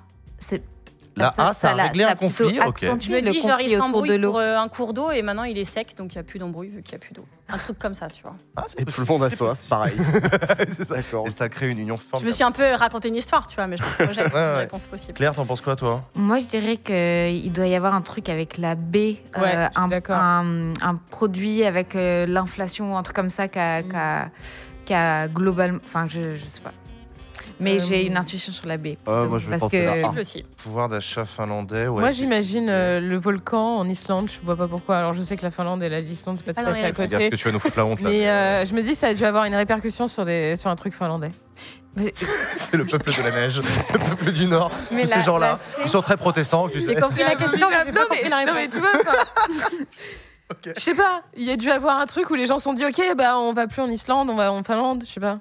la. 1.20 1.32
c'est- 1.36 1.41
La 1.41 1.47
A, 1.49 1.53
ça 1.53 1.70
a 1.70 1.74
réglé 1.76 2.03
un 2.03 2.07
plutôt 2.15 2.26
conflit, 2.26 2.59
ok. 2.59 2.84
accentué 2.84 3.20
Je 3.20 3.26
me 3.26 3.32
dis, 3.32 3.41
genre, 3.41 3.59
il 3.61 3.72
de 3.72 3.78
s'embrouille 3.78 4.17
l'eau. 4.17 4.32
pour 4.32 4.39
euh, 4.39 4.57
un 4.57 4.67
cours 4.67 4.93
d'eau 4.93 5.11
et 5.11 5.22
maintenant 5.22 5.43
il 5.43 5.57
est 5.57 5.65
sec, 5.65 5.95
donc 5.97 6.13
il 6.13 6.17
n'y 6.17 6.22
a 6.22 6.24
plus 6.24 6.39
d'embrouille 6.39 6.70
vu 6.70 6.82
qu'il 6.84 6.93
n'y 6.93 7.03
a 7.03 7.05
plus 7.05 7.13
d'eau. 7.13 7.26
Un 7.51 7.57
truc 7.57 7.80
comme 7.80 7.95
ça, 7.95 8.07
tu 8.07 8.22
vois. 8.22 8.36
Ah, 8.55 8.65
Et 8.78 8.86
tout 8.86 9.01
le 9.01 9.07
monde 9.07 9.24
a 9.24 9.30
soif, 9.30 9.67
pareil. 9.70 9.95
C'est 10.78 10.86
ça. 10.86 10.95
D'accord. 10.95 11.26
Et 11.28 11.32
ça 11.32 11.45
a 11.45 11.49
créé 11.49 11.70
une 11.70 11.80
union 11.80 11.97
Je 12.20 12.26
me 12.26 12.30
suis 12.32 12.43
un 12.43 12.51
peu 12.51 12.63
raconté 12.76 13.07
une 13.07 13.15
histoire, 13.15 13.47
tu 13.47 13.55
vois, 13.55 13.65
mais 13.67 13.78
je 13.78 13.82
trouve 13.84 14.07
que 14.07 14.13
j'ai 14.13 14.22
Ouais, 14.22 14.28
une 14.28 14.34
ouais. 14.36 14.57
réponse 14.57 14.86
possible. 14.88 15.13
Claire, 15.13 15.34
t'en 15.34 15.45
penses 15.45 15.61
quoi, 15.61 15.76
toi? 15.76 16.03
Moi, 16.15 16.38
je 16.39 16.45
dirais 16.45 16.78
qu'il 16.78 17.51
doit 17.51 17.65
y 17.67 17.76
avoir 17.76 17.95
un 17.95 18.01
truc 18.01 18.30
avec 18.30 18.57
la 18.57 18.76
B, 18.76 18.95
suis 19.34 19.70
un, 19.76 19.88
d'accord. 19.88 20.17
un, 20.17 20.74
un 20.82 20.95
produit 21.09 21.63
avec 21.63 21.95
euh, 21.95 22.26
l'inflation, 22.28 22.97
un 22.97 23.03
truc 23.03 23.15
comme 23.15 23.30
ça 23.32 23.47
qui 23.47 23.57
a, 23.59 23.82
Mm. 23.82 23.95
a- 23.95 24.30
qui 24.86 24.93
a 24.93 25.28
globalement. 25.28 25.80
Enfin, 25.86 26.05
je, 26.07 26.36
je 26.36 26.45
sais 26.45 26.61
pas. 26.61 26.72
Mais 27.60 27.76
Euh, 27.80 27.84
j'ai 27.88 28.05
une 28.05 28.16
intuition 28.16 28.51
sur 28.53 28.68
la 28.68 28.78
B. 28.78 28.89
Ah, 29.05 29.26
moi, 29.28 29.38
je 29.38 29.49
vais 29.49 29.57
parce 29.57 29.72
que 29.72 29.78
la 29.78 30.07
A. 30.07 30.12
Aussi. 30.20 30.43
Pouvoir 30.64 30.88
d'achat 30.89 31.26
finlandais, 31.26 31.88
ouais. 31.88 31.99
Moi, 31.99 32.12
j'imagine 32.12 32.70
euh, 32.70 32.99
le 33.01 33.18
volcan 33.18 33.78
en 33.78 33.88
Islande. 33.89 34.30
Je 34.32 34.39
vois 34.45 34.55
pas 34.55 34.68
pourquoi. 34.68 34.97
Alors, 34.97 35.14
je 35.14 35.22
sais 35.24 35.36
que 35.36 35.43
la 35.43 35.51
Finlande 35.51 35.84
et 35.84 35.89
la 35.89 35.99
l'Islande, 35.99 36.38
c'est 36.38 36.45
pas 36.45 36.53
tout 36.53 36.62
Ah 36.64 36.70
non, 36.70 36.72
à 36.72 36.76
fait 36.76 36.86
à 36.86 36.91
côté. 36.91 37.30
que 37.30 37.36
tu 37.36 37.43
vas 37.45 37.51
nous 37.51 37.60
foutre 37.60 37.78
la 37.78 37.86
honte 37.86 38.01
là. 38.01 38.10
Mais 38.10 38.28
euh, 38.30 38.66
je 38.66 38.74
me 38.74 38.82
dis, 38.82 38.95
ça 38.95 39.07
a 39.07 39.14
dû 39.14 39.26
avoir 39.26 39.43
une 39.45 39.55
répercussion 39.55 40.07
sur, 40.07 40.24
des, 40.26 40.55
sur 40.55 40.70
un 40.70 40.76
truc 40.76 40.93
finlandais. 40.93 41.32
Mais- 41.95 42.14
C'est 42.57 42.78
le 42.78 42.86
peuple 42.86 43.12
de 43.14 43.22
la 43.24 43.32
neige, 43.32 43.57
le 43.57 44.10
peuple 44.10 44.32
du 44.32 44.45
Nord. 44.45 44.72
Mais 44.91 45.03
Tous 45.03 45.10
la- 45.10 45.16
ces 45.18 45.22
gens-là, 45.24 45.60
ils 45.84 45.89
sont 45.89 46.01
très 46.01 46.16
protestants. 46.18 46.68
J'ai 46.74 46.95
compris 46.95 47.24
la 47.24 47.36
question, 47.36 47.68
mais 47.70 47.91
non, 47.91 48.01
mais, 48.10 48.30
la 48.30 48.45
non, 48.45 48.53
mais 48.53 48.62
réponse. 48.62 48.74
tu 48.76 48.80
vois, 48.80 48.91
enfin, 48.95 49.18
Ok. 50.51 50.74
je 50.76 50.82
sais 50.82 50.95
pas, 50.95 51.22
il 51.36 51.43
y 51.43 51.51
a 51.51 51.57
dû 51.57 51.70
avoir 51.70 51.99
un 51.99 52.05
truc 52.07 52.30
où 52.32 52.36
les 52.36 52.45
gens 52.47 52.57
se 52.57 52.64
sont 52.64 52.74
dit, 52.74 52.84
ok, 52.86 52.99
bah 53.16 53.38
on 53.38 53.53
va 53.53 53.68
plus 53.68 53.82
en 53.82 53.88
Islande, 53.89 54.30
on 54.32 54.36
va 54.36 54.51
en 54.51 54.64
Finlande, 54.64 55.03
je 55.05 55.12
sais 55.12 55.20
pas. 55.20 55.39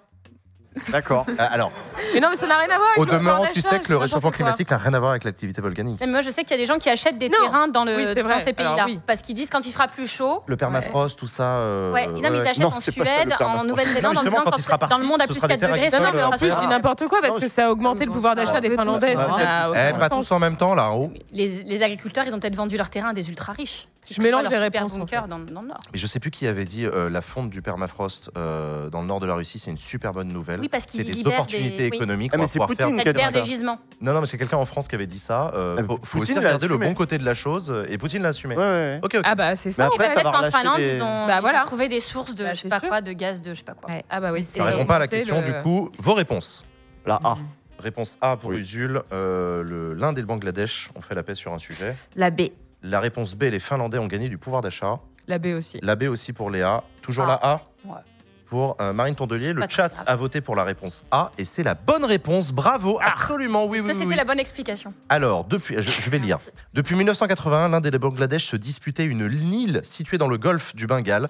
D'accord. 0.91 1.27
Euh, 1.29 1.33
Alors, 1.51 1.73
Mais 2.15 2.21
non, 2.21 2.29
mais 2.31 2.37
ça 2.37 2.47
n'a 2.47 2.57
rien 2.57 2.69
à 2.71 2.77
voir. 2.79 2.89
avec 2.91 2.99
au 2.99 3.05
le 3.05 3.07
pouvoir 3.07 3.21
demeurant, 3.21 3.41
d'achat, 3.43 3.53
tu 3.55 3.61
sais 3.63 3.81
que 3.81 3.89
le 3.91 3.97
réchauffement 3.99 4.31
climatique 4.31 4.71
n'a 4.71 4.79
rien 4.79 4.95
à 4.95 4.99
voir 4.99 5.11
avec 5.13 5.25
l'activité 5.25 5.61
volcanique. 5.61 5.99
Mais 6.01 6.07
Moi, 6.07 6.23
je 6.23 6.31
sais 6.31 6.43
qu'il 6.43 6.51
y 6.53 6.55
a 6.55 6.57
des 6.59 6.67
gens 6.67 6.79
qui 6.79 6.89
achètent 6.89 7.19
des 7.19 7.29
Non. 7.29 7.35
terrains 7.45 7.69
dans, 7.69 7.85
le, 7.85 7.97
Oui, 7.97 8.05
c'est 8.07 8.15
dans 8.23 8.29
vrai. 8.29 8.41
ces 8.41 8.53
pays-là. 8.53 8.85
Oui. 8.87 9.01
Parce 9.07 9.23
qu'ils 9.23 9.35
disent 9.35 9.51
quand 9.51 9.65
il 9.67 9.73
fera 9.73 9.87
plus 9.89 10.07
chaud. 10.07 10.43
Le 10.47 10.57
permafrost, 10.57 11.19
tout 11.19 11.27
ça. 11.27 11.43
euh, 11.43 11.93
Ouais, 11.93 12.07
non, 12.07 12.21
mais 12.31 12.39
ils 12.39 12.41
achètent 12.47 12.59
Non, 12.59 12.69
en 12.69 12.81
c'est 12.81 12.93
pas 12.93 13.05
ça, 13.05 13.11
le 13.25 13.31
Suède, 13.31 13.35
en. 13.41 13.65
Nouvelle-Zélande, 13.65 14.17
en 14.17 14.21
justement, 14.21 14.39
disant 14.39 14.51
quand 14.51 14.57
il 14.59 14.63
sera 14.63 14.77
dans 14.79 14.99
le 14.99 15.05
monde 15.05 15.21
à 15.23 15.27
plus 15.27 15.35
sera 15.35 15.49
4 15.49 15.57
des 15.61 15.67
terres 15.67 15.75
degrés, 15.75 15.91
Non, 15.91 16.11
mais 16.15 16.23
en 16.23 16.27
sera 16.29 16.37
plus, 16.39 16.51
je 16.51 16.59
dis 16.61 16.67
n'importe 16.67 17.07
quoi 17.09 17.19
parce 17.21 17.35
Non, 17.35 17.41
que 17.41 17.49
ça 17.49 17.67
a 17.67 17.71
augmenté 17.71 18.05
le 18.07 18.13
pouvoir 18.13 18.35
d'achat 18.35 18.61
des 18.61 18.71
Finlandais. 18.71 19.15
ça 19.17 19.27
n'a 19.27 19.67
Eh, 19.69 19.91
aucun 19.91 19.99
pas 19.99 20.09
sens. 20.09 20.29
tous 20.29 20.35
en 20.35 20.39
même 20.39 20.57
temps, 20.57 20.75
là, 20.75 20.91
en 20.91 20.97
haut. 20.97 21.13
Les, 21.33 21.63
les 21.65 21.83
agriculteurs, 21.83 22.25
ils 22.27 22.35
ont 22.35 22.39
peut-être 22.41 22.57
vendu 22.57 22.77
leur 22.77 22.91
terrain 22.91 23.11
à 23.11 23.13
des 23.13 23.29
ultra 23.29 23.53
riches. 23.53 23.89
qui 24.05 24.15
Je 24.15 24.23
mélange 24.23 24.45
les 24.45 24.51
leur 24.51 24.63
super 24.65 24.81
réponses, 24.83 24.95
en 24.95 24.99
bunker 25.01 25.23
fait. 25.23 25.29
dans, 25.29 25.39
dans 25.39 25.61
le 25.63 25.69
Nord. 25.69 25.81
Mais 25.93 25.99
je 25.99 26.07
sais 26.07 26.21
plus 26.21 26.31
qui 26.31 26.47
avait 26.47 26.65
dit 26.65 26.87
euh, 26.87 27.11
la 27.11 27.21
fonte 27.21 27.51
du 27.51 27.61
permafrost 27.63 28.31
euh, 28.37 28.89
dans 28.91 29.01
le 29.03 29.07
nord 29.07 29.21
de 29.21 29.27
la 29.27 29.35
Russie, 29.35 29.59
c'est 29.59 29.71
une 29.71 29.77
super 29.77 30.13
bonne 30.13 30.29
nouvelle. 30.29 30.61
Oui, 30.61 30.68
parce 30.69 30.85
c'est 30.89 31.05
qu'ils 31.05 31.15
des 31.15 31.27
opportunités 31.27 31.77
des- 31.77 31.91
oui. 31.91 31.97
économiques. 31.97 32.31
Ah, 32.35 32.37
on 32.39 32.41
mais 32.43 32.47
c'est 32.47 32.59
Poutine 32.59 32.95
faire- 32.95 33.03
qui 33.03 33.09
a 33.09 33.13
dit 33.13 33.21
ça. 33.23 33.31
des 33.31 33.43
gisements. 33.45 33.79
Non, 34.01 34.13
non, 34.13 34.21
mais 34.21 34.27
c'est 34.27 34.39
quelqu'un 34.39 34.57
en 34.59 34.65
France 34.65 34.89
qui 34.89 34.95
avait 34.95 35.07
dit 35.07 35.19
ça. 35.19 35.53
Euh, 35.55 35.77
Ah, 35.81 35.95
faut, 36.05 36.19
aussi 36.21 36.35
regarder 36.35 36.69
le 36.69 36.77
bon 36.79 36.95
côté 36.95 37.19
de 37.19 37.25
la 37.25 37.35
chose. 37.35 37.71
euh, 37.71 37.87
Et 37.89 37.99
Poutine 37.99 38.23
l'a 38.23 38.31
assumé. 38.31 38.57
Ouais, 38.57 38.63
ouais. 38.63 39.01
Ok, 39.03 39.15
ok. 39.17 39.23
Ah 39.25 39.35
bah 39.35 39.57
c'est 39.57 39.71
Mais 39.71 39.75
ça. 39.75 39.87
après, 39.87 39.99
fait. 40.05 40.15
ça 40.15 40.21
Peut-être 40.23 40.33
va 40.33 40.51
qu'en 40.51 40.59
Finlande, 40.59 40.77
des- 40.79 40.97
ils 40.97 41.03
ont, 41.03 41.27
Bah, 41.27 41.41
voilà. 41.41 41.63
trouvé 41.65 41.89
des 41.89 42.01
sources 42.01 42.35
de 42.35 42.45
Bah, 42.45 42.55
je 42.55 42.61
sais 42.61 42.69
pas 42.69 42.81
sûr. 42.81 42.89
quoi, 42.89 43.01
de 43.01 43.13
gaz, 43.13 43.41
de 43.43 43.53
je 43.55 43.59
sais 43.59 43.65
pas 43.65 43.75
quoi. 43.75 43.91
Ouais. 43.91 44.05
Ah 44.11 44.21
bah 44.21 44.33
oui. 44.33 44.45
Ça 44.45 44.65
répond 44.65 44.85
pas 44.87 44.97
à 44.97 45.01
la 45.01 45.09
question, 45.09 45.43
du 45.43 45.53
coup. 45.63 45.91
Vos 45.99 46.15
réponses. 46.15 46.65
La 47.07 47.19
A. 47.25 47.37
Réponse 47.79 48.17
A 48.21 48.37
pour 48.37 48.51
Oui. 48.51 48.59
Usul, 48.59 49.01
euh, 49.13 49.95
l'Inde 49.97 50.19
et 50.19 50.21
le 50.21 50.27
Bangladesh 50.27 50.91
ont 50.97 51.01
fait 51.01 51.15
la 51.15 51.23
paix 51.23 51.35
sur 51.37 51.53
un 51.53 51.59
sujet. 51.59 51.95
La 52.17 52.31
B. 52.31 52.43
La 52.83 52.99
réponse 53.01 53.35
B, 53.37 53.45
les 53.45 53.61
Finlandais 53.61 53.99
ont 53.99 54.07
gagné 54.09 54.29
du 54.29 54.37
pouvoir 54.39 54.63
d'achat. 54.63 54.99
La 55.29 55.39
B 55.39 55.47
aussi. 55.57 55.79
La 55.83 55.95
B 55.95 56.05
aussi 56.05 56.33
pour 56.33 56.51
Léa. 56.51 56.83
Toujours 57.03 57.25
Ah. 57.29 57.39
la 57.43 57.49
A 57.51 57.63
Ouais. 57.85 58.01
Pour 58.49 58.77
euh, 58.81 58.93
Marine 58.93 59.15
Tondelier. 59.15 59.53
Le 59.53 59.63
chat 59.69 59.95
grave. 59.95 60.05
a 60.07 60.17
voté 60.17 60.41
pour 60.41 60.57
la 60.57 60.65
réponse 60.65 61.05
A 61.11 61.31
et 61.39 61.45
c'est 61.45 61.63
la 61.63 61.75
bonne 61.75 62.05
réponse. 62.05 62.53
Bravo, 62.53 62.99
absolument, 63.01 63.67
oui, 63.67 63.79
oui, 63.79 63.85
que 63.85 63.89
oui, 63.89 63.95
c'était 63.95 64.07
oui. 64.07 64.17
la 64.17 64.25
bonne 64.25 64.41
explication? 64.41 64.93
Alors, 65.09 65.45
depuis, 65.45 65.77
je, 65.79 65.91
je 65.91 66.11
vais 66.11 66.19
lire. 66.19 66.39
Depuis 66.75 66.97
1981, 66.97 67.69
l'Inde 67.69 67.87
et 67.87 67.91
le 67.91 67.99
Bangladesh 67.99 68.47
se 68.47 68.57
disputaient 68.57 69.05
une 69.05 69.31
île 69.53 69.81
située 69.85 70.19
dans 70.19 70.29
le 70.29 70.39
golfe 70.39 70.75
du 70.75 70.87
Bengale, 70.87 71.29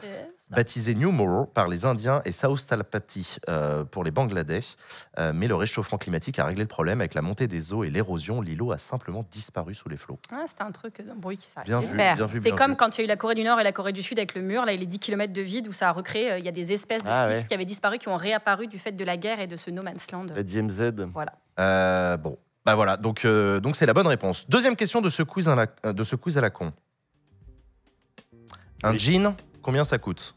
baptisée 0.51 0.95
New 0.95 1.11
Moro 1.13 1.45
par 1.47 1.69
les 1.69 1.85
Indiens 1.85 2.23
et 2.25 2.33
South 2.33 2.67
Talapati 2.67 3.37
euh, 3.49 3.85
pour 3.85 4.03
les 4.05 4.11
Bangladais. 4.11 4.61
Euh, 5.19 5.33
mais 5.35 5.47
le 5.47 5.55
réchauffement 5.55 5.99
climatique 5.99 6.39
a 6.39 6.45
réglé 6.47 6.63
le 6.63 6.69
problème 6.69 7.01
avec 7.01 7.15
la 7.15 7.23
montée 7.23 7.47
des 7.49 7.73
eaux 7.73 7.85
et 7.85 7.91
l'érosion. 7.91 8.41
L'îlot 8.41 8.73
a 8.73 8.79
simplement 8.79 9.27
disparu 9.31 9.75
sous 9.75 9.89
les 9.89 9.97
flots. 9.99 10.19
Ah, 10.33 10.45
C'était 10.47 10.63
un 10.63 10.73
truc, 10.73 11.01
un 11.01 11.15
bruit 11.15 11.37
qui 11.37 11.49
s'arrête. 11.49 11.67
Bien 11.69 11.81
vu, 11.81 11.95
bien 11.97 12.15
vu, 12.27 12.39
C'est 12.39 12.41
bien 12.51 12.57
comme 12.57 12.71
vu. 12.73 12.77
quand 12.77 12.97
il 12.97 13.01
y 13.01 13.03
a 13.03 13.05
eu 13.05 13.09
la 13.09 13.17
Corée 13.17 13.35
du 13.35 13.45
Nord 13.45 13.61
et 13.61 13.65
la 13.65 13.73
Corée 13.73 13.93
du 13.93 14.03
Sud 14.03 14.19
avec 14.19 14.35
le 14.35 14.41
mur, 14.43 14.65
là, 14.65 14.73
il 14.73 14.77
y 14.77 14.79
a 14.79 14.81
les 14.81 14.87
10 14.87 14.99
km 14.99 15.33
de 15.33 15.43
vide 15.43 15.69
où 15.69 15.73
ça 15.73 15.89
a 15.91 15.93
recréé, 15.93 16.33
euh, 16.33 16.39
il 16.39 16.45
y 16.45 16.49
a 16.49 16.53
des 16.53 16.73
espèces 16.73 17.05
de 17.05 17.09
Ah, 17.11 17.29
ouais. 17.29 17.45
qui 17.47 17.55
avaient 17.55 17.65
disparu, 17.67 17.99
qui 17.99 18.09
ont 18.09 18.17
réapparu 18.17 18.67
du 18.69 18.79
fait 18.79 18.93
de 18.93 19.05
la 19.05 19.17
guerre 19.17 19.41
et 19.41 19.47
de 19.47 19.57
ce 19.57 19.71
no 19.71 19.83
man's 19.83 20.11
land. 20.11 20.27
La 20.35 20.43
DMZ. 20.43 20.93
Euh, 21.61 22.17
bon, 22.17 22.39
bah 22.65 22.75
voilà, 22.75 22.97
donc 22.97 23.25
euh, 23.25 23.61
donc 23.61 23.77
c'est 23.77 23.87
la 23.87 23.93
bonne 23.95 24.07
réponse. 24.07 24.49
Deuxième 24.49 24.77
question 24.77 25.01
de 25.01 25.11
ce 25.11 25.23
quiz 25.23 25.49
à 25.49 25.55
la, 25.85 25.93
de 25.93 26.05
ce 26.05 26.17
quiz 26.17 26.39
à 26.39 26.41
la 26.41 26.51
con. 26.51 26.73
Un 28.83 28.93
Oui. 28.93 28.99
jean, 28.99 29.35
combien 29.63 29.85
ça 29.85 29.99
coûte? 29.99 30.35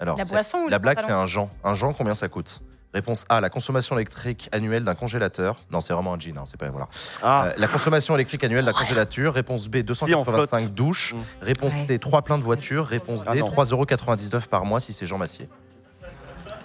Alors, 0.00 0.16
La 0.16 0.24
boisson 0.24 0.58
ou 0.58 0.68
la 0.68 0.78
blague, 0.78 0.98
c'est 1.00 1.12
un 1.12 1.26
Jean. 1.26 1.50
Un 1.62 1.74
Jean, 1.74 1.92
combien 1.92 2.14
ça 2.14 2.28
coûte? 2.28 2.60
Réponse 2.92 3.24
A, 3.28 3.40
la 3.40 3.50
consommation 3.50 3.94
électrique 3.96 4.48
annuelle 4.50 4.82
d'un 4.82 4.96
congélateur. 4.96 5.58
Non, 5.70 5.80
c'est 5.80 5.92
vraiment 5.92 6.14
un 6.14 6.18
jean, 6.18 6.36
hein, 6.38 6.42
c'est 6.44 6.58
pas 6.58 6.70
voilà. 6.70 6.88
Ah, 7.22 7.44
Euh, 7.46 7.52
la 7.56 7.68
consommation 7.68 8.14
électrique 8.16 8.42
annuelle 8.42 8.64
d'un 8.64 8.72
congélateur. 8.72 9.32
Réponse 9.34 9.68
B, 9.68 9.76
285 9.78 10.70
douches. 10.74 11.14
Mm. 11.14 11.18
Réponse 11.42 11.74
Ouais. 11.74 11.84
C, 11.86 11.98
3 12.00 12.22
pleins 12.22 12.38
de 12.38 12.42
voiture. 12.42 12.86
Réponse 12.86 13.22
Ah 13.28 13.34
D, 13.34 13.40
non. 13.40 13.46
3,99€ 13.48 14.48
par 14.48 14.64
mois 14.64 14.80
si 14.80 14.92
c'est 14.92 15.06
Jean 15.06 15.18
Massier. 15.18 15.48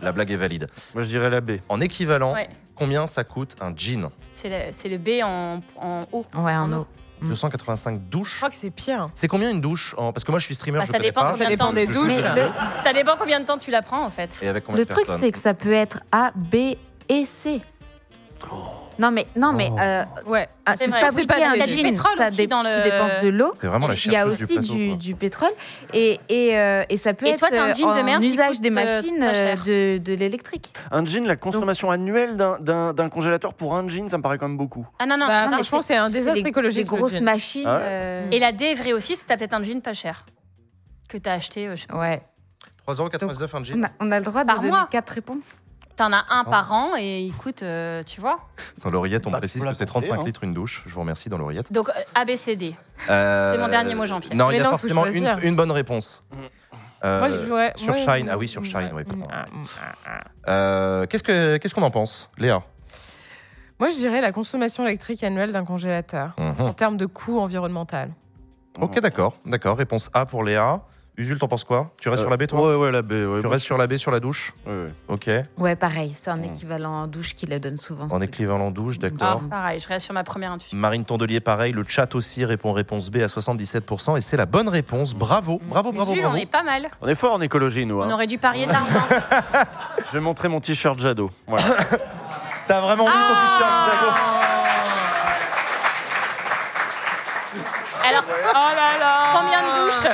La 0.02 0.12
blague 0.12 0.32
est 0.32 0.36
valide. 0.36 0.68
moi 0.96 1.04
je 1.04 1.08
dirais 1.10 1.30
la 1.30 1.42
B. 1.42 1.52
En 1.70 1.80
équivalent, 1.80 2.34
Ouais. 2.34 2.50
combien 2.76 3.06
ça 3.06 3.24
coûte 3.24 3.56
un 3.62 3.72
jean 3.76 4.10
C'est 4.34 4.50
le, 4.90 4.98
B 4.98 5.24
en, 5.24 5.62
en 5.80 6.02
haut. 6.12 6.26
Ouais, 6.36 6.56
en 6.56 6.72
eau. 6.74 6.88
Mm. 7.26 7.30
285 7.30 7.96
Je 7.96 8.10
douches. 8.10 8.36
crois 8.38 8.50
que 8.50 8.56
c'est 8.56 8.72
pire. 8.72 9.10
C'est 9.14 9.28
combien 9.28 9.50
une 9.52 9.62
douche 9.62 9.94
en- 9.98 10.14
Parce 10.14 10.24
que 10.24 10.32
moi 10.32 10.40
je 10.40 10.46
suis 10.46 10.56
streamer, 10.56 10.80
Bah, 10.80 10.86
je 10.88 10.92
ça 10.92 11.00
dépend 11.00 11.22
pas. 11.22 11.32
combien 11.32 11.44
Ça 11.44 11.46
de 11.46 11.50
dépend 11.56 11.68
temps. 11.68 11.74
des 11.74 11.88
douches. 11.88 12.14
Le, 12.36 12.50
Ça 12.84 12.94
dépend 12.94 13.16
combien 13.18 13.40
de 13.40 13.46
temps 13.46 13.58
tu 13.58 13.72
la 13.72 13.82
prends 13.82 14.06
en 14.06 14.10
fait. 14.10 14.30
Et 14.42 14.48
avec 14.48 14.64
combien 14.66 14.80
le 14.80 14.86
de 14.86 14.90
truc, 14.92 15.06
c'est 15.22 15.32
que 15.32 15.40
ça 15.40 15.54
peut 15.54 15.74
être 15.74 16.00
A, 16.12 16.32
B 16.36 16.76
et 17.10 17.26
C. 17.26 17.62
Non, 18.98 19.12
mais, 19.12 19.28
non, 19.36 19.52
mais 19.52 19.68
Oh. 19.74 19.78
euh, 19.78 20.04
Ouais. 20.26 20.48
ah, 20.66 20.78
C'est 20.78 20.86
c'est 20.86 20.92
vrai. 20.92 21.00
C'est 21.14 21.28
pas 21.28 21.36
un 21.36 21.54
du 21.66 21.82
pétrole 21.84 22.12
ça 22.18 22.28
aussi 22.28 22.38
dé- 22.38 22.48
dans 22.48 22.64
le- 22.64 22.78
tu 22.82 22.90
dépenses 22.90 23.20
de 23.22 23.28
l'eau. 23.28 23.52
C'est 23.60 23.68
vraiment 23.68 23.88
la 23.90 23.94
Il 23.96 24.10
y 24.10 24.16
a 24.16 24.20
chercheuse 24.24 24.38
du 24.38 24.44
aussi 24.46 24.54
plateau, 24.54 24.74
du, 24.74 24.88
quoi. 24.88 24.96
du 24.98 25.16
pétrole 25.16 25.52
et, 25.94 26.20
et, 26.30 26.58
euh, 26.58 26.84
et 26.88 26.96
ça 26.96 27.14
peut 27.14 27.26
Et 27.26 27.32
être 27.32 27.40
toi, 27.40 27.50
t'as 27.52 27.62
un 27.62 27.70
euh, 27.72 27.74
jean 27.74 27.94
de 27.94 28.00
en 28.00 28.04
merde 28.06 28.22
qui 28.22 28.28
usage 28.30 28.52
coûte, 28.52 28.62
des 28.62 28.70
euh, 28.70 28.72
machines 28.72 29.20
pas 29.20 29.26
euh, 29.36 29.98
de, 29.98 29.98
de 29.98 30.14
l'électrique. 30.14 30.72
Un 30.92 31.04
jean, 31.04 31.26
la 31.28 31.36
consommation 31.36 31.92
annuelle 31.92 32.38
d'un- 32.38 32.58
d'un 32.62 32.94
d'un 32.94 33.10
congélateur 33.10 33.54
pour 33.54 33.76
un 33.76 33.86
jean, 33.90 34.08
ça 34.08 34.18
me 34.18 34.24
paraît 34.24 34.38
quand 34.38 34.48
même 34.48 34.56
beaucoup. 34.58 34.88
Ah 34.98 35.06
non, 35.06 35.18
non, 35.18 35.28
Bah, 35.28 35.44
non, 35.44 35.50
mais 35.50 35.56
franchement, 35.58 35.82
c'est 35.82 35.98
un 35.98 36.10
désastre 36.10 36.42
des, 36.42 36.48
écologique. 36.50 36.86
des 36.88 36.92
le 36.92 36.98
grosses 36.98 37.16
jean. 37.16 37.24
machines. 37.26 37.64
Ah 37.68 37.76
ouais 37.76 37.82
euh, 37.84 38.30
Et 38.32 38.40
la 38.40 38.54
D 38.54 38.64
est 38.64 38.76
vraie 38.76 38.94
aussi, 38.94 39.18
c'est 39.18 39.26
t'as 39.26 39.36
peut-être 39.36 39.54
un 39.56 39.64
jean 39.64 39.82
pas 39.82 39.92
cher. 39.94 40.26
Que 41.10 41.18
t'as 41.18 41.34
acheté, 41.34 41.68
euh, 41.68 41.76
je 41.76 41.82
sais 41.82 41.88
pas. 41.88 41.98
Ouais. 42.00 42.22
3,99€ 42.88 43.56
un 43.56 43.60
On 43.60 43.64
jean 43.66 43.84
a, 43.84 43.90
on 44.00 44.10
a 44.14 44.20
le 44.20 44.26
droit 44.26 44.44
de 44.44 44.48
Par 44.48 44.60
donner 44.60 44.70
mois. 44.70 44.88
quatre 44.90 45.10
réponses. 45.10 45.44
T'en 45.96 46.12
as 46.12 46.26
un 46.30 46.44
Oh. 46.46 46.50
par 46.50 46.72
an 46.74 46.92
et 46.98 47.22
il 47.22 47.34
coûte, 47.34 47.64
euh, 47.64 48.04
tu 48.04 48.20
vois. 48.20 48.40
Dans 48.84 48.90
l'oreillette, 48.90 49.26
on 49.28 49.32
Bah, 49.32 49.38
précise 49.38 49.64
faut 49.64 49.70
que 49.70 49.74
c'est 49.76 49.86
compter, 49.86 50.08
35 50.08 50.22
hein. 50.22 50.26
litres 50.26 50.44
une 50.44 50.54
douche. 50.54 50.84
Je 50.86 50.94
vous 50.94 51.00
remercie 51.00 51.30
dans 51.30 51.38
l'oreillette. 51.38 51.72
Donc 51.72 51.88
euh, 51.90 51.94
A, 52.14 52.26
B, 52.26 52.36
C, 52.36 52.56
D. 52.58 52.76
Euh, 53.10 53.54
C'est 53.54 53.60
mon 53.62 53.68
dernier 53.70 53.96
mot, 53.96 54.06
Jean-Pierre. 54.06 54.36
Non, 54.36 54.52
il 54.52 54.58
y 54.58 54.60
a 54.60 54.66
faut 54.66 54.72
forcément 54.72 55.06
une, 55.06 55.24
choisir. 55.24 55.40
une 55.42 55.56
bonne 55.56 55.72
réponse. 55.72 56.22
Euh, 57.04 57.20
Moi, 57.20 57.30
je 57.30 57.80
sur 57.82 57.94
moi, 57.96 58.18
Shine. 58.18 58.30
Ah 58.32 58.38
oui, 58.38 58.48
sur 58.48 58.66
Shine, 58.66 58.90
oui, 58.94 59.04
pardon. 59.04 59.28
ah, 59.32 59.46
ah, 59.78 59.94
ah. 60.06 60.52
euh, 60.52 61.06
Qu'est-ce 61.06 61.24
que- 61.24 61.58
qu'est-ce 61.58 61.74
qu'on 61.76 61.84
en 61.84 61.92
pense, 61.92 62.30
Léa? 62.38 62.62
Moi, 63.80 63.90
je 63.90 63.96
dirais 63.98 64.22
la 64.22 64.32
consommation 64.32 64.86
électrique 64.86 65.24
annuelle 65.24 65.52
d'un 65.52 65.66
congélateur 65.66 66.32
Mhm. 66.38 66.62
en 66.62 66.74
termes 66.74 66.98
de 66.98 67.06
coût 67.06 67.40
environnemental. 67.40 68.10
Ok, 68.80 69.00
d'accord, 69.00 69.38
d'accord. 69.46 69.78
Réponse 69.78 70.10
A 70.14 70.26
pour 70.26 70.44
Léa. 70.44 70.82
Usul, 71.18 71.38
t'en 71.40 71.48
penses 71.48 71.64
quoi? 71.64 71.92
Tu 72.02 72.10
restes 72.10 72.24
sur 72.24 72.30
la 72.30 72.36
B, 72.36 72.46
toi? 72.46 72.60
Ouais, 72.72 72.76
ouais, 72.76 72.92
la 72.92 73.02
B. 73.02 73.12
Ouais, 73.14 73.40
Tu 73.42 73.48
restes 73.48 73.64
sur 73.66 73.78
la 73.78 73.88
B 73.88 73.96
sur 73.96 74.12
la 74.12 74.20
douche? 74.20 74.54
Ouais, 74.68 74.74
ouais. 74.74 74.94
Ok. 75.08 75.30
Ouais, 75.58 75.76
pareil, 75.78 76.12
c'est 76.14 76.30
un 76.30 76.36
Mm. 76.36 76.44
équivalent 76.46 76.92
en 77.04 77.08
douche 77.08 77.34
qui 77.36 77.46
le 77.46 77.58
donne 77.60 77.78
souvent. 77.78 78.08
En 78.12 78.20
équivalent 78.22 78.70
douche, 78.70 78.96
Ah, 78.98 79.10
d'accord. 79.10 79.42
pareil, 79.50 79.80
je 79.80 79.88
reste 79.88 80.04
sur 80.06 80.14
ma 80.14 80.26
première 80.26 80.52
intuition. 80.52 80.78
Marine 80.78 81.06
Tondelier, 81.06 81.40
pareil. 81.40 81.72
Le 81.72 81.86
chat 81.88 82.14
aussi 82.16 82.44
répond 82.44 82.74
réponse 82.74 83.10
B 83.10 83.18
à 83.18 83.28
77%. 83.30 84.18
Et 84.18 84.22
c'est 84.22 84.36
la 84.38 84.46
bonne 84.46 84.68
réponse. 84.68 85.14
Bravo, 85.14 85.62
bravo, 85.64 85.94
bravo, 85.94 86.14
Jules, 86.14 86.24
bravo. 86.24 86.38
on 86.38 86.40
est 86.42 86.46
pas 86.52 86.64
mal. 86.64 86.88
On 87.02 87.08
est 87.08 87.16
fort 87.16 87.34
en 87.36 87.42
écologie, 87.42 87.86
nous. 87.86 88.00
On 88.00 88.04
hein. 88.04 88.12
aurait 88.12 88.28
dû 88.28 88.38
parier 88.38 88.66
de 88.66 88.72
l'argent. 88.74 89.06
Je 90.08 90.12
vais 90.12 90.20
montrer 90.20 90.50
mon 90.50 90.60
t-shirt 90.60 91.00
Jado. 91.00 91.30
Voilà. 91.48 91.64
T'as 92.68 92.82
vraiment 92.82 93.06
mis 93.06 93.12
ton 93.12 93.18
t-shirt, 93.36 93.92
Jago 93.92 94.55
Alors, 98.08 98.24
Oh 98.28 98.54
là 98.54 98.98
là 99.00 99.34
combien 99.34 99.62
de 99.62 99.86
douches 99.86 100.12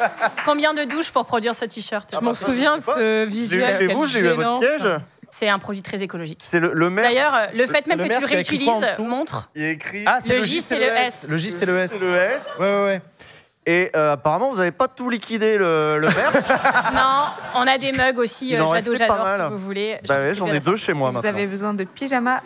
Combien 0.44 0.74
de 0.74 0.84
douches 0.84 1.10
pour 1.10 1.24
produire 1.24 1.54
ce 1.54 1.64
t-shirt 1.64 2.10
Je 2.12 2.18
m'en 2.20 2.34
souviens 2.34 2.78
de 2.78 2.82
ce 2.82 3.24
visuel. 3.26 3.76
quel 3.78 3.92
vous, 3.92 4.06
je 4.06 4.14
l'ai 4.18 4.20
eu 4.20 4.28
à 4.28 4.34
votre 4.34 4.58
siège. 4.58 4.88
C'est 5.32 5.48
un 5.48 5.60
produit 5.60 5.82
très 5.82 6.02
écologique. 6.02 6.40
C'est 6.42 6.58
le, 6.58 6.72
le 6.74 6.90
maire. 6.90 7.04
D'ailleurs, 7.04 7.34
euh, 7.36 7.46
le 7.54 7.66
fait 7.68 7.82
c'est 7.84 7.94
même 7.94 7.98
le 8.00 8.08
que 8.08 8.14
tu 8.14 8.20
le 8.20 8.26
réutilises 8.26 8.68
montre. 8.98 9.48
il 9.54 9.62
est 9.62 9.70
écrit. 9.74 10.02
Ah, 10.04 10.18
c'est 10.20 10.30
Le 10.30 10.38
le 10.38 10.44
J, 10.44 10.60
c'est 10.60 10.74
c'est 10.74 10.76
le 10.80 10.82
S. 10.92 11.18
Le 11.28 11.36
J, 11.36 11.50
c'est 11.52 11.66
le 11.66 11.78
S. 11.78 11.90
c'est 11.92 11.98
le 12.00 12.16
S. 12.16 12.56
Ouais, 12.58 12.66
ouais, 12.66 12.84
ouais. 12.84 13.02
Et 13.70 13.88
euh, 13.94 14.12
apparemment, 14.14 14.50
vous 14.50 14.56
n'avez 14.58 14.72
pas 14.72 14.88
tout 14.88 15.08
liquidé 15.10 15.56
le, 15.56 15.98
le 15.98 16.08
maire. 16.08 16.32
Non, 16.92 17.26
on 17.54 17.66
a 17.68 17.78
des 17.78 17.92
mugs 17.92 18.18
aussi, 18.18 18.48
Il 18.48 18.56
euh, 18.56 18.64
en 18.64 18.74
Jado 18.74 18.90
restait 18.90 19.06
pas 19.06 19.14
J'adore, 19.14 19.24
mal. 19.26 19.40
si 19.42 19.52
vous 19.52 19.58
voulez. 19.64 19.98
bah 20.08 20.18
ouais, 20.18 20.34
j'en 20.34 20.46
ai 20.48 20.58
deux 20.58 20.74
chez 20.76 20.92
moi 20.92 21.10
Si 21.10 21.14
vous 21.16 21.22
maintenant. 21.22 21.38
avez 21.38 21.46
besoin 21.46 21.74
de 21.74 21.84
pyjama, 21.84 22.42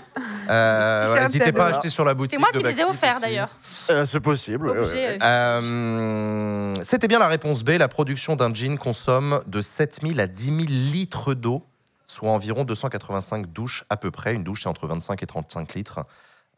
Euh, 0.51 1.21
N'hésitez 1.23 1.53
pas 1.53 1.67
à 1.67 1.69
acheter 1.71 1.89
sur 1.89 2.05
la 2.05 2.13
boutique. 2.15 2.33
C'est 2.33 2.39
moi 2.39 2.51
de 2.53 2.59
qui 2.59 2.65
les 2.65 2.81
ai 2.81 2.85
offerts 2.85 3.13
aussi. 3.13 3.21
d'ailleurs. 3.23 3.49
Euh, 3.91 4.05
c'est 4.05 4.21
possible. 4.21 4.69
ouais, 4.69 4.79
Obligé, 4.79 4.95
ouais, 4.95 5.09
ouais. 5.13 5.19
euh, 5.23 5.61
Euh, 5.63 6.75
C'était 6.83 7.09
bien 7.09 7.19
la 7.19 7.29
réponse 7.29 7.63
B. 7.65 7.71
La 7.71 7.89
production 7.89 8.37
d'un 8.37 8.53
jean 8.53 8.77
consomme 8.77 9.41
de 9.47 9.63
7000 9.63 10.21
à 10.21 10.27
10 10.27 10.45
000 10.45 10.59
litres 10.69 11.33
d'eau, 11.35 11.65
soit 12.07 12.31
environ 12.31 12.65
285 12.65 13.47
douches 13.47 13.85
à 13.89 13.97
peu 13.97 14.11
près. 14.11 14.35
Une 14.35 14.45
douche, 14.45 14.63
c'est 14.65 14.69
entre 14.69 14.87
25 14.87 15.23
et 15.23 15.27
35 15.27 15.75
litres. 15.75 16.01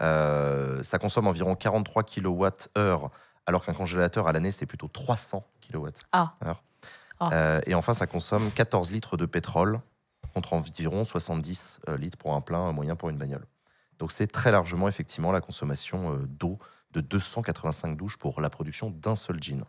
Euh, 0.02 0.82
ça 0.82 0.98
consomme 0.98 1.26
environ 1.26 1.54
43 1.54 2.02
kWh, 2.02 3.08
alors 3.46 3.64
qu'un 3.64 3.74
congélateur 3.74 4.28
à 4.28 4.32
l'année, 4.32 4.50
c'est 4.50 4.66
plutôt 4.66 4.88
300 4.88 5.44
kWh. 5.62 5.88
Ah. 6.12 6.34
Ah. 6.40 7.30
Euh, 7.32 7.60
et 7.66 7.74
enfin, 7.74 7.94
ça 7.94 8.06
consomme 8.06 8.50
14 8.50 8.90
litres 8.90 9.16
de 9.16 9.26
pétrole, 9.26 9.80
contre 10.34 10.52
environ 10.52 11.04
70 11.04 11.80
euh, 11.88 11.96
litres 11.96 12.18
pour 12.18 12.34
un 12.34 12.40
plein 12.40 12.72
moyen 12.72 12.96
pour 12.96 13.08
une 13.08 13.16
bagnole. 13.16 13.46
Donc 13.98 14.12
c'est 14.12 14.26
très 14.26 14.50
largement, 14.50 14.88
effectivement, 14.88 15.32
la 15.32 15.40
consommation 15.40 16.12
euh, 16.12 16.26
d'eau 16.26 16.58
de 16.92 17.00
285 17.00 17.96
douches 17.96 18.18
pour 18.18 18.40
la 18.40 18.50
production 18.50 18.90
d'un 18.90 19.16
seul 19.16 19.42
jean. 19.42 19.64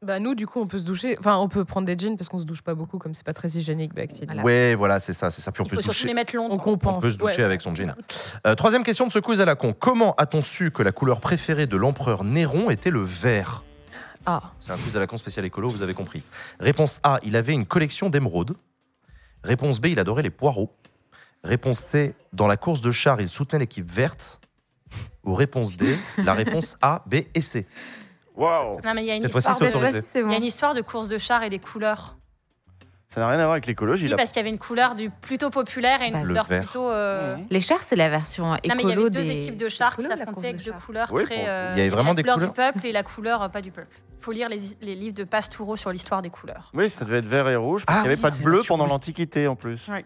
Bah 0.00 0.20
nous, 0.20 0.36
du 0.36 0.46
coup, 0.46 0.60
on 0.60 0.68
peut 0.68 0.78
se 0.78 0.84
doucher. 0.84 1.16
Enfin, 1.18 1.36
on 1.38 1.48
peut 1.48 1.64
prendre 1.64 1.84
des 1.86 1.98
jeans 1.98 2.16
parce 2.16 2.28
qu'on 2.28 2.38
se 2.38 2.44
douche 2.44 2.62
pas 2.62 2.74
beaucoup, 2.74 2.98
comme 2.98 3.14
c'est 3.14 3.26
pas 3.26 3.32
très 3.32 3.48
hygiénique, 3.48 3.94
Baxi. 3.94 4.24
Voilà. 4.26 4.42
Ouais, 4.44 4.74
voilà, 4.76 5.00
c'est 5.00 5.12
ça, 5.12 5.30
c'est 5.30 5.40
ça. 5.42 5.50
Puis 5.50 5.60
on 5.60 5.64
Il 5.64 5.70
peut 5.70 5.76
faut 5.76 5.82
se 5.82 5.86
surtout 5.86 5.96
doucher. 5.98 6.06
les 6.08 6.14
mettre 6.14 6.36
longs. 6.36 6.46
On 6.50 6.58
compense. 6.58 6.98
On 6.98 7.00
peut 7.00 7.10
se 7.10 7.16
doucher 7.16 7.38
Ouais. 7.38 7.42
avec 7.42 7.60
son 7.60 7.74
jean. 7.74 7.96
Euh, 8.46 8.54
troisième 8.54 8.84
question 8.84 9.08
de 9.08 9.12
ce 9.12 9.18
quiz 9.18 9.40
à 9.40 9.44
la 9.44 9.56
con. 9.56 9.72
Comment 9.76 10.14
a-t-on 10.14 10.40
su 10.40 10.70
que 10.70 10.84
la 10.84 10.92
couleur 10.92 11.20
préférée 11.20 11.66
de 11.66 11.76
l'empereur 11.76 12.22
Néron 12.22 12.70
était 12.70 12.90
le 12.90 13.00
vert? 13.02 13.64
Ah, 14.24 14.52
C'est 14.60 14.70
un 14.70 14.76
quiz 14.76 14.96
à 14.96 15.00
la 15.00 15.08
con 15.08 15.16
spécial 15.16 15.44
écolo, 15.44 15.68
vous 15.68 15.82
avez 15.82 15.94
compris. 15.94 16.22
Réponse 16.60 17.00
A, 17.02 17.18
il 17.24 17.34
avait 17.34 17.54
une 17.54 17.66
collection 17.66 18.08
d'émeraudes. 18.08 18.54
Réponse 19.42 19.80
B, 19.80 19.86
il 19.86 19.98
adorait 19.98 20.22
les 20.22 20.30
poireaux. 20.30 20.72
Réponse 21.42 21.78
C, 21.80 22.14
dans 22.32 22.46
la 22.46 22.56
course 22.56 22.80
de 22.82 22.90
char, 22.92 23.20
il 23.20 23.28
soutenait 23.28 23.58
l'équipe 23.60 23.90
verte. 23.90 24.38
Ou 25.24 25.34
réponse 25.34 25.76
D, 25.76 25.98
la 26.18 26.34
réponse 26.34 26.76
A, 26.82 27.02
B 27.06 27.16
et 27.34 27.40
C. 27.40 27.66
Waouh 28.38 28.80
Non, 28.84 28.94
mais 28.94 29.02
il 29.02 29.06
y 29.06 29.10
a 29.10 29.16
une 29.16 29.22
Cette 29.22 29.32
fois-ci, 29.32 29.50
histoire 29.50 29.68
c'est 29.70 29.74
de- 29.74 29.84
autorisé. 29.84 30.02
c'est 30.12 30.20
il 30.20 30.22
y 30.22 30.24
a 30.24 30.28
bon. 30.28 30.36
une 30.36 30.44
histoire 30.44 30.74
de 30.74 30.80
course 30.80 31.08
de 31.08 31.18
char 31.18 31.42
et 31.42 31.50
des 31.50 31.58
couleurs. 31.58 32.14
Ça 33.10 33.20
n'a 33.20 33.28
rien 33.28 33.38
à 33.38 33.42
voir 33.44 33.52
avec 33.52 33.66
l'écologie, 33.66 34.04
Oui, 34.04 34.10
là. 34.10 34.16
parce 34.18 34.28
qu'il 34.30 34.36
y 34.36 34.40
avait 34.40 34.50
une 34.50 34.58
couleur 34.58 34.94
du 34.94 35.08
plutôt 35.08 35.48
populaire 35.50 36.02
et 36.02 36.08
une 36.08 36.12
Bah, 36.12 36.20
le 36.20 36.26
couleur 36.28 36.44
vert. 36.46 36.62
plutôt. 36.62 36.90
euh. 36.90 37.36
Les 37.50 37.60
chars, 37.60 37.82
c'est 37.82 37.96
la 37.96 38.10
version 38.10 38.44
Non, 38.44 38.52
mais 38.52 38.60
il 38.64 38.68
y 38.70 38.92
écolo 38.92 39.00
avait 39.06 39.10
deux 39.10 39.22
des... 39.22 39.30
équipes 39.30 39.56
de 39.56 39.68
chars 39.68 39.94
qui 39.96 40.02
écolo, 40.02 40.10
la 40.10 40.16
s'affrontaient 40.18 40.34
course 40.34 40.42
de 40.44 40.48
avec 40.50 40.64
deux 40.64 40.72
chars. 40.72 40.84
couleurs 40.86 41.08
Oui, 41.12 41.24
très. 41.24 41.44
euh, 41.48 41.72
Il 41.74 41.78
y 41.78 41.80
avait 41.80 41.88
vraiment 41.90 42.10
la 42.10 42.14
des 42.16 42.22
couleur 42.22 42.34
couleurs 42.36 42.50
du 42.50 42.54
peuple 42.56 42.86
et 42.86 42.92
la 42.92 43.02
couleur 43.02 43.42
euh, 43.42 43.48
pas 43.48 43.62
du 43.62 43.70
peuple. 43.70 43.96
Il 44.20 44.24
faut 44.24 44.32
lire 44.32 44.48
les, 44.50 44.58
les 44.82 44.94
livres 44.94 45.14
de 45.14 45.24
Pastoureau 45.24 45.76
sur 45.76 45.90
l'histoire 45.90 46.20
des 46.22 46.28
couleurs. 46.30 46.70
Oui, 46.74 46.90
ça 46.90 47.04
devait 47.06 47.18
être 47.18 47.24
vert 47.26 47.48
et 47.48 47.56
rouge, 47.56 47.86
parce 47.86 47.98
Ah 47.98 48.02
qu'il 48.02 48.08
n'y 48.10 48.12
avait 48.12 48.16
oui, 48.16 48.22
pas 48.22 48.30
de 48.30 48.36
c'est 48.36 48.42
bleu 48.44 48.56
sûr, 48.58 48.66
pendant 48.66 48.84
oui. 48.84 48.90
l'Antiquité 48.90 49.48
en 49.48 49.56
plus. 49.56 49.88
Ouais. 49.88 50.04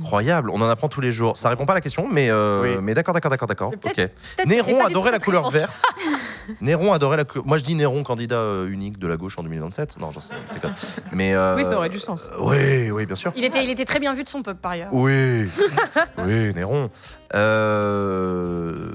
Incroyable, 0.00 0.48
on 0.48 0.62
en 0.62 0.68
apprend 0.70 0.88
tous 0.88 1.02
les 1.02 1.12
jours. 1.12 1.36
Ça 1.36 1.50
répond 1.50 1.66
pas 1.66 1.72
à 1.72 1.74
la 1.74 1.80
question, 1.82 2.08
mais, 2.10 2.30
euh, 2.30 2.62
Oui. 2.62 2.82
mais 2.82 2.94
d'accord, 2.94 3.12
d'accord, 3.12 3.30
d'accord, 3.30 3.48
d'accord. 3.48 3.70
Mais 3.70 3.76
Ok. 3.76 3.82
peut-être- 3.82 3.96
Peut-être 4.14 4.36
que 4.36 4.42
c'est 4.42 4.46
Néron 4.48 4.78
pas 4.78 4.84
du 4.86 4.90
adorait 4.92 5.10
tout 5.10 5.12
la 5.12 5.18
couleur 5.18 5.50
verte. 5.50 5.82
Néron 6.60 6.92
adorait 6.92 7.16
la. 7.16 7.24
Moi, 7.44 7.58
je 7.58 7.64
dis 7.64 7.74
Néron, 7.74 8.02
candidat 8.02 8.38
euh, 8.38 8.68
unique 8.68 8.98
de 8.98 9.06
la 9.06 9.16
gauche 9.16 9.38
en 9.38 9.42
2027. 9.42 9.98
Non, 9.98 10.10
j'en 10.10 10.20
sais. 10.20 10.34
déconne. 10.54 10.74
Mais 11.12 11.34
euh, 11.34 11.56
oui, 11.56 11.64
ça 11.64 11.76
aurait 11.76 11.88
du 11.88 11.98
sens. 11.98 12.30
Oui, 12.38 12.90
oui, 12.90 13.06
bien 13.06 13.16
sûr. 13.16 13.32
Il 13.36 13.44
était, 13.44 13.62
il 13.64 13.70
était 13.70 13.84
très 13.84 13.98
bien 13.98 14.14
vu 14.14 14.24
de 14.24 14.28
son 14.28 14.42
peuple 14.42 14.60
par 14.60 14.72
ailleurs. 14.72 14.92
Oui, 14.92 15.48
oui, 16.18 16.54
Néron. 16.54 16.90
Euh, 17.34 18.92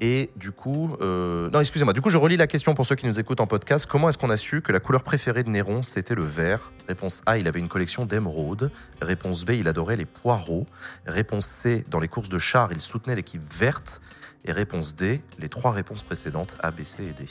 et 0.00 0.30
du 0.36 0.52
coup, 0.52 0.96
euh, 1.00 1.50
non, 1.50 1.60
excusez-moi. 1.60 1.92
Du 1.92 2.00
coup, 2.00 2.10
je 2.10 2.16
relis 2.16 2.36
la 2.36 2.46
question 2.46 2.74
pour 2.74 2.86
ceux 2.86 2.94
qui 2.94 3.06
nous 3.06 3.18
écoutent 3.20 3.40
en 3.40 3.46
podcast. 3.46 3.86
Comment 3.86 4.08
est-ce 4.08 4.18
qu'on 4.18 4.30
a 4.30 4.36
su 4.36 4.62
que 4.62 4.72
la 4.72 4.80
couleur 4.80 5.02
préférée 5.02 5.44
de 5.44 5.50
Néron 5.50 5.82
c'était 5.82 6.14
le 6.14 6.24
vert? 6.24 6.72
Réponse 6.88 7.22
A, 7.26 7.38
il 7.38 7.46
avait 7.46 7.58
une 7.60 7.68
collection 7.68 8.06
d'émeraudes. 8.06 8.70
Réponse 9.00 9.44
B, 9.44 9.50
il 9.50 9.68
adorait 9.68 9.96
les 9.96 10.06
poireaux. 10.06 10.66
Réponse 11.06 11.46
C, 11.46 11.84
dans 11.88 12.00
les 12.00 12.08
courses 12.08 12.28
de 12.28 12.38
chars, 12.38 12.70
il 12.72 12.80
soutenait 12.80 13.14
l'équipe 13.14 13.42
verte. 13.52 14.00
Et 14.44 14.52
réponse 14.52 14.94
D, 14.96 15.20
les 15.38 15.48
trois 15.48 15.70
réponses 15.72 16.02
précédentes 16.02 16.56
A, 16.62 16.70
B, 16.70 16.82
C 16.84 17.04
et 17.04 17.12
D. 17.12 17.26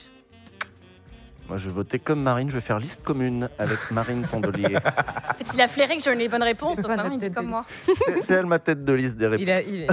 Moi, 1.47 1.57
je 1.57 1.67
vais 1.67 1.73
voter 1.73 1.97
comme 1.97 2.21
Marine, 2.21 2.47
je 2.49 2.53
vais 2.53 2.61
faire 2.61 2.77
liste 2.77 3.01
commune 3.01 3.49
avec 3.57 3.89
Marine 3.91 4.23
Tondelier. 4.27 4.77
En 5.29 5.33
fait, 5.45 5.53
il 5.53 5.61
a 5.61 5.67
flairé 5.67 5.95
que 5.97 6.03
j'avais 6.03 6.17
les 6.17 6.27
bonnes 6.27 6.43
réponses, 6.43 6.77
donc 6.81 6.87
maintenant 6.87 7.11
il 7.17 7.23
est 7.23 7.33
comme 7.33 7.47
moi. 7.47 7.65
C'est 7.85 8.19
c'est 8.21 8.33
elle 8.33 8.45
ma 8.45 8.59
tête 8.59 8.83
de 8.83 8.91
liste 8.93 9.15
des 9.15 9.25
réponses. 9.27 9.41
Il 9.41 9.49
a, 9.51 9.61
il- 9.61 9.87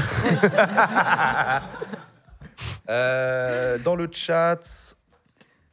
Euh, 2.88 3.78
dans 3.78 3.96
le 3.96 4.08
chat. 4.12 4.96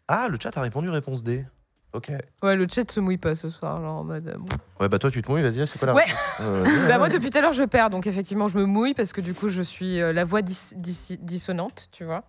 Ah, 0.07 0.27
le 0.29 0.37
chat 0.41 0.55
a 0.57 0.61
répondu 0.61 0.89
réponse 0.89 1.23
D. 1.23 1.45
Ok. 1.93 2.11
Ouais, 2.41 2.55
le 2.55 2.65
chat 2.73 2.89
se 2.89 2.99
mouille 2.99 3.17
pas 3.19 3.35
ce 3.35 3.49
soir, 3.49 3.79
genre 3.81 3.99
en 3.99 4.03
mode. 4.03 4.27
euh, 4.27 4.33
bon. 4.37 4.47
Ouais, 4.79 4.89
bah 4.89 4.97
toi, 4.99 5.11
tu 5.11 5.21
te 5.21 5.29
mouilles, 5.31 5.43
vas-y, 5.43 5.65
c'est 5.67 5.77
quoi 5.77 5.87
la 5.87 5.93
Ouais. 5.93 6.05
Euh, 6.41 6.65
Bah 6.87 6.97
moi 6.97 7.09
depuis 7.09 7.29
tout 7.29 7.37
à 7.37 7.41
l'heure 7.41 7.53
je 7.53 7.63
perds 7.63 7.89
donc 7.91 8.07
effectivement 8.07 8.47
je 8.47 8.57
me 8.57 8.65
mouille 8.65 8.93
parce 8.95 9.13
que 9.13 9.21
du 9.21 9.33
coup 9.35 9.49
je 9.49 9.61
suis 9.61 10.01
euh, 10.01 10.11
la 10.11 10.23
voix 10.23 10.41
dis- 10.41 10.57
dis- 10.75 11.19
dissonante 11.21 11.87
tu 11.91 12.03
vois. 12.03 12.23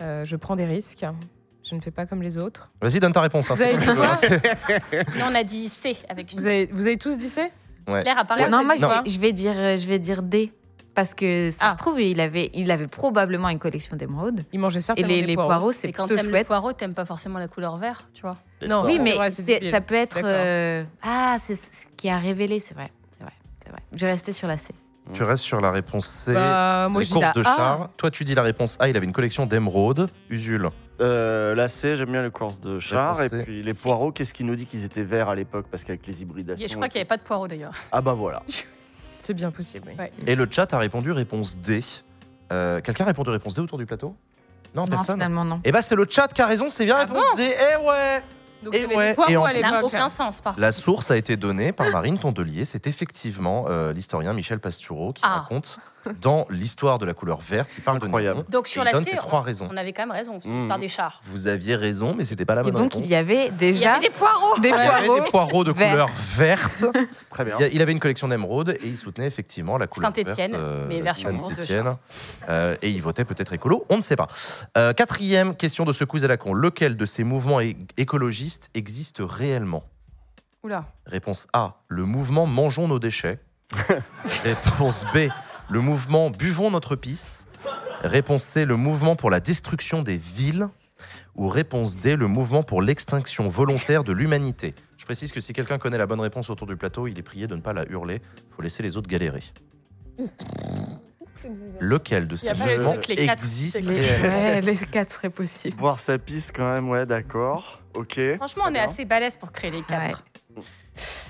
Euh, 0.00 0.24
je 0.24 0.36
prends 0.36 0.56
des 0.56 0.64
risques. 0.64 1.04
Je 1.68 1.74
ne 1.74 1.80
fais 1.80 1.90
pas 1.90 2.04
comme 2.06 2.22
les 2.22 2.36
autres. 2.38 2.70
Vas-y, 2.82 3.00
donne 3.00 3.12
ta 3.12 3.20
réponse. 3.22 3.50
hein, 3.50 3.54
Vous 3.54 3.62
avez 3.62 3.72
c'est 3.72 3.78
dit 3.78 3.86
comme 3.86 3.94
tu 3.96 4.00
quoi 4.00 4.98
hein. 4.98 5.04
On 5.30 5.34
a 5.34 5.44
dit 5.44 5.68
C 5.68 5.96
avec 6.08 6.32
une. 6.32 6.38
Vous 6.40 6.46
avez, 6.46 6.66
vous 6.66 6.86
avez 6.86 6.96
tous 6.98 7.16
dit 7.18 7.28
C 7.28 7.50
Claire 7.86 8.18
a 8.18 8.24
parlé. 8.24 8.44
Ouais, 8.44 8.48
Non, 8.50 8.64
moi, 8.64 8.76
je 8.76 8.82
Non. 8.82 8.88
vais, 8.88 9.10
je 9.10 9.20
vais 9.20 9.32
dire, 9.32 9.52
euh, 9.56 9.76
je 9.76 9.86
vais 9.86 9.98
dire 9.98 10.22
D. 10.22 10.50
Parce 10.94 11.12
que 11.14 11.50
ça 11.50 11.58
Ah. 11.60 11.72
se 11.72 11.76
trouve, 11.78 12.00
il 12.00 12.20
avait, 12.20 12.50
il 12.54 12.70
avait 12.70 12.86
probablement 12.86 13.48
une 13.48 13.58
collection 13.58 13.96
d'émeraudes. 13.96 14.44
Il 14.52 14.60
mangeait 14.60 14.78
Et 14.78 14.82
certainement 14.82 15.08
les, 15.08 15.20
des 15.22 15.26
les 15.26 15.34
poireaux. 15.34 15.48
poireaux, 15.48 15.72
c'est 15.72 15.88
Mais 15.88 15.92
quand 15.92 16.06
plutôt 16.06 16.16
t'aimes 16.16 16.26
le 16.30 16.32
chouette. 16.32 16.46
poireau, 16.46 16.72
t'aimes 16.72 16.94
pas 16.94 17.04
forcément 17.04 17.38
la 17.40 17.48
couleur 17.48 17.76
vert, 17.76 18.08
tu 18.14 18.22
vois. 18.22 18.36
Non, 18.66 18.84
Oui, 18.84 18.98
mais 19.00 19.16
ça 19.30 19.80
peut 19.80 19.94
être. 19.94 20.18
Euh, 20.22 20.84
Ah, 21.02 21.36
c'est 21.44 21.56
ce 21.56 21.60
qui 21.96 22.08
a 22.08 22.18
révélé, 22.18 22.60
c'est 22.60 22.74
vrai. 22.74 22.90
C'est 23.16 23.24
vrai. 23.24 23.32
C'est 23.64 23.70
vrai. 23.70 23.80
Je 23.96 24.06
vais 24.06 24.12
rester 24.12 24.32
sur 24.32 24.46
la 24.46 24.56
C. 24.56 24.72
Tu 25.12 25.22
restes 25.22 25.44
sur 25.44 25.60
la 25.60 25.70
réponse 25.70 26.06
C. 26.08 26.32
Bah, 26.32 26.88
moi 26.88 27.02
les 27.02 27.08
courses 27.08 27.20
la 27.20 27.32
de 27.32 27.40
A. 27.40 27.42
chars. 27.42 27.90
Toi, 27.98 28.10
tu 28.10 28.24
dis 28.24 28.34
la 28.34 28.40
réponse 28.42 28.76
A. 28.80 28.88
Il 28.88 28.96
avait 28.96 29.04
une 29.04 29.12
collection 29.12 29.44
d'émeraudes. 29.44 30.08
Usul. 30.30 30.68
Euh, 31.00 31.54
la 31.56 31.68
C, 31.68 31.96
j'aime 31.96 32.12
bien 32.12 32.22
les 32.22 32.30
courses 32.30 32.60
de 32.60 32.78
chars. 32.78 33.20
Et 33.20 33.28
puis 33.28 33.62
les 33.62 33.74
poireaux, 33.74 34.12
qu'est-ce 34.12 34.32
qui 34.32 34.44
nous 34.44 34.54
dit 34.54 34.64
qu'ils 34.64 34.84
étaient 34.84 35.02
verts 35.02 35.28
à 35.28 35.34
l'époque? 35.34 35.66
Parce 35.70 35.84
qu'avec 35.84 36.06
les 36.06 36.22
hybridations. 36.22 36.66
Je 36.66 36.74
crois 36.74 36.88
qu'il 36.88 36.98
n'y 36.98 37.02
avait 37.02 37.08
pas 37.08 37.16
de 37.18 37.22
poireau 37.22 37.48
d'ailleurs. 37.48 37.72
Ah 37.92 38.00
bah 38.00 38.14
voilà. 38.14 38.42
C'est 39.24 39.34
bien 39.34 39.50
possible. 39.50 39.86
oui. 39.88 39.94
Ouais. 39.98 40.12
Et 40.26 40.34
le 40.34 40.46
chat 40.50 40.72
a 40.74 40.78
répondu 40.78 41.10
réponse 41.12 41.56
D. 41.56 41.82
Euh, 42.52 42.80
Quelqu'un 42.82 43.04
a 43.04 43.08
répondu 43.08 43.30
réponse 43.30 43.54
D 43.54 43.62
autour 43.62 43.78
du 43.78 43.86
plateau? 43.86 44.14
Non, 44.74 44.82
Non, 44.82 44.88
personne. 44.88 45.14
finalement, 45.16 45.44
non. 45.44 45.60
Eh 45.64 45.72
bah, 45.72 45.80
c'est 45.82 45.94
le 45.94 46.06
chat 46.08 46.28
qui 46.28 46.42
a 46.42 46.46
raison. 46.46 46.68
C'est 46.68 46.84
bien 46.84 46.96
Ah 46.96 47.04
réponse 47.04 47.24
D. 47.36 47.48
Eh 47.48 47.86
ouais 47.86 48.22
Donc 48.62 48.74
Et 48.74 48.78
il 48.78 48.82
y 48.82 48.84
avait 48.86 48.96
ouais, 48.96 49.08
des 49.10 49.14
poireaux 49.14 49.32
et 49.32 49.36
en 49.36 49.44
à 49.44 49.50
plus- 49.50 49.60
Ça 49.60 49.62
n'a 49.70 49.76
l'époque. 49.76 49.84
aucun 49.94 50.08
sens 50.08 50.40
par 50.40 50.58
La 50.58 50.72
source 50.72 51.10
a 51.10 51.16
été 51.16 51.36
donnée 51.36 51.72
par 51.72 51.90
Marine 51.90 52.18
Tondelier. 52.18 52.64
C'est 52.64 52.86
effectivement 52.86 53.66
euh, 53.68 53.92
l'historien 53.92 54.32
Michel 54.34 54.58
Pastoureau 54.60 55.12
qui 55.12 55.22
Ah. 55.24 55.40
raconte 55.40 55.78
dans 56.20 56.46
l'histoire 56.50 56.98
de 56.98 57.06
la 57.06 57.14
couleur 57.14 57.40
verte. 57.40 57.70
Il 57.78 57.82
parle 57.82 57.96
Incroyable. 57.98 58.36
de 58.38 58.42
Néron. 58.42 58.50
Donc 58.50 58.66
sur 58.68 58.82
Et 58.82 58.84
la 58.84 58.90
il 58.90 58.94
donne 58.94 59.04
C, 59.04 59.10
ses 59.12 59.16
trois 59.16 59.40
on, 59.40 59.42
raisons. 59.42 59.68
on 59.72 59.76
avait 59.76 59.92
quand 59.92 60.02
même 60.02 60.10
raison 60.10 60.34
Mmh. 60.44 60.56
l'histoire 60.58 60.78
des 60.78 60.88
chars. 60.88 61.20
Vous 61.24 61.46
aviez 61.46 61.76
raison, 61.76 62.14
mais 62.16 62.24
c'était 62.24 62.44
pas 62.44 62.54
la 62.54 62.60
Et 62.62 62.64
bonne 62.64 62.72
donc, 62.74 62.92
réponse. 62.92 63.06
il 63.06 63.10
y 63.10 63.14
avait 63.14 63.46
Il 63.48 63.54
y 63.54 63.56
déjà 63.56 63.94
avait 63.94 64.08
des 64.08 64.12
poireaux 64.12 64.58
des 64.58 64.68
Il 64.68 64.74
y 64.74 64.78
avait 64.78 65.20
des 65.20 65.30
poireaux 65.30 65.64
de 65.64 65.72
verts. 65.72 65.90
couleur 65.90 66.08
verte. 66.36 66.84
Très 67.30 67.44
bien. 67.44 67.56
Il, 67.72 67.80
avait 67.82 67.92
une 67.92 68.00
collection 68.00 68.28
d'émeraudes 68.28 68.70
et 68.70 68.86
il 68.86 68.96
soutenait 68.98 69.26
effectivement 69.26 69.78
la 69.78 69.86
couleur 69.86 70.10
Saint-Étienne, 70.10 70.52
verte, 70.52 70.62
euh, 70.62 70.86
mais 70.88 71.00
version 71.00 71.46
Saint-Étienne. 71.48 71.96
Euh, 72.48 72.76
et 72.82 72.90
il 72.90 73.00
votait 73.02 73.24
peut-être 73.24 73.52
écolo, 73.52 73.84
on 73.88 73.96
ne 73.96 74.02
sait 74.02 74.16
pas. 74.16 74.28
Euh, 74.76 74.92
quatrième 74.92 75.54
question 75.56 75.84
de 75.84 75.92
ce 75.92 76.04
quiz 76.04 76.24
à 76.24 76.28
la 76.28 76.36
con. 76.36 76.52
Lequel 76.54 76.96
de 76.96 77.06
ces 77.06 77.24
mouvements 77.24 77.60
é- 77.60 77.76
écologistes 77.96 78.70
existe 78.74 79.18
réellement? 79.20 79.84
Oula. 80.62 80.84
Réponse 81.06 81.46
A, 81.52 81.74
le 81.88 82.04
mouvement 82.04 82.46
Mangeons 82.46 82.88
nos 82.88 82.98
déchets. 82.98 83.38
Réponse 84.44 85.04
B, 85.14 85.28
le 85.68 85.80
mouvement 85.80 86.30
Buvons 86.30 86.70
notre 86.70 86.96
pisse. 86.96 87.44
Réponse 88.02 88.44
C, 88.44 88.64
le 88.64 88.76
mouvement 88.76 89.16
pour 89.16 89.30
la 89.30 89.40
destruction 89.40 90.02
des 90.02 90.16
villes. 90.16 90.68
Ou 91.36 91.48
réponse 91.48 91.96
D, 91.96 92.16
le 92.16 92.28
mouvement 92.28 92.62
pour 92.62 92.80
l'extinction 92.80 93.48
volontaire 93.48 94.04
de 94.04 94.12
l'humanité. 94.12 94.74
Je 94.96 95.04
précise 95.04 95.32
que 95.32 95.40
si 95.40 95.52
quelqu'un 95.52 95.78
connaît 95.78 95.98
la 95.98 96.06
bonne 96.06 96.20
réponse 96.20 96.48
autour 96.48 96.66
du 96.66 96.76
plateau, 96.76 97.08
il 97.08 97.18
est 97.18 97.22
prié 97.22 97.46
de 97.46 97.56
ne 97.56 97.60
pas 97.60 97.72
la 97.72 97.84
hurler. 97.88 98.20
Il 98.36 98.54
faut 98.54 98.62
laisser 98.62 98.82
les 98.82 98.96
autres 98.96 99.08
galérer. 99.08 99.42
Lequel 101.80 102.28
de 102.28 102.36
Il 102.36 102.50
y 102.50 102.54
ces 102.54 102.76
mouvements 102.76 102.92
truc, 102.92 103.08
les 103.08 103.26
quatre, 103.26 103.40
existe 103.40 103.80
Les, 103.80 104.00
ouais, 104.22 104.60
les 104.60 104.76
quatre 104.76 105.12
seraient 105.12 105.28
possibles. 105.28 105.76
Voir 105.76 105.98
sa 105.98 106.18
piste 106.18 106.52
quand 106.54 106.72
même, 106.72 106.88
ouais, 106.88 107.04
d'accord. 107.04 107.82
Ok. 107.94 108.20
Franchement, 108.36 108.64
on 108.68 108.74
est 108.74 108.78
assez 108.78 109.04
balèze 109.04 109.36
pour 109.36 109.52
créer 109.52 109.70
les 109.70 109.82
quatre. 109.82 110.24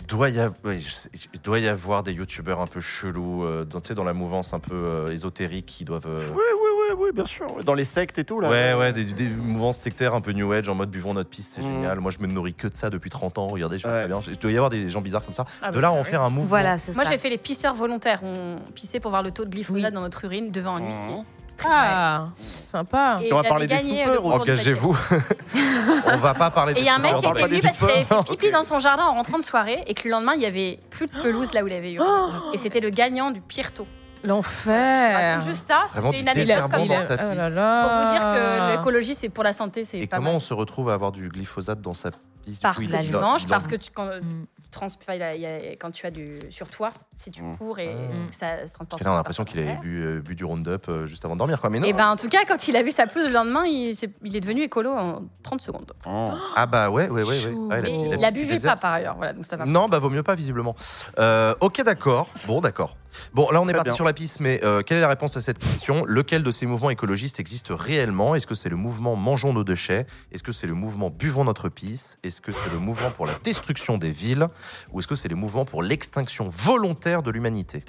Doit 0.09 0.29
y 0.31 0.39
avoir, 0.39 0.59
oui, 0.65 0.87
doit 1.43 1.59
y 1.59 1.69
avoir 1.69 2.03
des 2.03 2.13
youtubeurs 2.13 2.61
un 2.61 2.67
peu 2.67 2.81
chelous, 2.81 3.45
euh, 3.45 3.65
dans, 3.65 3.81
tu 3.81 3.89
sais, 3.89 3.95
dans 3.95 4.05
la 4.05 4.13
mouvance 4.13 4.53
un 4.53 4.59
peu 4.61 4.75
euh, 4.75 5.13
ésotérique 5.13 5.67
qui 5.67 5.85
doivent. 5.85 6.07
euh, 6.07 6.21
Oui, 6.31 6.37
oui, 6.37 6.69
oui, 6.91 6.97
oui, 6.99 7.09
bien 7.15 7.25
sûr. 7.25 7.47
Dans 7.65 7.75
les 7.75 7.85
sectes 7.85 8.19
et 8.19 8.25
tout, 8.25 8.41
là. 8.41 8.51
Ouais, 8.51 8.75
ouais, 8.75 8.93
des, 8.93 9.05
des 9.05 9.29
mouvances 9.29 9.79
sectaires 9.79 10.15
un 10.15 10.21
peu 10.21 10.33
new 10.33 10.53
age 10.53 10.69
en 10.69 10.75
mode 10.75 10.91
buvons 10.91 11.15
notre 11.15 11.31
piste, 11.31 11.53
c'est 11.57 11.63
Mhm. 11.63 11.73
génial. 11.75 12.01
Moi, 12.01 12.11
je 12.11 12.19
me 12.19 12.27
nourris 12.27 12.55
que 12.55 12.69
de 12.69 12.75
ça 12.75 12.91
depuis 12.91 13.11
30 13.11 13.39
ans. 13.39 13.47
Regardez, 13.47 13.79
je 13.79 13.83
fais 13.85 13.89
Ouais. 13.89 13.99
très 14.01 14.09
bien. 14.09 14.21
Il 14.27 14.39
doit 14.39 14.51
y 14.53 14.57
avoir 14.57 14.71
des 14.71 14.91
gens 14.91 15.01
bizarres 15.01 15.25
comme 15.25 15.35
ça. 15.35 15.45
Ah, 15.63 15.71
de 15.71 15.77
bah, 15.77 15.81
là, 15.81 15.89
bah, 15.91 15.95
en 15.97 16.03
oui. 16.03 16.09
faire 16.09 16.23
un 16.23 16.31
mouvement. 16.31 16.49
Voilà, 16.49 16.79
c'est 16.79 16.95
Moi, 16.95 17.05
j'ai 17.05 17.19
fait 17.19 17.31
les 17.31 17.39
pisseurs 17.39 17.75
volontaires. 17.75 18.21
On 18.23 18.57
pissait 18.75 19.01
pour 19.01 19.11
voir 19.11 19.23
le 19.23 19.31
taux 19.31 19.45
de 19.45 19.51
glyphosate 19.51 19.85
Oui. 19.91 19.95
dans 19.95 20.01
notre 20.03 20.25
urine 20.25 20.51
devant 20.51 20.77
un 20.77 20.87
huissier. 20.87 21.25
Ah, 21.67 22.29
sympa. 22.71 23.19
Et 23.23 23.33
on 23.33 23.37
va 23.37 23.43
parler 23.45 23.67
des 23.67 23.79
soupeurs 23.79 24.27
Engagez-vous. 24.27 24.97
On 26.07 26.17
va 26.19 26.35
pas 26.35 26.51
parler 26.51 26.73
Et 26.73 26.75
des 26.77 26.81
il 26.81 26.87
y 26.87 26.89
a 26.89 26.95
un 26.97 26.99
mec 26.99 27.17
qui 27.19 27.27
était 27.27 27.43
venu 27.47 27.61
parce 27.63 27.79
qu'il 27.79 27.89
avait 27.91 28.05
fait 28.05 28.25
pipi 28.25 28.51
dans 28.51 28.63
son 28.63 28.79
jardin 28.79 29.05
en 29.05 29.15
rentrant 29.15 29.39
de 29.39 29.45
soirée 29.45 29.83
et 29.87 29.95
que 29.95 30.05
le 30.05 30.11
lendemain, 30.11 30.33
il 30.35 30.43
y 30.43 30.47
avait 30.47 30.79
plus 30.91 31.07
de 31.07 31.13
pelouse 31.13 31.53
là 31.55 31.63
où 31.63 31.67
il 31.67 31.73
avait 31.73 31.93
eu. 31.95 32.01
Et 32.53 32.59
c'était 32.59 32.81
le 32.81 32.91
gagnant 32.91 33.31
du 33.31 33.41
pire 33.41 33.73
taux. 33.73 33.87
L'enfer. 34.23 35.43
Juste 35.43 35.69
ça, 35.69 35.85
c'était 35.95 36.21
une 36.21 36.29
anecdote 36.29 36.71
comme 36.71 36.89
ça. 36.89 37.07
Oh 37.11 37.51
là. 37.51 37.83
Pour 37.89 38.07
vous 38.07 38.13
dire 38.13 38.23
que 38.23 38.77
l'écologie, 38.77 39.15
c'est 39.15 39.29
pour 39.29 39.45
la 39.45 39.53
santé, 39.53 39.85
c'est 39.85 39.99
Et 39.99 40.07
pas 40.07 40.17
comment 40.17 40.31
mal. 40.31 40.37
on 40.37 40.41
se 40.41 40.55
retrouve 40.55 40.89
à 40.91 40.95
avoir 40.95 41.13
du 41.13 41.29
glyphosate 41.29 41.81
dans 41.83 41.93
sa 41.93 42.11
piste 42.45 42.65
manges, 43.13 43.43
il- 43.43 43.49
parce 43.49 43.67
que 43.67 43.77
tu, 43.77 43.91
quand, 43.93 44.09
Il 45.15 45.23
a- 45.23 45.35
il 45.35 45.45
a- 45.47 45.77
quand 45.79 45.91
tu 45.91 46.07
as 46.07 46.11
du 46.11 46.39
sur 46.51 46.69
toi, 46.69 46.93
si 47.17 47.31
tu 47.31 47.43
Mm. 47.43 47.57
cours 47.59 47.79
et 47.79 47.87
Mm. 47.89 48.29
que 48.29 48.35
ça 48.35 48.59
se 48.69 48.73
transporte. 48.75 48.91
Parce 48.91 49.03
qu'elle 49.03 49.09
a 49.13 49.17
l'impression 49.17 49.45
qu'il 49.45 49.61
avait 49.61 49.77
bu, 49.77 50.03
euh, 50.03 50.21
bu 50.21 50.35
du 50.35 50.45
Roundup 50.45 50.89
euh, 50.89 51.07
juste 51.07 51.25
avant 51.25 51.35
de 51.35 51.39
dormir. 51.39 51.61
Quoi. 51.61 51.71
Mais 51.71 51.79
non. 51.81 51.87
Et 51.87 51.93
ben 51.93 52.09
en 52.11 52.17
tout 52.17 52.29
cas, 52.29 52.45
quand 52.47 52.69
il 52.69 52.77
a 52.77 52.83
vu 52.83 52.91
sa 52.91 53.07
pelouse 53.07 53.27
le 53.27 53.33
lendemain, 53.33 53.65
il, 53.67 53.95
il 54.25 54.37
est 54.37 54.41
devenu 54.41 54.63
écolo 54.63 54.91
en 54.93 55.23
30 55.43 55.61
secondes. 55.61 55.93
Oh. 56.07 56.31
Ah 56.57 56.67
bah 56.67 56.91
ouais, 56.91 57.09
ouais, 57.11 57.23
ouais. 57.23 57.47
ouais. 57.47 57.91
Et 57.91 57.95
il 57.95 58.07
il 58.07 58.13
a 58.15 58.17
la 58.17 58.29
pris 58.31 58.41
buvait 58.41 58.61
pas 58.61 58.77
par 58.77 58.95
ailleurs, 58.95 59.17
voilà, 59.17 59.33
donc 59.33 59.45
ça 59.45 59.57
va. 59.57 59.65
Non, 59.67 59.89
bah 59.89 59.99
vaut 59.99 60.11
mieux 60.11 60.23
pas 60.23 60.35
visiblement. 60.35 60.75
Euh, 61.19 61.55
ok, 61.61 61.83
d'accord. 61.83 62.29
Bon, 62.47 62.61
d'accord. 62.61 62.97
Bon, 63.33 63.51
là, 63.51 63.61
on 63.61 63.65
est 63.65 63.73
Très 63.73 63.75
parti 63.79 63.89
bien. 63.91 63.95
sur 63.95 64.05
la 64.05 64.13
piste, 64.13 64.41
mais 64.41 64.61
euh, 64.65 64.83
quelle 64.83 64.99
est 64.99 65.03
la 65.03 65.09
réponse 65.09 65.37
à 65.37 65.41
cette 65.41 65.59
question? 65.59 66.05
Lequel 66.07 66.43
de 66.43 66.51
ces 66.51 66.67
mouvements 66.67 66.91
écologistes 66.91 67.41
existe 67.41 67.69
réellement? 67.71 68.35
Est-ce 68.35 68.47
que 68.47 68.55
c'est 68.55 68.69
le 68.69 68.77
mouvement 68.77 69.17
Mangeons 69.17 69.53
nos 69.53 69.65
déchets? 69.65 70.07
Est-ce 70.33 70.43
que 70.43 70.53
c'est 70.53 70.67
le 70.67 70.75
mouvement 70.75 71.11
Buvons 71.11 71.45
notre 71.45 71.69
pisse 71.69 72.19
Est-ce 72.23 72.41
que 72.41 72.53
c'est 72.53 72.73
le 72.73 72.79
mouvement 72.79 73.11
pour 73.11 73.27
la 73.27 73.33
destruction 73.45 73.99
des 73.99 74.11
villes? 74.11 74.49
Ou 74.93 75.01
est-ce 75.01 75.09
que 75.09 75.15
c'est 75.15 75.29
le 75.29 75.37
mouvement 75.37 75.65
pour 75.65 75.83
l'extinction 75.83 76.49
volontaire 76.49 77.23
de 77.23 77.31
l'humanité? 77.31 77.83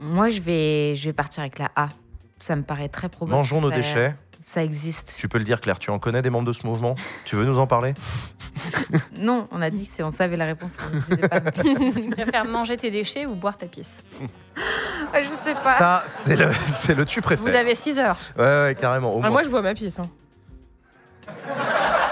Moi, 0.00 0.28
je 0.28 0.40
vais, 0.40 0.94
je 0.96 1.08
vais 1.08 1.12
partir 1.12 1.40
avec 1.40 1.58
la 1.58 1.70
A. 1.76 1.88
Ça 2.38 2.54
me 2.54 2.62
paraît 2.62 2.88
très 2.88 3.08
probable. 3.08 3.36
Mangeons 3.36 3.60
nos 3.60 3.70
ça- 3.70 3.76
déchets. 3.76 4.14
Ça 4.54 4.64
existe. 4.64 5.14
Tu 5.18 5.28
peux 5.28 5.36
le 5.38 5.44
dire, 5.44 5.60
Claire, 5.60 5.78
tu 5.78 5.90
en 5.90 5.98
connais 5.98 6.22
des 6.22 6.30
membres 6.30 6.46
de 6.46 6.52
ce 6.54 6.66
mouvement? 6.66 6.94
Tu 7.24 7.36
veux 7.36 7.44
nous 7.44 7.58
en 7.58 7.66
parler? 7.66 7.94
Non, 9.18 9.46
on 9.52 9.60
a 9.62 9.68
dit 9.70 9.90
on 10.00 10.10
savait 10.10 10.36
la 10.36 10.46
réponse, 10.46 10.70
on 10.90 10.94
ne 10.96 11.00
disait 11.00 11.28
pas. 11.28 11.40
Tu 11.52 12.10
préfères 12.10 12.44
manger 12.44 12.76
tes 12.76 12.90
déchets 12.90 13.26
ou 13.26 13.34
boire 13.34 13.58
ta 13.58 13.66
pisse 13.66 13.98
je 15.14 15.28
sais 15.44 15.54
pas. 15.54 15.78
Ça, 15.78 16.04
c'est 16.24 16.36
le, 16.36 16.50
c'est 16.66 16.94
le 16.94 17.04
tu 17.04 17.20
préfères. 17.20 17.44
Vous 17.46 17.54
avez 17.54 17.74
6 17.74 17.98
heures. 17.98 18.16
Ouais, 18.36 18.44
ouais, 18.44 18.76
carrément. 18.80 19.12
Au 19.14 19.18
Ah, 19.18 19.20
moins. 19.22 19.30
moi, 19.30 19.42
je 19.44 19.48
bois 19.48 19.62
ma 19.62 19.74
pisse. 19.74 19.98
hein. 19.98 20.08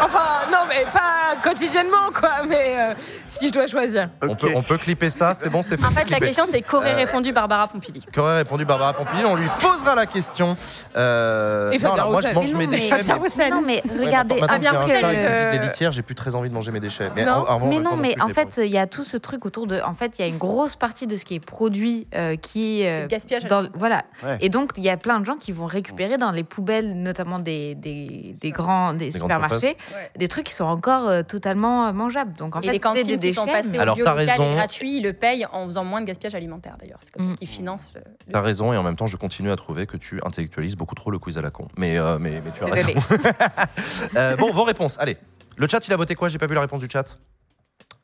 Enfin, 0.06 0.50
non, 0.52 0.58
mais 0.68 0.84
pas 0.92 1.36
quotidiennement, 1.42 2.10
quoi. 2.18 2.42
Mais 2.48 2.76
euh, 2.78 2.94
si 3.26 3.48
je 3.48 3.52
dois 3.52 3.66
choisir. 3.66 4.08
on, 4.22 4.34
peut, 4.34 4.50
on 4.54 4.62
peut 4.62 4.78
clipper 4.78 5.10
ça, 5.10 5.34
c'est 5.34 5.48
bon, 5.48 5.62
c'est 5.62 5.76
fait. 5.76 5.84
En 5.86 5.90
fait, 5.90 6.08
la 6.10 6.18
question, 6.20 6.44
c'est 6.46 6.62
qu'aurait 6.62 6.94
Euh, 6.94 6.96
répondu 6.96 7.32
Barbara 7.32 7.66
Pompili 7.68 8.04
Qu'aurait 8.14 8.36
répondu 8.38 8.64
Barbara 8.64 8.92
Pompili 8.94 9.24
On 9.24 9.34
lui 9.34 9.48
posera 9.60 9.94
la 9.94 10.06
question. 10.06 10.56
Euh, 10.96 11.70
Et 11.72 11.78
non, 11.78 11.92
alors 11.94 12.10
moi, 12.12 12.22
je 12.22 12.28
mange 12.28 12.52
non, 12.52 12.58
mes 12.58 12.66
mais- 12.66 12.76
déchets. 12.76 12.96
Mais-. 13.36 13.50
Non, 13.50 13.62
mais 13.64 13.82
Ouais, 13.84 14.06
regardez, 14.06 14.36
ah, 14.48 14.58
bien 14.58 14.72
maintenant, 14.72 14.86
que- 14.86 15.50
des 15.58 15.58
litières, 15.66 15.92
j'ai 15.92 16.02
plus 16.02 16.14
très 16.14 16.34
envie 16.34 16.48
de 16.48 16.54
manger 16.54 16.70
mes 16.72 16.80
déchets. 16.80 17.10
Mais 17.14 17.24
Non. 17.24 17.44
avant, 17.46 17.66
mais 17.66 17.78
non, 17.80 17.96
mais 17.96 18.12
plus, 18.14 18.22
en 18.22 18.26
les 18.28 18.34
fait, 18.34 18.60
il 18.64 18.70
y 18.70 18.78
a 18.78 18.86
tout 18.86 19.04
ce 19.04 19.16
truc 19.16 19.44
autour 19.46 19.66
de. 19.66 19.80
En 19.80 19.94
fait, 19.94 20.18
il 20.18 20.22
y 20.22 20.24
a 20.24 20.28
une 20.28 20.38
grosse 20.38 20.76
partie 20.76 21.06
de 21.06 21.16
ce 21.16 21.24
qui 21.24 21.34
est 21.34 21.44
produit 21.44 22.06
euh, 22.14 22.36
qui 22.36 22.78
C'est 22.80 22.88
euh, 22.90 23.02
le 23.02 23.08
gaspillage. 23.08 23.44
dans, 23.46 23.66
voilà. 23.74 24.04
Ouais. 24.24 24.38
Et 24.40 24.48
donc, 24.48 24.70
il 24.76 24.84
y 24.84 24.90
a 24.90 24.96
plein 24.96 25.20
de 25.20 25.26
gens 25.26 25.36
qui 25.36 25.52
vont 25.52 25.66
récupérer 25.66 26.16
dans 26.18 26.30
les 26.30 26.44
poubelles, 26.44 26.94
notamment 27.02 27.38
des, 27.38 27.74
des, 27.74 28.34
des 28.40 28.50
grands 28.50 28.94
des 28.94 29.10
supermarchés, 29.10 29.76
Ouais. 29.96 30.10
des 30.16 30.28
trucs 30.28 30.46
qui 30.46 30.52
sont 30.52 30.64
encore 30.64 31.08
euh, 31.08 31.22
totalement 31.22 31.86
euh, 31.86 31.92
mangeables. 31.92 32.34
Donc, 32.36 32.54
en 32.56 32.60
et 32.60 32.66
fait, 32.66 32.68
les 32.68 32.72
c'est 32.74 32.80
cantines 32.80 33.06
des 33.16 33.28
qui 33.28 33.34
sont 33.34 33.44
déchets. 33.44 33.56
passées 33.56 33.68
mais- 33.70 33.78
au 33.78 33.82
Alors, 33.82 33.96
bio 33.96 34.04
t'as 34.04 34.12
local 34.14 34.28
raison. 34.30 34.52
et 34.52 34.54
gratuit, 34.54 34.96
ils 34.98 35.02
le 35.02 35.12
payent 35.12 35.46
en 35.52 35.64
faisant 35.66 35.84
moins 35.84 36.00
de 36.00 36.06
gaspillage 36.06 36.34
alimentaire 36.34 36.76
d'ailleurs. 36.78 36.98
C'est 37.02 37.12
comme 37.12 37.26
Mm. 37.26 37.30
ça 37.30 37.36
qu'ils 37.36 37.48
financent 37.48 37.92
le. 37.94 38.00
le- 38.26 38.32
T'as 38.32 38.40
raison, 38.40 38.72
et 38.72 38.76
en 38.76 38.82
même 38.82 38.96
temps, 38.96 39.06
je 39.06 39.16
continue 39.16 39.50
à 39.50 39.56
trouver 39.56 39.86
que 39.86 39.96
tu 39.96 40.20
intellectualises 40.24 40.76
beaucoup 40.76 40.94
trop 40.94 41.10
le 41.10 41.18
quiz 41.18 41.38
à 41.38 41.42
la 41.42 41.50
con. 41.50 41.68
Mais, 41.76 41.98
euh, 41.98 42.18
mais, 42.18 42.40
mais 42.44 42.50
tu 42.56 42.62
as 42.62 42.66
raison. 42.66 42.90
Euh, 44.16 44.36
bon, 44.36 44.52
vos 44.52 44.64
réponses. 44.64 44.96
Allez. 45.00 45.16
Le 45.56 45.66
chat, 45.68 45.86
il 45.88 45.92
a 45.92 45.96
voté 45.96 46.14
quoi? 46.14 46.28
J'ai 46.28 46.38
pas 46.38 46.46
vu 46.46 46.54
la 46.54 46.60
réponse 46.60 46.80
du 46.80 46.88
chat. 46.90 47.18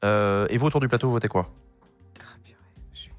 Euh, 0.05 0.47
et 0.51 0.57
vous, 0.59 0.67
autour 0.67 0.81
du 0.81 0.89
plateau, 0.89 1.07
vous 1.09 1.13
votez 1.15 1.29
quoi? 1.29 1.49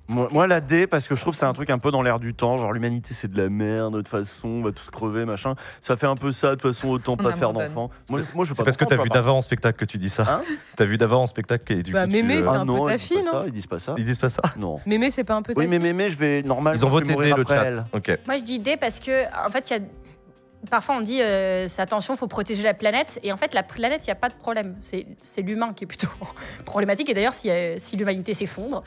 Moi, 0.10 0.28
moi, 0.32 0.48
la 0.48 0.60
D, 0.60 0.86
parce 0.86 1.08
que 1.08 1.16
je 1.16 1.22
trouve 1.22 1.32
que 1.34 1.40
c'est 1.40 1.46
un 1.46 1.54
truc 1.54 1.70
un 1.70 1.80
peu 1.80 1.90
dans 1.90 2.02
l'air 2.02 2.20
du 2.20 2.34
temps. 2.34 2.58
Genre, 2.58 2.74
l'humanité, 2.74 3.14
c'est 3.14 3.32
de 3.32 3.42
la 3.42 3.50
merde, 3.50 3.94
de 3.94 4.00
toute 4.00 4.10
façon, 4.10 4.50
on 4.50 4.62
va 4.62 4.74
tous 4.74 4.90
crever, 4.90 5.24
machin. 5.24 5.56
Ça 5.80 5.96
fait 5.96 6.08
un 6.08 6.16
peu 6.18 6.34
ça, 6.34 6.50
de 6.50 6.52
toute 6.56 6.74
façon, 6.74 6.90
autant 6.90 7.16
pas 7.16 7.32
faire 7.34 7.54
d'enfants. 7.54 7.90
Moi, 8.10 8.22
moi, 8.36 8.44
je 8.44 8.50
C'est 8.52 8.58
pas 8.58 8.66
parce 8.66 8.76
que 8.76 8.84
t'as 8.84 9.02
vu 9.02 9.08
d'avant 9.08 9.38
en 9.38 9.42
spectacle 9.42 9.78
que 9.80 9.86
tu 9.86 9.98
dis 9.98 10.10
ça. 10.10 10.26
Hein 10.30 10.42
T'as 10.76 10.84
vu 10.86 10.98
d'avant 10.98 11.22
en 11.22 11.26
spectacle 11.26 11.72
et 11.72 11.84
du 11.84 11.94
Bah, 11.94 12.04
coup. 12.06 12.12
mémé, 12.12 12.36
euh, 12.38 12.44
c'est 12.44 12.50
Ah 12.50 12.52
un 12.52 12.66
peu 12.66 12.74
non, 12.74 12.86
ta 12.88 12.94
ils 12.96 12.98
disent 12.98 13.08
fille, 13.08 13.18
pas 13.20 13.24
non 13.26 13.32
ça, 13.32 13.44
Ils 13.48 13.52
disent 13.54 13.68
pas 13.68 13.80
ça. 13.80 13.96
Ils 13.98 14.06
disent 14.06 14.18
pas 14.18 14.30
ça? 14.30 14.42
Non. 14.58 14.80
Mémé, 14.86 15.10
c'est 15.10 15.24
pas 15.24 15.36
un 15.36 15.42
peu 15.42 15.54
ta 15.54 15.60
Oui, 15.60 15.68
mais 15.68 15.80
mémé, 15.80 16.10
je 16.10 16.18
vais 16.18 16.42
normal. 16.44 16.76
Ils 16.76 16.86
ont 16.86 16.90
je 16.90 16.94
vais 16.96 17.00
voté 17.00 17.14
mourir 17.14 17.36
D, 17.36 17.38
le 17.38 17.42
après 17.44 17.56
chat. 17.56 17.66
elle. 17.68 17.86
Ok. 17.94 18.20
Moi, 18.28 18.38
je 18.38 18.44
dis 18.44 18.60
D 18.60 18.76
parce 18.76 19.00
que, 19.00 19.26
en 19.48 19.50
fait, 19.52 19.70
il 19.70 19.74
y 19.74 19.76
a. 19.78 19.80
Parfois, 20.70 20.96
on 20.98 21.02
dit 21.02 21.22
euh, 21.22 21.68
c'est 21.68 21.82
attention, 21.82 22.16
faut 22.16 22.28
protéger 22.28 22.64
la 22.64 22.74
planète. 22.74 23.20
Et 23.24 23.32
en 23.34 23.38
fait, 23.38 23.54
la 23.54 23.64
planète, 23.64 24.02
il 24.04 24.08
n'y 24.10 24.12
a 24.14 24.16
pas 24.16 24.30
de 24.30 24.34
problème. 24.34 24.76
C'est 24.82 25.06
c'est 25.22 25.42
l'humain 25.42 25.74
qui 25.74 25.84
est 25.86 25.88
plutôt 25.88 26.08
problématique. 26.66 27.10
Et 27.10 27.14
d'ailleurs, 27.14 27.34
si, 27.34 27.50
euh, 27.50 27.76
si 27.80 27.98
l'humanité 27.98 28.34
s'effondre, 28.34 28.82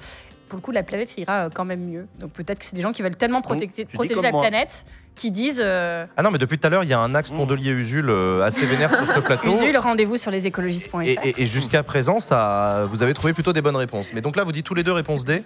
pour 0.48 0.56
le 0.56 0.62
coup, 0.62 0.70
la 0.72 0.82
planète 0.82 1.16
ira 1.18 1.46
euh, 1.46 1.50
quand 1.52 1.64
même 1.64 1.80
mieux. 1.80 2.06
Donc 2.18 2.30
peut-être 2.32 2.58
que 2.60 2.64
c'est 2.64 2.76
des 2.76 2.82
gens 2.82 2.92
qui 2.92 3.02
veulent 3.02 3.16
tellement 3.16 3.42
protéger, 3.42 3.86
la 4.22 4.30
moi. 4.32 4.42
planète 4.42 4.84
qui 5.14 5.30
disent 5.30 5.62
euh, 5.64 6.06
Ah 6.16 6.22
non, 6.22 6.30
mais 6.30 6.38
depuis 6.38 6.58
tout 6.58 6.66
à 6.66 6.70
l'heure, 6.70 6.84
il 6.84 6.90
y 6.90 6.92
a 6.92 7.00
un 7.00 7.14
axe. 7.14 7.30
Pondelier-Usul 7.30 8.10
euh, 8.10 8.42
assez 8.44 8.66
vénère 8.66 8.90
sur 8.90 9.06
ce 9.06 9.20
plateau. 9.20 9.48
Usul, 9.50 9.76
rendez-vous 9.78 10.16
sur 10.18 10.30
lesécologistes.fr. 10.30 11.00
Et, 11.02 11.12
et- 11.24 11.42
et 11.42 11.46
jusqu'à 11.46 11.82
présent, 11.82 12.20
ça, 12.20 12.86
vous 12.90 13.02
avez 13.02 13.14
trouvé 13.14 13.32
plutôt 13.32 13.52
des 13.52 13.62
bonnes 13.62 13.76
réponses. 13.76 14.12
Mais 14.12 14.20
donc 14.20 14.36
là, 14.36 14.44
vous 14.44 14.52
dites 14.52 14.66
tous 14.66 14.74
les 14.74 14.82
deux 14.82 14.92
réponse 14.92 15.24
D. 15.24 15.42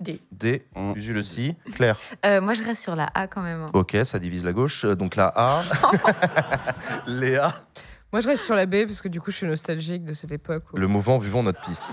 D. 0.00 0.18
D. 0.32 0.64
Mm. 0.76 0.92
Usul 0.96 1.18
aussi. 1.18 1.54
Claire. 1.74 1.98
Euh, 2.24 2.40
moi, 2.40 2.54
je 2.54 2.62
reste 2.62 2.82
sur 2.82 2.96
la 2.96 3.08
A 3.14 3.26
quand 3.26 3.42
même. 3.42 3.66
Ok, 3.74 3.96
ça 4.04 4.18
divise 4.18 4.44
la 4.44 4.52
gauche. 4.52 4.86
Donc 4.86 5.14
la 5.16 5.30
A. 5.34 5.62
Léa. 7.06 7.54
Moi, 8.12 8.20
je 8.20 8.28
reste 8.28 8.44
sur 8.44 8.54
la 8.54 8.66
B 8.66 8.86
parce 8.86 9.00
que 9.00 9.08
du 9.08 9.20
coup, 9.20 9.30
je 9.30 9.36
suis 9.36 9.46
nostalgique 9.46 10.04
de 10.04 10.14
cette 10.14 10.32
époque. 10.32 10.64
où- 10.72 10.76
Le 10.76 10.86
mouvement 10.86 11.18
Buvons 11.18 11.42
notre 11.42 11.60
piste. 11.60 11.84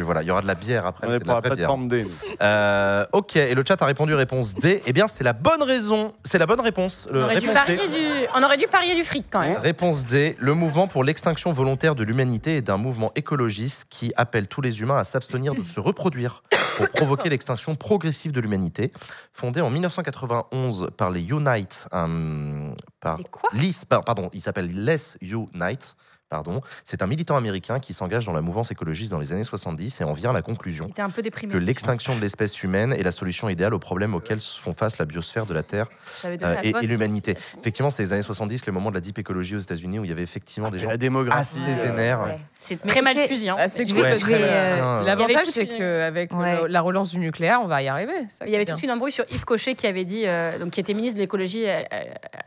Voilà, 0.00 0.22
il 0.22 0.28
y 0.28 0.30
aura 0.30 0.42
de 0.42 0.46
la 0.46 0.54
bière 0.54 0.86
après. 0.86 1.06
On 1.08 1.12
est 1.12 1.20
pour 1.20 1.34
la 1.34 1.42
plateforme 1.42 1.88
D. 1.88 2.06
Euh, 2.40 3.04
ok, 3.12 3.36
et 3.36 3.54
le 3.54 3.64
chat 3.66 3.80
a 3.80 3.86
répondu 3.86 4.14
réponse 4.14 4.54
D. 4.54 4.82
Eh 4.86 4.92
bien, 4.92 5.08
c'est 5.08 5.24
la 5.24 5.32
bonne 5.32 5.62
raison. 5.62 6.12
C'est 6.24 6.38
la 6.38 6.46
bonne 6.46 6.60
réponse. 6.60 7.06
On 7.10 7.22
aurait, 7.22 7.38
dû 7.38 7.48
réponse 7.48 7.64
parier 7.66 7.88
du... 7.88 8.26
on 8.34 8.42
aurait 8.42 8.56
dû 8.56 8.66
parier 8.66 8.94
du 8.94 9.04
fric 9.04 9.26
quand 9.30 9.40
même. 9.40 9.56
Réponse 9.58 10.06
D. 10.06 10.36
Le 10.38 10.54
mouvement 10.54 10.86
pour 10.86 11.04
l'extinction 11.04 11.52
volontaire 11.52 11.94
de 11.94 12.04
l'humanité 12.04 12.56
est 12.56 12.70
un 12.70 12.76
mouvement 12.76 13.12
écologiste 13.14 13.84
qui 13.90 14.12
appelle 14.16 14.48
tous 14.48 14.60
les 14.60 14.80
humains 14.80 14.98
à 14.98 15.04
s'abstenir 15.04 15.54
de 15.54 15.64
se 15.64 15.80
reproduire 15.80 16.42
pour 16.76 16.88
provoquer 16.88 17.28
l'extinction 17.28 17.74
progressive 17.74 18.32
de 18.32 18.40
l'humanité. 18.40 18.92
Fondé 19.32 19.60
en 19.60 19.70
1991 19.70 20.90
par 20.96 21.10
les 21.10 21.22
Unite, 21.22 21.88
euh, 21.92 22.70
par 23.00 23.20
Et 23.20 23.24
quoi? 23.24 23.50
Par- 23.88 24.04
pardon, 24.04 24.30
il 24.32 24.40
s'appelle 24.40 24.70
Less 24.84 25.16
Unite. 25.20 25.96
Pardon. 26.32 26.62
C'est 26.84 27.02
un 27.02 27.06
militant 27.06 27.36
américain 27.36 27.78
qui 27.78 27.92
s'engage 27.92 28.24
dans 28.24 28.32
la 28.32 28.40
mouvance 28.40 28.70
écologiste 28.70 29.10
dans 29.10 29.18
les 29.18 29.32
années 29.32 29.44
70 29.44 30.00
et 30.00 30.04
en 30.04 30.14
vient 30.14 30.30
à 30.30 30.32
la 30.32 30.40
conclusion 30.40 30.86
Il 30.88 30.92
était 30.92 31.02
un 31.02 31.10
peu 31.10 31.20
déprimé. 31.20 31.52
que 31.52 31.58
l'extinction 31.58 32.16
de 32.16 32.22
l'espèce 32.22 32.62
humaine 32.62 32.94
est 32.94 33.02
la 33.02 33.12
solution 33.12 33.50
idéale 33.50 33.74
aux 33.74 33.78
problèmes 33.78 34.14
auxquels 34.14 34.40
font 34.40 34.72
face 34.72 34.96
la 34.96 35.04
biosphère 35.04 35.44
de 35.44 35.52
la 35.52 35.62
Terre 35.62 35.88
euh, 36.24 36.38
la 36.40 36.64
et, 36.64 36.72
l'humanité. 36.86 37.36
Effectivement, 37.60 37.90
c'est 37.90 38.02
les 38.02 38.14
années 38.14 38.22
70, 38.22 38.64
le 38.64 38.72
moment 38.72 38.88
de 38.88 38.94
la 38.94 39.02
deep 39.02 39.18
écologie 39.18 39.56
aux 39.56 39.58
États-Unis 39.58 39.98
où 39.98 40.04
il 40.04 40.08
y 40.08 40.12
avait 40.12 40.22
effectivement 40.22 40.70
des 40.70 40.78
gens 40.78 40.88
La 40.88 40.96
démographie. 40.96 41.58
assez 41.62 41.74
vénères. 41.86 42.22
Ouais. 42.22 42.38
C'est 42.62 42.80
très 42.80 43.02
mal 43.02 43.14
c'est- 43.14 43.26
cuisi. 43.26 43.50
hein. 43.50 43.56
Ah, 43.58 43.64
euh, 43.66 43.68
Il 43.76 45.06
y 45.06 45.10
avait 45.10 45.22
l'avantage, 45.26 45.48
c'est 45.48 45.66
qu'avec 45.66 46.32
Ouais. 46.32 46.66
la 46.66 46.80
relance 46.80 47.10
du 47.10 47.18
nucléaire, 47.18 47.60
on 47.62 47.66
va 47.66 47.82
y 47.82 47.88
arriver. 47.88 48.26
Ça, 48.28 48.46
Il 48.46 48.52
y 48.52 48.56
avait 48.56 48.64
toute 48.64 48.82
une 48.82 48.90
embrouille 48.90 49.12
sur 49.12 49.26
Yves 49.30 49.44
Cochet 49.44 49.74
qui 49.74 49.86
avait 49.86 50.06
dit, 50.06 50.22
euh, 50.26 50.58
donc 50.58 50.70
qui 50.70 50.80
était 50.80 50.94
ministre 50.94 51.16
de 51.16 51.20
l'écologie, 51.20 51.66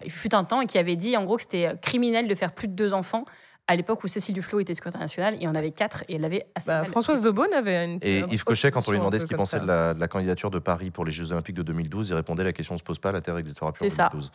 il 0.03 0.11
fut 0.11 0.33
un 0.33 0.43
temps, 0.43 0.61
et 0.61 0.65
qui 0.65 0.79
avait 0.79 0.95
dit 0.95 1.15
en 1.17 1.23
gros 1.23 1.35
que 1.35 1.43
c'était 1.43 1.69
criminel 1.83 2.27
de 2.27 2.33
faire 2.33 2.51
plus 2.51 2.67
de 2.67 2.73
deux 2.73 2.95
enfants 2.95 3.25
à 3.67 3.75
l'époque 3.75 4.03
où 4.03 4.07
Cécile 4.07 4.33
Duflot 4.35 4.59
était 4.59 4.73
secrétaire 4.73 5.01
nationale, 5.01 5.35
il 5.37 5.43
y 5.43 5.47
en 5.47 5.55
avait 5.55 5.71
quatre 5.71 6.03
et 6.07 6.15
elle 6.15 6.25
avait 6.25 6.45
assez 6.55 6.67
Bah, 6.67 6.81
mal. 6.81 6.87
Françoise 6.87 7.21
Daubonne 7.21 7.53
avait 7.53 7.83
une. 7.85 7.99
Et 8.01 8.19
une 8.19 8.31
Yves 8.31 8.43
Cochet, 8.43 8.69
quand 8.71 8.87
on 8.87 8.91
lui 8.91 8.99
demandait 8.99 9.19
ce 9.19 9.25
qu'il 9.25 9.37
pensait 9.37 9.59
de 9.59 9.65
la, 9.65 9.93
de 9.93 9.99
la 9.99 10.07
candidature 10.07 10.51
de 10.51 10.59
Paris 10.59 10.91
pour 10.91 11.03
les 11.05 11.11
Jeux 11.11 11.31
Olympiques 11.31 11.55
de 11.55 11.63
2012, 11.63 12.09
il 12.09 12.13
répondait 12.15 12.43
la 12.43 12.53
question 12.53 12.75
ne 12.75 12.79
se 12.79 12.83
pose 12.83 12.99
pas, 12.99 13.11
la 13.11 13.21
Terre 13.21 13.37
existera 13.37 13.71
plus 13.71 13.85
en 13.85 13.89
C'est 13.89 13.95
ça. 13.95 14.09
2012. 14.11 14.31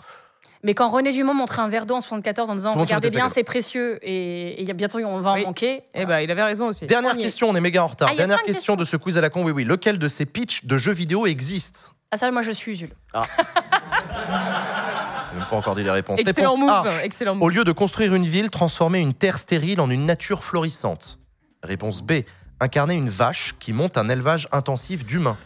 Mais 0.63 0.75
quand 0.75 0.91
René 0.91 1.13
Dumont 1.13 1.33
montrait 1.33 1.63
un 1.63 1.69
verre 1.69 1.87
d'eau 1.87 1.95
en 1.95 2.01
74 2.03 2.51
en 2.51 2.55
disant 2.55 2.73
regardez 2.75 3.09
bien, 3.09 3.31
c'est 3.31 3.45
précieux 3.45 3.99
et 4.03 4.51
et 4.51 4.61
il 4.61 4.69
y 4.69 4.71
a 4.71 4.75
bientôt 4.75 4.99
on 4.99 5.21
va 5.21 5.33
Oui. 5.35 5.43
en 5.45 5.47
manquer. 5.47 5.85
Eh 5.95 6.05
ben, 6.05 6.21
il 6.21 6.31
avait 6.31 6.43
raison 6.43 6.67
aussi. 6.69 6.87
Dernière 6.87 7.17
question, 7.17 7.49
on 7.49 7.55
est 7.57 7.61
méga 7.63 7.83
en 7.83 7.87
retard. 7.87 8.11
Ah, 8.13 8.17
Dernière 8.17 8.43
question 8.43 8.77
de 8.77 8.85
ce 8.85 8.97
quiz 8.99 9.17
à 9.17 9.23
la 9.23 9.31
con, 9.31 9.43
oui, 9.45 9.53
oui. 9.53 9.65
Lequel 9.65 9.99
de 9.99 10.07
ces 10.09 10.27
pitchs 10.27 10.65
de 10.67 10.77
jeux 10.77 10.93
vidéo 10.93 11.27
existe? 11.27 11.93
Ah 12.11 12.19
ça, 12.19 12.31
moi 12.31 12.43
je 12.43 12.51
suis 12.51 12.75
Jules. 12.77 12.93
N'ai 13.15 13.21
même 15.35 15.45
pas 15.49 15.57
encore 15.57 15.75
dit 15.75 15.83
les 15.83 15.91
réponses. 15.91 16.19
Excellent 16.19 16.55
Réponse 16.55 16.71
A. 16.71 16.83
move. 16.83 17.01
Excellent 17.03 17.39
Au 17.41 17.49
lieu 17.49 17.65
de 17.65 17.73
construire 17.73 18.15
une 18.15 18.27
ville, 18.27 18.51
transformer 18.51 19.01
une 19.01 19.15
terre 19.15 19.39
stérile 19.39 19.81
en 19.81 19.91
une 19.91 20.07
nature 20.07 20.45
florissante. 20.45 21.19
Réponse 21.63 22.03
B. 22.03 22.23
Incarner 22.61 22.95
une 22.95 23.09
vache 23.09 23.55
qui 23.59 23.73
monte 23.73 23.97
un 23.97 24.09
élevage 24.09 24.49
intensif 24.53 25.05
d'humains. 25.05 25.37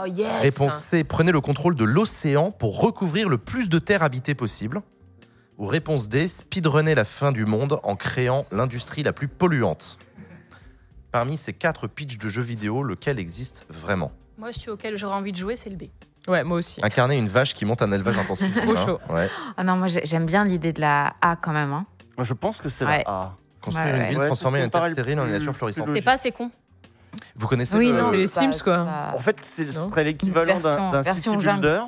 Oh 0.00 0.06
yes 0.06 0.40
Réponse 0.42 0.76
C. 0.84 1.02
Prenez 1.04 1.32
le 1.32 1.40
contrôle 1.40 1.74
de 1.74 1.84
l'océan 1.84 2.50
pour 2.52 2.80
recouvrir 2.80 3.28
le 3.28 3.38
plus 3.38 3.68
de 3.68 3.78
terres 3.78 4.02
habitées 4.02 4.34
possible. 4.34 4.82
Ou 5.58 5.66
réponse 5.66 6.08
D. 6.08 6.28
Speedrunner 6.28 6.94
la 6.94 7.04
fin 7.04 7.32
du 7.32 7.44
monde 7.44 7.80
en 7.82 7.96
créant 7.96 8.46
l'industrie 8.52 9.02
la 9.02 9.12
plus 9.12 9.26
polluante. 9.26 9.98
Parmi 11.10 11.36
ces 11.36 11.52
quatre 11.52 11.88
pitchs 11.88 12.18
de 12.18 12.28
jeux 12.28 12.42
vidéo, 12.42 12.82
lequel 12.84 13.18
existe 13.18 13.66
vraiment? 13.68 14.12
Moi, 14.36 14.52
celui 14.52 14.70
auquel 14.70 14.96
j'aurais 14.96 15.16
envie 15.16 15.32
de 15.32 15.36
jouer, 15.36 15.56
c'est 15.56 15.70
le 15.70 15.76
B. 15.76 15.84
Ouais, 16.26 16.44
moi 16.44 16.58
aussi. 16.58 16.80
Incarner 16.82 17.16
une 17.16 17.28
vache 17.28 17.54
qui 17.54 17.64
monte 17.64 17.80
un 17.82 17.92
élevage 17.92 18.18
intensif 18.18 18.52
Trop 18.62 18.76
chaud. 18.76 18.98
Ouais. 19.08 19.28
Ah 19.56 19.64
non, 19.64 19.76
moi 19.76 19.86
j'ai- 19.86 20.04
j'aime 20.04 20.26
bien 20.26 20.44
l'idée 20.44 20.72
de 20.72 20.80
la 20.80 21.14
A 21.22 21.36
quand 21.36 21.52
même. 21.52 21.72
hein. 21.72 21.86
Moi, 22.16 22.24
Je 22.24 22.34
pense 22.34 22.58
que 22.60 22.68
c'est 22.68 22.84
Ouais. 22.84 23.04
la 23.06 23.10
A. 23.12 23.34
Construire 23.62 23.86
Ouais, 23.86 23.92
une 23.92 24.02
ouais. 24.02 24.08
ville, 24.10 24.18
Ouais, 24.18 24.26
transformer 24.26 24.58
c'est 24.60 24.64
une 24.66 24.70
terre 24.70 24.86
stérile 24.92 25.20
en 25.20 25.26
une 25.26 25.32
nature 25.32 25.54
florissante. 25.56 25.88
C'est 25.94 26.02
pas 26.02 26.12
assez 26.12 26.32
con. 26.32 26.50
Vous 27.34 27.46
connaissez 27.46 27.74
Oui, 27.76 27.90
le- 27.92 28.00
non, 28.00 28.10
c'est 28.10 28.16
les 28.16 28.26
Sims, 28.26 28.58
quoi. 28.62 28.86
En 29.14 29.18
fait, 29.18 29.38
c'est- 29.44 29.66
ce 29.70 29.72
serait 29.88 30.04
l'équivalent 30.04 30.58
d'un 30.60 31.02
city 31.02 31.36
builder. 31.36 31.80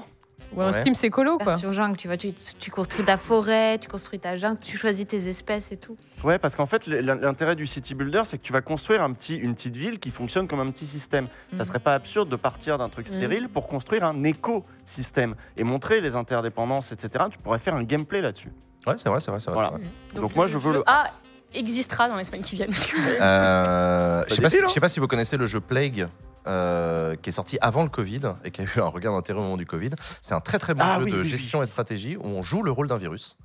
Ouais, 0.53 0.67
Ouais. 0.67 0.73
Steam, 0.73 0.95
c'est 0.95 1.11
colo, 1.11 1.37
quoi. 1.39 1.53
Version 1.53 1.73
jungle, 1.73 1.97
tu 1.97 2.09
vois, 2.09 2.17
tu, 2.17 2.33
tu 2.35 2.71
construis 2.71 3.05
ta 3.05 3.17
forêt, 3.17 3.79
tu 3.79 3.89
construis 3.89 4.19
ta 4.19 4.37
jungle, 4.37 4.59
tu 4.61 4.77
choisis 4.77 5.07
tes 5.07 5.29
espèces 5.29 5.71
et 5.73 5.77
tout. 5.77 5.97
Ouais, 6.25 6.39
parce 6.39 6.57
qu'en 6.57 6.67
fait, 6.67 6.87
l'intérêt 6.87 7.55
du 7.57 7.67
city 7.67 7.95
builder, 7.95 8.23
c'est 8.25 8.39
que 8.39 8.43
tu 8.43 8.53
vas 8.53 8.61
construire 8.61 9.03
un 9.03 9.13
petit, 9.13 9.37
une 9.37 9.55
petite 9.55 9.77
ville 9.77 9.99
qui 9.99 10.11
fonctionne 10.11 10.49
comme 10.49 10.61
un 10.61 10.71
petit 10.71 10.87
système. 10.87 11.29
Ça 11.53 11.59
Mhm. 11.59 11.65
serait 11.65 11.79
pas 11.79 11.95
absurde 11.95 12.29
de 12.29 12.37
partir 12.37 12.79
d'un 12.79 12.89
truc 12.89 13.09
Mhm. 13.09 13.17
stérile 13.17 13.49
pour 13.49 13.67
construire 13.69 14.05
un 14.05 14.25
écosystème 14.25 15.35
et 15.57 15.65
montrer 15.65 16.01
les 16.01 16.17
interdépendances, 16.17 16.93
etc. 16.93 17.25
Tu 17.31 17.39
pourrais 17.39 17.59
faire 17.59 17.75
un 17.75 17.85
gameplay 17.85 18.21
là-dessus. 18.21 18.53
Ouais, 18.87 18.95
c'est 18.97 19.09
vrai, 19.09 19.21
c'est 19.21 19.31
vrai, 19.31 19.41
c'est 19.41 19.51
vrai. 19.51 19.55
Voilà. 19.69 19.71
vrai. 19.77 20.21
Donc 20.21 20.35
moi, 20.35 20.47
je 20.47 20.57
veux 20.59 20.73
le 20.73 20.83
A 20.87 21.11
existera 21.55 22.09
dans 22.09 22.17
les 22.17 22.25
semaines 22.25 22.43
qui 22.43 22.57
viennent. 22.57 22.73
Euh, 23.21 24.25
je 24.29 24.35
sais 24.35 24.37
Pas 24.37 24.43
pas, 24.43 24.51
si, 24.51 24.57
débile, 24.57 24.69
je 24.69 24.75
sais 24.75 24.81
pas 24.81 24.89
si 24.89 25.01
vous 25.01 25.07
connaissez 25.09 25.37
le 25.37 25.47
jeu 25.47 25.61
Plague. 25.61 26.09
euh, 26.47 27.17
qui 27.17 27.29
est 27.29 27.33
sorti 27.33 27.59
avant 27.61 27.83
le 27.83 27.91
Covid 27.91 28.21
et 28.45 28.51
qui 28.51 28.63
a 28.63 28.65
eu 28.65 28.81
un 28.81 28.87
regard 28.87 29.13
d'intérêt 29.15 29.39
au 29.41 29.43
moment 29.43 29.57
du 29.59 29.67
Covid. 29.67 29.91
C'est 30.23 30.33
un 30.35 30.41
très 30.41 30.59
très 30.59 30.75
bon 30.75 30.83
Ah 30.85 30.99
jeu 30.99 31.05
oui, 31.05 31.13
de 31.13 31.19
oui, 31.21 31.29
gestion 31.29 31.63
et 31.63 31.67
stratégie 31.67 32.17
où 32.17 32.25
on 32.25 32.41
joue 32.43 32.63
le 32.63 32.71
rôle 32.71 32.89
d'un 32.89 32.97
virus. 32.97 33.37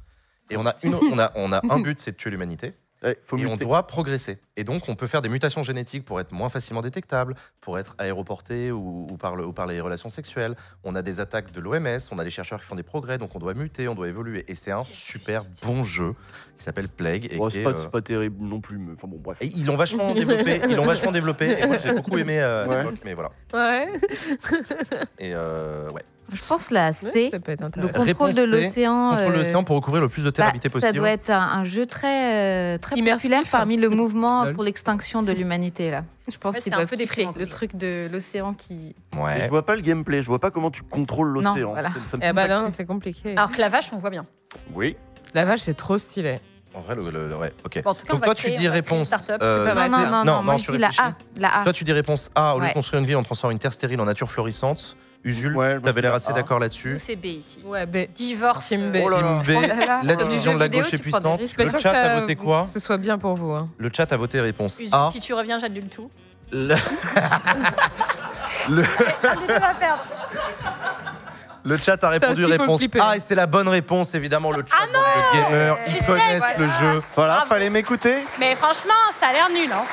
Et 0.49 0.57
on 0.57 0.65
a, 0.65 0.75
une, 0.83 0.95
on 0.95 1.17
a, 1.19 1.31
on 1.35 1.51
a 1.51 1.59
un 1.69 1.79
but, 1.81 1.99
c'est 1.99 2.11
de 2.11 2.15
tuer 2.17 2.29
l'humanité. 2.29 2.73
Ouais, 3.03 3.17
faut 3.21 3.37
Et 3.37 3.45
on 3.45 3.55
doit 3.55 3.85
progresser. 3.87 4.39
Et 4.57 4.63
donc, 4.63 4.87
on 4.87 4.95
peut 4.95 5.05
faire 5.05 5.21
des 5.21 5.29
mutations 5.29 5.61
génétiques 5.63 6.05
pour 6.05 6.19
être 6.19 6.31
moins 6.31 6.49
facilement 6.49 6.81
détectable, 6.81 7.35
pour 7.61 7.77
être 7.77 7.93
aéroporté 7.97 8.71
ou, 8.71 9.05
ou 9.11 9.17
par, 9.17 9.35
le- 9.35 9.45
ou 9.45 9.51
par 9.53 9.67
les 9.67 9.79
relations 9.81 10.09
sexuelles. 10.09 10.55
On 10.83 10.95
a 10.95 11.01
des 11.01 11.19
attaques 11.19 11.51
de 11.51 11.59
l'OMS, 11.59 11.99
on 12.11 12.19
a 12.19 12.23
des 12.23 12.29
chercheurs 12.31 12.59
qui 12.61 12.65
font 12.65 12.75
des 12.75 12.83
progrès, 12.83 13.17
donc 13.17 13.35
on 13.35 13.39
doit 13.39 13.53
muter, 13.53 13.87
on 13.87 13.95
doit 13.95 14.07
évoluer. 14.07 14.45
Et 14.47 14.55
c'est 14.55 14.71
un 14.71 14.83
super 14.85 15.43
bon 15.63 15.83
jeu 15.83 16.13
qui 16.57 16.63
s'appelle 16.63 16.87
Plague. 16.87 17.27
Et 17.31 17.37
Bon, 17.37 17.47
qui 17.47 17.55
c'est 17.55 17.59
est, 17.61 17.63
pas, 17.63 17.77
euh, 17.79 17.89
pas 17.89 18.01
terrible 18.01 18.37
non 18.43 18.61
plus, 18.61 18.77
mais 18.77 18.93
enfin 18.93 19.07
bon, 19.07 19.17
bref. 19.19 19.37
et 19.41 19.47
ils 19.47 19.65
l'ont 19.65 19.75
vachement 19.75 20.13
développé. 20.13 20.61
Ils 20.69 20.75
l'ont 20.75 20.85
vachement 20.85 21.11
développé. 21.11 21.57
Et 21.61 21.67
moi, 21.67 21.77
j'ai 21.77 21.91
beaucoup 21.93 22.17
aimé 22.17 22.39
euh, 22.39 22.63
à 22.63 22.67
Ouais. 22.67 22.77
l'époque, 22.83 22.99
mais 23.03 23.13
voilà. 23.13 23.31
Ouais. 23.53 23.91
Et 25.19 25.33
euh, 25.35 25.89
ouais. 25.89 26.03
Je 26.31 26.41
pense 26.47 26.71
la 26.71 26.91
C, 26.93 27.29
ça 27.31 27.39
peut 27.39 27.51
être 27.51 27.61
le 27.77 27.87
contrôle 27.87 28.05
Réponse 28.05 28.35
de 28.35 28.43
l'océan. 28.43 29.09
Contrôle 29.11 29.33
euh, 29.33 29.37
l'océan 29.37 29.63
pour 29.63 29.75
recouvrir 29.75 30.01
le 30.01 30.09
plus 30.09 30.23
de 30.23 30.29
terre 30.31 30.45
bah, 30.45 30.49
habitée 30.49 30.69
ça 30.69 30.73
possible. 30.73 30.97
doit 30.97 31.09
être 31.11 31.29
un, 31.29 31.39
un 31.59 31.63
jeu 31.63 31.85
très, 31.85 32.75
euh, 32.75 32.77
très 32.79 32.95
Immersif. 32.95 33.23
populaire 33.29 33.43
parmi 33.51 33.77
le 33.77 33.89
mouvement 34.01 34.51
pour 34.53 34.63
l'extinction 34.63 35.21
de 35.23 35.31
l'humanité. 35.33 35.91
là. 35.91 36.01
Je 36.31 36.37
pense 36.37 36.55
Ouais, 36.55 36.61
qu'ils 36.61 36.73
c'est 36.73 36.79
un 36.79 36.85
peu 36.87 36.95
déprimant, 36.95 37.33
le 37.37 37.45
truc 37.45 37.75
de 37.75 38.09
l'océan 38.11 38.53
qui. 38.53 38.95
Ouais. 39.15 39.39
Je 39.41 39.49
vois 39.49 39.63
pas 39.65 39.75
le 39.75 39.81
gameplay, 39.81 40.21
je 40.23 40.27
vois 40.27 40.39
pas 40.39 40.49
comment 40.49 40.71
tu 40.71 40.81
contrôles 40.81 41.31
Non, 41.33 41.41
l'océan. 41.51 41.69
voilà. 41.71 41.91
Eh 42.21 42.33
bah 42.33 42.47
non, 42.47 42.69
c'est 42.71 42.85
compliqué. 42.85 43.33
Alors 43.37 43.51
que 43.51 43.61
la 43.61 43.69
vache, 43.69 43.89
on 43.93 43.97
voit 43.97 44.09
bien. 44.09 44.25
Oui. 44.73 44.97
La 45.35 45.45
vache, 45.45 45.59
c'est 45.61 45.75
trop 45.75 45.97
stylé. 45.99 46.35
En 46.73 46.81
vrai, 46.81 46.95
le, 46.95 47.09
le- 47.09 47.29
le- 47.29 47.37
ouais, 47.37 47.53
ok. 47.63 47.83
Bon, 47.83 47.91
en 47.91 47.93
tout 47.93 48.05
cas, 48.05 48.13
on 48.13 48.15
Donc 48.15 48.25
toi, 48.25 48.35
tu 48.35 48.49
dis 48.51 48.67
réponse. 48.67 49.13
euh, 49.41 49.73
non, 49.73 49.75
non, 49.75 49.89
non, 49.89 50.09
non, 50.11 50.25
non, 50.25 50.43
moi 50.43 50.53
non, 50.55 50.57
je 50.57 50.71
dis 50.71 50.77
la. 50.77 50.89
A. 50.97 51.13
La 51.37 51.59
A. 51.59 51.63
Toi, 51.63 51.71
tu 51.73 51.83
dis 51.83 51.93
réponse 51.93 52.29
A. 52.35 52.55
Au 52.55 52.59
lieu 52.59 52.67
de 52.67 52.73
construire 52.73 52.99
une 53.01 53.05
ville, 53.07 53.15
on 53.17 53.23
transforme 53.23 53.53
une 53.53 53.59
terre 53.59 53.71
stérile 53.73 54.01
en 54.01 54.05
nature 54.05 54.29
florissante. 54.31 54.97
Usul, 55.25 55.55
Ouais, 55.57 55.79
t'avais 55.81 56.01
je 56.01 56.05
l'air 56.05 56.13
assez 56.13 56.31
d'accord 56.33 56.59
là-dessus. 56.59 56.97
c'est 56.99 57.15
B 57.15 57.25
ici. 57.25 57.59
Ouais, 57.65 57.85
B. 57.87 58.07
Divorce. 58.15 58.67
Team 58.67 58.91
B. 58.91 58.97
euh, 58.97 59.01
Oh 59.05 59.09
là 59.09 59.21
là. 59.21 59.41
Team 59.43 59.55
B, 59.55 59.57
Oh 59.57 59.61
là 59.67 59.85
là. 59.85 59.99
la 60.03 60.15
division 60.15 60.53
de 60.53 60.59
la 60.59 60.65
vidéo, 60.65 60.81
gauche 60.83 60.93
est 60.93 60.97
tu 60.97 61.01
puissante. 61.03 61.41
Le 61.57 61.65
que 61.71 61.77
chat 61.79 61.91
a 61.91 62.19
voté 62.19 62.35
quoi 62.35 62.63
Ce 62.71 62.79
soit 62.79 62.97
bien 62.97 63.17
pour 63.17 63.33
vous. 63.35 63.51
hein. 63.51 63.67
Le 63.79 63.89
chat 63.91 64.11
a 64.13 64.17
voté 64.17 64.39
réponse 64.39 64.77
Usu, 64.79 64.89
A. 64.93 65.09
Si 65.11 65.19
tu 65.19 65.33
reviens, 65.33 65.57
j'annule 65.57 65.89
tout. 65.89 66.09
Le... 66.51 66.75
le... 68.69 68.83
Le 71.63 71.77
chat 71.77 72.03
a 72.03 72.09
répondu 72.09 72.41
le 72.41 72.47
réponse. 72.47 72.79
A 72.99 73.15
et 73.15 73.19
c'est 73.19 73.33
la 73.33 73.47
bonne 73.47 73.67
réponse 73.67 74.13
évidemment. 74.13 74.51
Le 74.51 74.59
chat, 74.59 74.75
Ah 74.79 74.85
bande 74.93 75.01
de 75.01 75.49
gamers, 75.49 75.77
ils 75.87 76.05
connaissent 76.05 76.57
le 76.59 76.65
voilà. 76.67 76.79
jeu. 76.93 77.01
Voilà, 77.15 77.33
Bravo. 77.37 77.49
fallait 77.49 77.69
m'écouter. 77.71 78.17
Mais 78.39 78.53
franchement, 78.55 78.93
ça 79.19 79.27
a 79.29 79.33
l'air 79.33 79.49
nul. 79.49 79.71
Hein. 79.71 79.83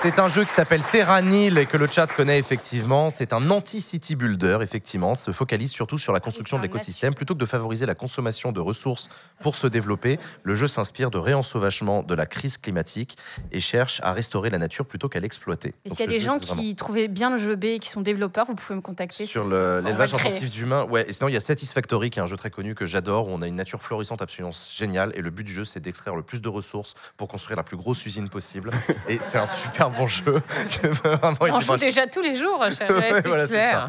C'est 0.00 0.20
un 0.20 0.28
jeu 0.28 0.44
qui 0.44 0.54
s'appelle 0.54 0.82
Terranil 0.92 1.58
et 1.58 1.66
que 1.66 1.76
le 1.76 1.88
chat 1.90 2.06
connaît 2.06 2.38
effectivement. 2.38 3.10
C'est 3.10 3.32
un 3.32 3.50
anti-city 3.50 4.14
builder, 4.14 4.58
effectivement, 4.62 5.16
se 5.16 5.32
focalise 5.32 5.72
surtout 5.72 5.98
sur 5.98 6.12
la 6.12 6.20
construction 6.20 6.56
de 6.56 6.62
l'écosystème. 6.62 7.14
Plutôt 7.14 7.34
que 7.34 7.40
de 7.40 7.44
favoriser 7.46 7.84
la 7.84 7.96
consommation 7.96 8.52
de 8.52 8.60
ressources 8.60 9.08
pour 9.42 9.56
se 9.56 9.66
développer, 9.66 10.20
le 10.44 10.54
jeu 10.54 10.68
s'inspire 10.68 11.10
de 11.10 11.18
réensauvagement 11.18 12.04
de 12.04 12.14
la 12.14 12.26
crise 12.26 12.58
climatique 12.58 13.16
et 13.50 13.58
cherche 13.60 14.00
à 14.04 14.12
restaurer 14.12 14.50
la 14.50 14.58
nature 14.58 14.86
plutôt 14.86 15.08
qu'à 15.08 15.18
l'exploiter. 15.18 15.74
Et 15.84 15.90
s'il 15.90 16.00
y 16.00 16.02
a 16.04 16.06
des 16.06 16.20
gens 16.20 16.38
vraiment 16.38 16.62
qui 16.62 16.76
trouvaient 16.76 17.08
bien 17.08 17.30
le 17.30 17.38
jeu 17.38 17.56
B 17.56 17.64
et 17.64 17.78
qui 17.80 17.88
sont 17.88 18.00
développeurs, 18.00 18.46
vous 18.46 18.54
pouvez 18.54 18.76
me 18.76 18.80
contacter. 18.82 19.26
sur 19.26 19.44
le- 19.44 19.80
l'élevage 19.84 20.14
intensif 20.14 20.48
d'humains. 20.48 20.84
Ouais, 20.84 21.06
et 21.08 21.12
sinon 21.12 21.28
il 21.28 21.34
y 21.34 21.36
a 21.36 21.40
Satisfactory 21.40 22.10
qui 22.10 22.20
est 22.20 22.22
un 22.22 22.26
jeu 22.26 22.36
très 22.36 22.50
connu 22.50 22.74
que 22.76 22.86
j'adore 22.86 23.26
où 23.28 23.30
on 23.32 23.42
a 23.42 23.48
une 23.48 23.56
nature 23.56 23.82
florissante 23.82 24.22
absolument 24.22 24.52
géniale 24.72 25.10
et 25.14 25.22
le 25.22 25.30
but 25.30 25.42
du 25.44 25.52
jeu 25.52 25.64
c'est 25.64 25.80
d'extraire 25.80 26.14
le 26.14 26.22
plus 26.22 26.40
de 26.40 26.48
ressources 26.48 26.94
pour 27.16 27.26
construire 27.26 27.56
la 27.56 27.64
plus 27.64 27.76
grosse 27.76 28.06
usine 28.06 28.28
possible 28.28 28.70
et 29.08 29.18
c'est 29.22 29.38
un 29.38 29.46
super 29.46 29.87
bon 29.90 30.06
jeu. 30.06 30.42
On 31.40 31.60
joue 31.60 31.76
déjà 31.76 32.06
tous 32.06 32.20
les 32.22 32.34
jours. 32.34 32.58
Ouais, 32.88 33.20
voilà. 33.24 33.88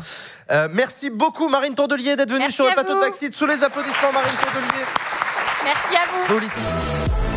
Euh, 0.52 0.68
merci 0.72 1.10
beaucoup 1.10 1.47
Marine 1.47 1.76
Tondelier 1.76 2.16
d'être 2.16 2.30
venue 2.30 2.39
Merci 2.39 2.56
sur 2.56 2.66
le 2.66 2.74
plateau 2.74 2.95
de 2.95 3.02
Backseat. 3.02 3.34
Sous 3.34 3.45
les 3.45 3.64
applaudissements 3.64 4.12
Marine 4.12 4.36
Tondelier. 4.41 4.86
Merci 5.64 5.95
à 5.95 6.08
vous. 6.12 7.28